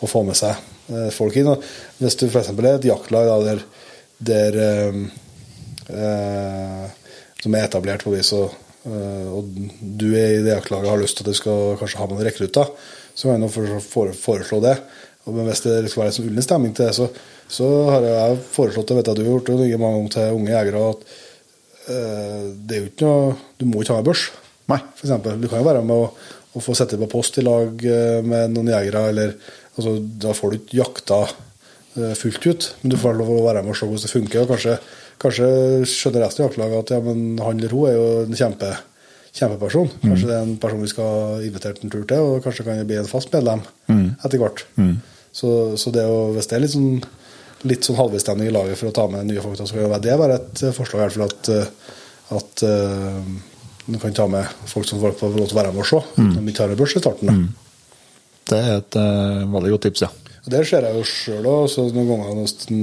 å 0.00 0.10
få 0.10 0.24
med 0.26 0.38
seg 0.38 0.54
eh, 0.92 1.10
folk 1.14 1.36
inn. 1.40 1.52
Og 1.52 1.64
hvis 2.00 2.18
du 2.20 2.26
f.eks. 2.28 2.52
er 2.54 2.70
et 2.74 2.88
jaktlag 2.90 3.28
da, 3.30 3.38
der, 3.50 3.62
der 4.30 4.60
eh, 4.64 5.02
eh, 5.90 6.88
som 7.40 7.56
er 7.56 7.66
etablert 7.66 8.04
på 8.04 8.14
vis, 8.14 8.32
og, 8.36 8.54
eh, 8.84 9.28
og 9.32 9.50
du 9.80 10.08
er 10.12 10.38
i 10.38 10.44
det 10.44 10.56
jaktlaget 10.56 10.92
har 10.92 11.00
lyst 11.00 11.18
til 11.20 11.26
at 11.26 11.32
du 11.32 11.40
skal 11.40 11.76
kanskje 11.80 12.00
ha 12.02 12.08
med 12.08 12.18
noen 12.18 12.28
rekrutter, 12.28 12.72
så 13.14 13.32
kan 13.32 13.48
for- 13.52 14.16
foreslå 14.16 14.60
det. 14.64 14.78
Men 15.26 15.46
hvis 15.46 15.62
det 15.66 15.74
skal 15.90 16.02
være 16.04 16.10
en 16.12 16.16
sånn 16.16 16.30
ullen 16.30 16.44
stemning 16.44 16.74
til 16.76 16.88
det, 16.88 16.94
så, 16.96 17.08
så 17.50 17.66
har 17.90 18.06
jeg 18.06 18.38
foreslått 18.52 18.90
det, 18.92 19.00
vet 19.00 19.10
jeg, 19.10 19.18
du 19.18 19.24
har 19.24 19.32
gjort 19.32 19.48
det 19.50 19.78
mange 19.80 19.98
ganger 19.98 20.14
til 20.14 20.36
unge 20.38 20.52
jegere, 20.54 20.82
at 20.92 21.14
eh, 21.90 22.44
det 22.54 22.76
er 22.76 22.84
jo 22.84 22.90
ikke 22.92 23.08
noe 23.08 23.32
Du 23.58 23.64
må 23.66 23.82
ikke 23.82 23.96
ha 23.96 24.02
en 24.02 24.06
børs, 24.06 24.28
Nei. 24.70 24.78
for 24.94 25.08
eksempel. 25.08 25.40
Du 25.42 25.48
kan 25.50 25.62
jo 25.62 25.66
være 25.66 25.82
med 25.82 25.96
å, 25.96 26.06
å 26.54 26.62
få 26.62 26.76
sette 26.78 26.98
på 27.00 27.10
post 27.10 27.40
i 27.42 27.46
lag 27.46 27.82
eh, 27.82 28.20
med 28.22 28.54
noen 28.54 28.70
jegere, 28.70 29.02
eller 29.10 29.34
altså, 29.74 29.96
Da 30.26 30.36
får 30.36 30.54
du 30.54 30.58
ikke 30.60 30.78
jakta 30.78 31.20
eh, 31.26 32.14
fullt 32.22 32.46
ut, 32.46 32.70
men 32.82 32.94
du 32.94 33.00
får 33.02 33.18
lov 33.18 33.34
å 33.34 33.42
være 33.48 33.66
med 33.66 33.74
og 33.74 33.80
se 33.80 33.90
hvordan 33.90 34.06
det 34.06 34.14
funker. 34.14 34.44
og 34.44 34.54
Kanskje, 34.54 34.78
kanskje 35.26 35.52
skjønner 35.90 36.26
resten 36.28 36.46
av 36.46 36.50
jaktlaget 36.52 36.84
at 36.84 36.94
ja, 36.94 37.02
men 37.10 37.28
han 37.42 37.58
eller 37.58 37.74
hun 37.74 37.90
er 37.90 37.98
jo 37.98 38.08
en 38.28 38.42
kjempe, 38.44 38.72
kjempeperson. 39.34 39.90
Kanskje 40.06 40.30
det 40.30 40.38
er 40.38 40.46
en 40.46 40.58
person 40.62 40.86
vi 40.86 40.94
skal 40.94 41.14
ha 41.18 41.38
invitert 41.50 41.82
en 41.82 41.90
tur 41.90 42.06
til, 42.06 42.28
og 42.30 42.44
kanskje 42.46 42.66
kan 42.68 42.78
det 42.78 42.86
bli 42.86 43.02
en 43.02 43.10
fast 43.10 43.34
medlem 43.34 43.66
etter 44.22 44.38
hvert. 44.38 44.68
Så, 45.34 45.50
så 45.78 45.90
det 45.94 46.06
å, 46.06 46.30
hvis 46.34 46.48
det 46.50 46.56
er 46.56 46.64
litt 46.64 46.72
sånn, 46.78 47.02
litt 47.68 47.84
sånn 47.84 47.96
halvbestemning 47.98 48.48
i 48.48 48.54
laget 48.54 48.78
for 48.80 48.88
å 48.90 48.94
ta 48.96 49.06
med 49.12 49.26
nye 49.28 49.42
folk, 49.44 49.56
så 49.58 49.66
kan 49.74 50.00
det 50.00 50.18
være 50.18 50.34
et 50.40 50.62
eh, 50.64 50.72
forslag. 50.76 51.00
i 51.00 51.04
hvert 51.04 51.16
fall 51.18 51.26
at, 51.28 51.48
eh, 51.48 52.36
at 52.38 52.62
eh, 52.62 53.22
du 53.90 53.98
kan 53.98 54.12
ta 54.16 54.26
med 54.30 54.46
folk 54.70 54.86
som 54.88 55.00
får 55.02 55.16
lov 55.20 55.48
til 55.48 55.56
å 55.56 55.60
være 55.62 55.72
med 55.74 55.82
og 55.82 55.86
se, 55.90 56.00
Mm. 56.16 56.32
de 56.36 56.52
ikke 56.52 56.62
har 56.64 56.70
en 56.70 56.76
børs 56.80 56.96
i 56.96 57.00
starten. 57.02 57.26
da. 57.26 57.34
Det 58.50 58.58
er 58.58 58.76
et 58.80 58.96
uh, 58.98 59.44
veldig 59.52 59.70
godt 59.76 59.82
tips, 59.86 60.00
ja. 60.02 60.08
Det 60.50 60.64
ser 60.66 60.82
jeg 60.82 60.96
jo 60.96 61.02
sjøl 61.06 61.44
òg. 61.46 61.92
Noen 61.94 62.08
ganger 62.08 62.34
nesten, 62.40 62.78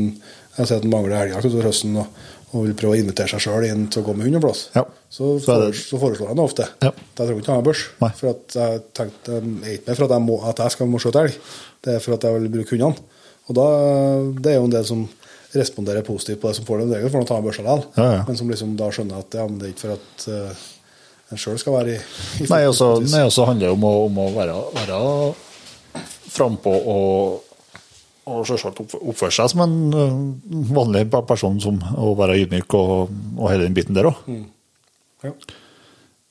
jeg 0.58 0.68
ser 0.70 0.78
at 0.78 0.86
en 0.86 0.94
mangler 0.94 1.18
helger 1.18 1.44
utover 1.44 1.68
høsten 1.68 1.98
og, 1.98 2.08
og 2.54 2.64
vil 2.68 2.76
prøve 2.80 2.96
å 2.96 3.00
invitere 3.02 3.28
seg 3.34 3.42
sjøl 3.44 3.66
inn 3.68 3.88
til 3.92 4.04
å 4.04 4.06
gå 4.08 4.14
med 4.16 4.28
hund 4.30 4.38
og 4.40 4.46
plass, 4.46 4.62
Ja. 4.78 4.86
så, 5.10 5.34
Så 5.42 5.50
foreslår, 5.50 5.74
så 5.90 6.00
foreslår 6.00 6.28
jeg 6.30 6.38
det 6.38 6.46
ofte. 6.46 6.68
Ja. 6.86 6.92
Da 6.92 7.26
trenger 7.26 7.34
jeg 7.34 7.44
ikke 7.44 7.52
ha 7.52 7.58
en 7.60 7.68
børs. 7.68 7.84
Nei. 8.06 8.12
For 8.22 8.30
at 8.32 8.58
jeg 8.62 8.82
tenkte, 9.02 9.42
jeg 9.42 9.74
er 9.74 9.78
ikke 9.80 9.88
med 9.90 9.98
for 9.98 10.06
at 10.08 10.16
jeg, 10.16 10.26
må, 10.30 10.38
at 10.54 10.58
jeg 10.64 10.72
skal 10.78 10.88
må 10.94 11.02
skjøte 11.04 11.24
elg, 11.26 11.40
det 11.84 11.96
er 11.98 12.00
for 12.06 12.14
at 12.16 12.24
jeg 12.30 12.38
vil 12.38 12.50
bruke 12.56 12.76
hundene. 12.78 12.96
Og 13.48 13.56
da, 13.56 13.68
Det 14.44 14.52
er 14.52 14.58
jo 14.60 14.68
en 14.68 14.74
del 14.74 14.86
som 14.88 15.06
responderer 15.58 16.04
positivt 16.06 16.42
på 16.42 16.50
det, 16.52 16.58
som 16.60 16.66
får 16.68 16.82
det. 16.82 16.88
Det 16.92 16.98
er 16.98 17.06
jo 17.08 17.12
for 17.14 17.24
å 17.24 17.28
ta 17.28 17.38
en 17.40 17.46
børsa 17.46 17.64
likevel, 17.64 17.86
Ja, 17.98 18.08
ja. 18.18 18.24
men 18.28 18.38
som 18.40 18.50
liksom 18.52 18.74
da 18.78 18.90
skjønner 18.94 19.22
at 19.24 19.38
ja, 19.40 19.46
men 19.48 19.60
det 19.62 19.70
er 19.70 19.74
ikke 19.74 19.86
for 19.86 19.96
at 19.96 20.26
uh, 20.28 20.66
en 21.32 21.42
sjøl 21.42 21.60
skal 21.62 21.76
være 21.78 21.96
i, 21.96 21.98
i 22.44 22.48
Nei, 22.52 22.62
også, 22.68 22.90
fokus. 22.98 23.12
nei, 23.16 23.24
også 23.28 23.46
handler 23.48 23.68
det 23.70 23.74
om 23.78 23.86
å, 23.88 23.94
om 24.08 24.20
å 24.24 24.28
være, 24.36 24.58
være 24.76 25.00
frampå 26.38 26.74
og, 26.94 27.54
og 28.28 28.44
selvsagt 28.48 28.84
oppføre 29.00 29.34
seg 29.34 29.54
som 29.54 29.64
en 29.64 29.78
øh, 29.96 30.20
vanlig 30.76 31.06
person, 31.16 31.58
som 31.64 31.80
å 31.96 32.12
være 32.20 32.38
ydmyk 32.44 32.76
og, 32.78 33.16
og 33.40 33.50
hele 33.52 33.66
den 33.66 33.76
biten 33.78 33.96
der 33.98 34.12
òg. 34.12 34.20
Ja. 35.26 35.32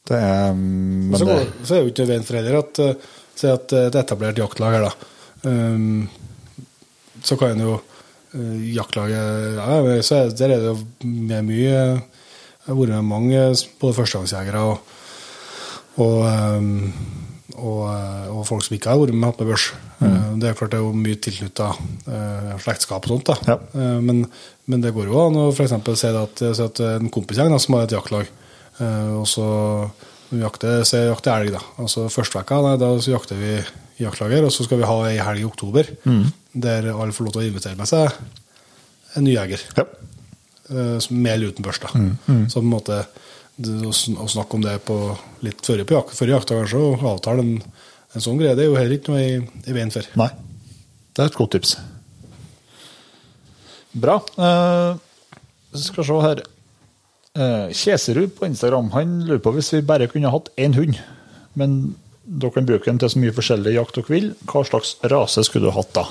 Det 0.07 0.21
er 0.23 0.53
mm, 0.55 1.09
Men 1.11 1.19
så, 1.19 1.25
det, 1.25 1.33
går, 1.33 1.49
så 1.67 1.75
er 1.75 1.83
jo 1.83 1.91
ikke 1.91 2.09
veien 2.13 2.27
for 2.29 2.39
heller 2.39 2.61
at 2.61 2.83
eh, 2.85 3.09
at 3.57 3.73
eh, 3.77 3.89
et 3.91 3.99
etablert 4.01 4.39
jaktlag 4.41 4.77
her, 4.79 4.87
da. 4.87 5.11
Um, 5.45 6.07
så 7.27 7.39
kan 7.41 7.61
jo 7.63 7.77
eh, 8.35 8.57
jaktlaget 8.77 9.59
ja, 9.59 10.03
så 10.07 10.21
er, 10.23 10.33
Der 10.39 10.55
er 10.55 10.63
det 10.63 10.71
jo 10.73 10.77
med 11.07 11.47
mye 11.49 11.75
Jeg 11.75 12.71
har 12.71 12.79
vært 12.79 12.95
med 12.97 13.11
mange 13.11 13.43
både 13.81 13.97
førstegangsjegere 14.01 14.63
og, 14.63 14.95
og, 16.03 16.17
um, 16.27 16.93
og, 17.57 17.83
eh, 17.93 18.27
og 18.35 18.43
folk 18.49 18.65
som 18.67 18.75
ikke 18.77 18.91
har 18.93 18.99
vært 19.01 19.15
med 19.15 19.29
hatt 19.31 19.39
med 19.41 19.53
børs. 19.53 19.69
Eh, 20.03 20.25
Det 20.43 20.51
er 20.51 20.59
klart 20.59 20.75
det 20.75 20.81
er 20.81 20.85
jo 20.85 20.93
mye 20.93 21.21
tilknytta 21.23 21.71
slektskap 22.63 23.07
og 23.07 23.15
sånt. 23.15 23.31
da. 23.31 23.37
Ja. 23.55 23.57
Eh, 23.75 24.01
Men, 24.03 24.27
men 24.67 24.83
det 24.83 24.93
går 24.95 25.07
jo 25.09 25.23
an 25.23 25.39
å 25.41 25.47
eksempel 25.55 25.97
si 25.97 26.11
at, 26.11 26.43
at 26.43 26.81
en 26.81 27.09
kompisgjeng 27.15 27.55
som 27.63 27.79
har 27.79 27.87
et 27.87 27.95
jaktlag, 27.97 28.29
eh, 28.81 29.11
og 29.15 29.27
så 29.31 29.47
jakter, 30.35 30.83
så 30.85 31.05
jakter 31.07 31.39
elg, 31.39 31.55
da. 31.55 31.63
Altså 31.79 32.09
Første 32.13 32.43
nei, 32.67 32.77
da 32.83 32.91
så 32.99 33.15
jakter 33.15 33.39
vi 33.39 33.57
jaktlager, 34.01 34.45
og 34.45 34.53
så 34.53 34.65
skal 34.67 34.79
vi 34.83 34.89
ha 34.89 34.97
ei 35.09 35.17
helg 35.23 35.41
i 35.41 35.47
oktober 35.49 35.89
der 36.57 36.87
alle 36.93 37.13
får 37.13 37.25
lov 37.27 37.33
til 37.37 37.43
å 37.43 37.47
invitere 37.51 37.77
med 37.79 37.89
seg 37.89 38.13
en 39.17 39.25
ny 39.25 39.33
jeger. 39.35 39.63
ja. 39.77 39.85
eh, 40.71 40.99
Med 41.11 41.33
eller 41.35 41.53
uten 41.53 41.65
børs, 41.65 41.79
da. 41.81 41.89
Så 42.49 42.61
på 42.61 42.65
en 42.65 42.73
måte 42.73 43.03
å 43.57 43.91
å 43.93 44.27
snakke 44.29 44.57
om 44.59 44.65
det 44.65 44.75
på 44.85 44.97
litt 45.47 45.63
før, 45.65 45.81
på 45.89 45.95
jak 45.97 46.11
før 46.13 46.29
jakta, 46.35 46.59
kanskje, 46.61 46.81
og 46.81 47.05
avtale 47.09 47.41
en, 47.45 47.55
en 48.13 48.21
sånn 48.25 48.37
greie, 48.41 48.53
det 48.59 48.67
er 48.67 48.69
jo 48.69 48.77
heller 48.77 48.99
ikke 48.99 49.15
noe 49.15 49.23
i, 49.25 49.39
i 49.71 49.73
veien 49.77 49.93
for. 49.95 50.05
Nei. 50.21 50.29
Det 51.17 51.25
er 51.25 51.31
et 51.31 51.39
godt 51.39 51.55
tips. 51.57 51.77
Bra. 53.97 54.19
Eh, 54.37 54.99
skal 55.81 56.05
se 56.05 56.19
her. 56.27 56.43
Eh, 57.37 57.73
Kjeserud 57.77 58.35
på 58.37 58.49
Instagram 58.49 58.91
han 58.97 59.17
lurer 59.25 59.41
på 59.45 59.53
hvis 59.57 59.73
vi 59.75 59.81
bare 59.89 60.09
kunne 60.13 60.33
hatt 60.33 60.49
én 60.61 60.77
hund, 60.77 60.97
men 61.57 61.95
dere 62.27 62.53
kan 62.55 62.67
bruke 62.67 62.91
den 62.91 62.99
til 63.01 63.13
så 63.13 63.23
mye 63.23 63.35
forskjellig 63.37 63.77
jakt 63.77 63.99
dere 63.99 64.13
vil, 64.13 64.29
hva 64.51 64.65
slags 64.67 64.97
rase 65.13 65.45
skulle 65.47 65.71
du 65.71 65.77
hatt 65.77 65.93
da? 65.97 66.05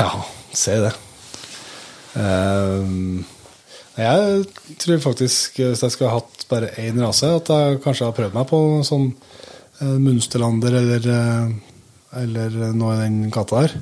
Ja, 0.00 0.10
si 0.56 0.76
det. 0.82 0.94
Uh, 2.14 3.22
jeg 3.94 4.46
tror 4.82 5.02
faktisk, 5.04 5.60
hvis 5.60 5.82
jeg 5.84 5.94
skulle 5.94 6.14
hatt 6.16 6.46
bare 6.50 6.72
én 6.82 6.98
rase, 7.02 7.30
at 7.30 7.50
jeg 7.50 7.78
kanskje 7.84 8.08
har 8.08 8.16
prøvd 8.16 8.34
meg 8.34 8.48
på 8.50 8.58
sånn 8.86 9.06
eh, 9.12 9.94
Munsterlander 10.02 10.74
eller, 10.80 11.06
eh, 11.14 11.52
eller 12.24 12.56
noe 12.74 12.96
i 12.96 13.04
den 13.04 13.30
gata 13.34 13.62
der. 13.62 13.76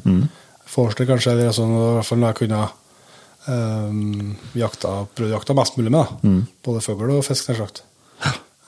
Forster 0.68 1.09
kanskje, 1.09 1.32
eller 1.32 1.57
sånn, 1.57 1.72
i 1.72 1.86
hvert 1.97 2.09
fall 2.09 2.20
når 2.20 2.34
jeg 2.34 2.38
kunne 2.43 2.61
um, 3.49 4.34
jakta, 4.57 4.93
prøvd 5.16 5.32
jakta 5.32 5.57
mest 5.57 5.80
mulig 5.80 5.95
med. 5.97 6.12
Da. 6.20 6.36
Både 6.68 6.84
fugl 6.84 7.16
og 7.16 7.24
fisk, 7.26 7.49
nær 7.49 7.62
sagt. 7.64 7.82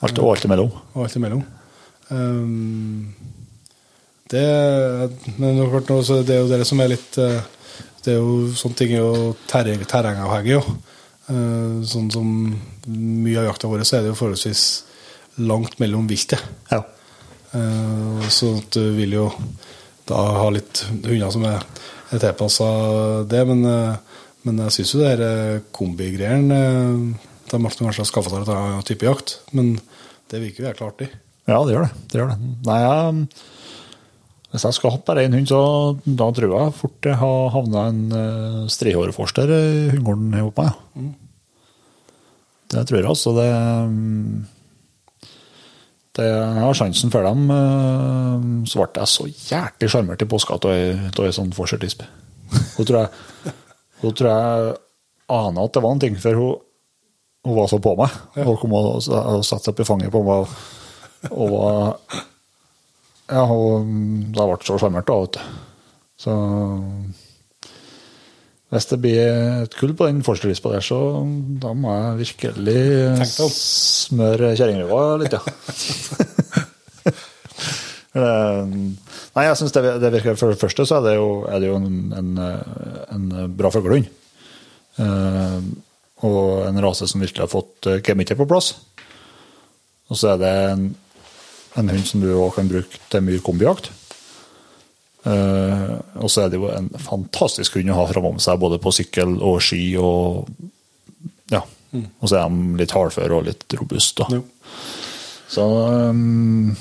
Alt 0.05 0.19
og 0.21 0.33
alt 0.33 0.49
imellom. 0.49 0.73
Og 0.93 1.05
alt 1.05 1.17
imellom. 1.17 1.45
Ehm, 2.13 3.13
det, 4.29 4.45
men 5.37 5.57
det 5.57 5.65
er 5.65 6.33
er 6.33 6.39
jo 6.41 6.49
det 6.49 6.65
som 6.65 6.79
er 6.81 6.89
litt 6.89 7.17
eh, 7.21 7.41
Det 8.05 8.13
er 8.13 8.17
jo 8.17 8.49
Sånne 8.57 8.77
ting 8.77 8.93
er 8.93 9.01
jo 9.03 9.35
terreng, 9.49 9.81
terrengavhengig. 9.85 10.57
jo. 10.57 10.63
Eh, 11.25 11.81
sånn 11.89 12.11
som 12.13 12.27
mye 12.85 13.39
av 13.41 13.47
jakta 13.49 13.69
vår, 13.69 13.81
så 13.85 13.97
er 13.97 14.05
det 14.05 14.11
jo 14.11 14.19
forholdsvis 14.19 14.65
langt 15.41 15.79
mellom 15.81 16.05
viltet. 16.09 16.41
Ja. 16.69 16.83
Eh, 17.51 18.27
så 18.29 18.51
at 18.59 18.77
du 18.77 18.93
vil 18.97 19.17
jo 19.17 19.29
da 20.05 20.21
ha 20.37 20.49
litt 20.53 20.83
hunder 20.91 21.31
som 21.33 21.47
er, 21.49 21.65
er 22.13 22.21
tilpassa 22.21 22.67
det, 23.29 23.41
men, 23.49 23.65
eh, 23.65 24.19
men 24.45 24.61
jeg 24.67 24.77
syns 24.77 24.93
jo 24.93 25.01
det 25.01 25.15
her 25.15 25.63
kombigreiene 25.73 26.59
De 27.49 27.57
har 27.57 27.77
kanskje 27.77 28.05
skaffa 28.05 28.29
seg 28.29 28.49
en 28.49 28.85
type 28.85 29.05
jakt. 29.05 29.39
Men 29.53 29.75
det 30.29 30.41
virker 30.41 30.63
jo 30.63 30.69
helt 30.69 30.85
artig. 30.85 31.09
Ja, 31.45 31.59
det 31.65 31.75
gjør 31.75 31.85
det. 31.85 31.93
det, 32.09 32.17
gjør 32.19 32.31
det. 32.33 32.49
Nei, 32.65 32.79
jeg, 32.81 33.27
hvis 34.55 34.63
jeg 34.65 34.77
skal 34.77 34.93
ha 34.95 35.01
bare 35.05 35.25
én 35.27 35.35
hund, 35.35 35.49
så 35.51 35.59
da 36.07 36.29
tror 36.33 36.53
jeg 36.55 36.73
fort 36.79 37.09
jeg 37.09 37.19
har 37.21 37.51
havna 37.53 37.83
en 37.91 38.01
uh, 38.15 38.65
strihåreforster 38.71 39.51
i 39.53 39.63
hundegården 39.93 40.33
hos 40.39 40.55
meg. 40.57 40.81
Ja. 40.95 41.11
Det 42.75 42.85
tror 42.89 42.97
jeg 42.97 43.09
altså. 43.11 43.33
Det, 43.37 43.49
det 46.17 46.25
jeg 46.31 46.63
har 46.63 46.77
sjansen 46.79 47.11
for 47.13 47.27
dem. 47.27 47.43
eh, 47.53 48.45
Så 48.71 48.79
ble 48.79 49.03
jeg 49.03 49.11
så 49.11 49.25
hjertelig 49.29 49.91
sjarmert 49.91 50.23
i 50.23 50.27
påska 50.31 50.57
av 50.57 50.71
ei 50.73 51.35
sånn 51.35 51.53
forsertisp. 51.55 52.01
Hun 52.77 52.87
tror 52.87 53.03
jeg 53.03 53.53
hun 54.01 54.15
tror 54.17 54.31
jeg 54.31 54.73
ana 55.35 55.65
at 55.67 55.75
det 55.77 55.83
var 55.83 55.93
en 55.93 56.01
ting, 56.01 56.17
for 56.21 56.39
hun, 56.41 56.57
hun 57.45 57.55
var 57.59 57.69
så 57.69 57.79
på 57.83 57.93
meg. 57.99 58.17
Hun 58.39 58.57
kom 58.61 58.73
og, 58.79 58.89
og 58.97 59.45
satte 59.45 59.67
seg 59.67 59.75
opp 59.75 59.83
i 59.85 59.87
fanget 59.91 60.13
på 60.13 60.23
meg. 60.25 60.41
Og, 60.41 60.83
og 61.31 61.99
Ja, 63.25 63.41
hun, 63.49 64.33
da 64.35 64.45
ble 64.45 64.57
så 64.61 64.75
sjarmert 64.77 65.07
da. 65.09 65.45
Så 66.21 66.33
hvis 68.69 68.87
det 68.91 68.99
blir 69.01 69.63
et 69.63 69.77
kull 69.79 69.95
på 69.97 70.05
den 70.09 70.21
forstørrispa 70.25 70.75
der, 70.75 70.83
så 70.85 70.99
da 71.61 71.71
må 71.73 71.93
jeg 71.95 72.19
virkelig 72.21 73.25
smøre 73.31 74.53
kjerringruva 74.57 75.17
litt, 75.23 75.37
ja. 75.37 75.41
Eh, 78.15 78.67
Nei, 79.35 79.43
jeg 79.43 79.57
synes 79.59 79.73
det, 79.75 79.81
det 79.99 80.11
virker 80.13 80.37
For 80.39 80.53
det 80.53 80.61
første 80.61 80.85
så 80.87 81.01
er 81.01 81.03
det 81.03 81.15
jo, 81.17 81.25
er 81.51 81.59
det 81.59 81.67
jo 81.67 81.79
en, 81.81 81.97
en, 82.15 82.29
en 83.11 83.25
bra 83.59 83.67
fuglehund. 83.73 84.07
Eh, 85.03 85.57
og 86.23 86.63
en 86.69 86.79
rase 86.85 87.09
som 87.11 87.19
virkelig 87.19 87.43
har 87.43 87.51
fått 87.51 87.89
uh, 87.91 88.37
på 88.39 88.47
plass. 88.47 88.71
Og 90.07 90.15
så 90.15 90.31
er 90.31 90.39
det 90.39 90.53
en, 90.71 90.85
en 91.75 91.91
hund 91.91 92.07
som 92.07 92.23
du 92.23 92.29
òg 92.33 92.55
kan 92.55 92.69
bruke 92.71 92.99
til 93.11 93.23
mye 93.25 93.43
kombijakt. 93.43 93.91
Uh, 95.25 95.97
og 96.21 96.29
så 96.29 96.43
er 96.43 96.51
det 96.53 96.59
jo 96.59 96.69
en 96.69 96.91
fantastisk 97.01 97.79
hund 97.79 97.89
å 97.89 97.97
ha 97.97 98.05
framom 98.11 98.37
seg, 98.41 98.59
både 98.61 98.77
på 98.81 98.93
sykkel 98.93 99.39
og 99.41 99.57
ski. 99.65 99.81
og 99.97 100.45
ja. 101.53 101.63
Og 101.95 102.27
så 102.29 102.39
er 102.39 102.51
de 102.51 102.81
litt 102.81 102.93
hardføre 102.93 103.39
og 103.39 103.47
litt 103.47 103.77
robuste. 103.79 104.27
Så 105.51 105.63
um, 105.65 106.75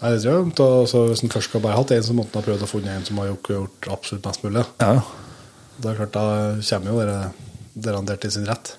Nei, 0.00 0.14
det 0.14 0.22
tror 0.22 0.38
jeg. 0.38 0.52
Da, 0.56 0.66
så 0.88 1.02
hvis 1.10 1.20
en 1.24 1.32
først 1.32 1.50
skal 1.50 1.60
bare 1.60 1.76
hatt 1.76 1.90
en, 1.92 2.04
så 2.06 2.14
måtte 2.16 2.32
en 2.32 2.40
ha 2.40 2.46
prøvd 2.46 2.64
å 2.64 2.68
finne 2.70 2.94
en 2.96 3.04
som 3.04 3.18
har 3.20 3.34
gjort, 3.34 3.88
absolutt 3.92 4.24
mest 4.24 4.44
mulig. 4.46 4.64
ja, 4.80 5.02
Da 5.80 5.90
er 5.90 5.98
klart, 5.98 6.14
da 6.14 6.22
kommer 6.64 6.92
jo 6.92 7.00
dere, 7.02 7.18
dere 7.76 8.00
der 8.08 8.20
til 8.22 8.32
sin 8.32 8.48
rett. 8.48 8.74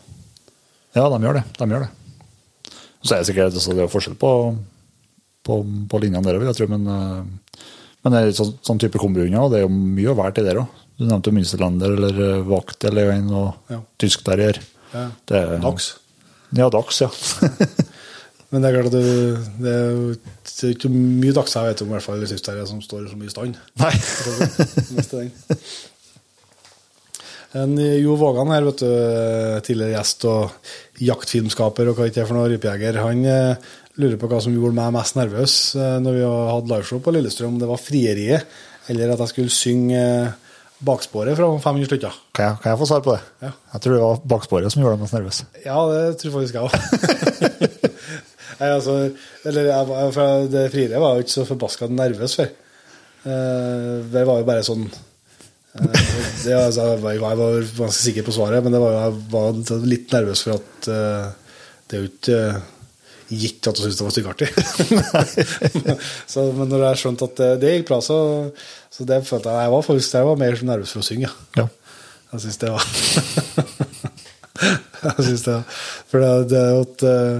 ja, 0.97 1.05
de 1.05 1.21
gjør 1.21 1.37
det. 1.37 1.43
De 1.59 1.67
gjør 1.69 1.85
det. 1.85 1.91
Så 3.01 3.13
er 3.13 3.21
det 3.21 3.29
sikkert 3.29 3.61
så 3.61 3.73
det 3.77 3.85
er 3.85 3.93
forskjell 3.93 4.17
på, 4.17 4.31
på, 5.45 5.59
på 5.89 6.01
linjene 6.03 6.35
vil 6.37 6.49
jeg 6.51 6.59
tro. 6.61 6.67
Men, 6.71 6.87
eh, 6.87 7.63
men 8.03 8.13
det 8.15 8.21
er 8.21 8.35
sånn, 8.37 8.53
sånn 8.65 8.81
type 8.81 8.99
kombihunder, 9.01 9.41
og 9.45 9.51
det 9.53 9.61
er 9.61 9.65
jo 9.67 9.73
mye 9.73 10.11
å 10.13 10.17
være 10.17 10.35
til 10.39 10.47
der 10.49 10.61
òg. 10.63 10.77
Du 11.01 11.05
nevnte 11.07 11.33
Münsterlander 11.33 11.95
eller 11.97 12.21
eh, 12.27 12.43
Vakt 12.49 12.85
eller 12.89 13.13
en, 13.15 13.29
og 13.33 13.73
Ja. 13.73 13.79
tysk 14.01 14.23
terrier. 14.27 14.59
Ja. 14.93 15.07
Det 15.29 15.41
Dags. 15.63 15.93
Ja, 16.57 16.67
dags, 16.73 16.97
ja. 17.01 17.07
Men 18.51 18.59
det 18.65 18.67
er 18.67 18.73
klart 18.75 18.89
at 18.89 18.97
du, 18.97 19.37
det 19.63 19.71
er 19.71 19.91
jo 19.95 20.71
ikke 20.73 20.89
mye 20.91 21.31
dags 21.37 21.53
jeg 21.55 21.69
vet 21.69 21.83
om, 21.85 21.87
i 21.87 21.95
hvert 21.95 22.03
fall 22.03 22.19
tysk 22.25 22.33
Tyskterrier, 22.35 22.67
som 22.67 22.81
står 22.83 23.05
så 23.07 23.15
mye 23.15 23.29
i 23.29 23.31
stand. 23.31 23.55
Nei. 23.79 23.93
En 27.61 27.73
Jo 27.79 28.13
Vågan 28.19 28.51
her, 28.53 28.63
vet 28.67 28.79
du, 28.83 28.91
tidligere 29.67 29.95
gjest 29.97 30.23
og 30.29 30.51
jaktfilmskaper 31.03 31.89
og 31.91 31.97
hva 31.97 32.07
det 32.07 32.21
er 32.21 32.27
for 32.29 32.37
noe, 32.37 32.47
rypejeger, 32.51 32.99
han 33.03 33.23
eh, 33.27 33.71
lurer 33.99 34.19
på 34.19 34.29
hva 34.31 34.39
som 34.43 34.53
gjorde 34.55 34.77
meg 34.77 34.93
mest 34.95 35.17
nervøs 35.17 35.55
eh, 35.75 35.97
når 36.03 36.17
vi 36.17 36.23
hadde 36.27 36.71
liveshow 36.71 37.01
på 37.03 37.13
Lillestrøm, 37.15 37.55
om 37.55 37.59
det 37.61 37.69
var 37.69 37.81
frieriet, 37.81 38.55
eller 38.91 39.13
at 39.13 39.23
jeg 39.25 39.33
skulle 39.33 39.53
synge 39.53 39.99
eh, 39.99 40.55
baksporet 40.81 41.37
fra 41.37 41.49
500 41.61 41.89
stykker. 41.89 42.21
Kan 42.37 42.47
jeg, 42.47 42.61
kan 42.63 42.73
jeg 42.73 42.81
få 42.81 42.89
svar 42.89 43.03
på 43.05 43.15
det? 43.17 43.21
Ja. 43.43 43.51
Jeg 43.75 43.83
tror 43.83 43.95
det 43.95 44.01
var 44.05 44.23
baksporet 44.33 44.73
som 44.73 44.81
gjorde 44.81 44.95
deg 44.97 45.03
mest 45.03 45.17
nervøs. 45.17 45.43
Ja, 45.65 45.77
det 45.91 46.01
tror 46.21 46.35
faktisk 46.39 46.59
jeg 46.59 46.67
òg. 46.67 46.75
Altså, 48.61 48.93
eller 49.49 49.67
jeg, 49.71 50.09
for 50.13 50.43
det 50.53 50.67
frieriet 50.69 50.99
var 51.01 51.15
jeg 51.15 51.21
jo 51.21 51.25
ikke 51.25 51.33
så 51.33 51.45
forbaska 51.49 51.87
nervøs 51.89 52.35
for. 52.37 52.51
Eh, 53.25 53.93
det 54.13 54.21
var 54.27 54.37
jo 54.37 54.45
bare 54.45 54.65
sånn 54.67 54.83
det, 55.71 56.51
altså, 56.53 56.91
jeg, 56.91 56.99
var, 57.01 57.15
jeg 57.15 57.39
var 57.39 57.55
ganske 57.79 57.95
sikker 57.95 58.27
på 58.27 58.35
svaret, 58.35 58.61
men 58.61 58.75
det 58.75 58.81
var, 58.83 58.99
jeg 58.99 59.15
var 59.31 59.81
litt 59.87 60.13
nervøs 60.13 60.43
for 60.45 60.59
at 60.59 60.89
det 60.91 61.97
er 61.97 62.03
jo 62.03 62.11
ikke 62.11 62.37
gitt 63.31 63.69
at 63.69 63.77
du 63.77 63.83
syntes 63.83 63.99
det 63.99 64.07
var 64.07 64.15
styggartig. 64.15 64.49
så, 66.33 66.39
men 66.55 66.71
når 66.71 66.87
jeg 66.89 67.01
skjønte 67.03 67.27
at 67.29 67.35
det, 67.39 67.51
det 67.63 67.75
gikk 67.75 67.87
bra, 67.91 67.99
så, 68.05 68.17
så 68.91 69.07
det 69.07 69.25
følte 69.27 69.53
jeg 69.53 69.67
jeg 69.67 69.75
var 69.75 69.87
faktisk 69.87 70.17
jeg 70.17 70.29
var 70.31 70.41
mer 70.41 70.65
nervøs 70.71 70.95
for 70.95 71.03
å 71.03 71.07
synge. 71.07 71.29
Ja. 71.59 71.67
Jeg 72.31 72.45
syns 72.45 72.61
det 72.61 72.71
var 72.71 72.83
Jeg 75.01 75.23
syns 75.25 75.43
det 75.43 75.55
For 76.07 76.23
det, 76.23 76.33
det 76.53 76.65
at, 76.77 77.03
eh, 77.09 77.39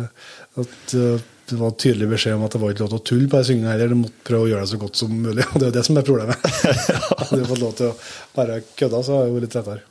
at 0.64 0.96
eh, 0.98 1.28
det 1.52 1.58
var 1.60 1.74
tydelig 1.80 2.08
beskjed 2.14 2.38
om 2.38 2.46
at 2.48 2.54
det 2.56 2.62
var 2.62 2.74
ikke 2.74 2.86
lov 2.86 2.92
til 2.94 3.00
å 3.00 3.08
tulle 3.10 3.28
på 3.28 3.40
den 3.40 3.48
syngingen 3.50 3.72
heller. 3.74 3.92
Du 3.92 4.00
måtte 4.00 4.28
prøve 4.28 4.46
å 4.46 4.52
gjøre 4.54 4.64
det 4.64 4.72
så 4.72 4.80
godt 4.80 5.00
som 5.02 5.10
mulig. 5.12 5.46
Og 5.50 5.58
det 5.58 5.66
er 5.66 5.72
jo 5.72 5.76
det 5.76 5.88
som 5.88 5.98
er 6.00 6.08
problemet. 6.08 6.46
Hadde 7.20 7.40
du 7.42 7.50
fått 7.50 7.64
lov 7.64 7.74
til 7.76 7.90
å 7.90 7.98
bare 8.38 8.62
kødde, 8.80 9.02
så 9.04 9.18
hadde 9.18 9.28
det 9.28 9.36
vært 9.36 9.46
litt 9.48 9.58
lettere. 9.60 9.91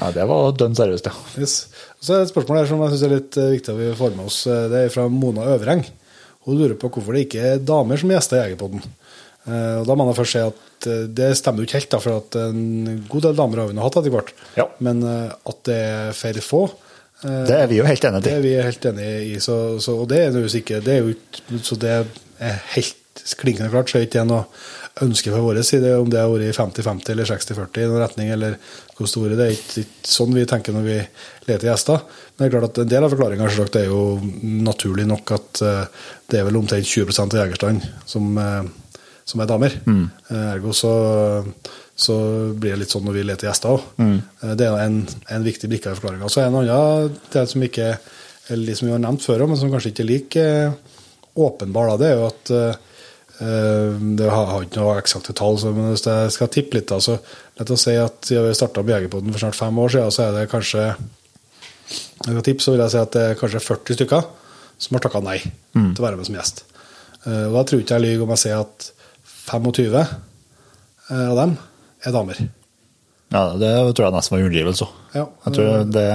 Ja, 0.00 0.10
det 0.14 0.24
var 0.28 0.52
dønn 0.58 0.74
seriøst, 0.78 1.06
ja. 1.10 1.14
Yes. 1.42 1.56
Så 2.02 2.14
er 2.14 2.22
det 2.22 2.28
et 2.28 2.32
spørsmål 2.34 2.58
her 2.60 2.66
som 2.70 2.80
jeg 2.82 2.92
synes 2.94 3.04
er 3.06 3.14
litt 3.14 3.36
eh, 3.40 3.50
viktig 3.54 3.72
at 3.74 3.78
vi 3.80 3.90
får 3.98 4.14
med 4.16 4.26
oss. 4.26 4.40
Eh, 4.50 4.64
Det 4.72 4.80
er 4.86 4.92
fra 4.94 5.08
Mona 5.08 5.46
Øvreng. 5.54 5.84
Hun 6.44 6.58
lurer 6.60 6.74
på 6.76 6.90
hvorfor 6.92 7.14
det 7.16 7.26
ikke 7.28 7.44
er 7.54 7.62
damer 7.64 7.96
som 8.00 8.10
gjester 8.12 8.42
Jegerpodden. 8.42 8.82
Eh, 9.46 9.76
Og 9.80 9.86
da 9.88 9.94
må 9.96 10.08
jeg 10.10 10.18
først 10.18 10.36
si 10.36 10.42
at 10.44 10.60
det 11.16 11.30
stemmer 11.38 11.62
jo 11.62 11.68
ikke 11.68 11.78
helt, 11.80 11.90
da, 11.94 11.98
for 12.02 12.18
at 12.20 12.36
en 12.42 13.04
god 13.08 13.22
del 13.24 13.36
damer 13.38 13.62
har 13.62 13.70
vi 13.70 13.76
nå 13.78 13.84
hatt 13.86 13.94
etter 14.02 14.12
hvert. 14.12 14.34
Ja. 14.58 14.66
Men 14.84 15.00
at 15.06 15.62
det 15.64 15.78
er 15.80 16.12
for 16.18 16.40
få 16.44 16.60
Det 17.24 17.54
er 17.56 17.70
vi 17.70 17.78
jo 17.78 17.86
helt 17.88 18.04
enige 18.04 18.20
det 18.26 18.32
er 18.34 18.42
vi 18.44 18.50
helt 18.60 18.84
enig 18.90 19.06
i. 19.30 19.38
Så, 19.40 19.78
så, 19.80 19.94
og 20.02 20.10
det 20.10 20.18
er 20.26 20.34
det 20.34 20.42
jo 20.44 20.50
ikke 20.60 20.82
det 20.84 20.92
er 20.92 21.00
jo, 21.06 21.14
ikke- 21.14 21.62
Så 21.64 21.78
det 21.80 21.88
er 21.94 22.58
helt 22.74 23.22
klinkende 23.40 23.70
klart. 23.72 23.88
Så 23.88 23.96
er 23.96 24.04
ikke 24.04 24.18
det 24.20 24.26
noe 24.28 24.44
ønske 25.02 25.32
fra 25.32 25.42
vår 25.42 25.58
side 25.66 25.90
om 25.98 26.10
det 26.10 26.20
har 26.20 26.30
vært 26.30 26.54
50-50 26.54 27.10
eller 27.14 27.26
60-40 27.26 27.82
i 27.82 27.86
noen 27.90 28.02
retning, 28.02 28.30
eller 28.30 28.56
hvor 28.94 29.10
store. 29.10 29.34
Det 29.38 29.46
er 29.46 29.56
ikke, 29.56 29.84
ikke 29.84 30.10
sånn 30.12 30.36
vi 30.36 30.46
tenker 30.50 30.76
når 30.76 30.86
vi 30.86 30.98
leter 31.48 31.70
gjester. 31.70 32.04
Men 32.34 32.44
det 32.44 32.46
er 32.46 32.54
klart 32.54 32.68
at 32.70 32.82
en 32.84 32.92
del 32.92 33.06
av 33.06 33.14
forklaringa 33.14 33.50
er 33.50 33.88
jo 33.88 34.02
naturlig 34.42 35.06
nok 35.10 35.34
at 35.34 35.62
eh, 35.66 36.02
det 36.30 36.40
er 36.40 36.48
vel 36.48 36.60
omtrent 36.60 36.86
20 36.86 37.10
av 37.24 37.38
jegerstanden 37.42 38.04
som, 38.06 38.30
eh, 38.38 39.00
som 39.26 39.42
er 39.42 39.50
damer. 39.50 39.78
Mm. 39.86 40.04
Ergo 40.44 40.74
så, 40.76 40.94
så 41.96 42.18
blir 42.54 42.76
det 42.76 42.84
litt 42.84 42.94
sånn 42.94 43.06
når 43.08 43.18
vi 43.18 43.26
leter 43.26 43.50
gjester 43.50 43.74
òg. 43.74 43.88
Det 44.54 44.68
er 44.68 44.84
en, 44.84 45.00
en 45.34 45.48
viktig 45.48 45.70
brikke 45.72 45.90
i 45.90 45.98
forklaringa. 45.98 46.30
Så 46.30 46.42
er 46.42 46.46
det 46.46 46.54
en 46.54 46.60
annen 46.62 47.18
del 47.34 47.50
som 47.50 47.66
ikke 47.66 47.96
eller 48.48 48.66
de 48.66 48.76
som 48.76 48.88
vi 48.88 48.92
har 48.92 49.00
nevnt 49.02 49.24
før, 49.24 49.46
men 49.48 49.58
som 49.58 49.70
kanskje 49.72 49.92
ikke 49.92 50.04
er 50.04 50.10
like 50.10 50.42
eh, 50.44 50.98
åpenbar, 51.44 51.92
da, 51.92 52.00
det 52.00 52.10
er 52.10 52.18
jo 52.18 52.26
at 52.28 52.52
eh, 52.54 52.83
det 53.34 54.28
har, 54.30 54.50
ikke 54.62 54.78
noe 54.78 54.98
eksakte 55.00 55.34
tall, 55.34 55.56
men 55.74 55.90
hvis 55.90 56.04
jeg 56.06 56.34
skal 56.36 56.50
tippe 56.54 56.76
litt, 56.78 56.86
da, 56.86 57.00
så 57.02 57.16
lett 57.58 57.72
å 57.74 57.78
si 57.78 57.96
at 57.98 58.28
siden 58.28 58.46
vi 58.46 58.54
starta 58.54 58.84
Jegerpoden 58.86 59.34
for 59.34 59.42
snart 59.42 59.58
fem 59.58 59.80
år 59.82 59.90
siden, 59.90 60.14
så 60.14 60.22
er 60.28 60.36
det 60.36 60.44
kanskje 60.52 60.84
jeg 60.84 62.30
skal 62.30 62.44
tippe, 62.46 62.64
så 62.64 62.72
vil 62.72 62.84
jeg 62.84 62.94
si 62.94 63.00
at 63.00 63.16
det 63.16 63.24
er 63.26 63.40
kanskje 63.40 63.62
40 63.64 63.98
stykker 63.98 64.28
som 64.84 64.96
har 64.96 65.04
takka 65.04 65.20
nei 65.24 65.38
til 65.42 66.00
å 66.00 66.06
være 66.06 66.18
med 66.20 66.28
som 66.28 66.38
gjest. 66.38 66.64
Eh, 67.24 67.46
og 67.48 67.56
da 67.56 67.64
tror 67.68 67.82
ikke 67.82 67.98
jeg 67.98 68.04
lyver 68.04 68.26
om 68.26 68.34
jeg 68.34 68.42
sier 68.44 68.62
at 68.62 68.90
25 69.48 69.96
eh, 70.00 70.06
av 71.14 71.40
dem 71.40 71.56
er 72.04 72.14
damer. 72.16 72.44
Ja, 73.34 73.42
det 73.58 73.72
tror 73.96 74.06
jeg 74.06 74.14
nesten 74.14 74.34
var 74.34 74.44
underdrivelse. 74.44 74.88
Ja, 75.14 75.24
Jeg 75.46 75.56
tror 75.56 75.84
det 75.90 76.06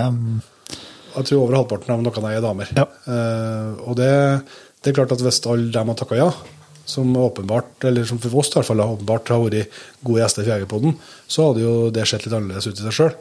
Jeg 1.09 1.25
tror 1.27 1.41
over 1.41 1.57
halvparten 1.57 1.93
av 1.93 2.03
noen 2.05 2.29
er 2.29 2.43
damer. 2.45 2.71
Ja. 2.77 2.85
Eh, 3.09 3.81
og 3.85 3.97
det, 3.99 4.13
det 4.79 4.91
er 4.91 4.97
klart 5.01 5.15
at 5.15 5.23
hvis 5.25 5.41
alle 5.45 5.73
dem 5.73 5.91
har 5.91 5.99
takka 5.99 6.19
ja, 6.19 6.29
som 6.89 7.09
åpenbart, 7.17 7.85
eller 7.87 8.07
som 8.09 8.19
for 8.21 8.41
oss 8.41 8.49
i 8.51 8.57
hvert 8.57 8.69
fall 8.71 8.85
åpenbart 8.85 9.29
har 9.33 9.43
vært 9.45 9.81
gode 10.01 10.23
gjester 10.23 10.47
i 10.47 10.51
Jegerpodden, 10.51 10.95
så 11.29 11.49
hadde 11.49 11.65
jo 11.65 11.75
det 11.93 12.07
sett 12.09 12.25
litt 12.25 12.35
annerledes 12.35 12.69
ut 12.69 12.81
i 12.81 12.87
seg 12.87 12.97
sjøl. 12.97 13.13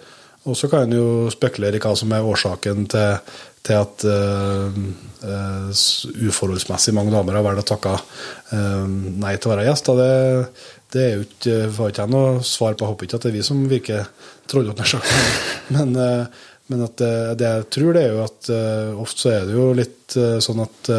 Og 0.48 0.56
så 0.56 0.68
kan 0.70 0.86
en 0.86 0.96
jo 0.96 1.28
spekulere 1.32 1.76
i 1.76 1.82
hva 1.82 1.92
som 1.98 2.12
er 2.14 2.24
årsaken 2.24 2.86
til, 2.92 3.32
til 3.66 3.80
at 3.82 4.04
uh, 4.06 4.76
uh, 5.26 5.84
uforholdsmessig 6.28 6.94
mange 6.96 7.12
damer 7.12 7.36
har 7.36 7.44
valgt 7.44 7.66
å 7.66 7.70
takke 7.74 7.96
uh, 7.98 8.86
nei 8.88 9.34
til 9.36 9.50
å 9.50 9.54
være 9.54 9.66
gjest. 9.68 9.90
Det, 9.98 10.12
det 10.94 11.02
er 11.04 11.16
jo 11.16 11.26
ikke, 11.26 11.56
får 11.76 11.92
ikke 11.92 12.06
jeg 12.06 12.14
noe 12.14 12.44
svar 12.46 12.76
på. 12.76 12.86
Jeg 12.86 12.94
håper 12.94 13.08
ikke 13.08 13.18
at 13.18 13.26
det 13.26 13.32
er 13.32 13.38
vi 13.38 13.48
som 13.50 13.66
virker 13.72 14.12
trollete. 14.48 15.02
Men, 15.74 15.92
men 16.68 16.82
at 16.84 17.00
det, 17.00 17.12
det 17.40 17.48
jeg 17.48 17.64
tror, 17.72 17.90
det 17.96 18.00
er 18.06 18.14
jo 18.14 18.22
at 18.24 18.48
ofte 19.00 19.22
så 19.22 19.30
er 19.32 19.44
det 19.48 19.54
jo 19.56 19.66
litt 19.76 20.16
sånn 20.44 20.62
at 20.64 20.90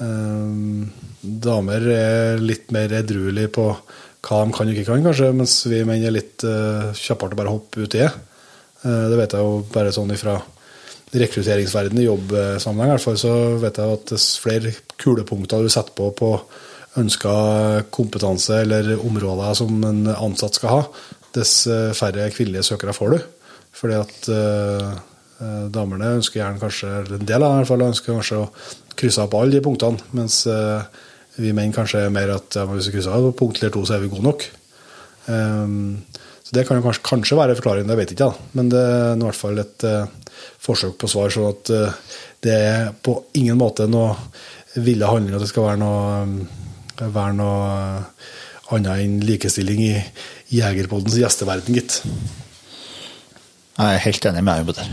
damer 0.00 1.86
er 1.92 2.40
litt 2.40 2.70
mer 2.72 2.92
edruelige 3.00 3.50
på 3.52 3.66
hva 3.70 4.38
de 4.44 4.54
kan 4.54 4.68
og 4.68 4.72
ikke 4.74 4.88
kan, 4.88 5.04
kanskje, 5.04 5.32
mens 5.36 5.58
vi 5.68 5.80
menn 5.88 6.04
er 6.04 6.14
litt 6.14 6.44
uh, 6.44 6.92
kjappere 6.96 7.32
til 7.32 7.36
å 7.36 7.40
bare 7.40 7.52
hoppe 7.54 7.84
ut 7.84 7.96
i 7.96 8.02
det. 8.02 8.10
Uh, 8.84 9.06
det 9.12 9.18
vet 9.20 9.36
jeg 9.36 9.44
jo 9.44 9.60
bare 9.72 9.92
sånn 9.96 10.12
ifra, 10.14 10.38
rekrutteringsverden 11.10 11.98
i 11.98 12.06
jobbsammenheng, 12.06 12.92
i 12.92 12.94
hvert 12.94 13.02
fall, 13.02 13.16
så 13.18 13.32
vet 13.58 13.80
jeg 13.80 13.96
at 13.96 14.12
dess 14.12 14.26
flere 14.38 14.74
kulepunkter 15.00 15.64
du 15.64 15.72
setter 15.72 15.96
på 15.96 16.10
på 16.14 16.34
ønska 17.00 17.32
kompetanse 17.94 18.60
eller 18.64 18.92
områder 18.98 19.54
som 19.58 19.74
en 19.86 20.04
ansatt 20.10 20.58
skal 20.58 20.72
ha, 20.72 20.80
dess 21.34 21.52
eh, 21.70 21.92
færre 21.94 22.26
kvinnelige 22.34 22.66
søkere 22.66 22.94
får 22.94 23.14
du. 23.14 23.20
Fordi 23.80 23.94
at 23.94 24.30
uh, 24.34 24.88
damene 25.70 26.16
ønsker 26.16 26.40
gjerne 26.40 26.58
kanskje, 26.58 26.88
eller 27.00 27.20
en 27.20 27.28
del 27.28 27.44
av 27.46 27.52
dem 27.52 27.60
i 27.60 27.60
hvert 27.60 27.70
fall, 27.70 27.84
ønsker 27.86 28.16
kanskje 28.18 28.40
å 28.40 28.48
krysse 29.00 29.22
av 29.24 29.30
på 29.32 29.40
alle 29.40 29.56
de 29.56 29.64
punktene, 29.64 30.10
mens 30.16 30.42
uh, 30.50 30.84
vi 31.40 31.52
mener 31.56 31.74
kanskje 31.74 32.04
er 32.04 32.14
mer 32.14 32.34
at 32.34 32.58
ja, 32.58 32.66
hvis 32.68 32.90
vi 32.90 32.98
krysser 32.98 33.28
på 33.30 33.36
punkt 33.44 33.60
eller 33.60 33.72
to, 33.74 33.84
så 33.86 33.96
er 33.96 34.04
vi 34.04 34.12
gode 34.12 34.26
nok. 34.26 34.46
Um, 35.26 36.00
så 36.44 36.56
Det 36.56 36.66
kan 36.66 36.80
jo 36.80 36.84
kanskje, 36.84 37.06
kanskje 37.06 37.38
være 37.38 37.56
forklaringen, 37.58 37.90
det 37.90 37.98
vet 37.98 38.12
jeg 38.12 38.18
ikke, 38.18 38.30
da. 38.30 38.48
men 38.58 38.72
det 38.72 38.80
er 38.80 39.12
i 39.14 39.24
hvert 39.24 39.38
fall 39.38 39.62
et 39.62 39.86
uh, 39.86 40.34
forsøk 40.60 40.98
på 41.00 41.10
svar. 41.10 41.30
sånn 41.30 41.52
at 41.52 41.72
uh, 41.74 42.16
det 42.44 42.56
er 42.56 42.90
på 43.02 43.16
ingen 43.38 43.60
måte 43.60 43.86
noe 43.88 44.16
ville 44.80 45.06
handling 45.06 45.36
at 45.36 45.44
det 45.44 45.50
skal 45.50 45.70
være 45.70 45.82
noe, 45.82 46.02
um, 46.26 46.36
være 47.00 47.38
noe 47.38 47.70
annet 48.70 49.04
enn 49.04 49.16
likestilling 49.26 49.80
i 49.82 49.94
Jegerpoddens 50.54 51.18
gjesteverden, 51.18 51.78
gitt. 51.78 52.00
Jeg 53.78 53.96
er 53.96 54.04
helt 54.04 54.26
enig 54.28 54.44
med 54.44 54.60
deg 54.60 54.68
på 54.68 54.76
det. 54.76 54.86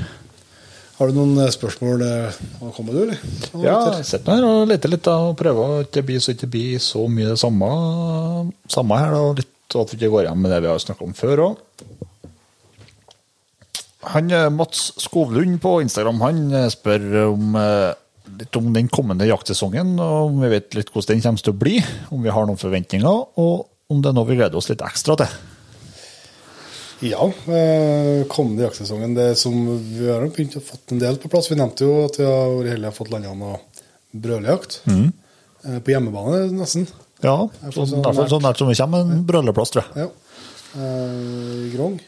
Har 0.98 1.11
du 1.11 1.14
noen 1.14 1.52
spørsmål 1.53 2.02
å 2.02 2.72
komme 2.74 2.90
med, 2.90 3.02
eller? 3.03 3.19
Ja, 3.61 3.78
jeg 3.99 4.07
sitter 4.10 4.40
her 4.40 4.48
og 4.48 4.72
leter 4.72 4.90
litt 4.90 5.06
da, 5.06 5.19
og 5.28 5.36
prøver 5.38 5.61
å 5.61 5.84
ikke 5.86 6.02
bli 6.07 6.18
så 6.18 6.34
ikke 6.34 6.49
bli 6.49 6.64
så 6.82 7.03
mye 7.11 7.36
det 7.36 7.41
samme, 7.41 7.69
samme 8.74 8.98
her. 8.98 9.14
Da, 9.14 9.28
litt 9.38 9.78
at 9.78 9.94
vi 9.94 9.99
ikke 9.99 10.10
går 10.15 10.26
igjen 10.26 10.41
med 10.41 10.53
det 10.56 10.61
vi 10.64 10.72
har 10.72 10.82
snakket 10.82 11.06
om 11.06 11.14
før 11.18 11.44
òg. 11.45 11.61
Han 14.07 14.34
Mats 14.56 14.88
Skovlund 15.03 15.60
på 15.61 15.76
Instagram 15.84 16.22
han 16.24 16.44
spør 16.72 17.07
om 17.28 17.57
litt 18.38 18.57
om 18.60 18.72
den 18.74 18.90
kommende 18.91 19.28
jaktsesongen, 19.30 19.95
og 20.02 20.32
om 20.32 20.41
vi 20.44 20.52
vet 20.52 20.76
litt 20.78 20.90
hvordan 20.94 21.18
den 21.18 21.24
kommer 21.28 21.45
til 21.45 21.53
å 21.53 21.61
bli. 21.61 21.76
Om 22.14 22.26
vi 22.26 22.34
har 22.34 22.49
noen 22.49 22.60
forventninger, 22.60 23.22
og 23.38 23.68
om 23.94 24.02
det 24.02 24.11
er 24.11 24.18
noe 24.18 24.28
vi 24.28 24.40
gleder 24.40 24.60
oss 24.60 24.72
litt 24.72 24.84
ekstra 24.86 25.18
til. 25.22 25.38
Ja, 27.06 27.28
kommende 28.32 28.64
jaktsesongen. 28.65 29.14
Det 29.18 29.36
som 29.38 29.53
Vi 29.78 30.07
har 30.10 30.24
begynt 30.26 30.57
å 30.57 30.64
fått 30.64 30.95
en 30.95 31.02
del 31.02 31.19
på 31.22 31.30
plass. 31.30 31.52
Vi 31.52 31.57
nevnte 31.60 31.86
jo 31.86 32.06
at 32.07 32.18
vi 32.18 32.26
har 32.26 32.56
vært 32.56 32.74
heldige 32.74 32.94
og 32.94 32.98
fått 32.98 33.11
landa 33.14 33.34
noe 33.38 33.60
brølejakt. 34.18 34.80
Mm. 34.90 35.11
På 35.84 35.94
hjemmebane, 35.94 36.48
nesten. 36.57 36.88
Ja, 37.26 37.36
i 37.49 37.65
hvert 37.65 37.78
fall 37.78 38.30
sånn 38.30 38.44
nært 38.45 38.61
som 38.61 38.69
vi 38.69 38.78
kommer, 38.78 39.06
en 39.06 39.26
brøleplass, 39.28 39.74
tror 39.74 39.86
jeg. 39.86 40.07
Ja. 40.07 40.10
Eh, 40.78 41.69
Grong. 41.74 41.99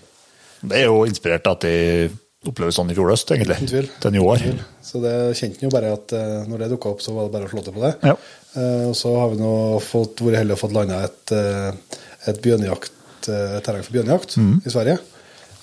Det 0.61 0.81
er 0.81 0.89
jo 0.89 1.05
inspirert 1.07 1.47
at 1.49 1.63
de 1.65 2.09
oppleves 2.47 2.77
sånn 2.77 2.91
i 2.91 2.95
fjor 2.95 3.09
høst, 3.11 3.31
egentlig. 3.33 3.57
Uten 3.57 3.71
tvil. 3.71 3.87
Til 4.03 4.13
nye 4.15 4.27
år. 4.33 4.43
Så 4.85 5.01
det 5.03 5.15
kjente 5.39 5.65
jo 5.65 5.71
bare 5.73 5.91
at 5.95 6.13
eh, 6.15 6.45
når 6.49 6.63
det 6.63 6.69
dukka 6.75 6.93
opp, 6.93 7.01
så 7.03 7.15
var 7.15 7.27
det 7.27 7.35
bare 7.35 7.49
å 7.49 7.51
slå 7.51 7.63
til 7.65 7.75
på 7.75 7.83
det. 7.83 7.93
Ja. 8.05 8.15
Eh, 8.55 8.85
og 8.91 8.95
så 8.99 9.15
har 9.17 9.33
vi 9.33 9.41
nå 9.41 9.53
fått, 9.83 10.23
vært 10.23 10.41
heldige 10.43 10.59
og 10.59 10.61
fått 10.61 10.77
landa 10.77 11.01
et, 11.07 11.35
eh, 11.35 11.99
et 12.31 12.41
bjørnejakt, 12.45 12.93
eh, 12.93 12.98
et 13.27 13.63
terreng 13.65 13.83
for 13.83 13.91
bjørnejakt 13.97 14.37
i 14.65 14.69
Sverige. 14.71 14.97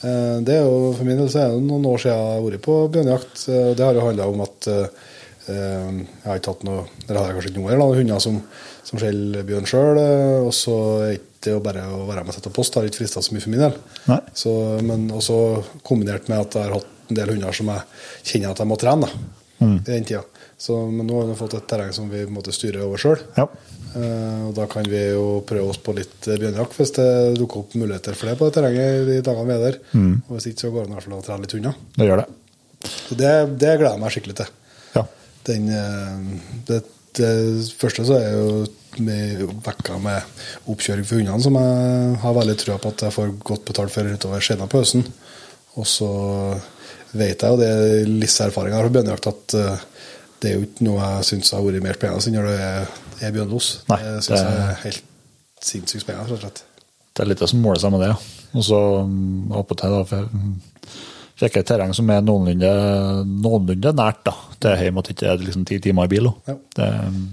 Eh, 0.04 0.40
Det 0.44 0.54
er 0.58 0.64
jo, 0.66 0.92
For 0.92 1.04
min 1.04 1.16
del 1.16 1.28
så 1.32 1.38
er 1.40 1.48
det 1.54 1.62
noen 1.64 1.86
år 1.86 1.98
siden 1.98 2.16
jeg 2.16 2.34
har 2.34 2.42
vært 2.44 2.62
på 2.62 2.74
bjørnejakt. 2.92 3.48
Eh, 3.48 3.74
Det 3.74 3.84
har 3.84 3.94
jo 3.94 4.00
handla 4.06 4.26
om 4.28 4.40
at 4.44 4.66
eh, 4.68 4.88
jeg 5.46 6.24
har 6.26 6.36
ikke 6.40 6.50
hatt 6.52 6.64
noe 6.66 6.84
Eller 7.08 7.20
hadde 7.20 7.28
jeg 7.30 7.36
kanskje 7.36 7.50
ikke 7.52 7.60
noe 7.62 7.72
eller 7.72 7.94
hunder 8.00 8.18
som, 8.18 8.40
som 8.82 8.98
skjeller 8.98 9.44
bjørn 9.46 9.66
sjøl. 9.70 9.98
Og 10.46 10.52
så 10.52 10.74
er 11.12 11.18
det 11.46 11.52
jo 11.52 11.60
bare 11.62 11.84
å 11.86 12.04
være 12.08 12.24
med 12.26 12.32
og 12.34 12.34
sette 12.34 12.50
post, 12.50 12.74
har 12.74 12.82
ikke 12.88 12.98
frista 13.04 13.22
så 13.22 13.32
mye 13.32 13.40
for 13.44 13.50
min 13.54 13.60
del. 13.62 13.76
Så, 14.34 14.50
men 14.82 15.06
også 15.14 15.36
kombinert 15.86 16.26
med 16.28 16.40
at 16.42 16.54
jeg 16.58 16.66
har 16.66 16.74
hatt 16.80 16.86
en 17.08 17.14
del 17.20 17.30
hunder 17.30 17.52
som 17.54 17.68
jeg 17.70 17.82
kjenner 18.26 18.50
at 18.50 18.58
jeg 18.58 18.66
må 18.66 18.76
trene 18.82 19.06
da, 19.06 19.10
i 19.78 19.92
den 19.92 20.04
tida. 20.08 20.24
Så, 20.58 20.74
men 20.90 21.06
nå 21.06 21.20
har 21.20 21.28
vi 21.30 21.36
fått 21.38 21.54
et 21.54 21.68
terreng 21.70 21.92
som 21.94 22.08
vi 22.10 22.24
på 22.24 22.32
en 22.32 22.34
måte 22.40 22.50
styrer 22.52 22.82
over 22.82 22.98
sjøl. 22.98 23.22
Ja. 23.36 23.46
Og 24.48 24.54
da 24.56 24.66
kan 24.70 24.86
vi 24.90 25.02
jo 25.14 25.42
prøve 25.48 25.70
oss 25.72 25.80
på 25.82 25.94
litt 25.96 26.28
eh, 26.28 26.38
bjørnejakt 26.40 26.76
hvis 26.78 26.94
det 26.98 27.08
dukker 27.38 27.62
opp 27.62 27.76
muligheter 27.78 28.18
for 28.18 28.30
det 28.30 28.36
på 28.40 28.48
det 28.48 28.56
terrenget 28.58 29.06
de 29.08 29.20
dagene 29.24 29.46
vi 29.48 29.56
er 29.56 29.64
der. 29.66 29.78
Og 30.26 30.34
hvis 30.36 30.48
ikke 30.50 30.66
så 30.66 30.72
går 30.74 30.84
det 30.84 30.90
i 30.90 30.96
hvert 30.96 31.06
fall 31.08 31.18
å 31.18 31.24
trene 31.26 31.46
litt 31.46 31.56
unna. 31.60 31.74
Det 31.96 32.10
gjør 32.10 32.22
det. 32.22 32.26
Så 32.86 33.18
det, 33.18 33.32
det 33.62 33.72
gleder 33.78 33.94
jeg 33.94 34.02
meg 34.02 34.14
skikkelig 34.14 34.38
til. 34.42 34.52
Ja. 34.96 35.04
Den, 35.48 35.70
eh, 35.80 36.52
det, 36.68 36.82
det 37.20 37.32
første 37.80 38.06
så 38.08 38.18
er 38.20 38.36
jo 38.36 38.50
med 39.02 39.42
vekka 39.64 39.98
med 40.00 40.68
oppkjøring 40.72 41.04
for 41.04 41.20
hundene, 41.20 41.42
som 41.44 41.56
jeg 41.60 42.20
har 42.22 42.36
veldig 42.38 42.56
trua 42.60 42.78
på 42.80 42.92
at 42.94 43.06
jeg 43.06 43.16
får 43.16 43.34
godt 43.44 43.66
betalt 43.68 43.92
for 43.92 44.08
utover 44.08 44.44
senere 44.44 44.70
på 44.72 44.80
høsten. 44.80 45.04
Og 45.76 45.88
så 45.88 46.08
vet 47.16 47.42
jeg, 47.42 47.52
og 47.52 47.60
det 47.60 47.68
er 47.68 48.08
litt 48.08 48.40
erfaring 48.40 48.72
jeg 48.72 48.78
har 48.78 48.88
fra 48.88 48.94
bjørnejakt, 48.96 49.28
at 49.32 49.56
eh, 49.60 49.84
det 50.40 50.50
er 50.50 50.56
jo 50.58 50.68
ikke 50.68 50.86
noe 50.86 51.10
jeg 51.10 51.28
syns 51.30 51.52
har 51.56 51.64
vært 51.64 51.84
mer 51.84 51.98
spennende 51.98 52.30
enn 52.30 52.36
når 52.36 52.48
det 52.50 52.56
er, 52.66 52.88
er 53.22 53.34
bjørnlos. 53.34 53.68
Nei, 53.90 53.98
det 54.04 54.22
syns 54.26 54.40
jeg 54.42 54.62
er 54.66 54.80
helt 54.84 55.04
sinnssykt 55.66 56.04
spennende, 56.04 56.26
rett 56.28 56.36
og 56.36 56.42
slett. 56.44 56.64
Det 57.16 57.24
er 57.24 57.30
litt 57.30 57.40
det 57.40 57.48
som 57.48 57.62
måler 57.64 57.80
seg 57.80 57.94
med 57.94 58.02
det. 58.04 58.12
Og 58.56 58.64
så 58.66 58.80
mm, 59.08 59.52
attpåtil 59.56 59.94
da, 59.96 60.02
for- 60.08 60.28
mm, 60.32 60.52
fikk 61.40 61.58
et 61.60 61.68
terreng 61.68 61.92
som 61.96 62.10
er 62.12 62.22
noenlunde, 62.24 62.70
noenlunde 63.44 63.92
nært 63.96 64.22
da, 64.28 64.34
til 64.60 64.76
hjem, 64.84 65.00
at 65.00 65.08
det 65.08 65.16
ikke 65.16 65.32
er 65.32 65.42
liksom 65.44 65.66
ti 65.68 65.80
timer 65.84 66.08
i 66.08 66.12
bil. 66.12 66.30
Ja. 66.48 66.56
Det, 66.76 66.88
mm, 67.10 67.26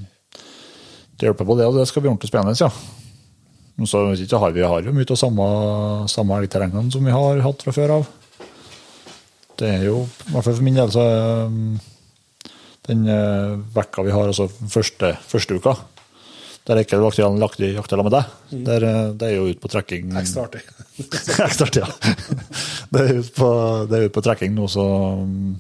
det 1.19 1.27
hjelper 1.29 1.47
på 1.47 1.57
det, 1.59 1.67
og 1.69 1.77
det 1.79 1.87
skal 1.91 2.03
bli 2.03 2.11
ordentlig 2.11 2.31
spennende. 2.31 2.57
ja. 2.59 2.71
Så 3.89 4.03
har 4.37 4.51
vi 4.53 4.61
har 4.61 4.83
jo 4.85 4.91
mye 4.93 5.07
av 5.09 5.17
samme, 5.17 5.45
samme 6.11 6.35
elgterrengene 6.37 6.91
som 6.93 7.03
vi 7.03 7.11
har 7.11 7.39
hatt 7.41 7.63
fra 7.65 7.73
før 7.73 7.95
av. 7.95 8.03
Det 9.57 9.69
er 9.79 9.87
jo, 9.87 10.03
i 10.05 10.31
hvert 10.33 10.45
fall 10.45 10.55
for 10.59 10.65
min 10.65 10.77
del, 10.77 10.91
så 10.93 11.01
mm, 11.49 11.79
den 12.87 13.07
eh, 13.07 13.57
vekka 13.75 14.03
vi 14.03 14.13
har, 14.13 14.27
altså 14.27 14.47
første, 14.49 15.13
første 15.27 15.55
uka, 15.55 15.75
der 16.67 16.79
er 16.79 16.85
ikke 16.85 16.99
i 16.99 17.23
lagt 17.39 17.59
i 17.59 17.73
jakta 17.73 17.99
med 17.99 18.13
deg. 18.13 18.35
Der, 18.67 18.85
eh, 18.87 19.09
det 19.19 19.29
er 19.29 19.35
jo 19.37 19.47
ute 19.51 19.63
på 19.63 19.71
trekking. 19.71 20.13
Ekstra 20.19 20.47
artig. 20.47 20.63
Ekstra 21.47 21.67
artig, 21.67 21.83
ja. 21.83 22.13
Det 22.93 23.01
er 23.03 23.19
ute 23.19 23.33
på, 23.35 23.49
det 23.89 23.97
er 23.97 24.07
ute 24.07 24.15
på 24.15 24.23
trekking 24.25 24.55
nå, 24.55 24.67
så 24.71 24.85
mm, 25.23 25.51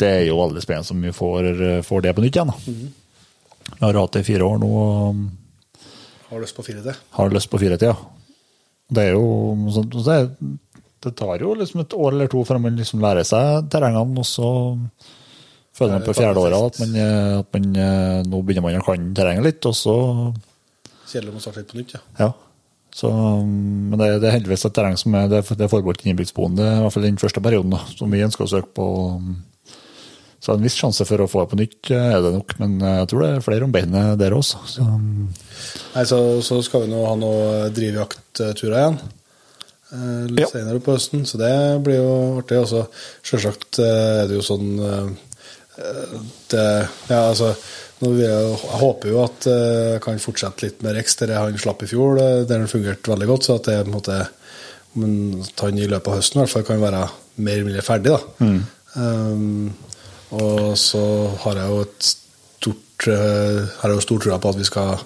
det 0.00 0.10
er 0.10 0.26
jo 0.28 0.40
veldig 0.40 0.64
spennende 0.64 0.96
om 0.96 1.08
vi 1.08 1.14
får, 1.14 1.50
får 1.86 2.04
det 2.04 2.14
på 2.16 2.24
nytt 2.24 2.38
igjen. 2.40 2.52
Mm. 2.66 2.84
Vi 3.74 3.80
har 3.84 4.00
hatt 4.00 4.16
det 4.16 4.24
i 4.24 4.28
fire 4.28 4.48
år 4.48 4.60
nå 4.60 4.70
og 4.74 5.22
Har 6.30 6.42
lyst 6.42 6.56
på 6.56 6.64
fire 6.66 6.82
til. 6.82 6.96
har 7.16 7.32
lyst 7.32 7.50
på 7.52 7.60
fire 7.60 7.78
til, 7.80 7.92
ja. 7.92 8.10
Det 8.94 9.04
er 9.08 9.14
jo 9.16 9.54
det, 10.04 10.18
det 11.04 11.12
tar 11.16 11.40
jo 11.40 11.54
liksom 11.56 11.80
et 11.84 11.94
år 11.96 12.12
eller 12.12 12.28
to 12.32 12.42
før 12.44 12.60
man 12.60 12.76
liksom 12.76 13.00
lærer 13.04 13.24
seg 13.28 13.68
terrengene, 13.72 14.20
og 14.20 14.28
så 14.28 14.50
føler 15.74 15.96
man 15.98 16.06
på 16.06 16.14
fjerde 16.16 16.42
året 16.42 16.66
at 16.70 16.80
man, 16.84 16.96
eh, 17.02 17.38
at 17.40 17.56
man 17.56 17.68
eh, 17.82 18.18
nå 18.30 18.40
begynner 18.46 18.66
man 18.68 18.80
å 18.80 18.84
kan 18.86 19.08
terrenget 19.16 19.48
litt, 19.48 19.70
og 19.70 19.74
så 19.78 19.94
Kjedelig 21.10 21.36
å 21.36 21.42
starte 21.44 21.60
litt 21.62 21.70
på 21.70 21.78
nytt, 21.78 21.94
ja. 21.94 22.00
Ja. 22.18 22.28
Så, 22.94 23.08
mm, 23.10 23.90
men 23.90 23.98
det, 24.00 24.06
det 24.22 24.28
er 24.30 24.36
heldigvis 24.36 24.64
et 24.66 24.74
terreng 24.74 24.96
som 24.98 25.14
er, 25.18 25.26
det, 25.30 25.42
det 25.50 25.66
er 25.66 25.70
forbeholdt 25.70 26.04
innbygdsboende, 26.06 26.62
i 26.62 26.84
hvert 26.84 26.94
fall 26.94 27.04
den 27.06 27.18
første 27.20 27.42
perioden, 27.44 27.74
da, 27.74 27.80
som 27.98 28.10
vi 28.14 28.22
ønsker 28.24 28.46
å 28.46 28.50
søke 28.50 28.70
på. 28.74 28.86
Så 30.44 30.52
en 30.54 30.62
viss 30.64 30.76
sjanse 30.78 31.06
for 31.08 31.22
å 31.24 31.26
få 31.30 31.42
det 31.44 31.50
på 31.54 31.58
nytt 31.60 31.90
eh, 31.94 32.06
er 32.16 32.22
det 32.24 32.32
nok, 32.36 32.54
men 32.62 32.78
jeg 32.82 33.10
tror 33.10 33.22
det 33.24 33.28
er 33.34 33.44
flere 33.46 33.66
om 33.68 33.74
beinet 33.74 34.18
der 34.20 34.34
også. 34.36 34.62
Så, 34.70 34.86
mm, 34.86 35.28
Nei, 35.96 36.06
så, 36.10 36.18
så 36.46 36.58
skal 36.66 36.84
vi 36.86 36.90
nå 36.94 37.02
ha 37.06 37.14
noe 37.18 37.68
drivjaktturer 37.74 38.78
igjen. 38.80 38.98
Litt 40.34 40.40
Ja. 40.42 40.48
senere 40.50 40.80
på 40.82 40.96
høsten, 40.96 41.22
så 41.28 41.38
det 41.38 41.52
blir 41.86 42.00
jo 42.00 42.14
artig. 42.40 42.58
Og 42.64 42.66
så 42.66 42.80
selvsagt 43.22 43.78
er 43.84 44.24
det 44.26 44.40
jo 44.40 44.42
sånn 44.42 44.66
det, 45.76 46.66
Ja, 47.08 47.24
altså 47.30 47.54
jeg, 48.04 48.20
jeg 48.20 48.78
håper 48.80 49.10
jo 49.10 49.20
at 49.22 49.46
eh, 49.48 49.94
jeg 49.94 50.02
kan 50.04 50.22
fortsette 50.22 50.66
litt 50.66 50.82
med 50.84 50.96
Rex, 50.98 51.16
der 51.20 51.34
han 51.38 51.56
slapp 51.60 51.84
i 51.86 51.88
fjor, 51.88 52.18
eh, 52.20 52.42
der 52.48 52.60
han 52.62 52.70
fungerte 52.70 53.12
veldig 53.12 53.28
godt. 53.30 53.46
Så 53.48 53.58
at 53.58 53.70
det 53.70 53.78
måte 53.90 54.18
men 54.94 55.40
at 55.42 55.64
han 55.64 55.78
i 55.78 55.88
løpet 55.90 56.10
av 56.10 56.20
høsten 56.20 56.38
i 56.38 56.44
hvert 56.44 56.52
fall 56.52 56.66
kan 56.68 56.82
være 56.82 57.00
mer 57.42 57.56
eller 57.56 57.66
mindre 57.66 57.82
ferdig. 57.86 58.14
da. 58.14 58.20
Um, 58.94 59.72
og 60.34 60.76
så 60.78 61.02
har 61.42 61.58
jeg 61.58 61.72
jo 61.72 61.80
et 61.82 62.06
stort 62.06 63.08
uh, 63.10 63.58
har 63.80 63.90
jeg 63.90 63.98
jo 63.98 64.04
stor 64.04 64.22
tro 64.22 64.38
på 64.38 64.52
at 64.54 64.60
vi 64.60 64.68
skal 64.68 65.02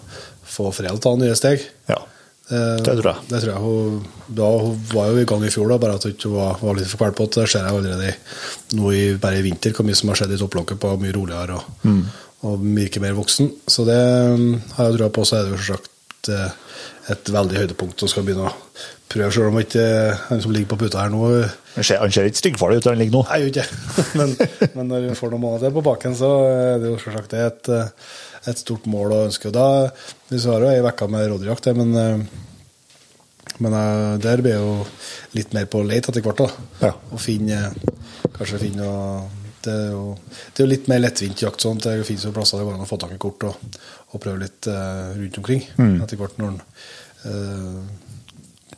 få 0.49 0.69
Fred 0.77 1.01
ta 1.05 1.15
nye 1.17 1.37
steg. 1.39 1.65
ja. 1.89 2.03
Eh, 2.51 2.77
Det 2.81 2.95
tror 3.01 3.09
jeg. 3.11 3.27
Det 3.29 3.41
tror 3.43 3.51
jeg 3.53 3.63
hun, 3.65 3.99
da, 4.39 4.47
hun 4.63 4.79
var 4.95 5.11
jo 5.13 5.19
i 5.21 5.27
gang 5.29 5.43
i 5.45 5.51
fjor, 5.53 5.69
da, 5.69 5.79
bare 5.83 5.99
at 5.99 6.07
hun 6.09 6.15
ikke 6.15 6.31
var, 6.33 6.57
var 6.63 6.79
litt 6.79 6.89
for 6.89 7.03
kveld 7.03 7.17
på 7.19 7.27
det. 7.29 7.35
Det 7.43 7.49
ser 7.53 7.67
jeg 7.67 7.77
allerede 7.77 8.15
nå 8.79 8.93
i, 8.97 9.03
bare 9.21 9.41
i 9.41 9.45
vinter 9.45 9.75
hvor 9.77 9.85
mye 9.89 9.99
som 9.99 10.09
har 10.13 10.21
skjedd 10.23 10.33
i 10.37 10.41
topplokket 10.41 10.81
på 10.81 10.95
mye 11.03 11.13
roligere 11.17 11.59
og, 11.61 11.75
Mm. 11.85 12.03
og 12.49 12.65
virker 12.79 13.01
mer 13.05 13.17
voksen. 13.19 13.51
Så 13.69 13.85
det 13.89 13.99
um, 14.33 14.63
har 14.77 14.89
jeg 14.91 14.99
trua 14.99 15.11
på. 15.13 15.25
Så 15.29 15.37
er 15.39 15.45
det 15.49 15.53
jo 15.57 15.59
selvsagt 15.67 16.29
eh, 16.33 16.51
et 17.13 17.31
veldig 17.33 17.57
høydepunkt 17.63 18.03
og 18.05 18.11
skal 18.13 18.25
begynne 18.27 18.49
å 18.49 18.55
prøve, 19.09 19.31
selv 19.33 19.49
om 19.49 19.57
ikke 19.61 19.85
han 20.29 20.41
som 20.45 20.53
ligger 20.53 20.69
på 20.75 20.77
puta 20.83 21.01
her 21.01 21.09
nå 21.13 21.23
Han 21.79 21.85
ser, 21.87 21.97
han 22.03 22.11
ser 22.13 22.27
ikke 22.29 22.41
styggfarlig 22.43 22.79
ut 22.81 22.85
der 22.85 22.93
han 22.97 23.01
ligger 23.01 23.15
nå. 23.17 23.23
Nei, 23.31 23.39
gjør 23.41 23.53
ikke. 23.55 23.65
Men, 24.21 24.35
men 24.75 24.89
når 24.91 25.07
hun 25.09 25.17
får 25.21 25.31
noen 25.33 25.45
måneder 25.47 25.73
på 25.73 25.85
baken, 25.87 26.17
så 26.19 26.29
er 26.49 26.83
det 26.83 26.91
jo 26.91 26.99
selvsagt 27.01 27.33
det 27.33 27.41
et, 27.47 27.71
eh, 27.73 28.11
et 28.49 28.61
stort 28.61 28.87
mål 28.91 29.15
og 29.15 29.25
ønske. 29.29 29.51
Og 29.51 29.57
da, 29.57 29.91
Vi 30.29 30.41
har 30.45 30.65
jo 30.65 30.71
ei 30.71 30.85
uke 30.85 31.09
med 31.09 31.27
rådyrjakt, 31.31 31.71
men, 31.77 31.95
eh, 31.97 32.19
men 33.59 33.73
eh, 33.73 34.19
der 34.23 34.43
blir 34.45 34.59
jo 34.59 34.87
litt 35.35 35.55
mer 35.57 35.67
på 35.67 35.83
leit 35.83 36.09
etter 36.09 36.25
hvert. 36.25 36.39
da. 36.45 36.49
Ja. 36.87 36.93
Og 37.13 37.21
finne, 37.21 37.73
kanskje 38.37 38.63
finne 38.65 38.85
noe, 38.85 39.29
det, 39.63 39.75
er 39.75 39.93
jo, 39.93 40.17
det 40.55 40.63
er 40.63 40.67
jo 40.67 40.73
litt 40.73 40.89
mer 40.89 41.03
lettvint 41.03 41.43
jakt. 41.43 41.61
sånn, 41.61 41.81
Det 41.83 42.05
finnes 42.07 42.25
jo 42.25 42.33
plasser 42.33 42.59
det 42.59 42.69
går 42.69 42.77
an 42.79 42.87
å 42.87 42.91
få 42.91 43.01
tak 43.01 43.15
i 43.15 43.21
kort 43.21 43.49
og, 43.49 43.79
og 44.13 44.21
prøve 44.23 44.45
litt 44.45 44.69
uh, 44.71 45.15
rundt 45.17 45.41
omkring. 45.41 45.65
Etter 46.03 46.17
hvert 46.21 46.39
når 46.39 46.55
den, 46.55 46.61
uh, 47.27 47.83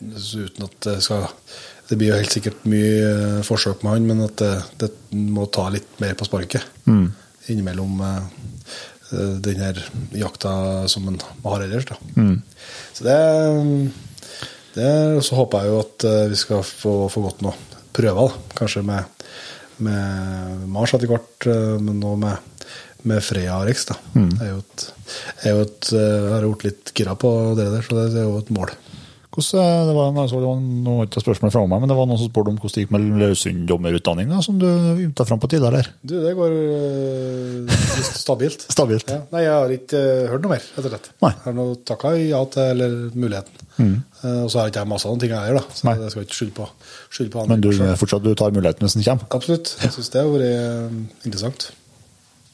Uten 0.01 0.65
at 0.65 0.77
det 0.81 0.95
skal 1.05 1.27
Det 1.91 1.99
blir 1.99 2.09
jo 2.09 2.17
helt 2.23 2.33
sikkert 2.33 2.63
mye 2.65 3.03
uh, 3.05 3.43
forsøk 3.45 3.83
med 3.85 3.93
han, 3.93 4.07
men 4.09 4.25
at 4.25 4.41
det, 4.41 4.55
det 4.81 4.91
må 5.13 5.45
ta 5.53 5.69
litt 5.69 6.01
mer 6.01 6.17
på 6.17 6.25
sparket 6.25 6.65
innimellom 7.49 8.01
eh, 8.01 8.17
eh, 8.17 8.23
den 9.11 9.59
her 9.61 9.79
jakta 10.15 10.53
som 10.89 11.09
en 11.11 11.19
har 11.45 11.65
ellers. 11.65 11.87
da. 11.89 11.97
Så 12.95 13.05
det, 13.07 13.19
det 14.75 14.91
Så 15.27 15.35
håper 15.39 15.65
jeg 15.65 15.73
jo 15.73 15.81
at 15.83 16.07
eh, 16.07 16.29
vi 16.31 16.39
skal 16.39 16.63
få, 16.67 16.95
få 17.11 17.25
gått 17.27 17.43
noen 17.43 17.67
prøver, 17.97 18.31
da. 18.31 18.55
kanskje 18.61 18.85
med, 18.87 19.27
med 19.83 20.67
Mars 20.71 20.95
etter 20.95 21.11
hvert, 21.11 21.47
eh, 21.51 21.75
men 21.83 21.99
nå 22.03 22.15
med, 22.21 22.67
med 23.03 23.25
Freya 23.25 23.59
Rex. 23.67 23.89
da. 23.91 23.97
Jeg 24.15 24.47
er 24.47 24.53
jo 24.55 24.61
et, 24.63 24.87
jeg 25.43 25.51
er 25.51 25.57
jo 25.59 25.65
et, 25.67 25.91
eh, 25.93 26.15
jeg 26.21 26.33
har 26.37 26.47
gjort 26.47 26.65
litt 26.69 26.93
gira 26.95 27.17
på 27.19 27.33
det 27.59 27.67
der, 27.75 27.83
så 27.87 27.99
det 27.99 28.07
er 28.23 28.29
jo 28.29 28.39
et 28.39 28.55
mål. 28.55 28.71
Hvordan, 29.41 29.65
eh, 29.65 29.87
det 29.89 29.95
var, 29.97 30.11
altså, 30.23 30.41
det 30.41 30.49
var 30.49 30.61
noe, 30.61 31.07
ikke 31.09 31.23
spørsmål 31.25 31.53
fra 31.55 31.63
meg, 31.67 31.83
men 31.83 31.91
det 31.91 31.97
var 31.99 32.09
noen 32.11 32.21
som 32.21 32.31
spurte 32.31 32.53
om 32.53 32.59
hvordan 32.61 32.75
det 32.77 32.85
gikk 32.85 32.93
med 32.95 33.07
løsunddommerutdanninga, 33.23 34.41
som 34.45 34.59
du 34.61 34.67
ymta 35.07 35.27
fram 35.29 35.41
på 35.43 35.51
tidligere. 35.51 35.83
Du, 36.03 36.15
det 36.23 36.35
går 36.39 36.57
øh, 36.57 37.75
stabilt. 38.11 38.67
Stabilt. 38.77 39.11
Ja. 39.11 39.23
Nei, 39.33 39.45
jeg 39.47 39.57
har 39.57 39.75
ikke 39.77 40.05
øh, 40.05 40.29
hørt 40.35 40.47
noe 40.47 40.55
mer, 40.55 40.69
rett 40.77 40.87
og 40.87 40.95
slett. 40.95 41.11
Nei. 41.25 41.33
Jeg 41.35 41.47
har 41.49 41.59
nå 41.59 41.67
takka 41.91 42.15
ja 42.21 42.43
til 42.55 42.71
eller 42.77 42.97
muligheten. 43.17 43.67
Eh, 43.81 44.41
og 44.45 44.51
så 44.53 44.61
har 44.61 44.73
ikke 44.73 44.85
jeg 44.85 44.93
masse 44.93 45.09
av 45.09 45.15
noen 45.15 45.25
ting 45.25 45.35
jeg 45.35 45.53
gjør, 45.53 45.61
da. 45.61 45.79
Så 45.81 45.89
Nei. 45.89 45.97
jeg 46.05 46.15
skal 46.15 46.27
ikke 46.29 46.39
skylde 46.41 46.57
på, 46.61 46.69
skylde 47.09 47.35
på 47.35 47.45
andre. 47.45 47.57
Men 47.57 47.65
du, 47.65 47.71
fortsatt, 48.05 48.27
du 48.27 48.35
tar 48.39 48.55
muligheten 48.57 48.87
hvis 48.87 48.99
den 48.99 49.07
kommer? 49.09 49.31
Absolutt. 49.41 49.75
Jeg 49.81 49.97
syns 49.97 50.13
det 50.13 50.25
har 50.25 50.35
vært 50.35 51.25
interessant. 51.25 51.71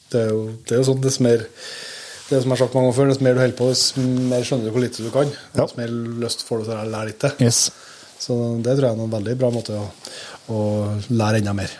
Det 0.07 0.23
er 0.23 0.31
jo, 0.31 0.43
det 0.63 0.75
er 0.75 0.81
jo 0.81 0.87
sånn 0.87 1.03
dess 1.03 1.19
mer 1.19 1.43
det 2.27 2.41
som 2.43 2.51
jeg 2.51 2.55
har 2.55 2.61
sagt 2.65 2.75
mange 2.75 2.89
ganger 2.89 2.97
før, 2.97 3.11
dess 3.11 3.21
mer 3.23 3.35
du 3.35 3.41
holder 3.41 3.57
på, 3.57 3.69
dess 3.71 3.83
mer 3.97 4.47
skjønner 4.47 4.67
du 4.67 4.73
hvor 4.75 4.83
lite 4.83 5.05
du 5.05 5.11
kan. 5.13 5.29
Ja. 5.53 5.63
Dess 5.63 5.77
mer 5.79 5.93
lyst 6.23 6.43
får 6.47 6.61
du 6.61 6.67
til 6.67 6.75
å 6.75 6.87
lære 6.91 7.11
litt 7.11 7.21
til. 7.23 7.45
Yes. 7.47 7.61
Så 8.17 8.35
det 8.65 8.75
tror 8.75 8.87
jeg 8.87 8.97
er 8.97 9.05
en 9.05 9.13
veldig 9.13 9.35
bra 9.39 9.51
måte 9.53 9.77
å, 9.77 9.87
å 10.51 10.61
lære 11.13 11.41
enda 11.43 11.53
mer. 11.55 11.73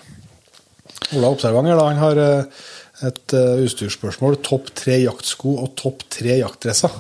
Ola 1.17 1.31
Observanger 1.33 1.77
da, 1.79 1.87
han 1.87 2.01
har 2.01 2.21
eh, 2.21 2.65
et 3.07 3.35
eh, 3.35 3.63
utstyrsspørsmål. 3.65 4.39
Topp 4.45 4.71
tre 4.77 4.99
jaktsko 5.03 5.57
og 5.63 5.73
topp 5.79 6.05
tre 6.13 6.39
jaktdresser. 6.39 6.95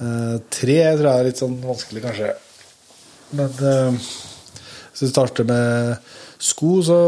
Eh, 0.00 0.36
tre 0.52 0.78
tror 0.98 1.08
jeg 1.08 1.14
er 1.14 1.28
litt 1.28 1.40
sånn 1.40 1.56
vanskelig, 1.64 2.04
kanskje. 2.04 2.32
Men 3.34 3.50
hvis 4.94 5.02
vi 5.02 5.10
starter 5.10 5.46
med 5.48 5.96
sko, 6.38 6.76
så 6.86 6.98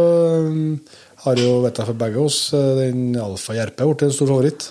eh, 0.41 0.97
har 1.27 1.43
jo, 1.43 1.61
vet 1.65 1.81
jeg 1.81 1.91
for 1.91 2.01
begge 2.01 2.23
oss, 2.23 2.41
den 2.55 3.15
Alfa 3.21 3.57
Jerpe 3.57 3.87
blitt 3.89 4.07
en 4.07 4.15
stor 4.15 4.31
favoritt. 4.31 4.71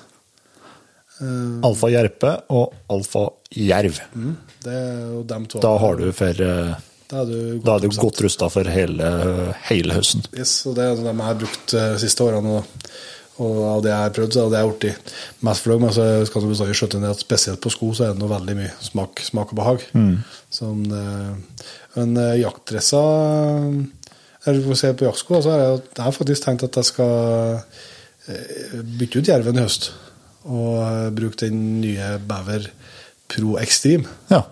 Alfa 1.20 1.90
Jerpe 1.94 2.34
og 2.52 2.74
Alfa 2.92 3.30
Jerv. 3.56 4.02
Er 4.66 5.48
to. 5.48 5.62
Da 5.64 5.74
har 5.80 6.00
du 6.00 6.10
for 6.16 6.46
eh, 6.48 6.76
Da 7.12 7.22
er 7.22 7.28
du 7.30 7.60
Da 7.64 7.76
er 7.76 7.84
du 7.86 7.90
godt 8.02 8.22
rusta 8.26 8.50
for 8.52 8.68
hele, 8.68 9.10
hele 9.70 9.96
høsten. 9.96 10.26
Yes, 10.36 10.58
og 10.68 10.76
det 10.76 10.88
er 10.90 10.96
de 11.00 11.06
jeg 11.08 11.28
har 11.28 11.38
brukt 11.40 11.76
de 11.76 11.86
siste 12.02 12.26
årene. 12.26 12.60
Og, 12.60 12.90
og 13.46 13.58
av 13.68 13.84
det 13.84 13.92
jeg 13.92 14.00
har 14.00 14.16
prøvd, 14.16 14.34
så 14.34 14.44
er 14.46 14.52
det 14.52 14.60
jeg 14.60 14.76
blitt 14.80 15.14
mest 15.48 15.66
fornøyd 15.66 15.84
med. 15.86 15.96
Så 15.96 16.08
skal 16.30 16.44
du 16.44 16.52
bestandig 16.52 16.78
skjøtte 16.80 17.02
ned 17.04 17.12
at 17.16 17.24
spesielt 17.24 17.62
på 17.64 17.72
sko 17.74 17.92
så 17.96 18.08
er 18.08 18.16
det 18.16 18.22
noe 18.24 18.32
veldig 18.32 18.56
mye 18.60 18.72
smak, 18.84 19.24
smak 19.28 19.52
og 19.54 19.60
behag. 19.60 19.86
Sånn, 20.56 20.86
eh, 20.92 21.68
men 21.96 22.18
eh, 22.20 22.40
jaktdresser 22.42 23.70
Eller 24.46 24.62
for 24.62 24.76
å 24.76 24.80
se 24.80 24.92
på 24.94 25.08
jaktsko, 25.08 25.42
så 25.42 25.54
har 25.54 25.62
jeg, 25.64 25.78
jeg 25.96 26.06
har 26.06 26.16
faktisk 26.16 26.44
tenkt 26.44 26.66
at 26.68 26.76
jeg 26.80 26.90
skal 26.92 27.14
eh, 28.30 28.82
bytte 29.00 29.22
ut 29.22 29.32
jerven 29.32 29.58
i 29.58 29.64
høst. 29.66 29.90
Og 30.46 31.14
bruke 31.18 31.40
den 31.46 31.82
nye 31.82 32.16
Bever 32.22 32.70
Pro 33.32 33.56
Extreme. 33.62 34.06
Ja. 34.30 34.44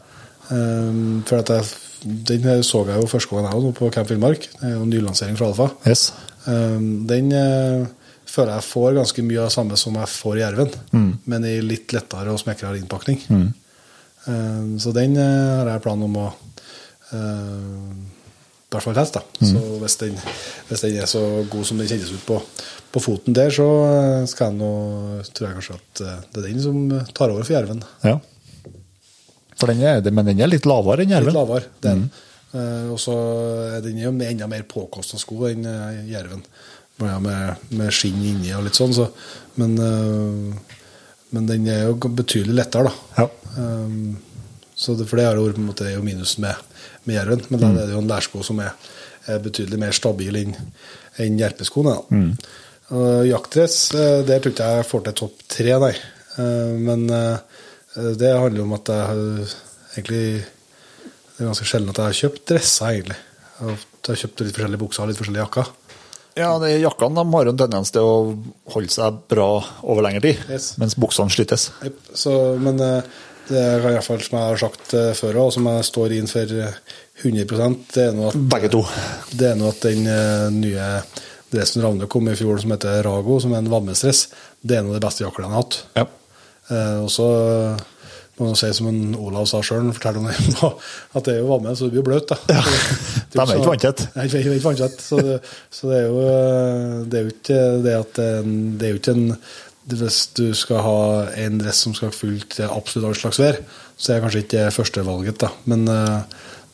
Um, 0.49 1.23
for 1.27 1.39
jeg, 1.39 1.65
den 2.03 2.47
så 2.65 2.83
jeg 2.89 2.99
jo 2.99 3.09
første 3.09 3.31
gangen 3.31 3.51
jeg 3.51 3.65
var 3.65 3.75
på 3.77 3.89
Camp 3.93 4.09
Villmark. 4.09 4.47
Det 4.59 4.69
er 4.71 4.77
jo 4.77 4.87
nylansering 4.89 5.37
fra 5.39 5.51
Alfa. 5.51 5.69
Yes. 5.87 6.07
Um, 6.45 7.05
den 7.09 7.29
uh, 7.31 7.85
føler 8.27 8.57
jeg 8.57 8.67
får 8.67 8.97
ganske 8.97 9.25
mye 9.25 9.43
av 9.43 9.51
det 9.51 9.55
samme 9.55 9.77
som 9.79 9.99
jeg 10.01 10.09
får 10.09 10.39
i 10.39 10.41
Jerven, 10.41 10.73
men 11.29 11.45
i 11.45 11.59
litt 11.61 11.93
lettere 11.93 12.33
og 12.33 12.41
smekrere 12.41 12.79
innpakning. 12.81 13.21
Um, 14.25 14.79
så 14.81 14.93
den 14.95 15.13
uh, 15.19 15.61
har 15.61 15.75
jeg 15.75 15.85
planen 15.85 16.07
om 16.09 16.17
å 16.23 16.31
eh, 17.13 17.93
i 18.73 18.77
hvert 18.79 18.87
fall 18.87 18.97
teste. 18.97 19.21
da. 19.21 19.47
Så 19.53 19.61
hvis 19.83 19.95
den, 20.01 20.17
hvis 20.69 20.83
den 20.85 20.99
er 20.99 21.09
så 21.09 21.23
god 21.51 21.69
som 21.69 21.79
den 21.81 21.89
kjennes 21.91 22.11
ut 22.13 22.25
på, 22.27 22.39
på 22.93 23.03
foten 23.03 23.37
der, 23.37 23.53
så 23.53 23.67
eh, 23.87 24.25
skal 24.29 24.51
jeg 24.51 24.59
nå, 24.59 24.73
tror 25.31 25.47
jeg 25.49 25.57
kanskje 25.59 25.79
at 25.79 26.03
eh, 26.03 26.19
det 26.33 26.43
er 26.43 26.49
den 26.49 26.61
som 26.65 26.83
tar 27.13 27.33
over 27.33 27.45
for 27.45 27.55
Jerven. 27.55 27.83
Ja. 28.03 28.17
For 29.61 29.69
den 29.71 29.83
er, 29.85 30.03
men 30.11 30.27
den 30.27 30.41
er 30.43 30.49
litt 30.51 30.65
lavere 30.67 31.05
enn 31.05 31.13
Litt 31.23 31.35
lavere. 31.35 31.69
den. 31.85 32.07
Mm. 32.07 32.29
Eh, 32.53 32.91
og 32.93 32.99
så 33.01 33.15
er 33.77 33.81
den 33.85 34.01
jo 34.01 34.11
med 34.13 34.33
enda 34.33 34.49
mer 34.49 34.65
påkosta 34.69 35.17
sko 35.21 35.47
enn 35.49 35.65
eh, 35.69 36.03
jerven. 36.11 36.43
Med, 37.01 37.25
med 37.73 37.89
skinn 37.91 38.19
inni 38.21 38.51
og 38.53 38.67
litt 38.67 38.77
sånn, 38.77 38.93
så. 38.93 39.07
Men, 39.59 39.73
eh, 39.81 40.75
men 41.33 41.47
den 41.49 41.65
er 41.71 41.87
jo 41.87 41.95
betydelig 42.13 42.59
lettere, 42.59 42.91
da. 42.91 43.23
Ja. 43.23 43.29
Um, 43.57 44.17
så 44.77 44.93
det, 44.97 45.07
for 45.09 45.17
det 45.19 45.25
har 45.25 45.37
jo 45.37 45.47
vært 45.47 45.57
på 45.57 45.61
en 45.63 45.67
måte, 45.71 45.87
er 45.89 46.05
minusen 46.05 46.45
med, 46.45 46.61
med 47.05 47.17
jerven. 47.17 47.45
Men 47.49 47.61
da 47.61 47.71
er 47.71 47.87
det 47.87 47.95
jo 47.95 48.01
en 48.03 48.11
lærsko 48.11 48.43
som 48.45 48.61
er, 48.63 48.75
betydelig 49.43 49.79
mer 49.79 49.95
stabil 49.95 50.35
enn 50.35 50.55
enn 51.21 51.37
jerpeskoene. 51.39 51.93
Mm. 52.09 52.31
Uh, 52.93 53.21
jaktdress, 53.27 53.93
eh, 53.95 54.23
der 54.27 54.41
tror 54.41 54.53
ikke 54.53 54.69
jeg 54.75 54.87
får 54.89 55.03
til 55.05 55.15
topp 55.21 55.43
tre, 55.49 55.75
nei. 55.81 55.93
Uh, 56.35 56.73
Men 56.81 57.05
uh, 57.09 57.37
det 58.17 58.31
handler 58.33 58.59
jo 58.63 58.65
om 58.65 58.73
at 58.75 58.89
jeg 58.89 59.45
egentlig 59.93 60.25
Det 60.41 61.41
er 61.43 61.49
ganske 61.49 61.65
sjelden 61.69 61.89
at 61.93 62.01
jeg 62.01 62.09
har 62.09 62.17
kjøpt 62.19 62.43
dresser, 62.49 62.89
egentlig. 62.89 63.17
Jeg 63.59 63.77
har 64.09 64.19
kjøpt 64.21 64.43
litt 64.43 64.57
forskjellige 64.57 64.81
bukser 64.83 65.03
og 65.03 65.09
litt 65.09 65.21
forskjellige 65.21 65.45
jakker. 65.45 65.71
Ja, 66.37 66.49
de 66.61 66.69
Jakkene 66.81 67.21
de 67.21 67.33
har 67.37 67.49
en 67.49 67.61
tendens 67.61 67.93
til 67.93 68.05
å 68.05 68.13
holde 68.73 68.93
seg 68.93 69.17
bra 69.29 69.47
over 69.81 70.05
lengre 70.05 70.21
tid, 70.25 70.43
Yes. 70.49 70.73
mens 70.81 70.97
buksene 70.97 71.33
slites. 71.33 71.71
Yep. 71.85 71.99
Så, 72.17 72.33
men 72.61 72.81
det 73.49 73.59
er 73.59 73.77
i 73.79 73.83
hvert 73.85 74.05
fall 74.07 74.21
som 74.23 74.37
jeg 74.39 74.49
har 74.53 74.61
sagt 74.61 74.93
eh, 74.97 75.11
før, 75.17 75.39
og 75.43 75.53
som 75.55 75.67
jeg 75.71 75.87
står 75.89 76.15
inn 76.17 76.29
for 76.31 76.53
eh, 76.63 76.77
100 77.23 77.77
det 77.93 78.07
er 78.07 78.15
noe 78.17 78.31
at, 78.31 78.39
Begge 78.55 78.69
to. 78.73 78.81
det 79.37 79.51
er 79.51 79.57
noe 79.59 79.71
at 79.73 79.83
den 79.85 80.07
eh, 80.09 80.47
nye 80.55 80.89
dressen 81.53 81.83
Ravne 81.85 82.07
kom 82.09 82.29
i 82.31 82.35
fjor, 82.39 82.57
som 82.63 82.71
heter 82.73 83.03
Rago, 83.05 83.39
som 83.43 83.53
er 83.53 83.61
en 83.61 83.69
vammestress, 83.69 84.27
det 84.63 84.77
er 84.77 84.81
en 84.83 84.89
av 84.93 84.97
de 84.97 85.03
beste 85.05 85.25
jakkene 85.25 85.45
jeg 85.49 85.53
har 85.53 85.59
hatt. 85.61 85.81
Ja. 85.99 86.05
Eh, 86.73 87.01
og 87.03 87.11
så 87.13 87.27
eh, 87.37 87.83
må 88.39 88.47
man 88.49 88.57
si 88.57 88.71
som 88.73 88.87
en 88.89 89.13
Olav 89.21 89.45
sa 89.45 89.59
sjøl, 89.61 89.91
forteller 89.93 90.23
om 90.23 90.31
at 91.19 91.27
det 91.27 91.35
er 91.35 91.43
jo 91.43 91.51
vamme, 91.51 91.75
så 91.77 91.85
du 91.91 91.99
blir 91.99 92.07
bløt. 92.07 92.31
da. 92.31 92.39
De 93.33 93.41
er 93.41 93.51
ikke 93.57 93.69
vanntett. 93.69 94.01
Nei, 94.13 94.25
de 94.29 94.37
er 94.39 94.47
ikke 94.55 94.65
vanntett. 94.67 94.99
Så, 95.01 95.17
det, 95.25 95.37
så 95.73 95.89
det 95.89 95.99
er 95.99 96.03
jo 96.07 96.23
eh, 96.31 96.97
det 97.09 97.19
er 97.19 97.23
jo 97.27 97.31
ikke 97.35 97.61
det 97.85 97.93
at 97.99 98.17
det, 98.17 98.25
er 98.39 98.49
det 98.81 98.91
jo 98.95 98.99
ikke 99.03 99.15
en 99.19 99.23
det- 99.33 99.39
Hvis 99.83 100.29
du 100.37 100.53
skal 100.55 100.79
ha 100.85 100.99
en 101.43 101.57
dress 101.59 101.81
som 101.83 101.95
skal 101.95 102.13
fylle 102.15 102.45
til 102.47 102.71
absolutt 102.71 103.09
all 103.09 103.17
slags 103.19 103.39
vær, 103.41 103.57
så 103.99 104.13
er 104.13 104.23
kanskje 104.23 104.43
ikke 104.45 104.69
førstevalget, 104.71 105.41
da. 105.43 105.49
Men, 105.69 105.83
eh, 105.91 106.21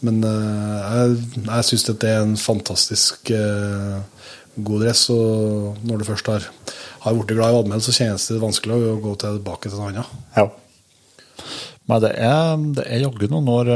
men 0.06 0.22
eh, 0.26 0.76
jeg, 0.86 1.16
jeg 1.48 1.68
syns 1.68 1.88
det 1.90 2.12
er 2.12 2.22
en 2.22 2.38
fantastisk 2.38 3.32
eh, 3.34 3.98
god 4.60 4.86
dress, 4.86 5.08
og 5.14 5.80
når 5.88 6.02
du 6.02 6.08
først 6.08 6.30
har, 6.30 6.46
har 7.06 7.18
blitt 7.18 7.34
glad 7.34 7.50
i 7.50 7.58
vadmel, 7.58 7.82
så 7.82 7.96
kjennes 7.96 8.28
det 8.30 8.42
vanskelig 8.44 8.78
å 8.78 9.00
gå 9.02 9.16
tilbake 9.26 9.72
til 9.72 9.82
noe 9.82 9.90
annet. 9.90 10.14
Ja. 10.38 10.46
Men 11.90 12.06
det 12.06 12.14
er, 12.22 12.54
det 12.78 12.86
er 12.86 13.04
jaggu 13.08 13.26
noen 13.32 13.48
år 13.50 13.70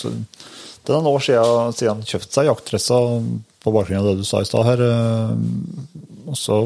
så, 0.00 0.08
Det 0.08 0.94
er 0.94 1.02
noen 1.02 1.10
år 1.10 1.24
siden, 1.26 1.90
han 1.90 2.06
kjøpte 2.08 2.32
seg 2.32 2.48
jaktdresser 2.48 3.26
på 3.60 3.72
bakgrunn 3.74 4.00
av 4.00 4.08
det 4.08 4.22
du 4.22 4.24
sa 4.24 4.40
i 4.40 4.48
stad 4.48 4.64
her. 4.70 4.84
Og 6.24 6.38
så 6.40 6.62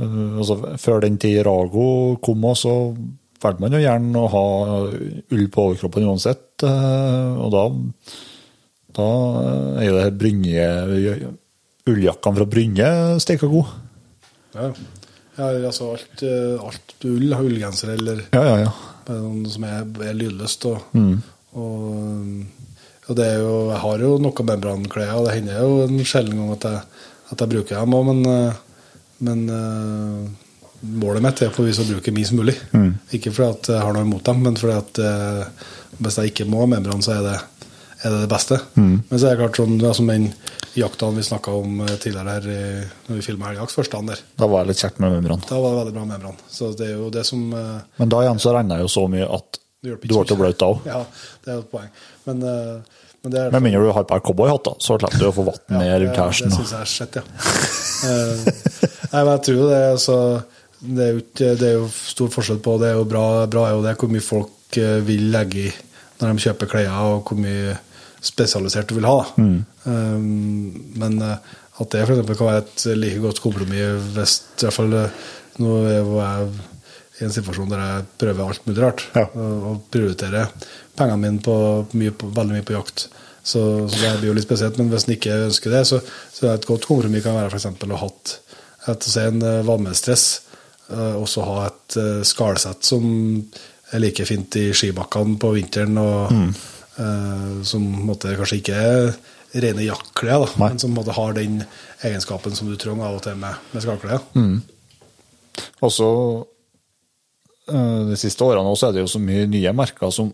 altså, 0.00 0.56
Før 0.80 1.00
den 1.04 1.18
tid 1.22 1.42
Rago 1.46 2.16
kom, 2.24 2.46
så 2.58 2.74
valgte 3.44 3.60
man 3.60 3.76
jo 3.76 3.82
gjerne 3.82 4.20
å 4.24 4.30
ha 4.32 4.44
ull 5.36 5.48
på 5.52 5.66
overkroppen 5.68 6.06
uansett. 6.08 6.62
eh, 6.64 7.34
Og 7.44 7.50
da, 7.52 7.64
da 8.96 9.08
er 9.84 9.98
det 9.98 10.18
Brynje 10.18 10.68
Ulljakkene 11.84 12.38
fra 12.40 12.46
Brynje 12.48 12.90
steika 13.20 13.46
god. 13.52 13.72
Ja, 14.54 14.70
ja 15.36 15.48
altså 15.68 15.90
alt, 15.92 16.22
eh, 16.24 16.56
alt 16.64 16.94
ull, 17.04 17.34
ullgenser 17.36 17.94
eller 17.98 18.24
Ja, 18.32 18.42
ja, 18.48 18.58
ja. 18.64 18.74
Noe 19.10 19.50
som 19.52 19.66
er, 19.68 19.82
er 20.08 20.14
lydløst. 20.16 20.64
Og, 20.70 20.78
og, 21.60 22.28
og 23.04 23.16
det 23.18 23.26
er 23.34 23.42
jo, 23.42 23.56
jeg 23.68 23.80
har 23.82 24.04
jo 24.06 24.14
noe 24.24 24.46
membranklær, 24.48 25.10
og 25.18 25.26
det 25.28 25.34
hender 25.36 25.58
jo 25.60 25.82
en 25.84 25.98
sjelden 26.08 26.38
gang 26.40 26.54
at 26.54 26.64
jeg, 26.70 26.80
at 27.34 27.42
jeg 27.44 27.52
bruker 27.52 27.76
dem 27.82 27.96
òg, 27.98 28.06
men, 28.08 28.22
eh, 28.32 28.62
men 29.24 29.44
uh, 29.48 30.24
målet 30.84 31.24
mitt 31.24 31.42
er 31.44 31.54
på 31.54 31.64
vis 31.66 31.80
å 31.80 31.86
bruke 31.88 32.12
minst 32.14 32.34
mulig. 32.36 32.56
Ikke 33.16 33.32
fordi 33.32 33.50
at 33.50 33.72
jeg 33.72 33.82
har 33.82 33.96
noe 33.96 34.04
imot 34.06 34.24
dem, 34.26 34.44
men 34.44 34.58
fordi 34.60 34.76
at 34.76 35.00
uh, 35.02 35.66
hvis 35.98 36.20
jeg 36.20 36.32
ikke 36.32 36.48
må 36.50 36.64
ha 36.64 36.70
membran, 36.70 37.02
så 37.04 37.16
er 37.16 37.24
det, 37.24 37.38
er 38.02 38.14
det 38.14 38.20
det 38.24 38.30
beste. 38.32 38.60
Mm. 38.76 38.94
Men 39.08 39.14
så 39.18 39.28
er 39.28 39.34
det 39.34 39.40
klart 39.42 39.60
sånn, 39.60 39.76
som 39.96 40.10
den 40.10 40.28
jakta 40.74 41.10
vi 41.14 41.22
snakka 41.22 41.52
om 41.54 41.84
eh, 41.84 41.92
tidligere 42.02 42.32
her 42.34 42.46
når 43.06 43.20
vi 43.20 43.22
filma 43.22 43.52
helgjakt 43.52 43.76
første 43.76 43.94
dagen 43.94 44.10
der. 44.10 44.24
Da 44.40 44.48
var 44.50 44.64
det 44.64 44.72
litt 44.72 44.82
kjekt 44.82 44.98
med 45.02 45.14
membran. 45.14 45.44
Da 45.46 45.60
var 45.62 45.70
det 45.76 45.82
veldig 45.84 45.94
bra 45.94 46.06
membran. 46.08 46.40
Så 46.50 46.72
det 46.74 46.88
er 46.90 46.96
jo 46.96 47.12
det 47.14 47.22
som 47.28 47.46
uh, 47.54 47.78
Men 48.00 48.10
da 48.10 48.24
igjen 48.24 48.42
så 48.42 48.56
regner 48.56 48.82
jeg 48.82 48.88
jo 48.88 48.94
så 48.96 49.06
mye 49.12 49.28
at 49.38 49.60
du 49.84 49.94
ble 50.00 50.36
blaut 50.40 50.58
da 50.58 50.72
òg. 50.72 50.86
Ja, 50.88 51.00
det 51.44 51.52
er 51.52 51.58
jo 51.58 51.64
et 51.66 51.70
poeng. 51.70 51.90
Men, 52.24 52.42
uh, 52.42 53.04
men 53.24 53.36
det 53.36 53.44
Med 53.52 53.66
mindre 53.68 53.84
du 53.84 53.92
har 53.94 54.08
på 54.08 54.16
deg 54.16 54.26
cowboyhatt, 54.26 54.74
så 54.82 54.98
slipper 54.98 55.22
du 55.22 55.28
å 55.28 55.34
få 55.36 55.46
vann 55.46 55.78
ned 55.78 55.94
rundt 56.02 56.20
hersen. 56.24 56.50
Det 56.50 56.58
det 56.58 56.64
syns 56.64 56.74
jeg 56.74 56.82
er 56.82 56.92
shit, 56.96 57.20
ja. 57.20 58.90
Nei, 59.14 59.22
men 59.22 59.32
jeg 59.36 59.44
tror 59.46 59.58
jo 59.60 59.70
det 59.70 59.80
altså, 59.92 60.18
det, 60.82 61.04
er 61.06 61.12
jo 61.14 61.24
det 61.62 61.68
er 61.68 61.76
jo 61.78 61.88
stor 61.94 62.32
forskjell 62.34 62.60
på 62.64 62.76
Det 62.82 62.90
er 62.90 62.96
jo 62.98 63.08
bra, 63.08 63.24
bra 63.50 63.68
er 63.68 63.76
jo 63.76 63.84
det 63.84 63.96
hvor 64.00 64.10
mye 64.10 64.24
folk 64.24 64.78
eh, 64.80 64.98
vil 65.06 65.28
legge 65.34 65.68
i 65.68 65.74
når 66.20 66.30
de 66.30 66.44
kjøper 66.44 66.70
klær, 66.70 66.90
og 67.10 67.28
hvor 67.28 67.38
mye 67.42 67.74
spesialisert 68.24 68.88
du 68.88 68.94
vil 68.96 69.08
ha. 69.08 69.16
Mm. 69.36 69.56
Um, 69.84 70.92
men 71.00 71.16
eh, 71.22 71.56
at 71.74 71.90
det 71.90 72.04
for 72.04 72.14
eksempel 72.14 72.38
kan 72.38 72.50
være 72.52 72.62
et 72.62 72.84
like 73.00 73.22
godt 73.22 73.40
kompromiss 73.42 74.12
hvis 74.14 74.36
i 74.46 74.62
hvert 74.62 74.76
fall 74.78 74.94
eh, 75.00 75.24
Nå 75.62 75.74
er 75.86 75.98
jeg 76.00 76.46
i 77.20 77.26
en 77.28 77.34
situasjon 77.34 77.70
der 77.70 77.82
jeg 77.82 78.06
prøver 78.18 78.48
alt 78.48 78.64
mulig 78.66 78.80
rart, 78.82 79.04
Ja. 79.14 79.28
og, 79.38 79.84
prioriterer 79.94 80.48
pengene 80.98 81.20
mine 81.22 81.42
på, 81.42 81.54
mye 81.94 82.10
på, 82.10 82.30
veldig 82.34 82.56
mye 82.56 82.66
på 82.66 82.74
jakt. 82.74 83.04
Så, 83.44 83.60
så 83.86 84.00
det 84.00 84.10
blir 84.18 84.32
jo 84.32 84.34
litt 84.34 84.48
spesielt. 84.48 84.80
Men 84.80 84.90
hvis 84.90 85.06
en 85.06 85.14
ikke 85.14 85.36
ønsker 85.44 85.76
det, 85.76 85.84
så, 85.86 86.00
så 86.34 86.48
er 86.48 86.56
et 86.56 86.66
godt 86.66 86.88
kompromiss 86.90 87.22
kan 87.22 87.36
være 87.38 87.52
f.eks. 87.52 87.68
å 87.70 87.90
ha 87.92 88.00
hatt 88.02 88.34
et, 88.90 89.06
si 89.06 89.20
en 89.22 89.42
eh, 89.42 89.62
vannmestress, 89.66 90.26
eh, 90.90 91.14
og 91.16 91.28
så 91.30 91.46
ha 91.46 91.66
et 91.68 91.96
eh, 92.00 92.20
skalsett 92.26 92.84
som 92.86 93.06
er 93.94 94.02
like 94.02 94.26
fint 94.28 94.56
i 94.60 94.68
skibakkene 94.76 95.38
på 95.40 95.52
vinteren, 95.56 95.98
og 96.00 96.32
eh, 96.34 97.50
som 97.66 97.86
måtte, 98.06 98.34
kanskje 98.38 98.60
ikke 98.60 98.84
er 98.84 99.14
rene 99.64 99.86
jaktklær, 99.86 100.56
men 100.58 100.80
som 100.82 100.94
måtte, 100.96 101.14
har 101.14 101.36
den 101.36 101.60
egenskapen 102.02 102.56
som 102.58 102.70
du 102.70 102.76
trenger 102.80 103.06
av 103.06 103.20
og 103.20 103.26
til 103.26 103.36
med, 103.38 103.60
med 103.72 103.84
skalklær. 103.84 104.24
Og 105.84 105.92
så 105.94 106.08
eh, 107.70 108.00
de 108.10 108.18
siste 108.18 108.46
årene 108.46 108.72
også 108.72 108.90
er 108.90 108.96
det 108.96 109.04
jo 109.04 109.12
så 109.14 109.22
mye 109.22 109.46
nye 109.50 109.74
merker 109.76 110.10
som 110.14 110.32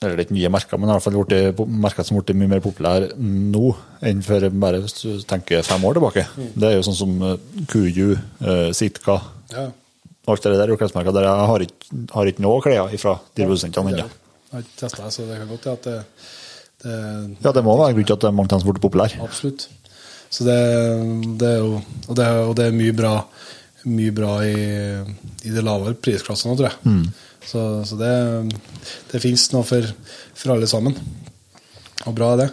eller 0.00 0.16
det 0.16 0.22
er 0.22 0.26
ikke 0.30 0.36
nye 0.38 0.48
merker, 0.52 0.78
men 0.80 0.88
i 0.88 0.92
hvert 0.94 1.04
fall 1.04 1.16
blitt- 1.18 1.58
merker 1.84 2.06
som 2.08 2.16
har 2.16 2.24
blitt 2.24 2.38
mye 2.40 2.48
mer 2.48 2.62
populære 2.64 3.10
nå 3.20 3.74
enn 4.08 4.22
for 4.24 4.46
bare 4.62 4.80
hvis 4.80 4.94
du 5.02 5.20
tenker 5.28 5.62
fem 5.66 5.82
år 5.84 5.98
tilbake. 5.98 6.24
Det 6.56 6.70
er 6.70 6.78
jo 6.78 6.86
sånn 6.86 6.96
som 6.96 7.12
eh, 7.26 7.36
Kuju, 7.68 8.14
uh, 8.40 8.70
Sitka 8.72 9.18
Ja. 9.52 9.66
Alt 10.30 10.42
det 10.46 10.52
der 10.54 10.62
er 10.62 10.72
jo 10.72 10.76
klesmerker 10.78 11.12
der 11.12 11.24
jeg 11.26 11.46
har 11.50 11.62
ikke, 11.64 11.86
har 12.14 12.28
ikke 12.30 12.42
noe 12.44 12.60
klær 12.62 12.92
fra 13.02 13.14
de 13.34 13.44
produsentene 13.44 13.90
ennå. 13.92 14.04
Jeg 14.06 14.52
har 14.54 14.62
ikke 14.64 14.78
testa 14.84 15.10
så 15.10 15.24
det 15.28 15.38
kan 15.40 15.48
godt 15.50 15.64
hende 15.68 15.76
at 15.76 15.84
det, 15.88 15.98
det 16.84 16.96
Ja, 17.44 17.52
det 17.52 17.64
må 17.66 17.76
være 17.80 17.92
grunnen 17.96 18.06
til 18.06 18.16
at 18.16 18.20
det 18.24 18.28
er 18.30 18.36
mange 18.38 18.50
som 18.56 18.62
har 18.62 18.72
blitt 18.72 18.84
populære. 18.84 19.20
Absolutt. 19.24 19.68
Så 20.30 20.44
det, 20.46 20.58
det 21.40 21.48
er 21.48 21.58
jo 21.64 21.80
Og 22.08 22.14
det 22.16 22.26
og 22.46 22.52
det 22.56 22.66
er 22.68 22.76
mye 22.76 22.94
bra, 22.94 23.14
mye 23.88 24.12
bra 24.12 24.36
i, 24.44 24.56
i 25.46 25.52
de 25.54 25.64
lavere 25.64 25.96
prisklassene, 25.96 26.56
tror 26.58 26.68
jeg. 26.68 27.04
Så, 27.46 27.60
så 27.88 27.96
det, 27.96 28.14
det 29.12 29.20
fins 29.22 29.46
noe 29.54 29.64
for, 29.64 29.86
for 30.36 30.54
alle 30.54 30.68
sammen. 30.70 30.96
Og 32.08 32.16
bra 32.16 32.34
er 32.34 32.42
det. 32.42 32.48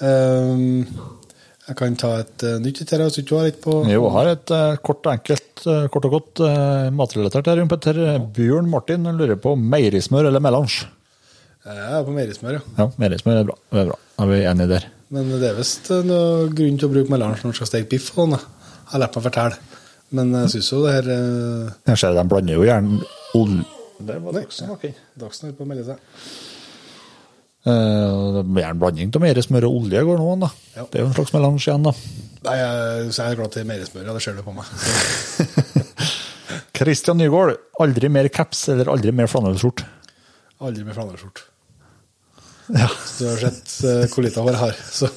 Um, 0.00 0.82
jeg 1.64 1.76
kan 1.78 1.94
ta 1.96 2.10
et 2.20 2.44
uh, 2.44 2.56
nytt 2.60 2.82
til 2.82 2.90
deg 2.90 3.06
hvis 3.06 3.24
du 3.24 3.36
har 3.38 3.46
et 3.48 3.60
på 3.62 3.76
Jo, 3.88 4.08
har 4.12 4.32
et 4.32 4.52
uh, 4.52 4.74
kort 4.84 5.06
og 5.06 5.14
enkelt, 5.14 5.62
uh, 5.64 5.86
kort 5.92 6.08
og 6.10 6.16
godt 6.18 6.42
uh, 6.44 6.90
matrelatert 6.92 7.48
her, 7.48 7.62
Jon 7.62 7.70
Petter. 7.70 8.00
Bjørn 8.36 8.68
Martin 8.70 9.06
lurer 9.14 9.38
på 9.40 9.54
meierismør 9.56 10.28
eller 10.28 10.42
melange. 10.44 10.88
Jeg 11.64 11.86
er 11.96 12.02
på 12.04 12.12
meierismør, 12.12 12.58
ja. 12.58 12.64
Ja, 12.82 12.90
meierismør 13.00 13.40
er 13.40 13.46
bra. 13.48 13.56
Det 13.72 13.80
er 13.80 13.88
bra. 13.92 14.00
Da 14.18 14.26
er 14.26 14.32
vi 14.34 14.42
enige 14.50 14.72
der. 14.74 14.90
Men 15.14 15.30
det 15.38 15.48
er 15.48 15.56
visst 15.56 15.88
noe 16.04 16.50
grunn 16.52 16.76
til 16.80 16.90
å 16.90 16.92
bruke 16.92 17.14
melange 17.14 17.40
når 17.40 17.52
man 17.52 17.56
skal 17.56 17.70
steke 17.70 17.88
biff. 17.94 18.10
sånn. 18.12 18.34
Jeg 18.34 18.90
har 18.90 19.00
lært 19.06 19.16
meg 19.16 19.22
å 19.22 19.28
fortelle. 19.30 19.73
Men 20.14 20.34
jeg 20.44 20.56
syns 20.56 20.72
jo 20.72 20.82
det 20.84 20.96
her 20.96 21.12
eh, 21.14 21.70
Jeg 21.90 22.00
ser 22.00 22.16
de 22.16 22.24
blander 22.30 22.58
jo 22.58 22.66
gjerne 22.66 22.98
olje 23.38 23.64
Der 24.04 24.20
var 24.22 24.36
Dagsen, 24.36 24.74
ok. 24.74 24.84
Dagsen 25.18 25.48
holder 25.48 25.58
på 25.58 25.64
å 25.64 25.70
melde 25.70 25.86
seg. 25.88 26.34
Uh, 27.64 28.42
blir 28.44 28.60
gjerne 28.60 28.80
blanding 28.82 29.14
av 29.16 29.22
meierismør 29.24 29.64
og 29.70 29.76
olje 29.78 30.02
går 30.04 30.18
nå 30.20 30.26
an, 30.34 30.42
da. 30.44 30.50
Ja. 30.74 30.84
Det 30.90 30.98
er 30.98 31.04
jo 31.06 31.08
en 31.08 31.16
slags 31.16 31.32
melange 31.32 31.62
igjen, 31.62 31.86
da. 31.86 31.94
Nei, 32.44 32.56
jeg, 32.60 33.06
så 33.08 33.22
jeg 33.22 33.32
er 33.32 33.38
glad 33.40 33.54
til 33.54 33.66
meierismør, 33.70 34.04
ja. 34.04 34.16
Det 34.16 34.24
ser 34.26 34.36
du 34.36 34.42
på 34.44 34.52
meg. 34.52 34.68
Christian 36.76 37.20
Nygaard, 37.22 37.56
aldri 37.80 38.10
mer 38.12 38.28
caps 38.34 38.66
eller 38.74 38.90
aldri 38.92 39.14
mer 39.16 39.30
flanellskjort? 39.32 39.84
Aldri 40.66 40.84
mer 40.84 40.98
flanellskjort. 40.98 41.46
Ja. 42.74 42.88
Så 42.88 43.24
Du 43.24 43.30
har 43.30 43.42
sett 43.46 43.72
uh, 43.84 44.04
hvor 44.12 44.24
lite 44.24 44.44
hår 44.44 44.52
jeg 44.52 44.60
har, 44.60 44.78
så, 45.00 45.08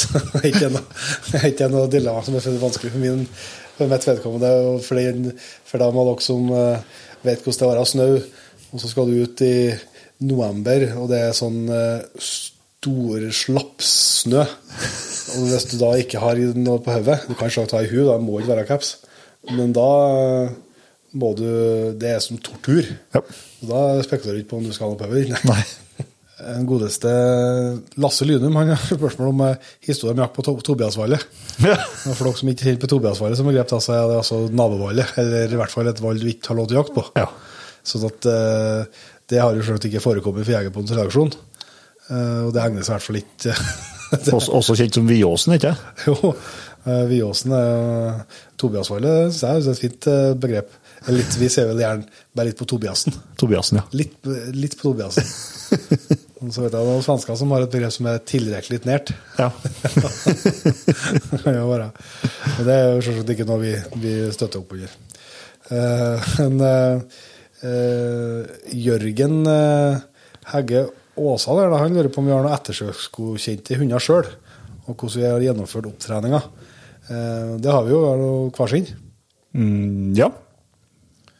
så 0.00 0.24
er 0.40 0.48
ikke 0.50 0.72
noe, 0.72 0.84
det 1.30 1.40
er 1.40 1.48
ikke 1.52 1.68
noe 1.72 1.90
dilemma 1.92 2.24
som 2.24 2.36
er 2.40 2.60
vanskelig 2.64 2.94
for, 2.94 3.04
min, 3.04 3.26
for 3.80 3.90
mitt 3.90 4.06
vedkommende. 4.08 4.52
For, 4.84 5.00
den, 5.00 5.32
for 5.66 5.82
dem 5.82 6.00
av 6.02 6.12
dere 6.12 6.24
som 6.24 6.52
eh, 6.52 7.00
vet 7.24 7.42
hvordan 7.44 7.58
det 7.58 7.66
er 7.66 7.70
å 7.70 7.72
være 7.72 7.88
snø, 7.88 8.08
og 8.70 8.82
så 8.82 8.92
skal 8.92 9.10
du 9.10 9.24
ut 9.24 9.42
i 9.44 9.54
november, 10.28 10.86
og 11.00 11.08
det 11.10 11.20
er 11.24 11.36
sånn 11.36 11.62
uh, 11.72 12.04
stor 12.20 13.26
slappsnø. 13.34 14.44
Og 15.30 15.46
hvis 15.46 15.68
du 15.70 15.76
da 15.80 15.92
ikke 16.00 16.20
har 16.22 16.40
noe 16.58 16.80
på 16.82 16.90
hodet 16.90 17.20
Du 17.28 17.36
kan 17.38 17.52
selvsagt 17.52 17.76
ha 17.76 17.84
i 17.84 17.90
huet, 17.90 18.08
da 18.08 18.16
må 18.18 18.40
ikke 18.40 18.50
være 18.50 18.66
caps. 18.66 18.96
Men 19.54 19.70
da 19.76 19.90
eh, 20.10 20.56
må 21.20 21.30
du 21.38 21.46
Det 22.00 22.10
er 22.16 22.24
som 22.24 22.40
tortur. 22.42 22.88
Ja. 23.14 23.22
Og 23.22 23.70
Da 23.70 23.82
spekulerer 24.06 24.40
du 24.40 24.42
ikke 24.42 24.54
på 24.54 24.58
om 24.58 24.66
du 24.66 24.74
skal 24.74 24.88
ha 24.88 24.96
noe 24.96 25.00
på 25.00 25.10
hodet. 25.12 25.38
Den 26.40 26.66
godeste 26.68 27.10
Lasse 28.00 28.26
Lynum 28.26 28.56
han 28.56 28.72
har 28.72 28.80
spørsmål 28.86 29.32
om 29.32 29.42
eh, 29.46 29.68
historien 29.86 30.16
om 30.18 30.24
jakt 30.24 30.36
på 30.36 30.44
to 30.46 30.54
Tobiasvallet. 30.70 31.26
Ja. 31.64 31.76
For 32.06 32.24
dere 32.24 32.38
som 32.38 32.50
ikke 32.52 32.66
kjenner 32.66 32.82
på 32.82 32.90
Tobiasvallet 32.94 33.40
som 33.40 33.50
begrep, 33.50 33.74
så 33.76 33.94
er 33.96 34.08
det 34.08 34.18
altså 34.22 34.40
nabovallet. 34.48 35.12
Eller 35.20 35.52
i 35.52 35.60
hvert 35.60 35.74
fall 35.74 35.90
et 35.90 36.02
valg 36.02 36.22
du 36.22 36.30
ikke 36.30 36.52
har 36.52 36.60
lov 36.60 36.70
til 36.70 36.78
å 36.78 36.82
jakte 36.82 36.96
på. 36.96 37.04
Ja. 37.20 37.28
Sånn 37.90 38.08
at 38.08 38.28
eh, 38.30 39.04
det 39.30 39.42
har 39.42 39.54
jo 39.54 39.64
selvsagt 39.66 39.90
ikke 39.90 40.04
forekommet 40.04 40.46
for 40.46 40.56
Jegerpodens 40.56 40.96
redaksjon. 40.96 41.32
Eh, 42.08 42.40
og 42.46 42.54
det 42.56 42.64
egner 42.64 42.86
seg 42.86 42.94
i 42.94 42.98
hvert 42.98 43.08
fall 43.08 43.22
ikke 43.22 43.56
Også, 44.40 44.50
også 44.58 44.74
kjent 44.74 44.96
som 44.96 45.06
Viåsen, 45.06 45.52
ikke 45.54 45.70
Jo, 46.08 46.32
Viåsen 47.06 47.52
er 47.54 48.24
Tobiasvallet 48.58 49.30
synes 49.36 49.44
jeg 49.44 49.60
er 49.60 49.68
et 49.70 49.82
fint 49.84 50.08
begrep. 50.42 50.72
Litt, 51.08 51.36
vi 51.40 51.48
ser 51.48 51.70
vel 51.70 51.80
gjerne 51.80 52.04
bare 52.36 52.50
litt 52.50 52.58
på 52.58 52.66
Tobiasen. 52.68 53.14
Tobiasen, 53.40 53.80
ja. 53.80 53.86
Litt, 53.96 54.18
litt 54.52 54.76
på 54.76 54.90
Tobiasen. 54.90 55.24
Så 56.40 56.64
vet 56.64 56.72
jeg 56.72 56.88
noen 56.88 57.04
svensker 57.04 57.36
som 57.36 57.52
har 57.52 57.64
et 57.64 57.72
begrep 57.72 57.92
som 57.92 58.08
er 58.08 58.20
tilrekkelig 58.24 58.80
nært. 58.88 59.12
ja. 59.40 59.50
Det 59.84 61.40
kan 61.42 61.56
jo 61.56 61.66
være. 61.68 61.90
Men 62.56 62.68
det 62.68 62.76
er 62.76 62.86
jo 62.88 63.02
selvsagt 63.04 63.32
ikke 63.34 63.48
noe 63.48 63.60
vi, 63.62 63.74
vi 64.00 64.14
støtter 64.32 64.62
opp 64.62 64.72
under. 64.76 64.94
Uh, 65.70 66.30
men 66.40 66.64
uh, 66.64 67.20
uh, 67.62 68.40
Jørgen 68.72 69.44
Hegge 70.50 70.86
Åsa 71.20 71.54
der, 71.58 71.76
han 71.76 71.96
lurer 71.96 72.08
på 72.12 72.22
om 72.22 72.28
vi 72.28 72.32
har 72.32 72.44
noen 72.44 72.56
ettersøksgodkjente 72.56 73.76
hunder 73.76 74.00
sjøl, 74.02 74.28
og 74.86 74.94
hvordan 74.94 75.20
vi 75.20 75.28
har 75.28 75.44
gjennomført 75.44 75.88
opptreninga. 75.90 76.40
Det 77.60 77.72
har 77.74 77.84
vi 77.84 77.92
jo 77.92 78.00
hver 78.54 78.70
sin. 78.70 78.86
Mm, 79.52 80.14
ja. 80.16 80.30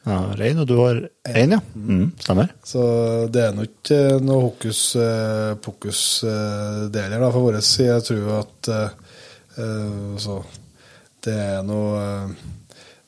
Ja. 0.07 0.21
Rein, 0.39 0.61
og 0.63 0.69
du 0.69 0.77
har 0.79 1.01
én, 1.29 1.53
ja. 1.53 1.59
Mm, 1.75 2.07
stemmer. 2.23 2.55
Så 2.65 2.83
det 3.33 3.43
er 3.45 3.57
nok 3.57 3.69
ikke 3.69 3.99
noe 4.25 4.47
hokus 4.47 4.81
eh, 4.97 5.51
pokus 5.61 6.01
eh, 6.25 6.87
det 6.93 7.05
heller, 7.05 7.27
fra 7.27 7.43
vår 7.45 7.61
side. 7.61 7.99
Jeg 7.99 8.07
tror 8.09 8.31
at 8.39 8.71
eh, 8.73 9.19
eh, 9.61 10.17
så 10.25 10.39
det 11.21 11.37
er 11.37 11.61
noe 11.69 12.01
eh, 12.01 12.33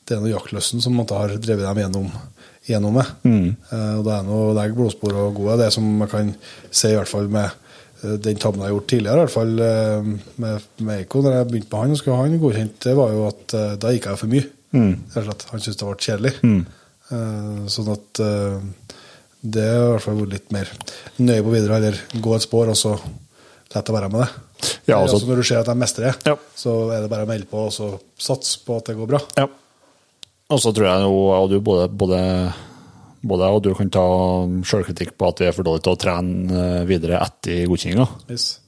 Det 0.03 0.17
er 0.17 0.21
noe 0.21 0.33
jaktløsten 0.33 0.83
som 0.83 0.95
måtte 0.99 1.15
ha 1.17 1.29
drevet 1.31 1.63
dem 1.63 1.79
gjennom, 1.79 2.07
gjennom 2.67 2.97
det. 2.99 3.05
Uh, 3.23 3.93
og 3.97 4.01
det 4.03 4.15
er 4.17 4.25
noe 4.27 4.55
legge 4.57 4.75
blodspor 4.75 5.15
og 5.15 5.37
gode. 5.37 5.61
Det 5.61 5.69
som 5.71 5.85
man 6.01 6.09
kan 6.11 6.33
si, 6.69 6.89
i 6.91 6.97
hvert 6.97 7.07
fall 7.07 7.29
med 7.31 7.47
eh, 8.03 8.17
den 8.19 8.35
tabben 8.35 8.59
jeg 8.59 8.67
har 8.67 8.73
gjort 8.75 8.89
tidligere, 8.91 9.15
i 9.15 9.23
hvert 9.23 9.33
fall 9.37 9.63
eh, 9.63 10.09
med, 10.43 10.67
med 10.83 10.93
Eiko, 10.97 11.23
når 11.23 11.37
jeg 11.37 11.47
begynte 11.53 11.71
med 11.71 11.85
han 11.85 11.95
og 11.95 12.01
skulle 12.01 12.17
ha 12.19 12.27
han 12.27 12.35
godkjent, 12.43 12.75
det 12.83 12.97
var 12.99 13.15
jo 13.15 13.23
at 13.29 13.55
uh, 13.55 13.69
da 13.79 13.93
gikk 13.95 14.09
jeg 14.11 14.21
for 14.25 14.35
mye. 14.35 14.49
Mm. 14.73 14.93
Han 15.15 15.61
syntes 15.61 15.79
det 15.79 15.87
ble 15.87 15.97
kjedelig. 16.01 16.33
Eh, 16.43 16.82
sånn 17.09 17.91
at 17.93 18.19
eh, 18.23 18.59
det 19.43 19.63
har 19.67 19.83
i 19.87 19.91
hvert 19.97 20.05
fall 20.05 20.21
vært 20.21 20.33
litt 20.37 20.51
mer 20.55 20.69
nøye 21.19 21.43
på 21.43 21.51
videre, 21.53 21.75
eller 21.81 21.97
gå 22.23 22.35
et 22.37 22.45
spor, 22.45 22.69
og 22.71 22.77
så 22.79 22.93
la 23.73 23.81
det 23.81 23.93
være 23.95 24.09
med 24.13 24.21
det. 24.23 24.29
Ja, 24.87 24.99
altså- 25.01 25.17
altså, 25.17 25.27
når 25.27 25.35
du 25.35 25.43
ser 25.43 25.59
at 25.59 25.67
jeg 25.67 25.77
mestrer, 25.77 26.15
Ja. 26.25 26.35
så 26.55 26.91
er 26.93 27.01
det 27.01 27.09
bare 27.09 27.25
å 27.25 27.27
melde 27.27 27.45
på 27.49 27.65
og 27.65 27.71
så 27.71 27.99
satse 28.17 28.59
på 28.65 28.77
at 28.77 28.85
det 28.85 28.95
går 28.97 29.07
bra. 29.07 29.19
Ja. 29.37 29.47
Og 30.49 30.59
så 30.59 30.73
tror 30.73 30.85
jeg 30.85 31.01
jo 31.01 31.47
du 31.49 31.59
både, 31.59 31.87
både, 31.89 32.53
både 33.25 33.43
og 33.49 33.63
du 33.63 33.73
kan 33.73 33.89
ta 33.89 34.03
sjølkritikk 34.63 35.17
på 35.17 35.27
at 35.27 35.39
vi 35.39 35.45
er 35.47 35.51
for 35.51 35.63
dårlige 35.63 35.83
til 35.83 35.93
å 35.95 35.99
trene 35.99 36.51
eh, 36.81 36.85
videre 36.85 37.19
etter 37.21 37.65
godkjenninga. 37.67 38.07
Yes. 38.29 38.59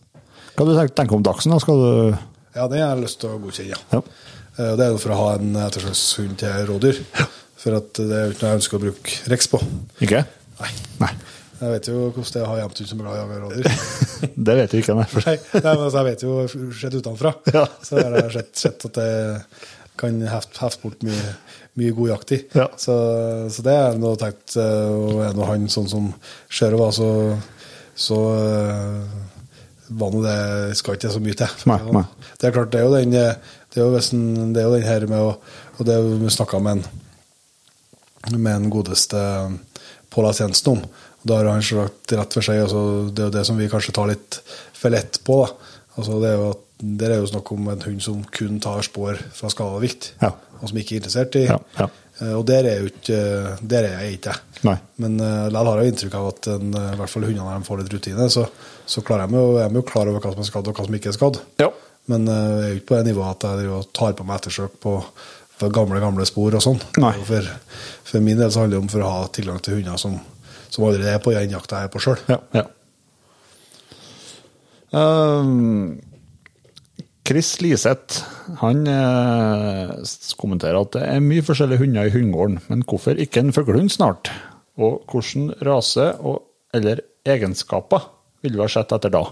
Hva 0.57 0.65
du 0.65 0.87
tenker 0.95 1.15
om 1.15 1.23
Dagsen? 1.23 1.51
da? 1.51 1.59
Skal 1.59 1.75
du 1.77 2.17
Ja, 2.55 2.67
det 2.67 2.79
har 2.79 2.95
jeg 2.95 3.03
lyst 3.03 3.19
til 3.19 3.29
å 3.29 3.39
godkjenne, 3.39 3.69
ja. 3.69 3.77
Ja. 3.91 4.01
Eh, 4.57 4.75
Det 4.75 4.79
er 4.85 4.91
jo 4.91 4.97
for 4.97 5.09
å 5.11 5.15
ha 5.17 5.33
en 5.35 5.53
ettersøkshund 5.55 6.37
til 6.37 6.65
rådyr. 6.67 6.99
For 7.65 7.73
det 7.97 8.05
er 8.13 8.27
jo 8.27 8.33
ikke 8.35 8.43
noe 8.45 8.51
jeg 8.51 8.59
ønsker 8.61 8.77
å 8.77 8.83
bruke 8.83 9.15
Rex 9.31 9.47
på. 9.49 9.59
Ikke? 10.05 10.19
Nei. 10.59 10.67
Nei. 11.01 11.07
Jeg 11.55 11.71
vet 11.71 11.87
jo 11.89 11.95
hvordan 12.11 12.27
det 12.35 12.41
er 12.41 12.43
å 12.45 12.49
ha 12.51 12.57
hjemthund 12.59 12.89
som 12.91 12.99
glad 13.01 13.15
i 13.17 13.21
å 13.23 13.37
rådyr. 13.41 13.69
Det 14.45 14.55
vet 14.59 14.73
du 14.75 14.77
ikke, 14.81 14.93
nei. 14.99 15.05
Nei, 15.25 15.33
nei, 15.55 15.61
men 15.63 15.83
altså, 15.87 15.97
jeg 15.97 16.07
vet 16.11 16.25
jo 16.27 16.35
sett 16.77 16.97
utenfra. 16.99 17.31
Ja. 17.55 17.63
Så 17.81 17.97
har 17.97 18.17
jeg 18.19 18.33
sett, 18.35 18.51
sett 18.59 18.85
at 18.89 18.99
det 18.99 19.07
kan 19.97 20.19
hefte 20.27 20.59
heft 20.61 20.81
bort 20.83 21.01
mye, 21.07 21.23
mye 21.79 21.93
god 21.97 22.11
jakt 22.11 22.33
i. 22.35 22.39
Ja. 22.53 22.67
Så, 22.77 22.95
så 23.55 23.65
det 23.65 23.75
er 23.79 23.97
noe 23.97 24.19
tenkt. 24.19 24.57
eh, 24.59 24.91
Og 24.93 25.23
er 25.25 25.33
nå 25.37 25.47
han 25.49 25.65
sånn 25.71 25.87
som 25.89 26.09
ser 26.51 26.75
var, 26.77 26.91
så, 26.93 27.09
så 27.97 28.19
eh, 28.35 29.15
var 29.95 30.13
nå 30.13 30.21
det 30.25 30.37
skal 30.77 30.99
ikke 30.99 31.13
så 31.15 31.23
mye 31.23 31.39
til. 31.39 31.57
Nei, 31.71 31.79
nei. 31.95 32.05
Det 32.35 32.49
er 32.51 32.57
klart, 32.59 32.73
det 32.75 32.83
er 32.83 32.85
jo 32.89 32.93
den, 32.93 33.15
det 33.15 33.79
er 33.79 33.87
jo, 33.87 33.89
det 33.95 34.61
er 34.61 34.67
jo 34.69 34.75
den 34.75 34.87
her 34.91 35.07
med 35.09 35.23
å 35.23 35.33
Og 35.79 35.83
det 35.87 35.97
vi 36.21 36.29
snakka 36.31 36.59
med 36.63 36.77
en 36.77 37.01
med 38.33 38.53
en 38.55 38.69
godeste 38.73 39.19
Pål 40.13 40.29
S. 40.31 40.39
Jensen 40.41 40.71
om. 40.77 40.83
Da 41.25 41.39
har 41.39 41.49
han 41.49 41.63
sagt 41.65 42.13
rett 42.15 42.33
for 42.37 42.45
seg. 42.45 42.61
Altså, 42.63 42.81
det 43.11 43.23
er 43.23 43.29
jo 43.31 43.33
det 43.35 43.45
som 43.47 43.57
vi 43.59 43.69
kanskje 43.71 43.93
tar 43.97 44.07
litt 44.11 44.37
for 44.77 44.93
lett 44.93 45.19
på. 45.27 45.39
Altså, 45.97 46.19
det 46.21 46.29
er 46.31 46.37
jo 46.39 46.51
at 46.53 46.61
der 47.01 47.13
er 47.15 47.21
jo 47.23 47.29
snakk 47.31 47.51
om 47.55 47.69
en 47.71 47.83
hund 47.87 48.01
som 48.03 48.23
kun 48.35 48.59
tar 48.63 48.83
spor 48.85 49.15
fra 49.33 49.49
skada 49.51 49.79
vilt, 49.79 50.09
Ja. 50.21 50.33
og 50.59 50.67
som 50.69 50.77
ikke 50.77 50.95
er 50.97 50.99
interessert 51.01 51.35
i 51.39 51.45
Ja, 51.47 51.57
ja. 51.79 51.87
Eh, 52.21 52.33
Og 52.35 52.45
der 52.47 52.63
er 52.67 52.79
jo 52.83 52.89
ikke 52.91 53.57
Der 53.67 53.83
er 53.83 54.01
jeg 54.03 54.19
ikke. 54.19 54.33
Nei. 54.63 54.75
Men 54.97 55.19
uh, 55.19 55.47
likevel 55.51 55.67
har 55.71 55.81
jeg 55.83 55.91
inntrykk 55.93 56.13
av 56.19 56.27
at 56.33 56.47
en, 56.47 56.73
eh, 56.75 56.93
i 56.93 56.99
hvert 56.99 57.09
fall 57.11 57.23
hundene 57.27 57.43
når 57.47 57.59
de 57.63 57.67
får 57.67 57.79
litt 57.81 57.93
rutine, 57.95 58.27
så, 58.29 58.45
så 58.85 59.01
klarer 59.03 59.27
jeg, 59.27 59.35
jo, 59.39 59.57
er 59.57 59.69
de 59.69 59.75
jo 59.75 59.85
klar 59.87 60.07
over 60.11 60.19
hva 60.23 60.31
som 60.35 60.43
er 60.43 60.49
skadd, 60.51 60.67
og 60.67 60.75
hva 60.79 60.85
som 60.85 60.95
ikke 60.99 61.11
er 61.11 61.17
skadd. 61.17 61.39
Ja. 61.63 61.69
Men 62.11 62.27
eh, 62.27 62.35
jeg 62.35 62.63
er 62.63 62.69
jo 62.73 62.79
ikke 62.81 62.87
på 62.91 62.99
det 62.99 63.07
nivået 63.09 63.45
at 63.45 63.63
jeg 63.65 63.87
tar 63.93 64.13
på 64.19 64.23
meg 64.27 64.39
ettersøk 64.39 64.77
på, 64.83 64.95
på 65.59 65.69
gamle 65.73 66.01
gamle 66.03 66.25
spor 66.27 66.57
og 66.57 66.63
sånn. 66.63 66.81
For, 67.27 67.51
for 68.07 68.23
min 68.23 68.39
del 68.39 68.51
så 68.51 68.63
handler 68.63 68.77
det 68.77 68.83
om 68.83 68.89
for 68.91 69.05
å 69.05 69.11
ha 69.11 69.27
tilgang 69.35 69.61
til 69.63 69.79
hunder 69.79 69.99
som, 70.01 70.17
som 70.69 70.87
allerede 70.87 71.15
er 71.15 71.23
på 71.23 71.35
den 71.35 71.55
jakta 71.55 71.83
jeg 71.83 71.89
er 71.89 71.93
på 71.93 72.03
sjøl. 72.03 72.19
Ja. 72.31 72.41
ja. 72.55 72.65
Um, 74.95 76.01
Chris 77.25 77.55
Liseth 77.63 78.21
han 78.61 78.85
eh, 78.85 79.93
kommenterer 80.37 80.77
at 80.77 80.91
det 80.93 81.05
er 81.09 81.23
mye 81.25 81.43
forskjellige 81.45 81.81
hunder 81.81 82.07
i 82.07 82.13
hundegården, 82.13 82.59
men 82.69 82.83
hvorfor 82.85 83.17
ikke 83.21 83.41
en 83.41 83.55
fuglehund 83.55 83.89
snart? 83.93 84.29
Og 84.77 85.01
hvilken 85.09 85.49
rase 85.65 86.11
og, 86.19 86.43
eller 86.75 87.01
egenskaper 87.25 88.05
vil 88.45 88.59
vi 88.59 88.61
ha 88.61 88.69
sett 88.69 88.93
etter 88.93 89.13
da? 89.15 89.23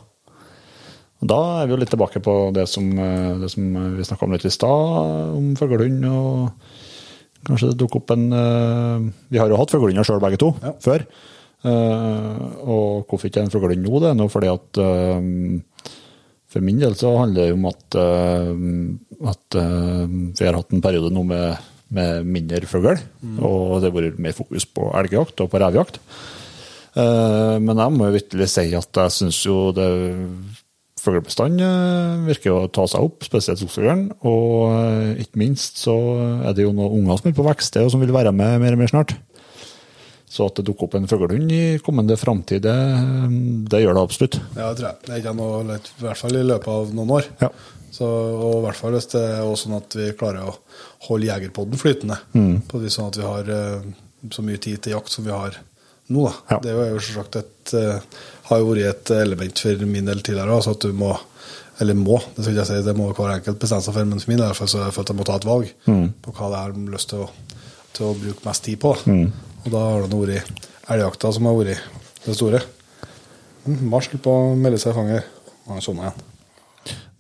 Da 1.30 1.40
er 1.62 1.68
vi 1.70 1.74
jo 1.76 1.80
litt 1.82 1.92
tilbake 1.94 2.20
på 2.24 2.34
det 2.56 2.66
som, 2.72 2.88
eh, 3.00 3.34
det 3.40 3.50
som 3.54 3.68
vi 3.98 4.04
snakka 4.08 4.26
om 4.28 4.34
litt 4.36 4.46
i 4.46 4.52
stad, 4.54 5.36
om 5.38 5.54
fuglehund. 5.60 6.04
og 6.10 6.52
Kanskje 7.44 7.72
det 7.74 7.78
dukker 7.82 8.00
opp 8.00 8.12
en 8.16 8.26
eh, 8.32 9.12
Vi 9.32 9.38
har 9.42 9.50
jo 9.52 9.58
hatt 9.60 9.72
fuglehunder 9.72 10.06
sjøl, 10.08 10.22
begge 10.24 10.40
to, 10.40 10.54
Ja. 10.64 10.72
før. 10.80 11.06
Eh, 11.64 12.40
og 12.68 13.08
hvorfor 13.08 13.30
ikke 13.30 13.42
en 13.44 13.50
fuglehund 13.52 13.84
nå? 13.88 14.00
Det 14.04 14.10
er 14.12 14.18
nå 14.20 14.30
fordi 14.32 14.50
at 14.52 14.80
eh, 14.84 15.92
For 16.54 16.62
min 16.62 16.78
del 16.80 16.94
så 16.94 17.18
handler 17.18 17.48
det 17.48 17.54
om 17.56 17.66
at, 17.66 17.96
eh, 17.96 19.30
at 19.32 19.56
eh, 19.58 20.08
vi 20.38 20.46
har 20.46 20.54
hatt 20.60 20.74
en 20.76 20.82
periode 20.84 21.10
nå 21.12 21.24
med, 21.26 21.58
med 21.90 22.26
mindre 22.26 22.68
fugl, 22.70 23.00
og 23.42 23.82
det 23.82 23.90
har 23.90 23.96
vært 23.96 24.20
mer 24.20 24.36
fokus 24.38 24.66
på 24.66 24.92
elgjakt 24.94 25.42
og 25.42 25.50
på 25.50 25.60
revjakt. 25.62 25.98
Eh, 26.96 27.58
men 27.60 27.76
jeg 27.82 27.96
må 27.96 28.06
jo 28.06 28.18
vitterlig 28.20 28.50
si 28.54 28.68
at 28.78 29.00
jeg 29.02 29.16
syns 29.16 29.40
jo 29.48 29.72
det 29.74 29.88
fuglebestanden 31.04 31.62
eh, 31.68 32.24
virker 32.30 32.56
å 32.56 32.72
ta 32.74 32.86
seg 32.90 33.04
opp, 33.06 33.26
spesielt 33.28 33.62
skogsfuglen. 33.62 34.08
Og 34.30 34.72
eh, 34.72 35.22
ikke 35.26 35.42
minst 35.42 35.82
så 35.84 35.96
er 36.48 36.56
det 36.56 36.66
jo 36.66 36.74
noen 36.76 37.02
unger 37.02 37.20
som 37.20 37.30
er 37.30 37.38
på 37.38 37.46
vekst 37.48 37.80
og 37.82 37.92
som 37.94 38.04
vil 38.04 38.16
være 38.16 38.34
med 38.36 38.60
mer 38.64 38.78
og 38.78 38.84
mer 38.84 38.92
snart. 38.92 39.16
Så 40.34 40.48
at 40.50 40.58
det 40.58 40.66
dukker 40.66 40.88
opp 40.88 40.96
en 40.98 41.06
fuglehund 41.10 41.52
i 41.54 41.78
kommende 41.86 42.18
framtid, 42.18 42.64
det, 42.66 42.78
det 43.70 43.84
gjør 43.84 44.00
det 44.00 44.06
absolutt. 44.08 44.40
Ja, 44.56 44.72
det 44.72 44.80
tror 44.80 44.88
jeg. 44.88 44.98
Det 45.06 45.12
er 45.14 45.22
ikke 45.22 45.36
noe, 45.38 45.60
lett, 45.68 45.92
i 45.94 46.06
hvert 46.08 46.22
fall 46.24 46.40
i 46.40 46.46
løpet 46.48 46.72
av 46.74 46.96
noen 46.98 47.12
år. 47.20 47.28
Ja. 47.44 47.52
Så, 47.94 48.08
og 48.08 48.56
i 48.56 48.64
hvert 48.64 48.80
fall 48.80 48.96
hvis 48.98 49.12
det 49.12 49.22
er 49.22 49.52
sånn 49.62 49.78
at 49.78 49.94
vi 50.00 50.08
klarer 50.18 50.50
å 50.50 50.56
holde 51.06 51.30
jegerpodden 51.30 51.78
flytende. 51.78 52.18
Mm. 52.34 52.64
På 52.66 52.82
det, 52.82 52.90
sånn 52.96 53.12
at 53.12 53.20
vi 53.20 53.28
har 53.28 53.52
eh, 53.54 53.86
så 54.34 54.46
mye 54.46 54.62
tid 54.64 54.82
til 54.82 54.96
jakt 54.96 55.14
som 55.14 55.28
vi 55.28 55.36
har 55.36 55.60
nå. 56.14 56.26
Ja. 56.52 56.60
Det 56.64 56.72
er 56.74 56.92
jo 56.94 57.02
selvsagt 57.04 57.36
et, 57.42 57.74
eh, 57.80 58.24
har 58.50 58.60
jo 58.62 58.70
vært 58.72 58.90
et 58.92 59.12
element 59.18 59.60
for 59.66 59.86
min 59.90 60.06
del 60.10 60.22
tidligere. 60.22 60.56
Altså 60.60 60.76
at 60.78 60.86
du 60.88 60.94
må 60.94 61.12
eller 61.82 61.96
må, 61.98 62.20
det 62.36 62.44
skal 62.46 62.56
jeg 62.60 62.68
si, 62.70 62.76
det 62.86 62.94
må 62.96 63.08
hver 63.18 63.32
enkelt 63.34 63.58
bestemme 63.60 63.82
seg 63.82 63.96
for, 63.96 64.06
men 64.06 64.20
for 64.22 64.30
min 64.30 64.38
del 64.44 64.54
så 64.54 64.68
har 64.78 64.86
jeg 64.92 64.94
følt 64.94 65.10
jeg 65.10 65.18
må 65.18 65.26
ta 65.26 65.36
et 65.40 65.48
valg 65.50 65.72
Mm. 65.90 66.04
på 66.22 66.32
hva 66.38 66.50
det 66.52 66.60
er 66.60 66.68
jeg 66.70 66.76
har 66.86 66.92
lyst 66.94 67.10
til 67.10 67.24
å, 67.24 67.30
til 67.98 68.06
å 68.06 68.12
bruke 68.20 68.46
mest 68.46 68.64
tid 68.68 68.80
på. 68.80 68.92
Og 69.66 69.72
da 69.74 69.82
har 69.90 70.06
det 70.08 70.20
vært 70.22 70.62
elgjakta 70.94 71.32
som 71.34 71.46
har 71.50 71.58
vært 71.58 71.82
det 72.28 72.36
store. 72.38 72.62
Mm, 73.66 73.82
Mars 73.90 74.08
på 74.12 74.30
å 74.38 74.56
melde 74.60 74.78
seg 74.80 74.94
i 74.94 74.98
fanget. 75.00 75.24
Han 75.68 75.78
er 75.80 75.86
sånn 75.86 75.98
igjen. 76.04 76.22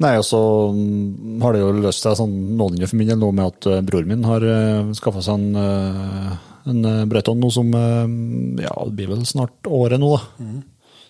Nei, 0.01 0.15
og 0.17 0.25
så 0.25 0.39
mm, 0.73 1.37
har 1.43 1.53
det 1.53 1.61
jo 1.61 1.71
løst 1.83 2.01
seg 2.05 2.17
sånn 2.17 2.33
noenlunde 2.57 2.89
for 2.89 2.97
min 2.99 3.11
del 3.11 3.19
nå 3.21 3.29
med 3.35 3.51
at 3.51 3.67
eh, 3.69 3.83
broren 3.85 4.09
min 4.09 4.25
har 4.25 4.41
uh, 4.41 4.89
skaffa 4.97 5.21
seg 5.23 5.37
en, 5.37 5.55
eh, 5.61 6.33
en 6.73 7.09
Breton 7.11 7.39
nå 7.39 7.51
som 7.53 7.69
eh, 7.77 8.65
Ja, 8.65 8.73
det 8.87 8.95
blir 8.97 9.11
vel 9.13 9.25
snart 9.29 9.69
året 9.69 10.01
nå, 10.01 10.15
da. 10.17 10.47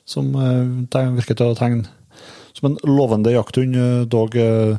Som 0.05 0.33
eh, 0.35 1.13
virker 1.15 1.39
til 1.39 1.53
å 1.53 1.57
tegne 1.57 1.87
som 2.53 2.71
en 2.71 2.77
lovende 2.87 3.33
jakthund, 3.33 3.75
eh, 3.75 4.05
dog 4.07 4.35
eh, 4.35 4.77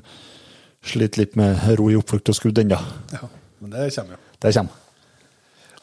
sliter 0.85 1.25
litt 1.25 1.37
med 1.37 1.59
ro 1.79 1.91
i 1.91 1.97
oppflukt 1.99 2.31
og 2.33 2.39
skudd 2.39 2.61
ennå. 2.63 2.79
Ja, 3.13 3.29
men 3.61 3.75
det 3.75 3.91
kommer 3.97 4.17
jo. 4.17 4.21
Det 4.41 4.55
kommer. 4.55 4.79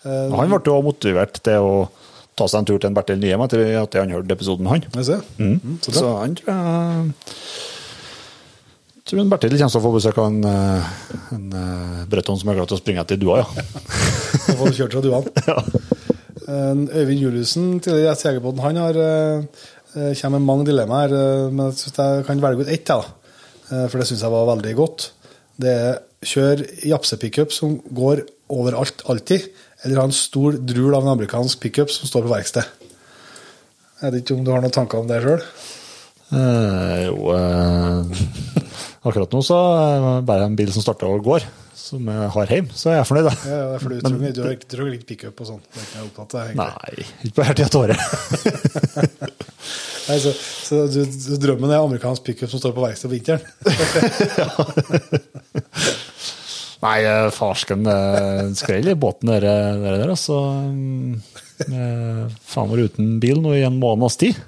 Eh, 0.04 0.38
Han 0.38 0.50
ble 0.54 0.62
jo 0.66 0.80
motivert 0.86 1.42
til 1.44 1.68
å 1.68 1.76
ta 2.38 2.48
seg 2.48 2.62
en 2.62 2.70
tur 2.70 2.80
til 2.80 2.90
en 2.90 2.96
Bertil 2.98 3.20
Nyhjem 3.22 3.44
etter 3.46 3.66
at 3.82 3.98
han 4.00 4.14
hørte 4.16 4.34
episoden 4.38 4.66
med 4.66 4.88
han. 4.88 5.04
ser. 5.04 5.22
Mm, 5.38 5.78
så 5.84 5.94
Så 5.94 6.16
han 6.18 6.36
tror 6.40 6.54
jeg 6.54 7.14
tror 9.12 9.22
en 9.26 9.32
Bertil 9.32 9.58
kommer 9.58 9.74
til 9.74 9.82
å 9.82 9.84
få 9.84 9.94
besøk 9.98 10.20
av 10.22 10.28
en, 10.30 10.44
eh, 10.48 10.92
en 11.36 11.56
eh, 11.62 12.04
breton 12.12 12.40
som 12.40 12.52
er 12.52 12.60
glad 12.60 12.72
til 12.72 12.78
å 12.78 12.82
springe 12.82 13.04
etter 13.04 13.20
dua, 13.20 13.42
ja. 13.42 13.66
Får 14.58 14.72
du 14.72 14.78
kjørt 14.78 14.96
fra 14.96 15.04
duaen. 15.04 15.28
ja. 15.52 15.58
Øyvind 16.52 17.20
Juliussen, 17.20 17.68
tidligere 17.84 18.12
gjest 18.12 18.62
han 18.64 18.80
har, 18.80 19.00
eh, 19.00 19.66
eh, 19.96 20.14
kommer 20.22 20.40
med 20.40 20.48
mange 20.48 20.68
dilemmaer, 20.72 21.16
eh, 21.16 21.50
men 21.52 21.74
jeg 21.76 21.92
jeg 21.96 22.26
kan 22.28 22.44
velge 22.44 22.64
ut 22.64 22.72
ett, 22.72 22.86
da. 22.88 23.02
Eh, 23.72 23.88
for 23.88 24.00
det 24.00 24.08
syns 24.08 24.24
jeg 24.24 24.32
var 24.32 24.56
veldig 24.56 24.76
godt. 24.80 25.12
Det 25.60 25.76
er 25.76 26.00
kjør 26.22 26.64
japse-pickup 26.86 27.52
som 27.52 27.80
går 27.92 28.24
overalt, 28.52 29.04
alltid, 29.10 29.50
eller 29.84 30.02
ha 30.02 30.08
en 30.08 30.16
stor 30.16 30.56
drul 30.60 30.96
av 30.96 31.04
en 31.04 31.16
amerikansk 31.18 31.60
pickup 31.60 31.92
som 31.92 32.08
står 32.08 32.28
på 32.28 32.36
verksted. 32.36 32.64
Jeg 34.02 34.12
vet 34.12 34.24
ikke 34.24 34.38
om 34.38 34.46
du 34.46 34.52
har 34.52 34.64
noen 34.64 34.74
tanker 34.74 35.02
om 35.02 35.08
det 35.10 35.22
sjøl? 35.24 35.44
Eh, 36.32 37.06
jo, 37.10 37.34
eh, 37.36 38.06
akkurat 39.02 39.32
nå 39.34 39.42
så 39.46 39.58
er 39.82 39.96
det 40.06 40.26
bare 40.30 40.46
en 40.48 40.56
bil 40.60 40.72
som 40.74 40.84
starter 40.86 41.10
og 41.10 41.24
går, 41.26 41.42
som 41.82 42.06
jeg 42.12 42.28
har 42.36 42.46
hjem, 42.54 42.68
så 42.78 42.92
er 42.92 42.96
jeg 43.00 43.08
fornøyd. 43.10 43.28
da. 43.28 43.34
Ja, 43.50 43.58
ja, 43.74 43.78
for 43.82 43.90
du 43.90 43.96
tror 44.02 44.18
du 44.18 44.42
har 44.44 44.54
ikke- 44.54 44.78
har 44.78 44.92
ikke 44.96 45.10
pickup 45.12 45.42
og 45.42 45.48
sånn. 45.50 45.62
Det 45.66 45.78
er 45.80 45.86
ikke 45.88 45.98
jeg 45.98 46.06
opptatt 46.10 46.32
av, 46.36 46.42
egentlig. 46.48 46.70
Nei, 46.70 46.92
ikke 47.26 47.36
på 47.40 47.44
hele 47.48 47.58
tida 47.58 47.78
året. 47.82 48.00
Nei, 50.12 50.18
så, 50.20 50.32
så 50.34 50.76
du, 50.92 51.00
du, 51.06 51.36
drømmen 51.42 51.70
er 51.72 51.78
amerikansk 51.82 52.24
pickup 52.26 52.50
som 52.52 52.60
står 52.62 52.74
på 52.78 52.84
verksted 52.86 53.08
på 53.10 53.16
vinteren? 53.16 53.42
Nei, 56.82 56.96
eh, 57.06 57.28
farsken 57.36 57.86
eh, 57.86 58.48
skrell 58.58 58.88
i 58.90 58.96
båten 58.98 59.30
der, 59.30 59.44
der, 59.46 60.00
der 60.02 60.10
altså. 60.16 60.40
Mm, 60.66 61.20
eh, 61.68 62.24
Faen 62.50 62.72
var 62.72 62.82
uten 62.88 63.20
bil 63.22 63.38
nå 63.44 63.54
i 63.58 63.62
en 63.68 63.78
måneds 63.82 64.18
tid. 64.22 64.40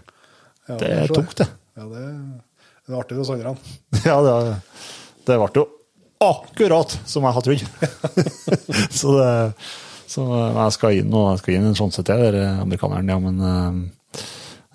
Ja, 0.67 0.77
Det 0.79 0.87
det 0.87 0.95
er 1.03 1.13
tungt, 1.13 1.37
det. 1.43 1.47
Ja, 1.77 1.85
det, 1.91 2.03
det 2.83 2.93
er 2.93 2.99
artig 2.99 3.17
hos 3.19 3.27
sangerne. 3.31 3.55
Ja, 4.03 4.19
det, 4.25 4.35
det 5.27 5.39
ble 5.39 5.49
jo 5.61 5.67
akkurat 6.23 6.93
som 7.09 7.25
jeg 7.27 7.35
hadde 7.35 7.49
trodd. 7.49 7.63
så 8.99 9.17
det 9.17 9.31
så 10.13 10.23
jeg 10.29 10.73
skal 10.75 10.99
inn, 10.99 11.13
og 11.15 11.31
jeg 11.31 11.41
skal 11.41 11.55
inn 11.57 11.67
en 11.71 11.77
sjanse 11.77 12.03
til, 12.05 12.19
der 12.21 12.35
amerikaneren, 12.61 13.07
ja, 13.09 13.15
men 13.23 13.39
eh, 13.49 14.27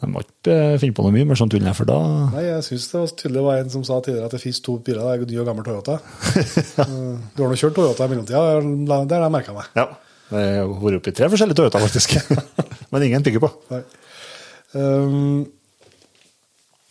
jeg 0.03 0.11
må 0.11 0.23
ikke 0.25 0.55
eh, 0.55 0.79
finne 0.83 0.97
på 0.97 1.05
noe 1.05 1.15
mye 1.15 1.29
mer 1.29 1.39
sånn 1.39 1.53
tull, 1.53 1.69
for 1.79 1.87
da 1.87 1.99
Nei, 2.33 2.43
jeg 2.49 2.65
syns 2.67 2.89
det 2.91 2.99
var 2.99 3.13
tydelig 3.13 3.39
det 3.39 3.45
var 3.47 3.61
en 3.63 3.73
som 3.73 3.85
sa 3.87 4.01
tidligere 4.03 4.31
at 4.31 4.35
det 4.35 4.41
fins 4.43 4.61
to 4.67 4.75
biler. 4.83 5.05
Det 5.05 5.29
er 5.29 5.31
ny 5.31 5.39
og 5.43 5.49
gammel 5.51 5.67
Toyota. 5.69 5.99
Eh, 6.85 7.15
Du 7.37 7.43
har 7.45 7.53
nå 7.53 7.59
kjørt 7.61 7.77
Toyota 7.79 8.07
i 8.09 8.13
mellomtida, 8.13 8.43
det 8.65 9.15
har 9.19 9.25
jeg 9.29 9.35
merka 9.37 9.55
meg. 9.57 9.71
Ja. 9.79 9.87
Det 10.29 10.43
har 10.59 10.75
vært 10.83 10.99
oppe 11.01 11.13
i 11.13 11.17
tre 11.21 11.31
forskjellige 11.33 11.61
Toyota, 11.61 11.81
faktisk. 11.87 12.19
men 12.93 13.07
ingen 13.07 13.25
pigger 13.27 13.43
på. 13.47 13.53
Nei. 13.73 13.81
Um, 14.75 15.47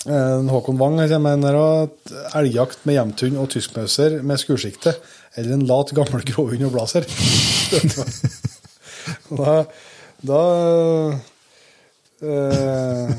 Håkon 0.08 0.80
Wang 0.80 1.00
her 1.02 1.12
også. 1.18 1.90
Elgjakt 2.40 2.86
med 2.88 2.96
hjemthund 2.98 3.36
og 3.42 3.50
tyskmauser 3.52 4.12
med 4.24 4.40
skursikte. 4.40 4.92
Eller 5.38 5.52
en 5.58 5.68
lat, 5.70 5.90
gammel 5.96 6.22
gråhund 6.30 6.64
og 6.70 6.74
blazer. 6.78 7.04
da 9.38 9.52
da 10.26 10.42
øh, 12.22 13.10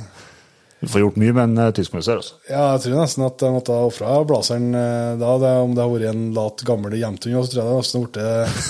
Du 0.80 0.88
får 0.88 1.00
gjort 1.02 1.16
mye 1.18 1.32
med 1.34 1.44
en 1.44 1.56
tyskmauser, 1.74 1.76
tyskmøser, 1.78 2.14
altså. 2.20 2.34
Ja, 2.48 2.62
jeg 2.74 2.80
tror 2.84 3.00
nesten 3.00 3.26
at 3.26 3.42
jeg 3.42 3.54
måtte 3.54 3.72
ha 3.74 3.80
ofra 3.88 4.08
blazeren 4.26 4.68
eh, 4.78 5.12
da. 5.18 5.30
Det, 5.42 5.52
om 5.64 5.72
det 5.74 5.82
har 5.82 5.92
vært 5.94 6.10
en 6.12 6.24
lat, 6.36 6.58
gammel 6.66 6.92
hjemthund, 6.98 7.34
så 7.38 7.46
tror 7.52 7.62
jeg 7.62 7.68
det 7.68 7.80
nesten 7.80 7.98
har 7.98 8.04
blitt 8.06 8.18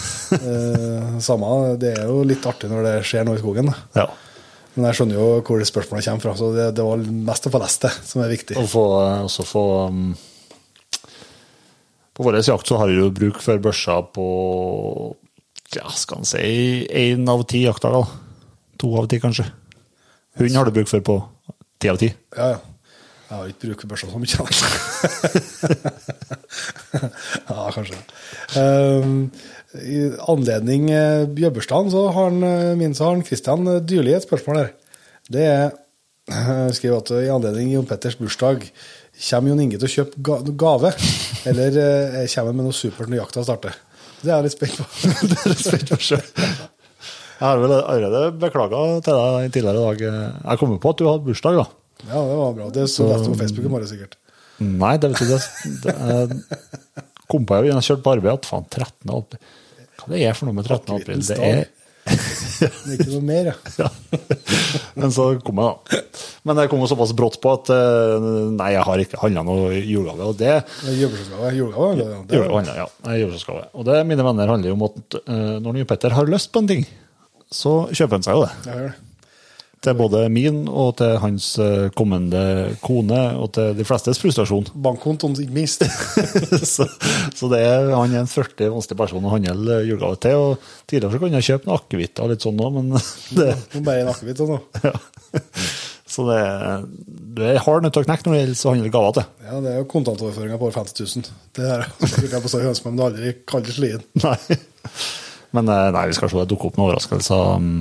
eh, 0.53 1.09
samme. 1.25 1.47
Det 1.81 1.93
er 1.97 2.05
jo 2.09 2.17
litt 2.29 2.45
artig 2.49 2.69
når 2.73 2.81
det 2.89 2.97
skjer 3.09 3.23
noe 3.29 3.37
i 3.37 3.43
skogen. 3.43 3.67
da. 3.73 3.77
Ja. 4.03 4.09
Men 4.79 4.93
jeg 4.93 5.01
skjønner 5.01 5.17
jo 5.19 5.43
hvor 5.43 5.59
det 5.59 5.67
spørsmålet 5.67 6.07
kommer 6.07 6.23
fra, 6.23 6.33
så 6.39 6.55
det, 6.55 6.69
det 6.79 6.85
var 6.87 7.01
mest 7.03 7.43
å 7.49 7.51
få 7.51 7.59
lest 7.59 7.83
det 7.83 7.91
som 8.07 8.23
er 8.23 8.31
viktig. 8.31 8.55
Og 8.61 8.69
få, 8.71 8.85
også 9.27 9.43
få 9.43 9.91
um, 9.91 10.15
På 12.15 12.23
vår 12.23 12.39
jakt 12.39 12.71
så 12.71 12.79
har 12.79 12.87
vi 12.87 12.95
jo 13.01 13.11
bruk 13.11 13.43
for 13.43 13.59
børser 13.65 14.07
på 14.15 14.27
ja, 15.75 15.83
skal 15.93 16.19
en 16.23 16.31
si 16.31 16.87
én 16.87 17.29
av 17.29 17.43
ti 17.51 17.67
jaktdager. 17.67 18.07
da. 18.07 18.11
To 18.79 18.95
av 19.03 19.07
ti, 19.11 19.19
kanskje. 19.21 19.45
Hund 20.39 20.57
har 20.57 20.65
du 20.65 20.73
bruk 20.79 20.89
for 20.89 21.01
på 21.05 21.29
ti 21.83 21.89
av 21.91 21.99
ti. 21.99 22.15
Ja, 22.39 22.47
ja. 22.55 22.61
Jeg 23.29 23.37
har 23.37 23.45
ikke 23.51 23.67
bruk 23.67 23.81
for 23.83 23.89
børsa 23.91 24.07
så 24.09 24.19
mye. 24.23 24.31
ja, 27.51 27.71
kanskje. 27.75 27.99
Um, 28.57 29.29
I 29.85 29.99
anledning 30.31 30.89
uh, 30.91 31.27
bjørbursdagen 31.35 31.91
så 31.93 32.07
har 32.13 32.31
han, 32.31 32.39
uh, 32.43 32.77
min 32.79 32.95
så 32.97 33.09
har 33.09 33.17
han 33.17 33.25
Christian 33.27 33.67
uh, 33.69 33.81
Dyrli 33.85 34.15
et 34.17 34.27
spørsmål 34.27 34.63
her. 34.63 34.73
Det 35.29 35.45
er 35.49 35.69
skriver 36.77 37.01
at 37.01 37.13
i 37.25 37.33
anledning 37.33 37.73
Jon 37.73 37.87
Petters 37.89 38.19
bursdag 38.19 38.67
kommer 39.19 39.53
Jon 39.53 39.63
Inge 39.65 39.79
til 39.81 39.89
å 39.89 39.93
kjøpe 39.93 40.23
ga 40.25 40.39
gave, 40.47 40.91
eller 41.49 41.79
kommer 41.79 42.51
han 42.51 42.59
med 42.59 42.69
noe 42.69 42.77
supert 42.77 43.11
når 43.11 43.23
jakta 43.23 43.45
starter? 43.47 43.79
Det 44.21 44.31
er 44.31 44.37
jeg 44.37 44.47
litt 44.49 44.57
spent 44.57 44.77
på. 44.77 44.87
det 45.31 45.39
er 45.39 45.55
jeg 45.55 45.61
spent 45.63 45.93
på 45.95 45.99
selv. 46.05 46.45
Jeg 47.39 47.47
har 47.47 47.61
vel 47.63 47.75
allerede 47.79 48.23
beklaga 48.43 48.85
til 49.07 49.19
deg 49.19 49.53
tidligere 49.55 49.85
dag. 49.85 50.05
Jeg 50.43 50.61
kom 50.61 50.79
på 50.83 50.93
at 50.93 51.01
du 51.01 51.07
hadde 51.09 51.27
bursdag, 51.27 51.61
da. 51.61 51.67
Ja, 52.09 52.23
det 52.23 52.39
var 52.43 52.57
bra. 52.57 52.69
Det 52.75 52.89
sto 52.91 53.07
på 53.09 53.37
Facebook 53.39 53.71
i 53.71 53.73
morgen, 53.73 53.91
sikkert. 53.91 54.19
Nei, 54.59 54.97
det 54.99 55.13
betyr 55.15 55.33
det, 55.33 55.41
det 55.87 55.97
kom 57.31 57.47
på 57.47 57.63
jeg 57.63 57.79
har 57.79 57.89
kjørt 57.89 58.05
på 58.05 58.15
arbeid 58.17 58.35
at 58.35 58.51
faen, 58.51 58.69
13. 58.69 59.15
april 59.15 59.41
det 60.11 60.23
er 60.25 60.39
for 60.39 60.49
noe 60.49 60.59
med 60.61 60.69
13. 60.69 60.97
april? 60.99 61.25
Det 61.25 61.39
er 61.39 61.67
er 62.09 62.95
ikke 62.95 63.09
noe 63.13 63.25
mer, 63.27 63.51
ja. 63.81 63.89
Men 64.99 65.13
så 65.15 65.29
kom 65.45 65.61
jeg, 65.63 65.73
da. 65.73 65.99
Men 66.49 66.61
jeg 66.63 66.71
kom 66.73 66.83
jo 66.83 66.91
såpass 66.91 67.15
brått 67.17 67.39
på 67.43 67.53
at 67.55 67.73
eh, 67.75 68.29
nei, 68.55 68.71
jeg 68.75 68.87
har 68.89 69.03
ikke 69.03 69.21
handla 69.23 69.45
noe 69.47 69.73
julegave. 69.77 70.31
Og 70.31 70.39
det. 70.41 70.55
Julegave, 70.87 71.51
ja. 71.51 71.53
Julegave, 71.59 72.79
ja. 72.79 72.89
Jeg 73.13 73.29
Og 73.73 73.85
det, 73.89 73.99
mine 74.09 74.27
venner, 74.27 74.55
handler 74.55 74.73
jo 74.73 74.79
om 74.79 74.87
at 74.89 75.21
eh, 75.25 75.59
når 75.65 75.85
Petter 75.89 76.17
har 76.17 76.31
lyst 76.31 76.53
på 76.55 76.65
en 76.65 76.71
ting, 76.71 76.89
så 77.53 77.81
kjøper 77.93 78.19
han 78.19 78.27
seg 78.27 78.39
jo 78.39 78.47
det. 78.47 78.55
Jeg 78.69 78.81
gjør 78.81 78.91
det. 78.91 79.08
Til 79.79 79.95
både 79.95 80.25
min 80.33 80.65
og 80.67 80.97
til 80.99 81.13
hans 81.23 81.53
eh, 81.63 81.89
kommende 81.95 82.41
kone, 82.83 83.21
og 83.39 83.53
til 83.55 83.77
de 83.79 83.85
flestes 83.87 84.19
frustrasjon. 84.19 84.67
Bankkontoen, 84.75 85.37
ikke 85.39 85.55
minst. 85.55 85.85
så, 86.75 86.89
så 87.37 87.51
det 87.53 87.61
er, 87.63 87.93
han 87.95 88.15
er 88.15 88.25
en 88.25 88.31
40 88.31 88.73
vanskelig 88.75 88.99
person 88.99 89.29
å 89.29 89.35
handle 89.37 89.83
julegave 89.87 90.19
til. 90.25 90.41
og 90.43 90.73
Tidligere 90.89 91.15
så 91.15 91.21
kunne 91.23 91.39
jeg 91.39 91.49
kjøpe 91.53 91.71
noe 91.71 91.79
akevitt 91.79 92.25
og 92.25 92.33
litt 92.33 92.47
sånn 92.47 92.65
òg, 92.65 92.81
men 92.81 92.91
det, 93.39 93.53
ja, 93.55 93.85
bare 93.87 94.03
en 94.03 94.11
akevitt 94.15 94.43
nå. 94.51 94.59
ja. 94.89 94.97
Så 96.09 96.25
det, 96.25 96.41
du 97.37 97.45
er 97.45 97.61
hard 97.63 97.85
nødt 97.85 97.95
til 97.95 98.03
å 98.03 98.09
knekke 98.09 98.27
når 98.27 98.35
det 98.35 98.41
gjelder 98.41 98.63
å 98.65 98.73
handle 98.73 98.93
gaver 98.97 99.15
til. 99.19 99.29
Ja, 99.45 99.61
det 99.63 99.71
er 99.71 99.79
jo 99.79 99.89
kontantoverføringer 99.93 100.59
på 100.59 100.71
over 100.71 100.79
50 100.81 101.05
000. 101.05 101.31
Det 101.55 101.69
er 101.69 101.85
det 101.85 102.11
bruker 102.17 102.35
jeg 102.35 102.45
på 102.47 102.51
så 102.51 102.63
høns, 102.65 102.83
men 102.87 102.99
det 102.99 103.07
aldri, 103.07 103.33
kaller 103.47 103.77
slien. 103.77 104.07
Nei. 104.25 104.59
Men 105.57 105.71
eh, 105.73 105.91
nei, 105.95 106.09
vi 106.11 106.17
skal 106.17 106.33
se 106.33 106.41
det 106.41 106.49
dukker 106.51 106.73
opp 106.73 106.81
noen 106.81 106.89
overraskelser 106.89 107.55
um, 107.61 107.77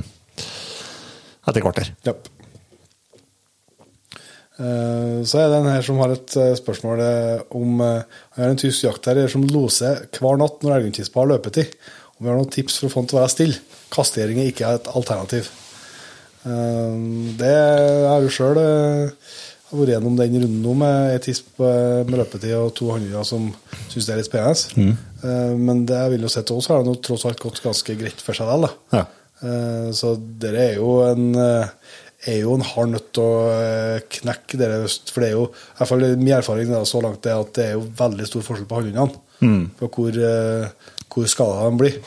etter 1.47 1.63
kvarter. 1.63 1.93
Ja. 2.07 2.13
Eh, 4.57 5.23
Så 5.27 5.37
er 5.37 5.51
det 5.51 5.59
en 5.59 5.69
her 5.69 5.85
som 5.85 5.99
har 6.01 6.15
et 6.15 6.35
eh, 6.39 6.55
spørsmål 6.57 7.01
eh, 7.05 7.41
om 7.57 7.77
Han 7.83 8.41
har 8.41 8.49
en 8.49 8.59
tysk 8.59 8.87
jaktherre 8.87 9.27
som 9.29 9.45
loser 9.45 10.07
hver 10.17 10.39
natt 10.41 10.63
når 10.65 10.79
elgtispa 10.79 11.21
har 11.21 11.31
løpetid. 11.35 11.75
Om 12.17 12.25
vi 12.25 12.31
har 12.31 12.39
noen 12.39 12.53
tips 12.53 12.79
for 12.79 12.89
å 12.89 12.93
få 12.95 13.03
den 13.03 13.11
til 13.11 13.19
å 13.19 13.21
være 13.21 13.33
stille. 13.35 13.59
Kastegjering 13.93 14.41
er 14.41 14.49
ikke 14.49 14.71
et 14.73 14.87
alternativ. 14.89 15.51
Det 17.37 17.51
har 18.07 18.23
jo 18.23 18.31
sjøl 18.31 18.57
vært 18.57 19.91
gjennom 19.91 20.15
den 20.17 20.37
runden 20.39 20.63
nå 20.63 20.73
med 20.79 21.11
ei 21.11 21.19
tisp 21.21 21.59
med 21.61 22.15
løpetid 22.17 22.55
og 22.57 22.71
to 22.77 22.87
hannhunder 22.93 23.27
som 23.27 23.49
syns 23.91 24.07
det 24.07 24.15
er 24.15 24.21
litt 24.21 24.29
spennende. 24.31 24.81
Mm. 24.81 25.61
Men 25.61 25.85
det 25.89 25.99
jeg 25.99 26.13
vil 26.15 26.25
jo 26.25 26.31
si 26.33 26.43
til 26.47 26.57
oss, 26.57 26.71
har 26.71 26.87
det 26.87 26.95
tross 27.05 27.27
alt 27.29 27.43
gått 27.43 27.61
ganske 27.61 27.97
greit 27.99 28.23
for 28.23 28.37
seg 28.37 28.49
selv. 28.49 28.73
Ja. 28.95 29.03
Eh, 29.43 29.89
Så 29.93 30.15
dere 30.41 30.65
er 30.71 30.75
jo 30.79 30.97
en 31.05 31.29
eh, 31.37 31.69
er 32.27 32.41
jo 32.41 32.55
en 32.57 32.65
hard 32.65 32.97
til 33.13 33.23
å 33.23 33.47
eh, 33.53 34.03
knekke 34.17 34.59
dere. 34.59 34.83
For 34.89 35.23
det 35.23 35.29
er 35.31 35.37
jo, 35.37 35.47
i 35.53 35.79
hvert 35.79 35.91
fall 35.91 36.05
min 36.17 36.35
erfaring 36.35 36.71
da, 36.73 36.83
så 36.87 37.01
langt 37.03 37.25
er 37.29 37.39
at 37.39 37.53
det 37.55 37.65
er 37.69 37.75
jo 37.77 37.87
veldig 37.99 38.27
stor 38.27 38.45
forskjell 38.47 38.69
på 38.69 38.79
hannhundene. 38.81 39.23
På 39.77 39.89
hvor, 39.93 40.15
hvor 41.13 41.27
skada 41.29 41.67
de 41.67 41.77
blir. 41.77 41.99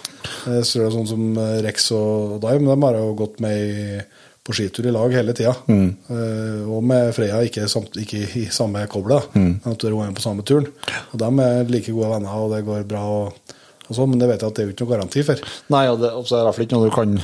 Så 0.67 0.81
det 0.81 0.89
er 0.89 0.97
sånn 0.97 1.07
som 1.07 1.39
Rex 1.63 1.93
og 1.95 2.41
Dime, 2.43 2.67
de 2.75 2.83
har 2.83 2.99
jo 2.99 3.13
gått 3.21 3.39
med 3.45 4.03
på 4.43 4.57
skitur 4.57 4.89
i 4.91 4.93
lag 4.97 5.15
hele 5.15 5.35
tida. 5.37 5.53
Mm. 5.71 6.67
Og 6.75 6.83
med 6.91 7.13
Freya, 7.15 7.39
ikke, 7.47 7.69
samt, 7.71 7.95
ikke 8.03 8.25
i 8.41 8.45
samme 8.51 8.83
kobla, 8.91 9.21
men 9.37 9.61
at 9.63 9.87
hun 9.87 10.03
er 10.03 10.17
på 10.17 10.27
samme 10.27 10.43
turen. 10.43 10.67
Og 11.13 11.23
de 11.23 11.31
er 11.47 11.71
like 11.71 11.95
gode 11.95 12.11
venner, 12.17 12.35
og 12.35 12.51
det 12.57 12.65
går 12.67 12.83
bra. 12.91 13.07
og 13.21 13.55
og 13.91 13.97
sånn, 13.99 14.13
men 14.15 14.21
det 14.23 14.29
vet 14.31 14.41
jeg 14.45 14.53
at 14.53 14.57
det 14.57 14.63
er 14.63 14.69
jo 14.71 14.75
ikke 14.77 14.87
noe 14.87 14.95
garanti 14.95 15.25
for. 15.27 15.41
Nei, 15.75 15.85
og 15.91 15.99
det 16.01 16.13
er 16.13 16.19
iallfall 16.41 16.67
ikke 16.69 16.79
noe 16.79 16.89
du 16.89 16.95
kan 16.95 17.17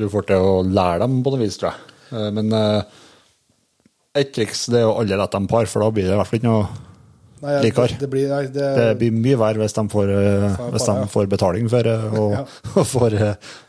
Du 0.00 0.06
får 0.08 0.26
til 0.32 0.40
å 0.48 0.54
lære 0.64 1.02
dem 1.04 1.18
på 1.26 1.34
noe 1.34 1.42
vis, 1.44 1.58
tror 1.60 1.74
jeg. 1.74 1.92
Eh, 2.16 2.30
Men 2.38 2.50
eh, 2.56 3.02
et 4.14 4.32
triks 4.32 4.66
det 4.72 4.80
er 4.80 4.88
å 4.88 4.96
aldri 5.02 5.16
la 5.20 5.26
dem 5.30 5.46
par, 5.50 5.66
for 5.70 5.82
da 5.84 5.92
blir 5.94 6.06
det 6.08 6.14
i 6.14 6.18
hvert 6.20 6.30
fall 6.32 6.40
ikke 6.40 6.48
noe 6.50 6.66
Nei, 7.44 7.58
likere. 7.60 7.96
Det, 8.00 8.06
blir, 8.08 8.28
nei, 8.30 8.44
det, 8.48 8.68
Det 8.78 8.84
blir 8.96 9.10
mye 9.12 9.36
verre 9.36 9.60
hvis 9.60 9.74
de 9.76 9.82
får, 9.92 10.12
eh, 10.16 10.44
hvis 10.72 10.86
par, 10.86 11.00
de 11.02 11.10
får 11.12 11.26
betaling 11.34 11.66
for 11.68 11.84
det, 11.84 11.96
og, 12.16 12.30
Ja. 12.32 12.44
og 12.80 12.86
får 12.88 13.16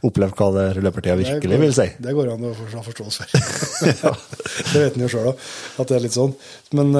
opplevd 0.07 0.37
hva 0.39 0.47
det 0.55 0.67
løpertida 0.85 1.17
virkelig 1.19 1.57
går- 1.57 1.63
vil 1.65 1.73
si. 1.75 1.87
Det 2.05 2.13
går 2.15 2.29
an 2.37 2.45
å 2.47 2.53
ha 2.55 2.83
forståelse 2.85 3.25
for. 3.25 4.15
det 4.71 4.83
vet 4.85 4.95
en 4.95 5.03
jo 5.03 5.09
sjøl 5.11 5.27
òg, 5.33 5.43
at 5.81 5.91
det 5.91 5.97
er 5.97 6.05
litt 6.05 6.15
sånn. 6.15 6.31
Men 6.77 6.95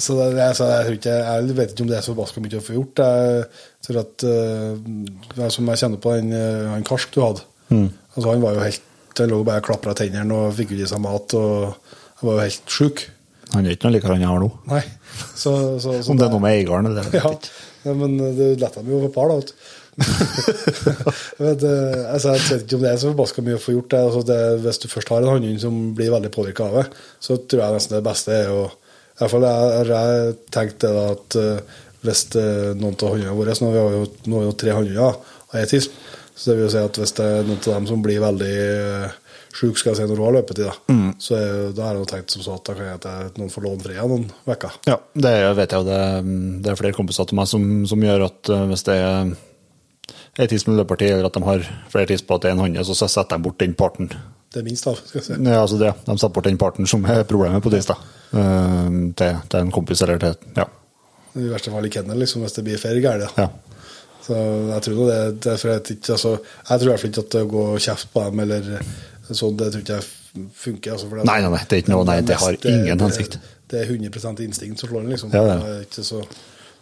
så 0.00 0.16
det, 0.22 0.48
så 0.56 0.70
jeg, 0.70 0.96
jeg 1.04 1.52
vet 1.60 1.74
ikke 1.74 1.84
om 1.84 1.92
det 1.92 1.98
er 2.00 2.06
så 2.06 2.14
forbaska 2.14 2.40
mye 2.46 2.62
å 2.62 2.64
få 2.64 2.78
gjort. 2.78 3.04
Jeg 3.04 3.77
tror 3.88 4.00
at 4.04 4.24
uh, 4.28 5.48
som 5.50 5.68
jeg 5.72 5.80
kjenner 5.82 6.00
på 6.04 6.12
den 6.18 6.32
eh, 6.36 6.66
han 6.72 6.84
karsk 6.86 7.14
du 7.16 7.22
hadde. 7.24 7.44
Mm. 7.72 7.88
Altså, 8.14 8.26
han 8.30 8.42
var 8.44 8.54
jo 8.58 8.64
helt 8.66 8.84
Han 9.18 9.32
lå 9.32 9.38
bare 9.44 9.58
og 9.58 9.66
klapra 9.66 9.94
tennene 9.98 10.30
og 10.36 10.52
fikk 10.54 10.76
ikke 10.76 10.84
i 10.86 10.90
seg 10.92 11.00
mat. 11.02 11.32
og 11.34 11.72
Han 12.20 12.28
var 12.28 12.36
jo 12.36 12.44
helt 12.44 12.70
sjuk. 12.70 13.00
Han 13.54 13.66
er 13.66 13.74
ikke 13.74 13.88
noe 13.88 13.96
likere 13.96 14.14
enn 14.14 14.22
jeg 14.22 14.30
har 14.30 14.42
nå. 14.44 14.50
Nei. 14.70 14.82
Så, 15.34 15.52
så, 15.82 15.96
så 16.04 16.12
Om 16.12 16.20
det 16.20 16.26
er 16.28 16.34
noe 16.36 16.44
med 16.44 16.54
eieren 16.54 16.86
eller 16.92 17.08
ja, 17.18 17.32
ja, 17.88 17.94
men 17.98 18.14
det 18.36 18.52
letta 18.60 18.82
dem 18.84 18.92
jo 18.92 19.00
få 19.06 19.10
par, 19.16 19.32
da. 19.32 19.40
vet 19.98 21.64
jeg, 21.64 21.70
eh, 21.72 22.04
altså, 22.12 22.34
jeg 22.36 22.44
vet 22.46 22.64
ikke 22.66 22.78
om 22.78 22.84
det 22.84 22.90
er 22.92 23.00
så 23.02 23.10
forbaska 23.12 23.44
mye 23.46 23.58
å 23.58 23.62
få 23.62 23.74
gjort 23.74 23.90
det. 23.94 24.02
Altså, 24.06 24.22
det. 24.28 24.38
Hvis 24.66 24.80
du 24.84 24.88
først 24.92 25.12
har 25.14 25.24
en 25.24 25.32
hannhund 25.32 25.62
som 25.64 25.80
blir 25.98 26.12
veldig 26.14 26.30
påvirka 26.34 26.68
av 26.68 26.78
det, 26.82 26.86
så 27.24 27.38
tror 27.42 27.64
jeg 27.64 27.78
nesten 27.78 27.96
det 27.98 28.04
beste 28.06 28.36
er 28.36 28.52
å 28.54 28.62
I 28.68 29.24
hvert 29.24 29.32
fall 29.34 29.48
jeg- 29.48 29.88
jeg 29.90 30.34
tenkt 30.54 30.78
det 30.84 30.90
da 30.94 31.06
at 31.16 31.36
eh, 31.42 31.78
hvis 32.08 32.24
eh, 32.40 32.74
noen 32.78 32.96
av 32.96 33.14
hundene 33.14 33.36
våre 33.38 33.54
Nå 33.60 33.70
har 33.74 33.88
vi 33.92 34.00
jo, 34.00 34.10
nå 34.26 34.38
har 34.38 34.44
vi 34.44 34.50
jo 34.50 34.58
tre 34.64 34.74
hannhunder 34.76 35.22
og 35.48 35.56
ei 35.56 35.64
tisp, 35.70 35.94
så 36.34 36.50
det 36.50 36.58
vil 36.58 36.66
jo 36.66 36.74
si 36.74 36.84
at 36.84 37.00
hvis 37.00 37.16
det 37.16 37.24
er 37.24 37.46
noen 37.46 37.62
av 37.62 37.74
dem 37.78 37.88
som 37.88 38.04
blir 38.04 38.20
veldig 38.24 38.54
sjuk 39.58 39.78
skal 39.80 39.94
jeg 39.94 39.98
si, 39.98 40.06
når 40.06 40.18
du 40.18 40.24
har 40.26 40.34
løpetid, 40.36 40.68
da, 40.68 40.96
så 41.22 41.36
er, 41.38 41.52
da 41.74 41.86
har 41.88 41.98
jeg 41.98 42.08
tenkt 42.12 42.34
som 42.34 42.44
så 42.44 42.56
at 42.58 42.68
da 42.68 42.76
kan 42.76 42.88
jeg 42.90 43.00
at 43.00 43.38
noen 43.40 43.52
får 43.52 43.64
låne 43.64 43.84
Freya 43.84 44.06
noen 44.06 44.26
uker. 44.46 44.76
Ja, 44.86 44.98
det 45.18 45.34
vet 45.58 45.74
jeg 45.74 45.80
jo. 45.80 45.86
Det, 45.88 46.00
det 46.64 46.72
er 46.72 46.80
flere 46.80 46.96
kompiser 46.96 47.28
til 47.28 47.38
meg 47.40 47.48
som, 47.50 47.64
som 47.90 48.04
gjør 48.04 48.26
at 48.28 48.52
eh, 48.54 48.66
hvis 48.70 48.86
det 48.86 48.98
er 49.02 49.32
ei 50.38 50.46
tids 50.46 50.68
med 50.68 50.78
løpertid, 50.78 51.16
eller 51.16 51.30
at 51.30 51.38
de 51.38 51.42
har 51.48 51.64
flere 51.90 52.10
tids 52.12 52.22
på 52.26 52.36
at 52.36 52.44
det 52.44 52.52
er 52.52 52.58
en 52.58 52.62
hanne, 52.62 52.84
så 52.86 52.94
setter 53.00 53.34
de 53.34 53.48
bort 53.48 53.58
den 53.64 53.74
parten. 53.78 54.12
Det 54.52 54.62
er 54.62 54.68
minst, 54.68 54.86
da. 54.86 54.94
skal 54.96 55.18
jeg 55.18 55.26
si. 55.26 55.38
Ja, 55.42 55.60
altså 55.64 55.80
det, 55.80 55.90
De 56.06 56.14
setter 56.14 56.34
bort 56.36 56.48
den 56.48 56.60
parten 56.60 56.88
som 56.88 57.04
er 57.08 57.24
problemet 57.28 57.64
på 57.64 57.72
da. 57.74 57.98
Eh, 58.30 58.98
til, 59.18 59.40
til 59.48 59.58
en 59.64 59.74
kompis 59.74 60.04
eller 60.06 60.22
til 60.22 60.36
Ja. 60.60 60.68
I 61.38 61.48
verste 61.52 61.70
fall 61.74 61.86
i 61.86 61.92
kennel, 61.94 62.18
liksom, 62.22 62.42
hvis 62.44 62.56
det 62.58 62.64
blir 62.66 62.78
feil 62.82 63.00
galt. 63.04 63.30
ja. 63.38 63.48
Så 64.28 64.36
jeg 64.36 64.82
tror 64.84 64.98
det, 65.08 65.18
det, 65.40 65.52
jeg, 65.64 65.82
ikke, 65.94 66.12
altså, 66.12 66.34
jeg 66.68 66.80
tror 66.82 67.04
ikke 67.08 67.22
at 67.22 67.30
det 67.32 67.40
å 67.46 67.48
gå 67.48 67.62
og 67.72 67.78
kjefte 67.80 68.10
på 68.12 68.24
dem 68.26 68.40
eller 68.44 68.66
sånn, 69.30 69.54
det 69.56 69.70
tror 69.72 69.80
ikke 69.86 69.96
jeg 69.96 70.48
funker. 70.64 70.92
Altså, 70.98 71.08
for 71.08 71.22
Nei, 71.24 71.38
nei, 71.40 71.48
nei, 71.54 71.62
det 71.64 71.78
er 71.78 71.80
ikke 71.84 71.92
noe- 71.94 72.04
nei, 72.10 72.18
det 72.28 72.36
har 72.42 72.58
ingen 72.74 73.00
hensikt. 73.06 73.38
Det, 73.38 73.54
det 73.72 73.80
er 73.86 73.94
100 73.94 74.44
instinkt 74.44 74.82
som 74.82 74.90
slår 74.90 75.06
den, 75.06 75.14
liksom. 75.14 75.32
Ja, 75.32 75.42
ja. 75.48 75.56
Det 75.62 75.70
er 75.78 75.86
ikke 75.86 76.04
så, 76.04 76.20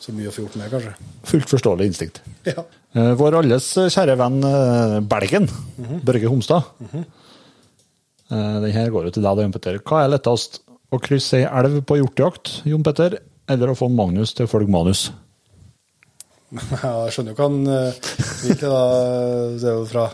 så 0.03 0.17
mye 0.17 0.33
å 0.33 0.35
få 0.35 0.43
gjort 0.43 0.57
med, 0.59 0.73
kanskje. 0.75 0.97
Fullt 1.31 1.53
forståelig 1.55 1.87
instinkt. 1.93 2.19
Ja. 2.51 2.65
Eh, 2.99 3.13
Vår 3.21 3.39
alles 3.45 3.71
kjære 3.95 4.19
venn 4.19 4.41
eh, 4.51 4.99
Belgen, 5.15 5.47
Børge 6.09 6.33
Homstad. 6.33 6.67
Eh, 8.31 8.59
Den 8.65 8.73
her 8.75 8.91
går 8.91 9.07
jo 9.09 9.15
til 9.17 9.23
deg, 9.27 9.43
Jon 9.45 9.55
Petter. 9.55 9.79
Hva 9.87 10.03
er 10.05 10.13
lettest? 10.17 10.61
Å 10.95 11.01
krysse 11.03 11.41
ei 11.41 11.47
elv 11.47 11.81
på 11.87 11.97
hjortejakt, 11.99 12.61
Jon 12.71 12.83
Petter, 12.87 13.19
eller 13.51 13.73
å 13.73 13.79
få 13.79 13.89
Magnus 13.93 14.35
til 14.37 14.47
å 14.47 14.51
følge 14.51 14.73
manus? 14.73 15.09
Ja, 16.57 17.07
jeg 17.07 17.15
skjønner 17.15 17.35
jo 17.35 17.39
hva 17.41 17.47
han 17.49 17.71
eh, 17.75 17.97
vil 18.45 18.59
til, 18.59 18.71
da. 18.71 18.83
Det 19.59 19.67
er 19.67 19.79
jo 19.81 19.87
fra 19.91 20.05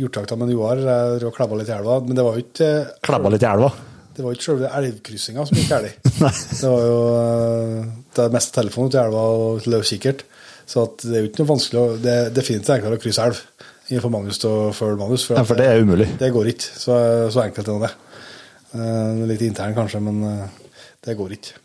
hjortejakta 0.00 0.38
med 0.40 0.50
Joar. 0.50 0.80
Jeg 0.82 1.20
drev 1.20 1.28
og 1.30 1.36
klebba 1.36 1.60
litt 1.60 1.70
i 1.70 1.76
elva. 1.76 1.98
Men 2.04 2.18
det 2.18 2.24
var 2.26 2.34
jo 2.36 2.42
ikke 2.42 2.70
Klebba 3.06 3.32
litt 3.32 3.44
i 3.44 3.48
elva? 3.50 3.70
Det 4.16 4.24
var 4.24 4.34
ikke 4.34 4.46
selve 4.48 4.72
elvkryssinga 4.80 5.44
som 5.46 5.60
gikk 5.60 5.70
galt. 5.70 6.10
det 6.60 6.72
var 6.72 6.88
jo 6.88 6.98
eh, 7.20 7.92
det 8.16 8.24
er 8.24 8.34
mest 8.34 8.54
telefon 8.56 8.90
til 8.92 9.02
elva 9.04 9.22
og 9.36 9.70
løvkikkert. 9.70 10.26
Så 10.66 10.88
det 11.04 11.12
er 11.12 11.22
jo 11.22 11.30
ikke 11.30 11.44
noe 11.44 11.52
vanskelig 11.52 11.78
å 11.78 11.96
Det 12.02 12.12
er 12.12 12.32
definitivt 12.34 12.72
enklere 12.74 12.98
å 12.98 13.02
krysse 13.02 13.28
elv 13.28 13.42
enn 13.86 14.00
å 14.00 14.02
få 14.02 14.10
Magnus 14.10 14.40
til 14.42 14.50
å 14.50 14.70
følge 14.74 14.98
Magnus. 14.98 15.28
Ja, 15.30 15.44
for 15.46 15.58
det 15.58 15.68
er 15.70 15.84
umulig. 15.84 16.08
Det 16.18 16.32
går 16.34 16.50
ikke. 16.50 16.70
Så, 16.74 16.96
så 17.30 17.44
enkelt 17.44 17.70
er 17.70 17.84
det. 17.84 17.92
Eh, 18.74 19.26
litt 19.30 19.44
intern 19.46 19.76
kanskje, 19.76 20.00
men 20.02 20.24
eh, 20.26 20.62
det 21.04 21.16
går 21.18 21.34
ikke. 21.36 21.58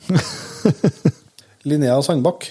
Linnea 1.69 1.99
Sandbakk 2.03 2.49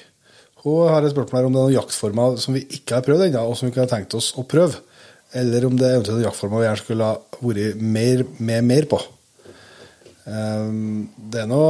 hun 0.60 0.90
har 0.92 1.00
et 1.06 1.14
spørsmål 1.14 1.38
her 1.38 1.46
om 1.48 1.54
det 1.54 1.60
er 1.60 1.64
noen 1.70 1.72
jaktformer 1.78 2.34
som 2.42 2.52
vi 2.52 2.60
ikke 2.76 2.98
har 2.98 3.04
prøvd 3.06 3.22
ennå, 3.30 3.46
og 3.48 3.54
som 3.56 3.64
vi 3.64 3.72
ikke 3.72 3.86
har 3.86 3.92
tenkt 3.94 4.12
oss 4.18 4.26
å 4.36 4.42
prøve. 4.44 4.76
Eller 5.32 5.64
om 5.64 5.76
det 5.78 5.86
er 5.88 5.94
eventuelt 5.96 6.26
jaktformer 6.26 6.60
vi 6.60 6.66
gjerne 6.66 6.82
skulle 6.82 7.06
ha 7.08 7.40
vært 7.40 7.80
mer, 7.80 8.24
med 8.44 8.66
mer 8.68 8.88
på. 8.90 8.98
Eh, 10.28 10.68
Det 11.32 11.40
er 11.40 11.48
nå 11.48 11.62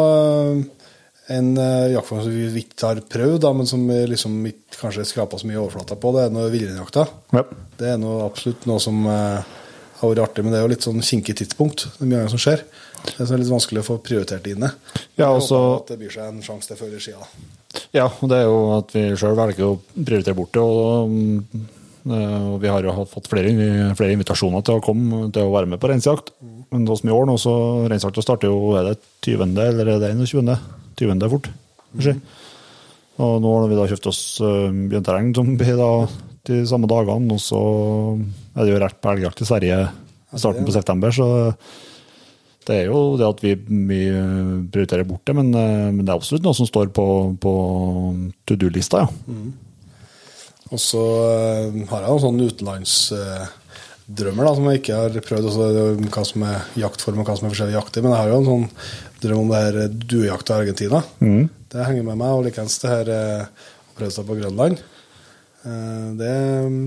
en 1.30 1.52
eh, 1.62 1.92
jaktform 1.94 2.24
som 2.24 2.34
vi 2.34 2.64
ikke 2.64 2.88
har 2.90 3.02
prøvd, 3.14 3.38
da, 3.44 3.52
men 3.54 3.68
som 3.70 3.86
vi 3.86 4.00
liksom 4.10 4.34
ikke 4.50 4.80
kanskje 4.80 5.06
skrapa 5.06 5.38
så 5.38 5.46
mye 5.46 5.60
overflata 5.62 5.94
på. 5.94 6.10
Det 6.16 6.24
er 6.26 6.34
noe 6.34 6.50
villreinjakta. 6.50 7.06
Ja. 7.36 7.44
Det 7.78 7.92
er 7.92 8.00
noe, 8.02 8.24
absolutt 8.26 8.66
noe 8.66 8.82
som 8.82 9.04
eh, 9.06 9.54
har 10.00 10.10
vært 10.16 10.24
artig, 10.24 10.42
men 10.42 10.50
det 10.50 10.58
er 10.58 10.66
jo 10.66 10.72
litt 10.74 10.88
sånn 10.88 10.98
kinkig 11.04 11.38
tidspunkt. 11.44 11.86
Det 11.94 12.02
er 12.02 12.10
mye 12.10 12.24
annet 12.24 12.34
som 12.34 12.42
skjer. 12.42 12.66
Det 13.06 13.27
er 13.27 13.40
litt 13.40 13.52
vanskelig 13.52 13.82
å 13.82 13.86
få 13.86 13.98
prioritert 14.05 14.44
det 14.44 14.55
inne. 14.56 14.72
Ja, 15.16 15.31
Jeg 15.31 15.43
håper 15.47 15.74
at 15.78 15.90
det 15.93 15.98
byr 16.01 16.14
seg 16.14 16.31
en 16.31 16.44
sjanse 16.44 16.70
til 16.70 16.78
før 16.81 16.97
i 16.97 17.02
skia. 17.02 17.28
Ja, 17.94 18.09
og 18.09 18.31
det 18.31 18.40
er 18.40 18.48
jo 18.48 18.59
at 18.77 18.94
vi 18.94 19.05
sjøl 19.18 19.36
velger 19.39 19.68
å 19.68 19.77
prioritere 19.94 20.36
bort 20.39 20.52
det. 20.56 20.62
Og, 20.62 21.10
mm, 21.10 21.64
eh, 22.10 22.47
og 22.52 22.59
vi 22.62 22.70
har 22.72 22.86
jo 22.86 23.06
fått 23.10 23.31
flere, 23.31 23.55
flere 23.98 24.16
invitasjoner 24.16 24.64
til 24.66 24.78
å 24.78 24.85
komme 24.85 25.28
til 25.35 25.47
å 25.47 25.55
være 25.55 25.70
med 25.70 25.82
på 25.82 25.90
reinsjakt. 25.90 26.32
Men 26.70 26.86
hos 26.90 27.02
i 27.05 27.14
år 27.14 27.27
nå, 27.27 27.36
så 27.40 27.55
reinsjakta 27.90 28.22
starter 28.24 28.51
jo 28.51 28.77
er 28.78 28.93
det 28.93 28.98
20. 29.27 29.59
eller 29.59 29.94
er 29.97 30.02
det 30.02 30.14
21. 30.18 30.55
20. 31.01 31.28
fort. 31.32 31.51
kanskje. 31.94 32.16
Og 33.20 33.40
nå 33.43 33.52
har 33.52 33.68
vi 33.68 33.77
da 33.77 33.86
kjøpt 33.90 34.09
oss 34.09 34.20
uh, 34.40 34.70
bjørnterreng 34.70 35.35
som 35.36 35.51
blir 35.60 35.77
da 35.77 35.90
de 36.48 36.62
samme 36.68 36.89
dagene, 36.89 37.35
og 37.35 37.43
så 37.43 37.60
er 38.56 38.64
det 38.64 38.72
jo 38.72 38.81
rett 38.81 39.01
på 39.02 39.10
elgjakt 39.12 39.43
i 39.44 39.48
Sverige 39.48 39.81
i 40.31 40.40
starten 40.40 40.64
på 40.64 40.72
september, 40.72 41.12
så 41.12 41.27
det 42.70 42.76
er 42.84 42.86
jo 42.92 43.01
det 43.18 43.26
at 43.26 43.40
vi, 43.42 43.55
vi 43.90 44.01
prioriterer 44.70 45.05
bort 45.09 45.26
det, 45.26 45.34
men, 45.36 45.51
eh, 45.59 45.88
men 45.90 46.05
det 46.05 46.12
er 46.12 46.20
absolutt 46.20 46.47
noe 46.47 46.56
som 46.56 46.68
står 46.70 46.92
på, 46.97 47.06
på 47.42 47.52
to 48.47 48.56
do-lista, 48.62 49.02
ja. 49.05 49.10
Og 50.70 50.78
så 50.78 51.01
eh, 51.02 51.80
har 51.90 52.05
jeg 52.05 52.10
noen 52.12 52.22
sånne 52.22 52.48
utenlandsdrømmer 52.52 54.47
da, 54.47 54.52
som 54.55 54.68
jeg 54.70 54.80
ikke 54.80 54.98
har 55.01 55.16
prøvd. 55.26 55.48
Også, 55.51 55.64
er 55.66 55.97
hva 56.14 56.24
som 56.28 56.44
er 56.47 56.68
jaktform 56.78 57.22
og 57.22 57.26
hva 57.30 57.34
som 57.40 57.48
er 57.48 57.55
forskjellig 57.56 57.74
jakter. 57.74 58.05
Men 58.06 58.14
jeg 58.14 58.20
har 58.22 58.30
jo 58.30 58.38
en 58.38 58.51
sånn 58.51 58.68
drøm 59.24 59.42
om 59.44 59.51
det 59.51 59.62
her 59.64 59.78
eh, 59.84 59.97
duejakt 60.14 60.52
i 60.52 60.56
Argentina. 60.60 61.02
Det 61.74 61.86
henger 61.88 62.06
med 62.06 62.20
meg. 62.22 62.36
Og 62.38 62.47
likeens 62.47 62.78
det 62.84 62.92
her 62.92 63.10
eh, 63.16 63.66
å 63.90 63.98
prøve 63.98 64.14
seg 64.14 64.28
på 64.30 64.38
Grønland. 64.38 64.78
Eh, 65.66 66.06
Det 66.22 66.36
mm, 66.70 66.78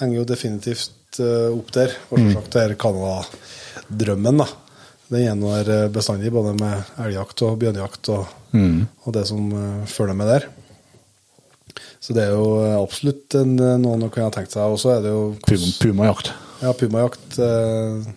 henger 0.00 0.18
jo 0.18 0.26
definitivt 0.32 1.22
eh, 1.22 1.48
opp 1.54 1.70
der. 1.78 1.94
Og 2.10 2.18
selvsagt 2.24 2.52
det 2.58 2.66
her 2.66 2.74
Canada-drømmen, 2.86 4.42
da. 4.42 4.50
Den 5.12 5.42
er 5.44 5.64
der 5.66 5.84
eh, 5.84 5.90
bestandig, 5.92 6.32
både 6.32 6.54
med 6.56 6.92
elgjakt 7.04 7.42
og 7.44 7.58
bjørnejakt 7.60 8.08
og, 8.14 8.30
og 8.56 9.12
det 9.16 9.26
som 9.28 9.50
eh, 9.52 9.82
følger 9.92 10.16
med 10.16 10.30
der. 10.32 10.46
Så 12.02 12.14
det 12.16 12.24
er 12.26 12.32
jo 12.34 12.46
eh, 12.64 12.78
absolutt 12.80 13.36
en, 13.38 13.52
noe 13.56 13.98
man 14.00 14.10
kunne 14.10 14.32
tenkt 14.34 14.54
seg. 14.56 14.72
Og 14.72 14.80
så 14.82 14.96
er 14.96 15.04
det 15.04 15.12
jo 15.12 15.22
Puma- 15.46 15.76
Pumajakt. 15.84 16.32
ja, 16.64 16.72
pumajakt. 16.74 17.38
Eh, 17.38 18.10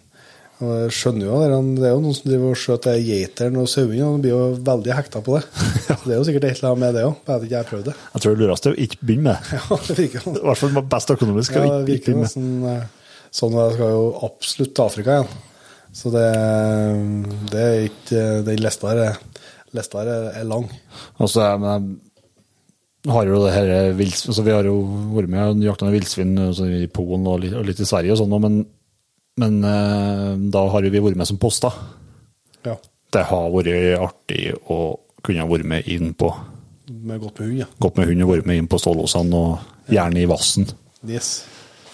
og 0.63 0.69
jeg 0.85 0.91
skjønner 0.95 1.25
jo 1.27 1.37
det. 1.43 1.47
Det 1.81 1.87
er 1.89 1.91
jo 1.97 2.01
noen 2.05 2.15
som 2.15 2.29
driver 2.31 2.53
og 2.53 2.59
skjøter 2.61 2.99
geiteren 3.03 3.57
og 3.59 3.65
sauene, 3.67 4.05
og 4.07 4.15
de 4.15 4.23
blir 4.23 4.31
jo 4.31 4.43
veldig 4.71 4.93
hekta 4.95 5.19
på 5.25 5.35
det. 5.35 5.41
Så 5.89 5.97
det 6.05 6.13
er 6.15 6.19
jo 6.21 6.27
sikkert 6.29 6.47
et 6.47 6.55
eller 6.61 6.69
annet 6.71 6.83
med 6.85 6.95
det 6.95 7.03
òg, 7.09 7.17
bare 7.27 7.35
at 7.41 7.43
ikke 7.49 7.55
jeg 7.57 7.59
har 7.65 7.71
prøvd 7.73 7.89
det. 7.89 7.95
Jeg 8.13 8.23
tror 8.23 8.37
det 8.37 8.45
lureste 8.45 8.71
er 8.71 8.77
å 8.77 8.83
ikke 8.87 9.01
begynne 9.03 9.33
med 9.33 9.35
det. 9.35 9.59
Ja, 9.67 9.79
det 9.89 9.97
virker 9.99 10.29
I 10.31 10.45
hvert 10.47 10.61
fall 10.63 10.79
best 10.95 11.11
økonomisk. 11.17 11.59
ja, 11.59 11.65
det 11.75 11.89
virker 11.91 12.15
nesten 12.21 12.47
sånn. 13.35 13.59
Jeg 13.59 13.75
skal 13.75 13.91
jo 13.97 14.05
absolutt 14.29 14.73
til 14.79 14.87
Afrika 14.87 15.17
igjen. 15.19 15.35
Så 15.95 16.11
det, 16.11 16.25
det 17.53 17.61
er 17.63 17.85
ikke 17.87 18.23
Den 18.43 18.59
lista 18.59 18.89
her 18.91 18.99
er, 19.05 19.19
lista 19.75 20.01
her 20.03 20.09
er, 20.35 20.43
lang. 20.47 20.65
Og 21.23 21.29
så 21.31 21.45
er- 21.45 21.61
men 21.61 22.01
har 23.07 23.27
jo 23.29 23.37
det 23.45 23.53
her 23.53 23.91
vils, 23.93 24.23
altså 24.27 24.43
Vi 24.43 24.51
har 24.51 24.65
jo 24.65 24.79
vært 25.13 25.29
med 25.29 25.43
og 25.51 25.63
jakta 25.63 25.85
med 25.85 25.93
villsvin 25.99 26.33
altså 26.47 26.65
i 26.67 26.87
Polen 26.91 27.27
og 27.29 27.39
litt, 27.43 27.53
og 27.53 27.65
litt 27.67 27.79
i 27.79 27.85
Sverige, 27.85 28.15
og 28.15 28.17
sånn, 28.17 28.33
men, 28.41 28.55
men 29.37 29.59
eh, 29.63 30.31
da 30.51 30.63
har 30.73 30.81
jo 30.87 30.89
vi 30.89 31.03
vært 31.05 31.19
med 31.21 31.29
som 31.29 31.37
poster. 31.37 31.71
Ja. 32.65 32.73
Det 33.13 33.23
har 33.29 33.51
vært 33.53 34.01
artig 34.01 34.55
å 34.73 34.79
kunne 35.25 35.45
vært 35.51 35.69
med 35.69 35.87
inn 35.87 36.13
på 36.17 36.31
Med 36.89 37.21
godt 37.21 37.39
med 37.39 37.47
hund, 37.49 37.59
ja. 37.63 37.65
gått 37.81 37.95
med 37.97 38.09
hund 38.09 38.25
og 38.25 38.29
vært 38.33 38.45
med 38.49 38.57
inn 38.59 38.67
på 38.69 38.77
stålåsene, 38.81 39.37
og 39.37 39.93
gjerne 39.93 40.21
i 40.21 40.27
vassen. 40.29 40.67
Yes. 41.05 41.29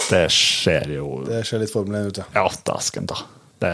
Det 0.10 0.26
skjer 0.34 0.96
jo 0.98 1.22
Det 1.28 1.44
ser 1.48 1.62
litt 1.62 1.72
Formel 1.72 2.02
1 2.02 2.10
ut, 2.10 2.18
ja. 2.24 2.26
Ja, 2.40 2.48
dæsken 2.72 3.08
ta. 3.12 3.20
Det, 3.62 3.74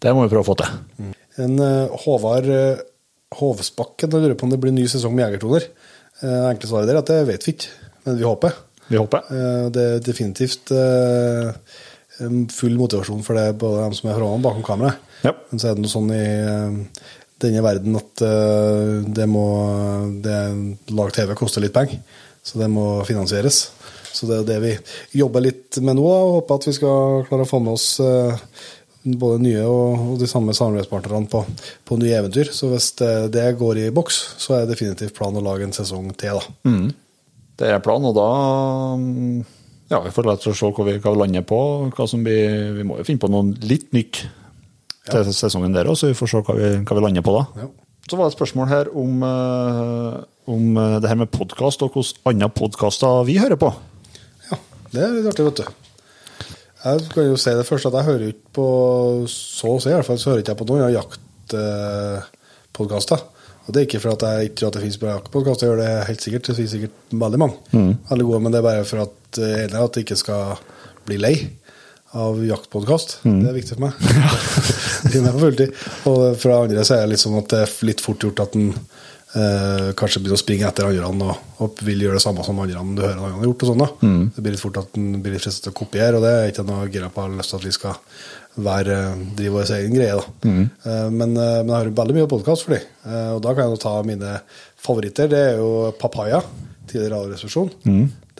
det 0.00 0.14
må 0.16 0.24
vi 0.24 0.32
prøve 0.32 0.44
å 0.44 0.50
få 0.50 0.56
til. 0.62 1.12
En 1.40 1.60
eh, 1.64 2.00
Håvard 2.04 2.48
uh, 2.48 2.80
Hovsbakken 3.38 4.10
lurer 4.16 4.34
på 4.34 4.48
om 4.48 4.52
det 4.52 4.58
blir 4.60 4.74
ny 4.74 4.88
sesong 4.90 5.14
med 5.14 5.26
Jegertoner. 5.28 5.68
Uh, 6.24 6.50
enkle 6.50 6.68
svaret 6.72 6.90
der 6.90 6.98
er 6.98 7.04
at 7.04 7.12
det 7.12 7.20
vet 7.28 7.46
vi 7.46 7.54
ikke, 7.54 7.70
men 8.06 8.18
vi 8.18 8.26
håper. 8.26 8.58
Vi 8.90 8.98
håper. 8.98 9.30
Eh, 9.30 9.66
det 9.70 9.86
er 9.86 10.02
definitivt 10.02 10.72
eh, 10.74 11.50
full 12.50 12.76
motivasjon 12.78 13.22
for 13.26 13.38
det, 13.38 13.54
både 13.60 13.84
dem 13.84 13.96
som 13.96 14.10
er 14.10 14.18
foran 14.18 14.40
og 14.40 14.46
bakom 14.48 14.66
kameraet. 14.66 15.08
Ja. 15.22 15.34
Men 15.50 15.62
så 15.62 15.70
er 15.70 15.76
det 15.76 15.84
noe 15.84 15.92
sånn 15.92 16.10
i 16.16 16.24
eh, 16.24 17.04
denne 17.40 17.62
verden 17.64 17.98
at 18.00 18.24
eh, 18.26 18.96
det 19.14 19.28
må 19.30 19.44
det, 20.24 20.40
Lag 20.96 21.14
TV 21.14 21.36
koster 21.38 21.62
litt 21.62 21.76
penger, 21.76 22.02
så 22.42 22.58
det 22.64 22.70
må 22.72 22.88
finansieres. 23.06 23.68
Så 24.12 24.28
det 24.28 24.40
er 24.40 24.48
det 24.48 24.58
vi 24.64 24.74
jobber 25.20 25.44
litt 25.44 25.80
med 25.84 25.98
nå, 25.98 26.04
og 26.04 26.36
håper 26.40 26.60
at 26.60 26.68
vi 26.70 26.76
skal 26.76 27.24
klare 27.28 27.46
å 27.46 27.50
få 27.50 27.60
med 27.62 27.76
oss 27.76 27.88
eh, 28.04 28.42
både 29.02 29.40
nye 29.44 29.62
og, 29.64 30.16
de 30.20 30.28
samme 30.28 30.54
samarbeidspartnerne 30.56 31.30
på, 31.30 31.44
på 31.88 32.00
nye 32.00 32.18
eventyr. 32.18 32.50
Så 32.54 32.72
hvis 32.72 32.92
det, 33.00 33.46
går 33.60 33.84
i 33.84 33.92
boks, 33.94 34.18
så 34.40 34.56
er 34.56 34.64
det 34.64 34.74
definitivt 34.74 35.16
planen 35.16 35.40
å 35.40 35.46
lage 35.46 35.68
en 35.68 35.76
sesong 35.76 36.12
til, 36.20 36.40
da. 36.40 36.58
Det 37.60 37.68
er 37.68 37.82
planen, 37.84 38.08
og 38.08 38.16
da 38.16 38.28
mm, 38.96 39.40
ja, 39.90 39.98
vi 40.04 40.12
får 40.14 40.28
lett 40.28 40.46
å 40.48 40.54
se 40.56 40.68
hva 40.70 40.86
vi, 40.86 40.98
hva 41.02 41.12
vi 41.12 41.20
lander 41.24 41.44
på. 41.46 41.60
Blir, 42.24 42.70
vi 42.76 42.86
må 42.86 43.00
jo 43.00 43.06
finne 43.08 43.20
på 43.20 43.30
noe 43.32 43.52
litt 43.66 43.90
nytt 43.96 44.22
til 45.10 45.32
sesongen 45.34 45.74
der 45.74 45.90
òg, 45.90 45.98
så 45.98 46.12
vi 46.12 46.16
får 46.18 46.30
se 46.30 46.42
hva 46.46 46.56
vi, 46.56 46.70
hva 46.86 46.96
vi 46.96 47.04
lander 47.04 47.24
på 47.26 47.34
da. 47.36 47.46
Ja. 47.64 47.70
Så 48.10 48.18
var 48.18 48.26
det 48.26 48.32
et 48.32 48.38
spørsmål 48.38 48.66
her 48.70 48.88
om, 48.98 49.20
eh, 49.22 50.14
om 50.50 50.78
eh, 50.82 50.96
det 51.02 51.10
her 51.10 51.18
med 51.20 51.30
podkast, 51.34 51.82
og 51.84 51.94
hvilke 51.94 52.22
andre 52.26 52.48
podkaster 52.50 53.26
vi 53.28 53.36
hører 53.42 53.58
på. 53.60 53.70
Det 54.90 55.00
er 55.02 55.12
litt 55.14 55.26
artig, 55.30 55.44
vet 55.46 55.60
du. 55.60 55.64
Jeg 56.80 56.96
kan 57.12 57.24
jo 57.28 57.36
si 57.36 57.52
det 57.52 57.68
først 57.68 57.86
at 57.90 57.96
jeg 57.98 58.08
hører 58.08 58.28
ikke 58.32 58.50
på 58.56 58.66
så 59.28 59.68
å 59.74 59.80
si, 59.82 59.90
i 59.92 59.94
hvert 59.94 60.08
fall 60.08 60.20
så 60.20 60.30
hører 60.32 60.42
ikke 60.42 60.52
jeg 60.54 60.60
på 60.62 60.68
noen 60.70 60.94
jaktpodkaster. 60.94 63.20
Og 63.66 63.70
det 63.74 63.78
er 63.78 63.86
ikke 63.86 64.02
for 64.02 64.12
at 64.16 64.22
jeg 64.24 64.36
ikke 64.48 64.58
tror 64.58 64.68
at 64.70 64.76
det 64.78 64.84
finnes 64.86 65.02
bra 65.02 65.10
jaktpodkaster, 65.18 65.62
jeg 65.66 65.70
gjør 65.70 65.82
det 65.82 66.06
helt 66.08 66.22
sikkert. 66.24 66.44
Det 66.48 66.56
finnes 66.56 66.72
sikkert 66.74 66.96
veldig 67.24 67.40
mange. 67.42 67.56
Veldig 68.10 68.26
gode, 68.30 68.40
men 68.46 68.52
det 68.54 68.60
er 68.62 68.68
bare 68.70 68.88
for 68.88 68.98
at 69.04 69.18
eh, 69.38 69.56
egentlig 69.60 69.84
at 69.84 69.96
jeg 69.98 70.04
ikke 70.08 70.22
skal 70.24 70.42
bli 71.06 71.16
lei 71.20 71.36
av 72.18 72.34
jaktpodkast. 72.42 73.08
Det 73.44 73.48
er 73.52 73.54
viktig 73.54 73.76
for 73.76 73.84
meg. 73.84 73.92
Bli 75.06 75.20
med 75.22 75.30
på 75.36 75.42
fulltid. 75.44 75.70
Og 76.10 76.18
fra 76.42 76.54
andre 76.64 76.82
så 76.84 76.92
er 76.96 77.00
det 77.04 77.12
litt 77.12 77.22
sånn 77.22 77.38
at 77.38 77.48
det 77.52 77.60
er 77.62 77.70
litt 77.86 78.02
fort 78.02 78.22
gjort 78.26 78.42
at 78.42 78.52
en 78.58 78.72
eh, 79.34 79.92
kanskje 79.98 80.20
begynner 80.22 80.38
å 80.38 80.42
springe 80.42 80.66
etter 80.68 80.88
andre 80.88 81.06
og, 81.30 81.36
og 81.60 81.82
vil 81.86 82.00
gjøre 82.06 82.18
det 82.18 82.24
samme 82.24 82.44
som 82.46 82.58
andre 82.58 82.74
du 82.96 83.02
hører 83.02 83.16
andre 83.20 83.32
har 83.38 83.44
gjort. 83.46 83.62
og 83.62 83.68
sånn 83.70 83.82
da. 83.84 83.88
Det 84.34 84.42
blir 84.42 84.52
litt 84.56 84.60
fort 84.64 84.78
at 84.82 84.96
en 84.98 85.22
blir 85.22 85.32
litt 85.36 85.42
fristet 85.44 85.64
til 85.68 85.72
å 85.74 85.78
kopiere, 85.80 86.16
og 86.16 86.22
det 86.26 86.32
er 86.34 86.50
ikke 86.52 86.66
noe 86.66 86.88
gira 86.90 87.10
på. 87.14 87.26
Lyst 87.36 87.50
til 87.54 87.60
at 87.60 87.64
vi 87.68 87.72
skal 87.76 87.94
være, 88.60 88.96
drive 89.38 89.52
vår 89.54 89.70
egen 89.78 89.94
greie. 89.94 90.16
da. 90.16 90.24
Eh, 90.86 91.10
men, 91.10 91.36
eh, 91.36 91.60
men 91.62 91.68
jeg 91.70 91.84
hører 91.84 91.94
veldig 92.00 92.16
mye 92.18 92.30
podkast 92.32 92.64
for 92.66 92.74
dem, 92.74 92.82
eh, 93.06 93.30
og 93.36 93.42
da 93.42 93.54
kan 93.54 93.70
jeg 93.70 93.80
ta 93.80 94.02
mine 94.02 94.40
favoritter. 94.80 95.28
Det 95.30 95.38
er 95.52 95.56
jo 95.58 95.92
Papaya, 95.98 96.42
tidligere 96.90 97.14
Radioresepsjon. 97.14 97.70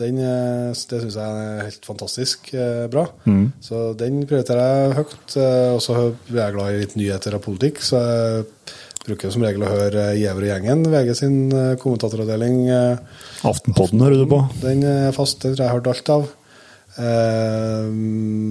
Den, 0.01 0.17
eh, 0.17 0.73
det 0.73 1.01
syns 1.01 1.15
jeg 1.15 1.23
er 1.23 1.63
helt 1.63 1.85
fantastisk 1.85 2.53
eh, 2.53 2.87
bra. 2.91 3.05
Så 3.61 3.95
den 3.95 4.25
prioriterer 4.27 4.89
jeg 4.89 4.95
høyt. 4.97 5.37
eh, 5.37 5.73
Og 5.75 5.81
så 5.81 5.95
er 5.95 6.35
jeg 6.35 6.53
glad 6.55 6.73
i 6.73 6.79
litt 6.81 6.95
nyheter 6.97 7.35
og 7.35 7.43
politikk, 7.43 7.77
så 7.85 8.01
jeg 8.01 8.45
bruker 9.05 9.31
som 9.33 9.41
regel 9.45 9.63
å 9.65 9.71
høre 9.71 10.03
Giæver 10.19 10.45
og 10.45 10.49
gjengen, 10.51 10.83
VG 10.93 11.11
sin 11.17 11.37
eh, 11.55 11.73
kommentatoravdeling. 11.81 12.57
eh, 12.69 12.97
Aftenpodden 13.49 14.03
hører 14.05 14.21
du 14.21 14.27
på. 14.29 14.41
Den 14.61 14.83
er 14.85 15.11
fast, 15.15 15.39
den 15.41 15.55
tror 15.55 15.63
jeg 15.63 15.67
jeg 15.67 15.73
har 15.73 15.79
hørt 15.79 15.91
alt 15.93 16.11
av. 16.15 16.27
Eh, 17.01 17.87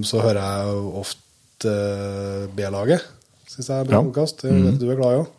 så 0.07 0.23
hører 0.23 0.41
jeg 0.41 0.81
ofte 1.03 1.75
eh, 1.75 2.47
B-laget. 2.57 3.05
Syns 3.51 3.69
jeg 3.69 3.77
er 3.79 3.87
bra 3.89 3.99
Ja. 4.01 4.07
podkast. 4.09 4.41
Det 4.43 4.51
vet 4.65 4.79
du 4.81 4.89
er 4.91 4.99
glad 4.99 5.13
i 5.15 5.21
òg. 5.21 5.37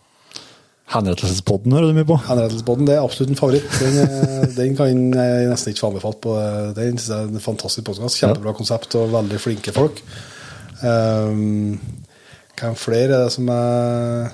Henrettelsespodden 0.93 1.73
hører 1.73 1.89
du 1.89 1.97
mye 1.97 2.09
på. 2.09 2.17
Henrettelsespodden 2.27 2.89
det 2.89 2.97
er 2.99 3.05
absolutt 3.07 3.31
en 3.33 3.39
favoritt. 3.41 3.69
Den, 3.81 3.95
eh, 4.03 4.47
den 4.61 4.77
kan 4.77 4.91
jeg 4.93 5.49
nesten 5.49 5.73
ikke 5.73 5.85
få 5.87 5.91
anbefalt 5.93 6.21
på. 6.25 6.35
Den 6.77 6.99
synes 6.99 7.09
jeg 7.09 7.19
er 7.19 7.33
en 7.37 7.45
fantastisk 7.51 7.87
podkast. 7.89 8.21
Kjempebra 8.21 8.53
konsept 8.59 8.97
og 9.01 9.13
veldig 9.15 9.41
flinke 9.41 9.73
folk. 9.77 10.01
Um, 10.83 11.79
hvem 12.59 12.75
flere 12.79 13.15
er 13.15 13.25
det 13.27 13.33
som 13.37 13.47
er 13.55 14.33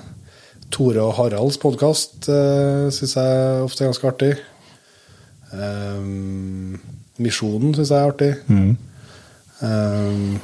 Tore 0.69 1.01
og 1.01 1.15
Haralds 1.17 1.57
podkast 1.61 2.29
uh, 2.29 2.87
syns 2.93 3.15
jeg 3.17 3.63
ofte 3.65 3.83
er 3.83 3.89
ganske 3.89 4.09
artig. 4.09 4.31
Um, 5.53 6.77
Misjonen 7.19 7.73
syns 7.75 7.89
jeg 7.93 7.99
er 7.99 8.11
artig. 8.13 8.33
Um, 9.61 10.37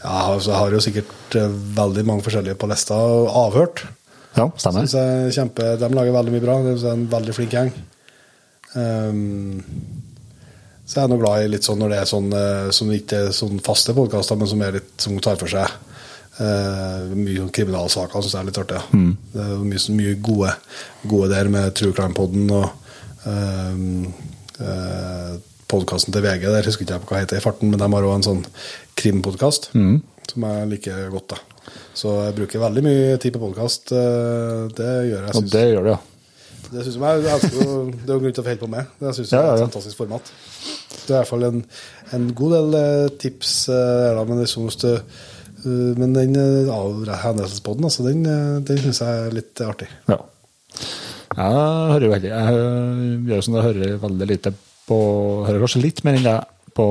Ja, 0.00 0.32
altså, 0.32 0.50
jeg 0.50 0.58
har 0.58 0.72
jo 0.72 0.78
sikkert 0.80 1.34
eh, 1.36 1.56
veldig 1.76 2.04
mange 2.08 2.24
forskjellige 2.24 2.56
på 2.56 2.68
lista 2.70 2.96
avhørt. 2.96 3.82
Ja, 4.32 4.46
stemmer. 4.56 4.86
Synes 4.86 4.94
jeg 4.96 5.34
kjempe, 5.36 5.66
de 5.76 5.90
lager 5.92 6.14
veldig 6.14 6.32
mye 6.32 6.44
bra. 6.44 6.54
Det 6.64 6.72
er 6.78 6.94
en 6.94 7.02
veldig 7.12 7.34
flink 7.36 7.52
gjeng. 7.52 7.72
Um, 8.72 9.58
så 10.86 11.00
jeg 11.00 11.04
er 11.04 11.10
nå 11.12 11.18
glad 11.20 11.44
i 11.44 11.50
litt 11.52 11.66
sånn 11.66 11.78
når 11.82 11.92
det 11.92 11.98
er 12.00 12.08
sånn 12.08 12.32
eh, 12.34 12.70
som 12.74 12.92
ikke 12.94 13.18
er 13.26 13.36
sånn 13.36 13.60
faste 13.66 13.94
podkaster, 13.94 14.38
men 14.40 14.48
som 14.50 14.64
er 14.64 14.78
litt 14.78 15.04
som 15.04 15.18
tar 15.22 15.36
for 15.38 15.52
seg 15.52 15.68
eh, 16.38 17.10
mye 17.16 17.36
sånn 17.38 17.52
kriminalsaker. 17.54 18.22
Syns 18.22 18.36
jeg 18.36 18.40
er 18.42 18.48
litt 18.50 18.60
artig. 18.62 18.80
Ja. 18.80 19.04
Det 19.34 19.46
er 19.46 19.62
mye, 19.66 19.84
mye 19.98 20.16
gode, 20.30 20.54
gode 21.10 21.30
der 21.32 21.50
med 21.52 21.74
True 21.78 21.96
Crime-poden 21.96 22.50
og 22.54 22.66
uh, 23.26 23.80
uh, 24.60 25.32
podkasten 25.70 26.14
til 26.14 26.24
VG. 26.26 26.46
Der 26.48 26.68
husker 26.68 26.86
ikke 26.86 26.98
jeg 26.98 27.04
på 27.04 27.14
hva 27.14 27.22
heter 27.24 27.40
i 27.40 27.44
farten, 27.44 27.72
men 27.72 27.80
de 27.80 27.90
har 27.90 28.08
òg 28.08 28.18
en 28.18 28.26
sånn 28.26 28.44
krimpodkast 29.00 29.70
som 29.70 30.44
jeg 30.46 30.70
liker 30.70 31.08
godt. 31.14 31.34
da. 31.34 31.72
Så 31.96 32.12
jeg 32.24 32.36
bruker 32.38 32.62
veldig 32.62 32.82
mye 32.86 33.18
tid 33.22 33.34
på 33.34 33.42
podkast. 33.42 33.90
Det 33.90 34.92
gjør 35.10 35.26
jeg. 35.26 35.34
Og 35.38 35.50
det 35.50 35.64
gjør 35.72 35.86
du, 35.86 35.90
ja. 35.94 35.98
det 36.70 36.84
synes 36.86 36.98
jeg, 36.98 37.24
jeg 37.26 37.34
elsker 37.34 37.58
det 37.58 38.06
er 38.06 38.14
jo 38.14 38.20
grunn 38.22 38.36
til 38.36 38.42
å 38.42 38.48
holde 38.48 38.62
på 38.62 38.70
med. 38.76 38.94
Det 39.00 39.14
synes 39.18 39.34
jeg 39.34 39.38
Ja, 39.38 39.46
ja, 39.46 39.50
er 39.52 39.58
et 39.58 39.66
fantastisk 39.68 40.02
format. 40.02 40.32
Det 41.10 41.16
er 41.16 41.18
i 41.18 41.18
hvert 41.24 41.30
fall 41.30 41.46
en, 41.48 41.60
en 42.16 42.30
god 42.38 42.56
del 42.56 42.78
eh, 42.78 43.10
tips 43.22 43.52
eh, 43.72 44.08
da, 44.16 44.24
men, 44.28 44.40
det 44.40 44.48
hvis 44.50 44.80
du, 44.82 44.90
eh, 44.94 45.28
men 45.66 46.14
den 46.16 46.36
uh, 46.36 47.16
hendelsespodden, 47.24 47.86
altså, 47.88 48.06
den, 48.06 48.24
eh, 48.28 48.60
den 48.66 48.80
syns 48.84 49.02
jeg 49.02 49.26
er 49.26 49.36
litt 49.36 49.62
artig. 49.64 49.88
Ja. 50.10 50.20
Jeg 51.30 51.90
hører 51.92 52.10
veldig 52.10 52.30
Jeg 52.30 53.18
gjør 53.28 53.44
som 53.44 53.54
det 53.54 53.62
hører 53.62 54.00
veldig 54.02 54.26
lite 54.26 54.50
på 54.88 54.96
Hører 55.46 55.62
kanskje 55.62 55.82
litt 55.84 56.00
mer 56.02 56.16
enn 56.18 56.26
det 56.26 56.34
på, 56.74 56.86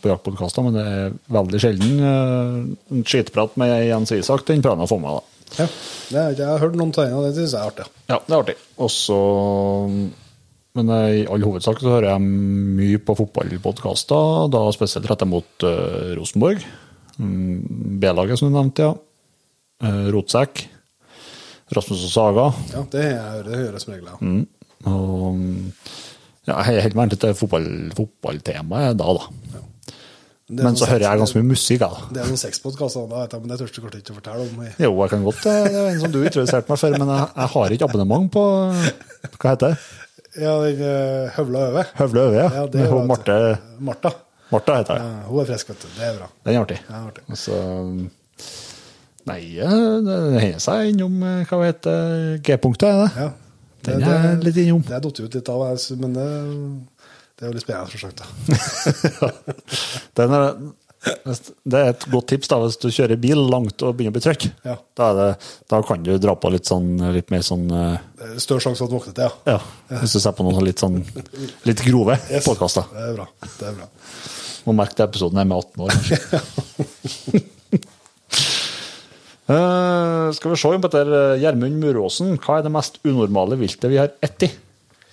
på 0.00 0.10
jaktpodkaster, 0.10 0.64
men 0.64 0.76
det 0.76 0.84
er 0.86 1.14
veldig 1.32 1.60
sjelden. 1.60 2.00
uh, 2.04 3.02
skitprat 3.08 3.56
med 3.60 3.72
Jens 3.88 4.12
Isak, 4.14 4.44
den 4.48 4.64
prøver 4.64 4.84
jeg 4.84 4.90
å 4.90 4.92
få 4.92 4.98
med. 5.02 5.18
da. 5.18 5.28
Ja, 5.52 5.66
det, 6.12 6.24
jeg 6.40 6.48
har 6.48 6.60
hørt 6.62 6.76
noen 6.80 6.92
tegner, 6.94 7.18
og 7.20 7.26
det 7.26 7.36
syns 7.36 7.54
jeg 7.56 7.60
er 7.60 7.72
artig. 7.72 7.88
Ja, 8.08 8.18
det 8.24 8.36
er 8.36 8.44
artig. 8.44 8.56
Også, 8.80 9.18
Men 10.78 10.92
eh, 10.96 11.18
i 11.22 11.26
all 11.28 11.44
hovedsak 11.44 11.82
så 11.82 11.96
hører 11.96 12.14
jeg 12.14 12.28
mye 12.78 13.00
på 13.04 13.16
fotballpodkaster, 13.18 14.46
da 14.52 14.62
spesielt 14.72 15.10
retta 15.10 15.28
mot 15.28 15.66
uh, 15.66 16.14
Rosenborg. 16.16 16.64
Mm, 17.22 17.98
B-laget, 18.02 18.40
som 18.40 18.50
du 18.50 18.56
nevnte, 18.56 18.90
ja. 18.90 18.94
Uh, 19.82 20.06
Rotsekk. 20.14 20.66
Rasmus 21.72 22.04
og 22.04 22.12
Saga. 22.12 22.46
Ja, 22.74 22.82
det, 22.92 23.04
er, 23.16 23.44
det 23.46 23.60
jeg 23.62 23.82
som 23.82 23.94
regel. 23.94 24.10
Ja. 24.10 24.18
Mm. 24.20 24.42
Og 24.90 25.38
ja, 26.42 26.56
jeg 26.66 26.80
er 26.80 26.86
helt 26.88 26.98
vant 26.98 27.14
til 27.14 27.36
fotball, 27.38 27.68
fotballtemaet 27.96 28.98
da, 28.98 29.14
da. 29.14 29.60
Det 30.52 30.60
er 30.60 30.66
Men 30.66 30.76
så 30.76 30.88
hører 30.90 31.04
jeg 31.06 31.20
ganske 31.22 31.40
mye 31.40 31.48
musikk, 31.52 31.80
da. 31.80 32.08
Det 32.12 32.20
er 32.20 32.28
noen 32.28 32.40
sexpodkaster, 32.40 33.06
da, 33.08 33.22
jeg, 33.24 33.40
men 33.40 33.52
det 33.52 33.58
tør 33.60 33.70
du 33.70 33.98
ikke 34.00 34.12
å 34.12 34.18
fortelle 34.18 34.48
om. 34.48 34.58
Jeg. 34.66 34.74
Jo, 34.84 34.90
jeg 34.98 35.12
kan 35.14 35.22
godt 35.24 35.46
Det 35.46 35.54
er 35.70 35.86
en 35.86 36.02
som 36.02 36.12
du 36.12 36.18
introduserte 36.20 36.72
meg 36.72 36.82
for, 36.82 36.98
men 36.98 37.12
jeg, 37.14 37.28
jeg 37.38 37.52
har 37.54 37.76
ikke 37.76 37.88
abonnement 37.88 38.28
på 38.34 38.42
Hva 39.38 39.54
heter 39.54 39.72
det? 39.72 39.78
Ja, 40.42 40.52
den 40.64 41.30
Høvla 41.36 41.64
Øve. 41.70 41.86
Høvla 42.00 42.26
Øve, 42.26 42.36
ja. 42.36 42.50
Ja, 42.58 42.66
det 42.74 42.90
Marte 43.08 43.38
Martha. 43.78 44.12
Martha 44.52 44.78
heter 44.80 45.00
Ja, 45.00 45.12
hun 45.28 45.42
er 45.42 45.48
frisk, 45.48 45.72
vet 45.72 45.84
du. 45.84 45.88
Det 45.96 46.08
er 46.08 46.18
bra. 46.18 46.28
Den 46.44 46.54
er 46.56 46.64
artig. 46.66 46.80
Ja, 46.88 47.04
artig. 47.08 47.24
Og 47.28 47.40
så 47.40 47.60
Nei, 49.22 49.38
eh, 49.62 49.98
det 50.02 50.16
hender 50.42 50.62
seg 50.62 50.90
innom 50.90 51.20
hva 51.22 51.58
hva 51.60 51.68
heter 51.68 52.40
G-punktet, 52.42 52.88
er 52.88 53.04
det? 53.04 53.10
Ja. 53.22 53.30
Den 53.86 54.02
er 54.06 54.42
litt 54.42 54.58
innom. 54.62 54.82
Det 54.86 54.98
datt 55.02 55.20
ut 55.22 55.36
litt 55.36 55.50
av, 55.50 55.62
men 55.98 56.16
det, 56.16 56.26
det 57.38 57.46
er 57.46 57.50
jo 57.50 57.56
litt 57.56 57.64
spennende 57.64 58.12
da. 58.18 59.30
Den 60.18 60.34
er, 60.38 60.52
det 61.02 61.78
er 61.80 61.88
et 61.92 62.04
godt 62.12 62.28
tips 62.30 62.50
da, 62.52 62.58
hvis 62.62 62.76
du 62.78 62.86
kjører 62.94 63.18
bil 63.18 63.40
langt 63.50 63.82
og 63.82 63.96
begynner 63.98 64.12
å 64.12 64.16
bli 64.16 64.22
trøkk. 64.22 64.44
Ja. 64.68 64.76
Da, 64.98 65.08
det, 65.18 65.26
da 65.72 65.80
kan 65.86 66.04
du 66.06 66.12
dra 66.22 66.34
på 66.38 66.50
litt 66.54 66.68
sånn 66.70 66.92
litt 67.16 67.32
mer 67.34 67.42
sånn 67.46 67.64
eh, 67.74 68.36
Større 68.42 68.62
sjanse 68.62 68.78
for 68.78 68.86
at 68.86 68.92
du 68.92 68.98
våkner 69.00 69.16
til, 69.16 69.26
ja. 69.26 69.56
Ja, 69.56 69.98
hvis 70.02 70.14
du 70.14 70.20
ser 70.22 70.36
på 70.38 70.46
noen 70.46 70.62
litt 70.66 70.78
sånn 70.82 71.00
litt 71.66 71.82
grove 71.82 72.14
Yes. 72.30 72.46
podkaster. 72.46 72.86
Det 72.94 73.08
er 73.08 73.16
bra. 73.18 73.26
Det 73.58 73.66
er 73.72 73.78
bra. 73.80 73.88
Må 74.68 74.76
merke 74.78 74.94
til 74.94 75.08
episoden 75.08 75.42
er 75.42 75.48
med 75.50 75.58
18 75.58 75.82
år, 75.82 75.90
kanskje. 75.98 77.42
uh, 79.50 80.30
skal 80.38 80.54
vi 80.54 80.60
se 80.62 80.70
om 80.70 80.84
Petter 80.84 81.10
Gjermund 81.42 81.82
Muråsen. 81.82 82.36
Hva 82.42 82.60
er 82.60 82.68
det 82.68 82.74
mest 82.78 83.00
unormale 83.02 83.58
viltet 83.60 83.90
vi 83.90 83.98
har 83.98 84.14
ett 84.22 84.46
i? 84.46 84.50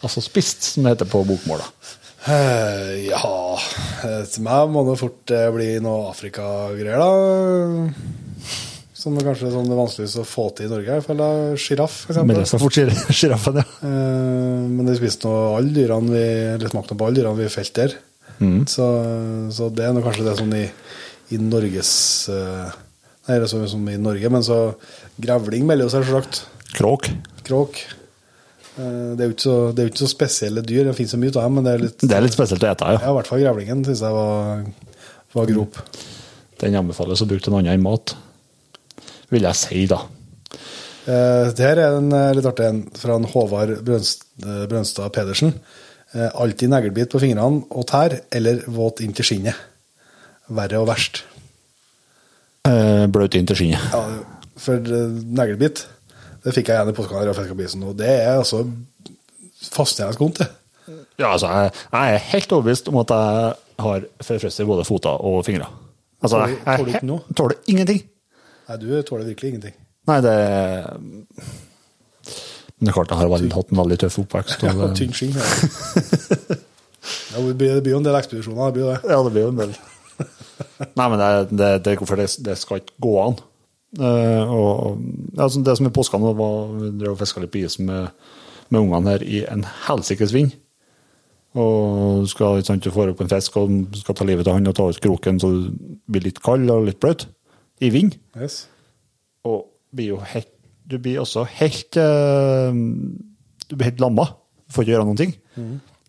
Altså 0.05 0.21
spist, 0.23 0.61
som 0.75 0.85
det 0.85 0.93
heter 0.93 1.09
på 1.11 1.25
bokmål. 1.27 1.59
da. 1.65 1.95
Eh, 2.27 3.07
ja 3.07 3.19
Til 4.27 4.43
meg 4.43 4.71
må 4.73 4.81
det 4.89 4.97
fort 4.99 5.31
eh, 5.35 5.45
bli 5.55 5.69
noe 5.83 6.09
Afrika-greier, 6.11 6.99
da. 6.99 7.93
Som 8.99 9.15
er 9.15 9.23
kanskje 9.29 9.53
sånn 9.53 9.69
det 9.71 9.77
vanskeligste 9.79 10.25
å 10.25 10.27
få 10.27 10.49
til 10.57 10.67
i 10.67 10.71
Norge. 10.73 10.97
Jeg 10.99 11.05
føler 11.05 11.53
Sjiraff, 11.63 12.01
eksempel. 12.11 12.41
det 12.41 12.49
så 12.51 12.59
fort 12.59 12.75
sjir- 12.75 12.91
sjiraffen, 13.21 13.61
ja. 13.61 13.65
Eh, 13.87 14.67
men 14.67 14.89
de 14.89 14.97
spiste 14.99 15.29
nå 15.29 15.37
alle 15.55 15.71
dyrene 15.75 16.11
vi 16.11 16.25
Eller 16.57 16.73
smakte 16.73 16.97
på 16.99 17.07
alle 17.07 17.21
dyrene 17.21 17.39
vi 17.39 17.47
felt 17.53 17.73
der. 17.79 17.95
Mm. 18.39 18.61
Så, 18.71 18.85
så 19.55 19.69
det 19.75 19.87
er 19.87 19.95
nå 19.95 20.03
kanskje 20.03 20.27
det 20.27 20.35
sånn 20.39 20.53
i, 20.55 20.65
i 21.35 21.39
Norges 21.43 21.89
Nei, 22.31 23.35
det 23.35 23.43
er 23.43 23.49
sånn 23.51 23.65
som 23.69 23.83
i 23.91 23.97
Norge, 23.99 24.29
men 24.31 24.41
så 24.45 24.55
Grevling 25.21 25.65
melder 25.67 25.85
jo 25.85 25.91
seg 25.93 26.05
selvsagt. 26.07 26.39
Kråk. 26.77 27.09
Kråk. 27.45 27.81
Eh, 28.79 29.09
det 29.17 29.25
er 29.25 29.31
jo 29.31 29.35
ikke 29.35 29.45
så, 29.47 29.57
ikke 29.89 30.03
så 30.03 30.11
spesielle 30.11 30.63
dyr, 30.63 30.85
det 30.87 30.95
finnes 30.97 31.11
så 31.15 31.19
mye 31.19 31.33
av 31.35 31.43
dem, 31.43 31.57
men 31.59 31.67
det 31.67 31.73
er 31.73 31.83
litt 31.83 32.05
Det 32.05 32.15
er 32.15 32.23
litt 32.23 32.37
spesielt 32.37 32.63
å 32.63 32.71
ete, 32.71 32.93
Ja, 32.93 33.01
ja. 33.01 33.11
i 33.11 33.17
hvert 33.17 33.31
fall 33.31 33.43
grevlingen 33.43 33.83
syns 33.87 34.05
jeg 34.05 34.15
var, 34.15 34.63
var 35.35 35.51
grop. 35.51 35.81
Den 36.59 36.79
anbefales 36.79 37.23
å 37.23 37.27
bruke 37.27 37.43
til 37.45 37.55
noe 37.55 37.63
annet 37.63 37.77
enn 37.77 37.83
mat. 37.85 38.15
Vil 39.29 39.45
jeg 39.45 39.59
si, 39.59 39.83
da. 39.89 39.99
Eh, 41.09 41.49
det 41.55 41.65
her 41.65 41.79
er 41.81 41.97
en 41.97 42.11
eh, 42.13 42.31
litt 42.37 42.47
artig 42.49 42.67
en 42.67 42.81
fra 42.97 43.15
en 43.17 43.27
Håvard 43.29 43.79
Brønstad 43.85 45.13
Pedersen. 45.15 45.53
Eh, 46.13 46.29
alltid 46.33 46.71
neglebit 46.71 47.11
på 47.13 47.21
fingrene 47.21 47.63
og 47.69 47.87
tær, 47.89 48.19
eller 48.35 48.63
våt 48.67 49.01
inn 49.05 49.15
til 49.17 49.27
skinnet. 49.27 49.57
Verre 50.49 50.81
og 50.81 50.89
verst. 50.89 51.23
Bløt 53.09 53.37
inn 53.37 53.47
til 53.49 53.57
skinnet. 53.57 53.93
Ja, 53.93 54.01
for 54.59 54.83
neglebit, 55.39 55.85
det 56.43 56.53
fikk 56.55 56.71
jeg 56.71 56.79
igjen 56.79 56.91
i 56.91 56.95
påsken 56.97 57.19
av 57.19 57.37
fiskebisen, 57.37 57.83
og 57.89 57.97
det 57.99 58.09
er 58.09 58.37
altså 58.37 58.63
fascinerende 59.73 60.21
vondt, 60.21 60.41
det. 60.43 60.49
Ja, 61.19 61.33
altså, 61.33 61.49
jeg, 61.51 61.73
jeg 61.91 62.15
er 62.15 62.23
helt 62.31 62.53
overbevist 62.55 62.87
om 62.89 63.01
at 63.01 63.11
jeg 63.13 63.53
har 63.83 64.07
forfrosset 64.25 64.67
både 64.67 64.85
føtter 64.87 65.25
og 65.29 65.43
fingre. 65.45 65.67
Altså, 66.23 66.45
jeg, 66.45 66.57
jeg, 66.65 66.79
tåler 66.79 66.95
ikke 66.95 67.09
noe? 67.09 67.35
tåler 67.35 67.59
ingenting. 67.71 68.01
Nei, 68.69 68.79
du 68.79 68.87
tåler 69.07 69.27
virkelig 69.27 69.53
ingenting. 69.53 69.75
Nei, 70.09 70.19
det 70.25 70.37
Men 72.79 72.87
det 72.87 72.91
er 72.91 72.95
klart 72.95 73.11
jeg 73.11 73.19
har 73.19 73.31
veldig, 73.33 73.51
hatt 73.53 73.71
en 73.73 73.81
veldig 73.81 73.99
tøff 73.99 74.17
oppvekst. 74.23 74.63
Og 74.63 74.81
ja, 74.83 74.89
tynn 74.95 75.15
skinn. 75.15 75.37
Ja. 75.37 76.57
Ja, 77.29 77.39
det 77.41 77.55
blir 77.57 77.93
jo 77.93 77.99
en 77.99 78.05
del 78.05 78.17
ekspedisjoner, 78.17 78.69
det 78.69 78.75
blir 78.75 78.89
det. 78.89 78.97
ja, 79.07 79.19
det 79.23 79.31
blir 79.33 79.45
jo 79.45 79.51
en 79.53 79.59
del. 79.61 79.75
Nei, 80.99 81.05
men 81.05 81.21
det, 81.21 81.29
det, 81.55 81.69
det, 81.85 82.27
det 82.45 82.55
skal 82.59 82.81
ikke 82.81 82.97
gå 83.05 83.13
an. 83.23 83.37
Eh, 83.97 84.51
og, 84.53 84.99
altså, 85.37 85.63
det 85.65 85.75
som 85.79 85.87
er 85.89 85.95
påskene 85.95 86.33
var 86.37 86.73
vi 86.75 86.91
drev 86.99 87.15
og 87.15 87.21
fiska 87.21 87.41
litt 87.41 87.53
på 87.53 87.63
isen 87.63 87.87
med, 87.89 88.11
med 88.69 88.83
ungene 88.83 89.15
her 89.15 89.25
i 89.25 89.43
en 89.49 89.65
helsikes 89.87 90.33
vind. 90.35 90.53
Og 91.57 92.27
skal, 92.29 92.61
sant, 92.65 92.85
du 92.85 92.93
får 92.93 93.15
opp 93.15 93.23
en 93.25 93.31
fisk 93.31 93.57
og 93.57 93.97
skal 93.97 94.17
ta 94.17 94.27
livet 94.27 94.47
av 94.47 94.59
han 94.59 94.69
og 94.69 94.75
ta 94.77 94.85
ut 94.85 95.01
kroken 95.01 95.39
så 95.41 95.49
du 95.49 95.71
blir 96.05 96.27
litt 96.27 96.41
kald 96.45 96.69
og 96.69 96.85
litt 96.85 96.99
bløt 97.01 97.25
i 97.81 97.89
vind. 97.93 98.19
Yes. 98.37 98.67
Og 99.49 99.65
blir 99.95 100.13
jo 100.13 100.19
helt, 100.21 100.51
du 100.89 100.99
blir 101.01 101.23
også 101.23 101.47
helt 101.57 101.97
eh, 101.97 102.69
Du 103.65 103.75
blir 103.75 103.89
helt 103.89 104.03
lamma. 104.03 104.27
Du 104.69 104.75
får 104.75 104.85
ikke 104.85 104.93
gjøre 104.93 105.07
noen 105.09 105.19
ting. 105.19 105.33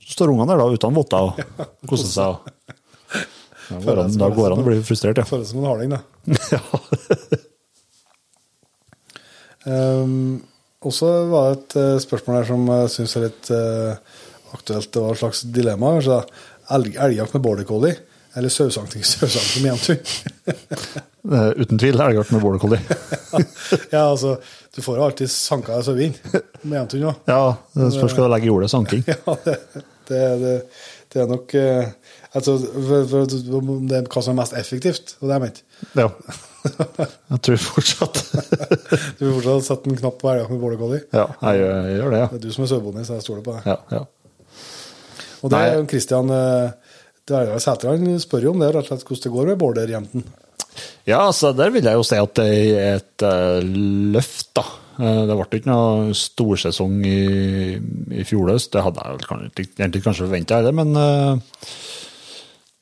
Så 0.04 0.18
står 0.18 0.34
ungene 0.34 0.52
der 0.52 0.60
da 0.60 0.68
uten 0.68 0.96
votter 0.96 1.30
og 1.32 1.88
koser 1.88 2.12
seg. 2.12 2.56
Da 3.70 3.78
går 3.84 4.02
han 4.02 4.24
og 4.26 4.36
går 4.36 4.50
det 4.50 4.56
an 4.56 4.64
å 4.64 4.66
bli 4.66 4.80
frustrert, 4.84 5.20
ja. 5.22 5.24
Føles 5.28 5.52
som 5.52 5.62
en 5.62 5.68
harding, 5.70 5.94
da. 5.94 6.00
ja. 6.56 6.60
Um, 9.66 10.42
også 10.80 11.08
var 11.28 11.50
det 11.50 11.56
et 11.58 11.74
eh, 11.76 11.96
spørsmål 12.00 12.38
her 12.38 12.46
som 12.48 12.62
jeg 12.72 12.92
syns 12.94 13.16
er 13.18 13.26
litt 13.26 13.50
uh, 13.52 14.20
aktuelt. 14.56 14.88
Det 14.88 15.02
var 15.02 15.12
et 15.12 15.20
slags 15.20 15.42
dilemma. 15.52 15.90
kanskje. 15.98 16.22
Elg, 16.76 16.94
elgjakt 17.04 17.34
med 17.36 17.44
border 17.44 17.68
collie 17.68 17.96
eller 18.38 18.48
sausanking 18.48 19.04
sausanking 19.12 19.64
med 19.64 19.72
jevntun? 19.72 19.96
Eh, 21.30 21.48
Uten 21.60 21.78
tvil 21.78 22.00
elgjakt 22.00 22.30
med 22.32 22.40
border 22.40 22.62
collie. 22.62 22.80
ja, 23.94 24.04
altså, 24.06 24.36
du 24.74 24.82
får 24.82 24.96
jo 24.96 25.06
alltid 25.08 25.30
sanka 25.30 25.80
sauevin 25.84 26.14
med 26.62 26.78
jevntun 26.78 27.04
nå. 27.08 27.14
Ja, 27.28 27.42
det 27.74 27.90
spørs 27.96 28.14
hva 28.16 28.28
du 28.28 28.32
legger 28.34 28.50
i 28.50 28.54
ordet 28.54 28.70
sanking. 28.72 29.04
Ja, 29.10 29.36
det, 29.44 29.58
det, 30.08 30.22
det, 30.40 30.54
det 31.12 31.20
er 31.22 31.28
nok 31.30 31.52
uh, 31.54 31.90
altså, 32.32 32.56
for, 32.56 33.10
for, 33.10 33.34
for, 33.50 33.74
det 33.90 33.98
er 34.00 34.08
hva 34.08 34.24
som 34.24 34.32
er 34.32 34.40
mest 34.40 34.56
effektivt, 34.58 35.18
var 35.20 35.28
det 35.28 35.36
jeg 35.36 35.44
ment. 35.44 35.60
Ja. 36.00 36.08
Jeg 37.30 37.40
tror 37.46 37.60
fortsatt 37.64 38.20
Du 39.18 39.22
vil 39.24 39.34
fortsatt 39.38 39.66
sette 39.68 39.90
en 39.90 40.00
knapp 40.00 40.18
på 40.20 40.30
elgjakt 40.32 40.52
med 40.52 40.62
border 40.62 40.80
collie. 40.80 41.02
Ja, 41.14 41.26
jeg 41.40 41.62
gjør, 41.62 41.74
jeg 41.88 41.98
gjør 42.00 42.14
det, 42.16 42.22
Det 42.32 42.38
er 42.40 42.44
du 42.44 42.54
som 42.56 42.66
er 42.66 42.72
sauebonde, 42.74 43.04
så 43.08 43.18
jeg 43.18 43.26
stoler 43.26 43.44
på 43.46 43.56
deg. 43.56 43.68
ja. 43.70 43.76
ja, 43.94 44.00
ja. 44.00 44.06
Og 45.40 45.48
det 45.48 45.56
er 45.56 45.70
Nei. 45.70 45.76
jo 45.78 45.84
Kristian 45.88 46.30
Dvergar 47.30 47.62
Sæter 47.64 47.94
han 47.94 48.18
spør 48.20 48.44
jo 48.44 48.52
om 48.52 48.60
det, 48.60 48.74
rett 48.74 48.90
og 48.90 48.90
slett 48.90 49.06
hvordan 49.08 49.24
det 49.24 49.32
går 49.36 49.48
med 49.48 49.60
borderjenten. 49.62 50.24
Ja, 51.08 51.22
altså 51.26 51.52
der 51.56 51.72
vil 51.74 51.86
jeg 51.86 51.98
jo 51.98 52.04
si 52.06 52.18
at 52.20 52.34
det 52.38 52.46
er 52.76 52.98
et 53.00 53.24
eh, 53.26 53.64
løft, 54.14 54.50
da. 54.56 54.64
Eh, 55.00 55.22
det 55.28 55.36
ble 55.38 55.60
ikke 55.60 55.70
noe 55.70 56.14
storsesong 56.16 57.00
i, 57.08 57.20
i 58.20 58.26
fjor 58.28 58.52
høst. 58.52 58.72
Det 58.74 58.84
hadde 58.84 59.06
jeg 59.06 59.24
kanskje, 59.26 59.66
egentlig 59.80 60.04
kanskje 60.04 60.26
forventa, 60.26 60.60
heller, 60.60 60.76
men 60.76 60.92
eh, 61.00 61.72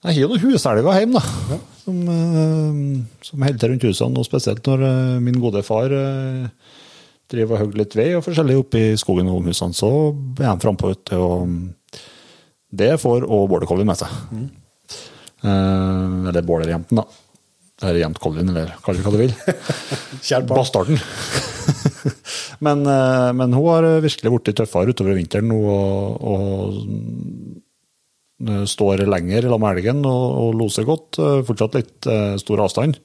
jeg 0.04 0.12
har 0.12 0.20
jo 0.22 0.30
noen 0.32 0.44
huselger 0.44 0.98
hjemme, 0.98 1.22
da. 1.22 1.60
Som, 1.88 2.02
eh, 2.04 3.04
som 3.24 3.44
holder 3.46 3.60
til 3.62 3.70
rundt 3.72 3.84
husene, 3.88 4.20
og 4.20 4.26
spesielt 4.26 4.66
når 4.68 4.82
eh, 4.84 5.20
min 5.24 5.38
gode 5.40 5.62
far 5.64 5.88
eh, 5.88 6.74
driver 7.32 7.56
og 7.56 7.62
hogger 7.62 7.80
litt 7.80 7.96
ved 7.96 8.16
og 8.18 8.24
forskjellig 8.26 8.56
oppe 8.60 8.82
i 8.90 8.98
skogen 9.00 9.30
om 9.32 9.48
husene, 9.48 9.76
så 9.76 9.88
er 10.36 10.50
han 10.50 10.60
frampå. 10.60 10.92
Og 11.16 11.54
det 12.68 12.90
får 13.00 13.24
òg 13.24 13.46
border 13.48 13.70
collie 13.70 13.88
med 13.88 13.96
seg. 14.02 14.12
Eh, 14.36 16.28
eller 16.28 16.44
borderjenten, 16.44 17.00
da. 17.00 17.06
Eller 17.78 18.02
jent 18.02 18.20
collien, 18.20 18.50
eller 18.52 18.74
kall 18.84 18.98
det 18.98 19.06
hva 19.06 19.14
du 19.14 19.20
vil. 19.22 19.32
Bastarden. 20.50 21.00
men, 22.66 22.84
men 23.38 23.54
hun 23.54 23.68
har 23.70 23.88
virkelig 24.04 24.34
blitt 24.34 24.56
tøffere 24.60 24.92
utover 24.92 25.16
vinteren 25.16 25.54
og, 25.56 26.20
og 26.20 27.64
står 28.38 29.02
lenger 29.10 29.48
sammen 29.48 29.64
med 29.64 29.78
elgen 29.78 30.04
og, 30.06 30.24
og 30.42 30.54
loser 30.60 30.86
godt. 30.86 31.18
Eh, 31.18 31.40
Fortsatt 31.46 31.74
litt 31.78 32.06
eh, 32.06 32.36
stor 32.38 32.62
avstand. 32.66 32.98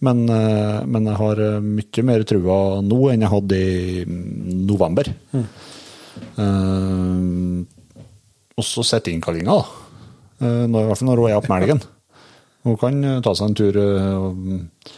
Men, 0.00 0.22
eh, 0.32 0.80
men 0.88 1.08
jeg 1.10 1.18
har 1.18 1.42
eh, 1.44 1.58
mye 1.60 2.06
mer 2.08 2.24
trua 2.28 2.58
nå 2.84 3.00
enn 3.12 3.26
jeg 3.26 3.32
hadde 3.34 3.58
i 3.60 4.04
mm, 4.08 4.64
november. 4.70 5.10
Eh, 5.34 7.16
og 8.60 8.66
så 8.66 8.84
settinnkallinga, 8.86 9.58
da. 9.58 9.64
Eh, 10.40 10.64
når, 10.70 10.86
I 10.86 10.88
hvert 10.88 11.02
fall 11.02 11.10
når 11.10 11.22
hun 11.24 11.30
er 11.30 11.40
oppe 11.40 11.52
med 11.52 11.66
elgen. 11.66 11.84
Hun 12.60 12.76
kan 12.76 13.04
eh, 13.08 13.20
ta 13.24 13.32
seg 13.32 13.48
en 13.48 13.54
tur 13.56 13.76
eh, 13.80 14.88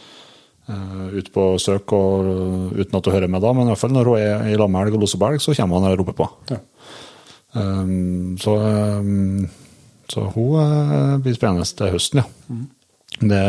eh, 0.67 1.03
ut 1.15 1.29
på 1.35 1.45
søk 1.63 1.93
og, 1.95 2.31
uten 2.75 2.99
at 2.99 3.07
hun 3.07 3.15
hører 3.15 3.31
med 3.31 3.45
da, 3.45 3.53
men 3.55 3.69
i 3.69 3.71
hvert 3.71 3.83
fall 3.85 3.95
når 3.95 4.11
hun 4.11 4.19
er 4.19 4.49
i 4.51 4.57
lag 4.59 4.71
med 4.71 4.83
elg 4.89 4.97
og 4.99 5.05
loser 5.05 5.21
på 5.23 5.29
elg, 5.29 5.45
så 5.45 5.55
kommer 5.55 5.79
han 5.79 5.93
og 5.93 6.01
roper 6.01 6.17
på. 6.19 6.27
Ja. 6.51 6.59
Um, 7.53 8.39
så, 8.41 8.55
um, 8.57 9.49
så 10.09 10.25
hun 10.33 10.55
eh, 10.63 11.19
blir 11.21 11.37
spennende 11.37 11.67
til 11.69 11.93
høsten, 11.93 12.23
ja. 12.23 12.57
Det, 13.21 13.43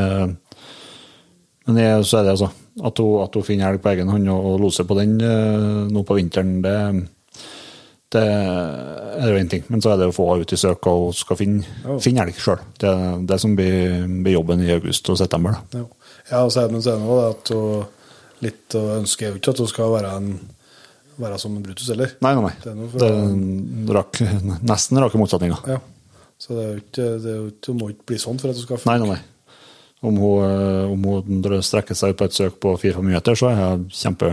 men 1.63 1.77
det, 1.79 1.87
så 2.05 2.19
er 2.19 2.25
det 2.27 2.33
altså 2.33 2.49
at 2.83 2.99
hun, 2.99 3.21
at 3.23 3.35
hun 3.37 3.45
finner 3.47 3.71
elg 3.71 3.81
på 3.83 3.93
egen 3.93 4.09
hånd 4.11 4.27
og, 4.33 4.47
og 4.49 4.61
loser 4.65 4.87
på 4.89 4.97
den 4.99 5.15
uh, 5.21 5.85
nå 5.87 6.03
på 6.03 6.17
vinteren, 6.17 6.57
det, 6.65 6.75
det 8.13 8.23
er 8.27 9.29
jo 9.29 9.39
én 9.39 9.49
ting. 9.49 9.63
Men 9.71 9.81
så 9.81 9.93
er 9.93 10.01
det 10.01 10.09
å 10.11 10.15
få 10.15 10.27
henne 10.31 10.45
ut 10.45 10.55
i 10.55 10.59
søk 10.59 10.89
og 10.91 11.07
hun 11.07 11.17
skal 11.17 11.39
finne, 11.39 11.75
oh. 11.85 11.99
finne 12.03 12.25
elg 12.25 12.39
sjøl. 12.41 12.61
Det 12.81 12.89
er 12.89 13.23
det 13.29 13.39
som 13.41 13.55
blir, 13.57 14.03
blir 14.25 14.37
jobben 14.37 14.65
i 14.65 14.73
august 14.75 15.09
og 15.13 15.19
september. 15.21 15.61
Da. 15.71 15.85
Ja, 16.29 16.43
og 16.43 16.51
så 16.53 16.63
er 16.63 16.69
det 16.69 16.77
men 16.77 16.85
så 16.85 16.95
er 16.95 17.03
det 17.03 17.29
at 17.29 17.53
hun 17.55 17.85
litt 18.43 18.75
å 18.77 18.83
ønske 18.97 19.25
er 19.25 19.31
jo 19.31 19.39
ikke 19.39 19.53
at 19.53 19.63
hun 19.63 19.71
skal 19.71 19.93
være, 19.93 20.17
en, 20.19 20.33
være 21.19 21.39
som 21.39 21.55
Brutus 21.63 21.87
heller. 21.89 22.11
Nei, 22.21 22.33
nei, 22.35 22.53
Det 22.63 22.71
er 22.71 22.75
nei. 22.75 22.87
for- 22.87 22.99
Det 22.99 23.95
rak, 23.95 24.19
nesten 24.63 24.97
rake 25.03 25.17
motsetninga. 25.21 25.59
Ja. 25.67 25.79
Så 26.39 26.55
det 26.57 26.63
er 26.63 26.73
jo 26.73 26.81
ikke, 26.81 27.05
det 27.23 27.33
er 27.35 27.71
hun 27.71 27.77
må 27.79 27.89
ikke 27.93 28.05
bli 28.11 28.17
sånn 28.17 28.39
for 28.41 28.49
at 28.49 28.55
du 28.55 28.61
skal 28.65 28.79
Nei, 28.85 28.97
nei, 28.99 29.07
nei. 29.13 29.19
Om 30.03 30.17
hun, 30.19 30.43
eh, 30.43 30.91
om 30.91 31.03
hun 31.07 31.61
strekker 31.63 31.95
seg 31.95 32.09
ut 32.11 32.17
på 32.19 32.25
et 32.25 32.33
søk 32.35 32.57
på 32.59 32.73
fire-fem 32.81 33.05
minutter, 33.07 33.37
så 33.39 33.47
er 33.53 33.61
jeg 33.61 33.85
kjempe, 34.01 34.31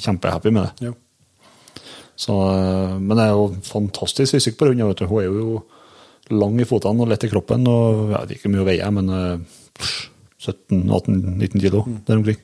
kjempehappy 0.00 0.50
med 0.52 0.64
det. 0.70 0.86
Ja. 0.88 0.92
Så, 2.16 2.32
eh, 2.54 2.94
men 2.98 3.16
det 3.16 3.26
er 3.26 3.34
jo 3.34 3.50
fantastisk 3.68 4.32
fysikk 4.36 4.56
på 4.56 4.68
hunden. 4.70 4.94
Hun 5.08 5.18
er 5.20 5.28
jo 5.28 5.62
lang 6.30 6.58
i 6.60 6.64
fotene 6.64 7.00
og 7.04 7.08
lett 7.08 7.24
i 7.24 7.28
kroppen. 7.28 7.66
og 7.68 8.10
Jeg 8.12 8.20
vet 8.28 8.30
ikke 8.38 8.48
hvor 8.48 8.52
mye 8.54 8.62
hun 8.64 8.70
veier, 8.70 8.90
men 8.92 9.10
eh, 9.10 9.38
17-18-19 10.40 11.60
kilo 11.60 11.84
der 12.06 12.16
omkring. 12.16 12.36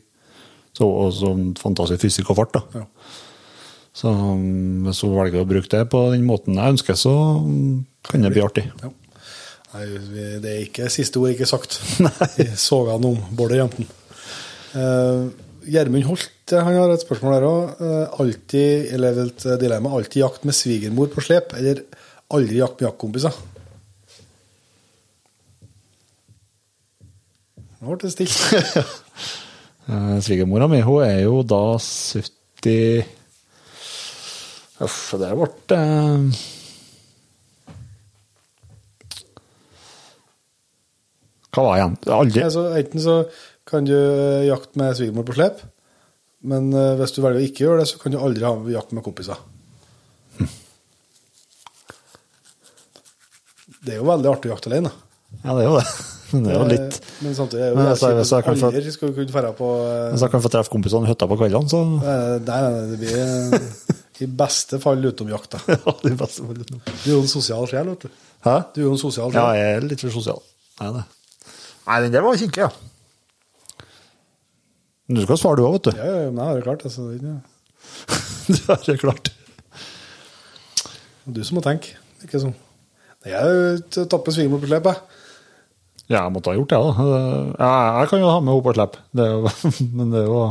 Så, 0.77 0.85
og 0.85 1.13
så 1.17 1.31
fantastisk 1.57 2.03
fysikk 2.05 2.31
og 2.31 2.37
fart. 2.37 2.53
da. 2.53 2.61
Ja. 2.75 2.85
Så 3.97 4.13
um, 4.13 4.85
hvis 4.85 5.01
hun 5.07 5.17
velger 5.17 5.41
å 5.41 5.49
bruke 5.49 5.71
det 5.73 5.87
på 5.93 6.03
den 6.13 6.27
måten 6.29 6.59
jeg 6.59 6.77
ønsker, 6.77 6.99
så 7.01 7.15
um, 7.41 7.81
kan 8.05 8.25
det 8.25 8.35
bli 8.35 8.45
artig. 8.45 8.67
Ja. 8.83 8.93
Nei, 9.73 9.87
det 10.41 10.51
er 10.51 10.61
ikke 10.67 10.91
siste 10.93 11.21
ord 11.21 11.33
ikke 11.33 11.49
sagt 11.49 11.79
i 12.43 12.47
han 12.47 13.09
om 13.09 13.17
Bård-jenten. 13.37 13.89
Uh, 14.77 15.33
Gjermund 15.67 16.07
Holt 16.07 16.53
eh, 16.53 16.63
han 16.63 16.77
har 16.79 16.93
et 16.93 17.03
spørsmål 17.03 17.33
der 17.35 17.45
òg. 17.49 17.81
alltid, 18.21 18.93
eller 18.95 19.19
et 19.25 19.47
dilemma, 19.59 19.91
alltid 19.97 20.21
jakt 20.21 20.45
med 20.47 20.55
svigermor 20.55 21.09
på 21.11 21.25
slep, 21.25 21.57
eller 21.59 21.81
aldri 22.37 22.61
jakt 22.61 22.79
med 22.79 22.87
jaktkompiser? 22.87 23.41
Nå 27.81 27.97
ble 27.97 27.99
det 28.05 28.13
stilt. 28.15 28.39
uh, 29.89 30.17
Svigermora 30.23 30.69
mi 30.71 30.85
hun 30.85 31.03
er 31.09 31.25
jo 31.25 31.41
da 31.43 31.65
70 31.81 33.16
Uff, 34.85 35.15
det 35.17 35.31
ble 35.33 35.49
eh, 35.77 36.45
Hva 41.57 41.65
var 41.65 41.79
igjen? 41.79 41.95
Aldri 42.13 42.43
Altså, 42.45 42.67
enten 42.77 43.01
så 43.03 43.15
kan 43.67 43.87
du 43.89 43.95
eh, 43.97 44.45
jakte 44.47 44.79
med 44.79 44.95
svigermor 44.99 45.25
på 45.27 45.35
slep, 45.35 45.63
men 46.47 46.69
eh, 46.77 46.93
hvis 47.01 47.17
du 47.17 47.23
velger 47.25 47.41
å 47.41 47.47
ikke 47.49 47.65
gjøre 47.65 47.81
det, 47.83 47.89
så 47.91 47.99
kan 47.99 48.13
du 48.15 48.19
aldri 48.23 48.45
ha 48.47 48.53
jakt 48.77 48.93
med 48.95 49.03
kompiser. 49.07 49.41
Det 53.87 53.95
er 53.97 53.99
jo 54.01 54.07
veldig 54.07 54.31
artig 54.31 54.51
å 54.51 54.55
jakte 54.55 54.71
alene. 54.71 54.93
Ja, 55.43 55.57
det 55.57 55.65
er 55.65 55.67
jo 55.71 55.81
det. 55.81 55.87
Men 56.27 56.43
det 56.43 56.51
er 56.51 56.57
jo 56.59 56.65
litt 56.67 56.97
Men 57.23 57.35
samtidig 57.39 57.63
er 57.63 57.69
jo 57.71 57.75
Men 57.79 57.85
det 57.87 58.09
hvis 58.19 58.31
jeg 58.35 58.43
kan 58.43 58.57
få- 58.59 58.69
aldri 58.73 58.93
skal 58.97 59.11
du 59.13 59.15
kunne 59.15 59.31
dra 59.31 59.51
på 59.55 59.67
eh, 59.79 60.07
Hvis 60.11 60.25
jeg 60.25 60.33
kan 60.33 60.43
få 60.43 60.51
treffe 60.51 60.73
kompisene 60.73 61.07
i 61.07 61.11
hytta 61.13 61.29
på 61.31 61.37
kveldene, 61.39 61.71
så 61.71 61.83
Nei, 61.87 62.17
nei, 62.49 62.57
nei, 62.65 62.81
det 62.91 62.97
blir 62.99 63.15
eh, 63.23 63.69
i 64.23 64.27
beste 64.27 64.79
fall 64.83 65.03
utenomjakta. 65.05 65.61
Ja, 65.75 65.93
det 66.03 66.15
best 66.21 66.41
for. 66.41 66.55
Du 66.57 66.73
er 66.79 67.13
jo 67.13 67.21
en 67.23 67.29
sosial 67.31 67.67
sjel, 67.71 67.91
vet 67.93 68.07
du. 68.07 68.09
Hæ? 68.47 68.57
Du 68.75 68.81
er 68.81 68.87
jo 68.87 68.93
en 68.95 69.01
sosial 69.03 69.31
sjel. 69.33 69.43
Ja, 69.43 69.55
jeg 69.59 69.77
er 69.77 69.87
litt 69.91 70.01
for 70.05 70.15
sosial. 70.15 70.41
Nei, 70.81 70.91
det. 70.97 71.05
Nei, 71.87 71.99
den 72.07 72.15
der 72.17 72.25
var 72.27 72.39
kinkig, 72.41 72.65
ja. 72.67 72.71
Men 75.07 75.21
du 75.21 75.27
skal 75.27 75.39
svare 75.39 75.61
du 75.61 75.67
òg, 75.69 75.77
vet 75.77 75.89
du. 75.91 75.99
Ja, 76.01 76.07
ja, 76.27 76.31
det 76.31 76.63
er 76.63 76.65
klart. 76.67 76.87
Altså, 76.89 77.05
det 77.11 77.21
er 77.21 77.21
ikke- 77.21 77.43
Du 78.47 78.59
har 78.73 78.83
det 78.87 78.97
klart. 79.01 79.29
du 81.27 81.43
som 81.45 81.57
må 81.59 81.63
tenke. 81.63 81.95
Ikke 82.25 82.41
sånn. 82.43 82.55
Jeg 83.27 83.83
tapper 84.11 84.35
svigermor 84.35 84.61
på 84.63 84.69
slep, 84.71 84.87
jeg. 84.87 85.01
Ja, 86.07 86.21
jeg 86.25 86.33
måtte 86.37 86.53
ha 86.53 86.59
gjort 86.59 86.71
det, 86.71 86.79
da. 86.79 87.07
Ja, 87.59 87.71
jeg 88.01 88.09
kan 88.13 88.21
jo 88.23 88.29
ha 88.31 88.41
med 88.41 88.53
henne 88.55 88.63
på 88.67 88.75
jo- 89.35 89.87
men 89.99 90.11
det 90.15 90.21
er 90.23 90.29
jo 90.31 90.43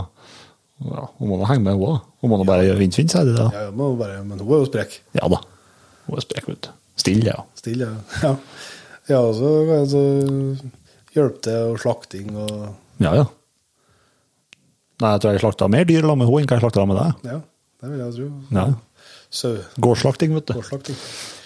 ja, 0.83 1.05
Hun 1.19 1.29
må 1.31 1.37
nå 1.39 1.47
henge 1.47 1.63
med, 1.63 1.77
hun 1.79 1.93
òg. 1.95 1.99
Hun 2.21 2.31
må 2.31 2.39
nå 2.41 2.47
bare 2.47 2.65
gjøre 2.67 2.81
vinn-vinn, 2.81 3.11
sier 3.11 3.27
de 3.27 3.35
da. 3.37 3.45
Ja, 3.55 3.69
må 3.71 3.93
bare, 3.99 4.19
men 4.27 4.41
hun 4.41 4.49
er 4.57 4.63
jo 4.65 4.67
sprek. 4.67 4.97
Ja 5.15 5.29
da. 5.31 5.39
Hun 6.07 6.17
er 6.19 6.25
sprek, 6.25 6.49
vet 6.51 6.67
du. 6.67 6.71
Stille, 6.99 7.31
ja. 7.31 7.45
Stille, 7.59 7.91
ja. 8.25 8.33
Ja, 9.05 9.19
og 9.21 9.35
så 9.37 9.51
kan 9.67 9.83
jeg 9.85 10.71
hjelpe 11.15 11.43
til 11.45 11.71
og 11.71 11.79
slakting 11.83 12.31
og 12.35 12.55
Ja, 13.03 13.11
ja. 13.21 13.25
Nei, 15.03 15.11
jeg 15.11 15.21
tror 15.21 15.35
jeg 15.35 15.43
slakta 15.43 15.67
mer 15.71 15.87
dyr 15.87 16.05
med 16.15 16.23
henne 16.29 16.43
enn 16.45 16.53
jeg 16.55 16.63
slakta 16.63 16.85
med 16.87 16.99
deg. 16.99 17.25
Ja, 17.27 17.39
det 17.83 17.89
vil 17.91 17.99
jeg 18.01 18.13
tro. 18.15 18.27
Ja. 18.55 18.67
Gårdsslakting, 19.83 20.35
vet 20.37 20.47
du. 20.47 20.53
Gårdsslakting. 20.55 20.99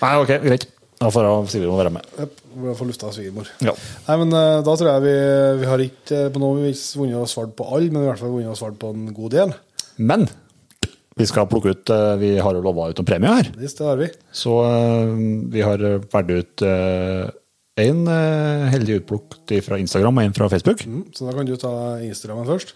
Nei, 0.03 0.11
ok, 0.21 0.33
greit. 0.45 0.67
Da 0.99 1.07
får 1.13 1.27
Sigrid 1.47 1.71
være 1.71 1.93
med. 1.95 2.07
Yep, 2.19 2.41
får 2.75 2.87
lufta 2.89 3.09
svigermor. 3.15 3.47
Ja. 3.63 3.71
Nei, 4.09 4.17
men 4.19 4.35
eh, 4.35 4.57
da 4.67 4.75
tror 4.75 4.89
jeg 4.91 5.03
vi, 5.05 5.15
vi 5.61 5.69
har 5.69 5.83
ikke 5.85 6.17
eh, 6.25 6.31
på 6.33 6.41
noe 6.43 6.65
vis 6.65 6.81
vunnet 6.99 7.21
og 7.21 7.29
svart 7.31 7.53
på 7.55 7.67
alle, 7.71 7.87
men 7.93 8.03
i 8.03 8.09
hvert 8.09 8.19
fall 8.19 8.33
vunnet 8.33 8.51
og 8.51 8.59
svart 8.59 8.75
på 8.81 8.91
en 8.91 9.05
god 9.15 9.35
del. 9.37 9.53
Men 10.03 10.27
vi 11.19 11.27
skal 11.27 11.47
plukke 11.51 11.71
ut 11.75 11.91
eh, 11.95 12.11
Vi 12.19 12.33
har 12.43 12.55
jo 12.55 12.63
lova 12.65 12.89
ut 12.91 12.99
noen 12.99 13.07
premier 13.07 13.37
her. 13.39 13.51
Hvis 13.61 13.79
det 13.79 13.87
har 13.87 14.01
vi. 14.01 14.09
Så 14.35 14.57
vi 15.55 15.63
har 15.63 15.85
valgt 16.11 16.35
ut 16.35 16.65
én 17.79 18.03
heldig 18.73 18.99
utplukket 18.99 19.63
fra 19.63 19.79
Instagram 19.79 20.19
og 20.19 20.27
en 20.27 20.35
fra 20.35 20.51
Facebook. 20.51 20.83
Mm, 20.83 21.05
så 21.15 21.29
da 21.29 21.35
kan 21.37 21.47
du 21.47 21.55
ta 21.59 21.73
Instagrammen 22.03 22.47
først. 22.49 22.75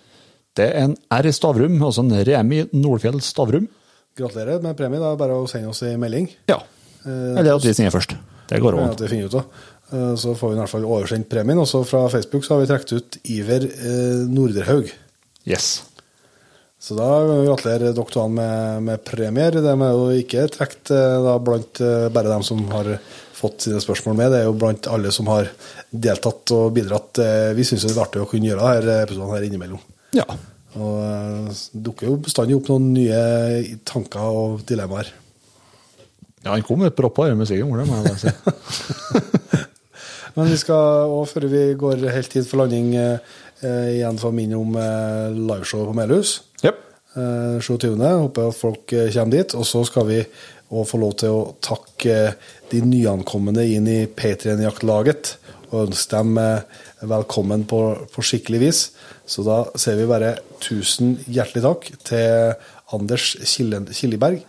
Det 0.55 0.69
er 0.69 0.85
en 0.85 0.95
R 1.11 1.27
Stavrum, 1.33 1.75
altså 1.83 2.05
en 2.05 2.15
Remi 2.23 2.63
Nordfjell 2.71 3.19
Stavrum. 3.25 3.67
Gratulerer 4.15 4.63
med 4.63 4.77
premie. 4.79 5.01
Det 5.01 5.11
er 5.11 5.19
bare 5.19 5.41
å 5.41 5.47
sende 5.49 5.73
oss 5.73 5.83
en 5.83 5.99
melding. 5.99 6.29
Ja. 6.47 6.61
Eh, 7.05 7.39
Eller 7.39 7.55
at 7.55 7.63
vi 7.65 7.73
sier 7.75 7.91
først. 7.93 8.15
Det 8.49 8.59
går 8.61 8.75
Ja, 8.77 8.83
an. 8.89 8.95
finner 8.95 9.07
vi 9.07 9.15
finner 9.15 9.25
ut 9.31 9.33
av. 9.39 9.45
Eh, 9.93 10.15
Så 10.15 10.35
får 10.35 10.49
vi 10.49 10.55
i 10.55 10.59
hvert 10.61 10.69
fall 10.73 10.85
oversendt 10.85 11.29
premien. 11.29 11.59
Og 11.59 11.67
så 11.67 11.83
fra 11.85 12.07
Facebook 12.09 12.43
så 12.45 12.55
har 12.55 12.61
vi 12.65 12.67
trukket 12.71 12.93
ut 12.97 13.17
Iver 13.29 13.63
eh, 13.65 14.27
Norderhaug. 14.29 14.91
Yes. 15.45 15.83
Så 16.83 16.95
da 16.97 17.05
gratulerer 17.45 17.93
dere 17.95 18.05
to 18.11 18.27
med, 18.27 18.81
med 18.83 19.03
premier. 19.07 19.51
De 19.55 19.71
er 19.71 19.91
jo 19.95 20.09
ikke 20.19 20.49
trukket 20.51 20.91
eh, 20.91 21.37
blant 21.39 21.79
eh, 21.81 22.09
bare 22.11 22.27
dem 22.33 22.43
som 22.43 22.59
har 22.71 22.97
fått 23.33 23.61
sine 23.67 23.79
spørsmål 23.83 24.15
med. 24.19 24.31
Det 24.31 24.41
er 24.41 24.47
jo 24.49 24.53
blant 24.59 24.87
alle 24.91 25.11
som 25.11 25.27
har 25.31 25.47
deltatt 25.91 26.51
og 26.55 26.73
bidratt. 26.75 27.19
Eh, 27.23 27.53
Vi 27.55 27.63
syns 27.63 27.85
det 27.87 27.95
er 27.95 28.03
artig 28.03 28.21
å 28.23 28.27
kunne 28.29 28.47
gjøre 28.51 28.81
denne 28.83 29.03
episoden 29.07 29.31
her 29.35 29.47
innimellom. 29.47 29.79
Ja. 30.15 30.25
Og 30.75 30.99
eh, 31.03 31.49
det 31.71 31.83
dukker 31.87 32.07
jo 32.11 32.17
bestandig 32.23 32.55
opp 32.59 32.67
noen 32.73 32.91
nye 32.97 33.77
tanker 33.87 34.19
og 34.43 34.63
dilemmaer. 34.67 35.11
Ja, 36.43 36.51
han 36.51 36.65
kom 36.67 36.83
litt 36.83 36.97
proppa 36.97 37.29
i 37.31 37.37
musikken, 37.39 37.71
det 37.79 37.87
må 37.87 38.01
jeg 38.01 38.09
bare 38.09 38.19
si. 38.21 38.31
Men 40.33 40.49
vi 40.49 40.57
skal, 40.57 41.11
og 41.13 41.27
før 41.29 41.45
vi 41.51 41.65
går 41.77 42.07
helt 42.09 42.33
hit 42.33 42.47
for 42.49 42.63
landing, 42.63 42.95
eh, 42.97 43.33
Eh, 43.63 43.93
igjen 43.97 44.19
få 44.19 44.31
minne 44.35 44.57
om 44.59 44.75
eh, 44.75 45.31
liveshowet 45.31 45.87
på 45.87 45.95
Melhus. 45.95 46.33
Yep. 46.65 46.81
Eh, 47.15 47.61
27. 47.63 47.95
Håper 47.95 48.49
at 48.49 48.57
folk 48.57 48.93
eh, 48.95 49.11
kommer 49.13 49.37
dit. 49.37 49.55
Og 49.55 49.67
så 49.67 49.83
skal 49.87 50.09
vi 50.09 50.19
òg 50.73 50.89
få 50.89 50.99
lov 50.99 51.15
til 51.21 51.35
å 51.37 51.45
takke 51.63 52.17
eh, 52.27 52.35
de 52.73 52.81
nyankomne 52.83 53.63
inn 53.63 53.87
i 53.87 54.01
Patrion-jaktlaget. 54.11 55.37
Og 55.71 55.87
ønske 55.87 56.19
dem 56.19 56.35
velkommen 57.09 57.63
på, 57.65 57.79
på 58.13 58.25
skikkelig 58.25 58.59
vis. 58.61 58.81
Så 59.25 59.45
da 59.47 59.63
sier 59.79 59.97
vi 59.97 60.09
bare 60.09 60.35
tusen 60.61 61.15
hjertelig 61.25 61.63
takk 61.63 61.87
til 62.05 62.51
Anders 62.93 63.31
Killen- 63.47 63.87
Kildeberg, 63.89 64.43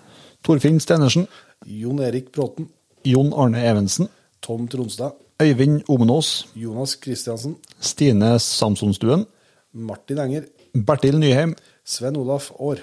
Torfinn 0.45 0.83
Stenersen, 0.83 1.25
Jon 1.67 2.01
Erik 2.05 2.33
Bråten, 2.33 2.69
Jon 3.05 3.33
Arne 3.33 3.61
Evensen, 3.65 4.09
Tom 4.41 4.67
Tronstad, 4.69 5.15
Øyvind 5.43 5.83
Omenås, 5.89 6.47
Jonas 6.57 6.95
Kristiansen, 6.97 7.57
Stine 7.81 8.39
Samsonstuen, 8.39 9.25
Martin 9.73 10.19
Enger, 10.19 10.45
Bertil 10.75 11.19
Nyheim, 11.19 11.55
Sven 11.85 12.17
Olaf 12.17 12.51
Aar, 12.61 12.79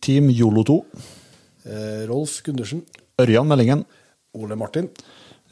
Team 0.00 0.28
Yolo2, 0.30 0.84
eh, 1.66 2.06
Rolf 2.08 2.42
Gundersen, 2.44 2.84
Ørjan 3.20 3.48
Meldingen, 3.48 3.84
Ole 4.34 4.56
Martin, 4.56 4.88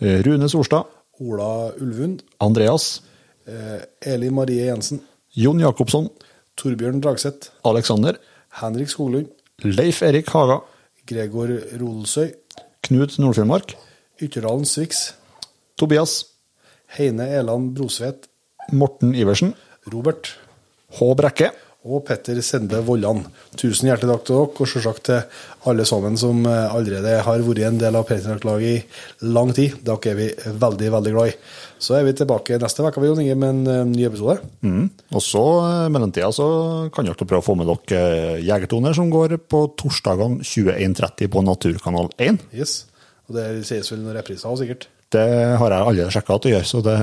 eh, 0.00 0.22
Rune 0.24 0.48
Solstad, 0.48 0.86
Ola 1.20 1.72
Ulvund, 1.80 2.22
Andreas, 2.40 3.02
eh, 3.46 3.82
Eli 4.06 4.30
Marie 4.30 4.66
Jensen, 4.66 5.00
Jon 5.34 5.60
Jakobsson, 5.60 6.08
Torbjørn 6.56 7.00
Dragseth, 7.00 7.50
Alexander, 7.64 8.14
Henrik 8.60 8.88
Skoglund, 8.88 9.26
Leif 9.64 10.02
Erik 10.02 10.28
Haga, 10.28 10.60
Gregor 11.06 11.48
Rodelsøy, 11.80 12.32
Knut 12.82 13.18
Nordfjellmark, 13.18 13.76
Ytterdalen 14.20 14.64
Swix, 14.64 15.14
Tobias, 15.76 16.38
Heine 16.96 17.28
Eland 17.28 17.74
Brosvedt, 17.74 18.28
Morten 18.70 19.14
Iversen, 19.14 19.54
Robert. 19.92 20.38
H. 20.90 21.14
Brekke, 21.14 21.52
og 21.88 22.04
Petter 22.06 22.38
Sende 22.44 22.80
Vollan. 22.84 23.22
Tusen 23.58 23.88
hjertelig 23.88 24.12
takk 24.12 24.26
til 24.26 24.36
dere, 24.36 24.48
og 24.48 24.70
selvsagt 24.70 25.04
til 25.08 25.70
alle 25.70 25.86
sammen 25.88 26.18
som 26.20 26.44
eh, 26.46 26.74
allerede 26.74 27.14
har 27.24 27.44
vært 27.46 27.62
en 27.66 27.80
del 27.80 27.98
av 27.98 28.04
Patriark-laget 28.08 28.84
i 29.24 29.30
lang 29.32 29.54
tid. 29.56 29.78
Dere 29.86 30.12
er 30.12 30.18
vi 30.18 30.28
veldig, 30.64 30.90
veldig 30.96 31.14
glad 31.14 31.32
i. 31.32 31.36
Så 31.78 31.96
er 31.98 32.04
vi 32.06 32.14
tilbake 32.18 32.58
neste 32.60 32.84
uke 32.84 33.02
med 33.08 33.48
en 33.48 33.62
eh, 33.72 33.84
ny 33.88 34.04
episode. 34.08 34.38
Mm. 34.60 34.84
Og 35.14 35.24
så 35.24 35.44
eh, 35.64 35.88
mellomtida 35.94 36.30
så 36.34 36.48
kan 36.94 37.08
dere 37.08 37.24
prøve 37.24 37.42
å 37.42 37.48
få 37.48 37.56
med 37.58 37.72
dere 37.72 38.38
Jegertoner, 38.44 38.96
som 38.96 39.10
går 39.12 39.38
på 39.48 39.64
torsdagene 39.80 40.44
21.30 40.44 41.32
på 41.32 41.44
Naturkanal 41.46 42.12
1. 42.18 42.44
Yes. 42.52 42.82
Og 43.28 43.36
det 43.36 43.48
sies 43.68 43.88
vel 43.92 44.04
noen 44.04 44.16
repriser 44.16 44.48
òg, 44.50 44.60
sikkert. 44.60 44.88
Det 45.12 45.24
har 45.56 45.72
jeg 45.72 45.88
aldri 45.88 46.10
sjekka 46.12 46.36
at 46.36 46.44
det 46.44 46.50
gjør, 46.52 46.66
så 46.68 46.80
det, 46.84 46.96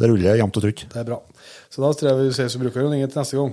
det 0.00 0.08
ruller 0.08 0.38
jevnt 0.38 0.56
og 0.56 0.64
trutt. 0.64 0.86
Det 0.92 1.02
er 1.02 1.08
bra. 1.10 1.18
Så 1.70 1.82
da 1.84 1.90
tror 1.92 2.08
jeg 2.10 2.20
vi 2.20 2.30
ses 2.36 2.56
og 2.56 2.64
bruker 2.64 2.82
Jon 2.82 2.94
Inge 2.96 3.10
til 3.10 3.20
neste 3.20 3.36
gang. 3.36 3.52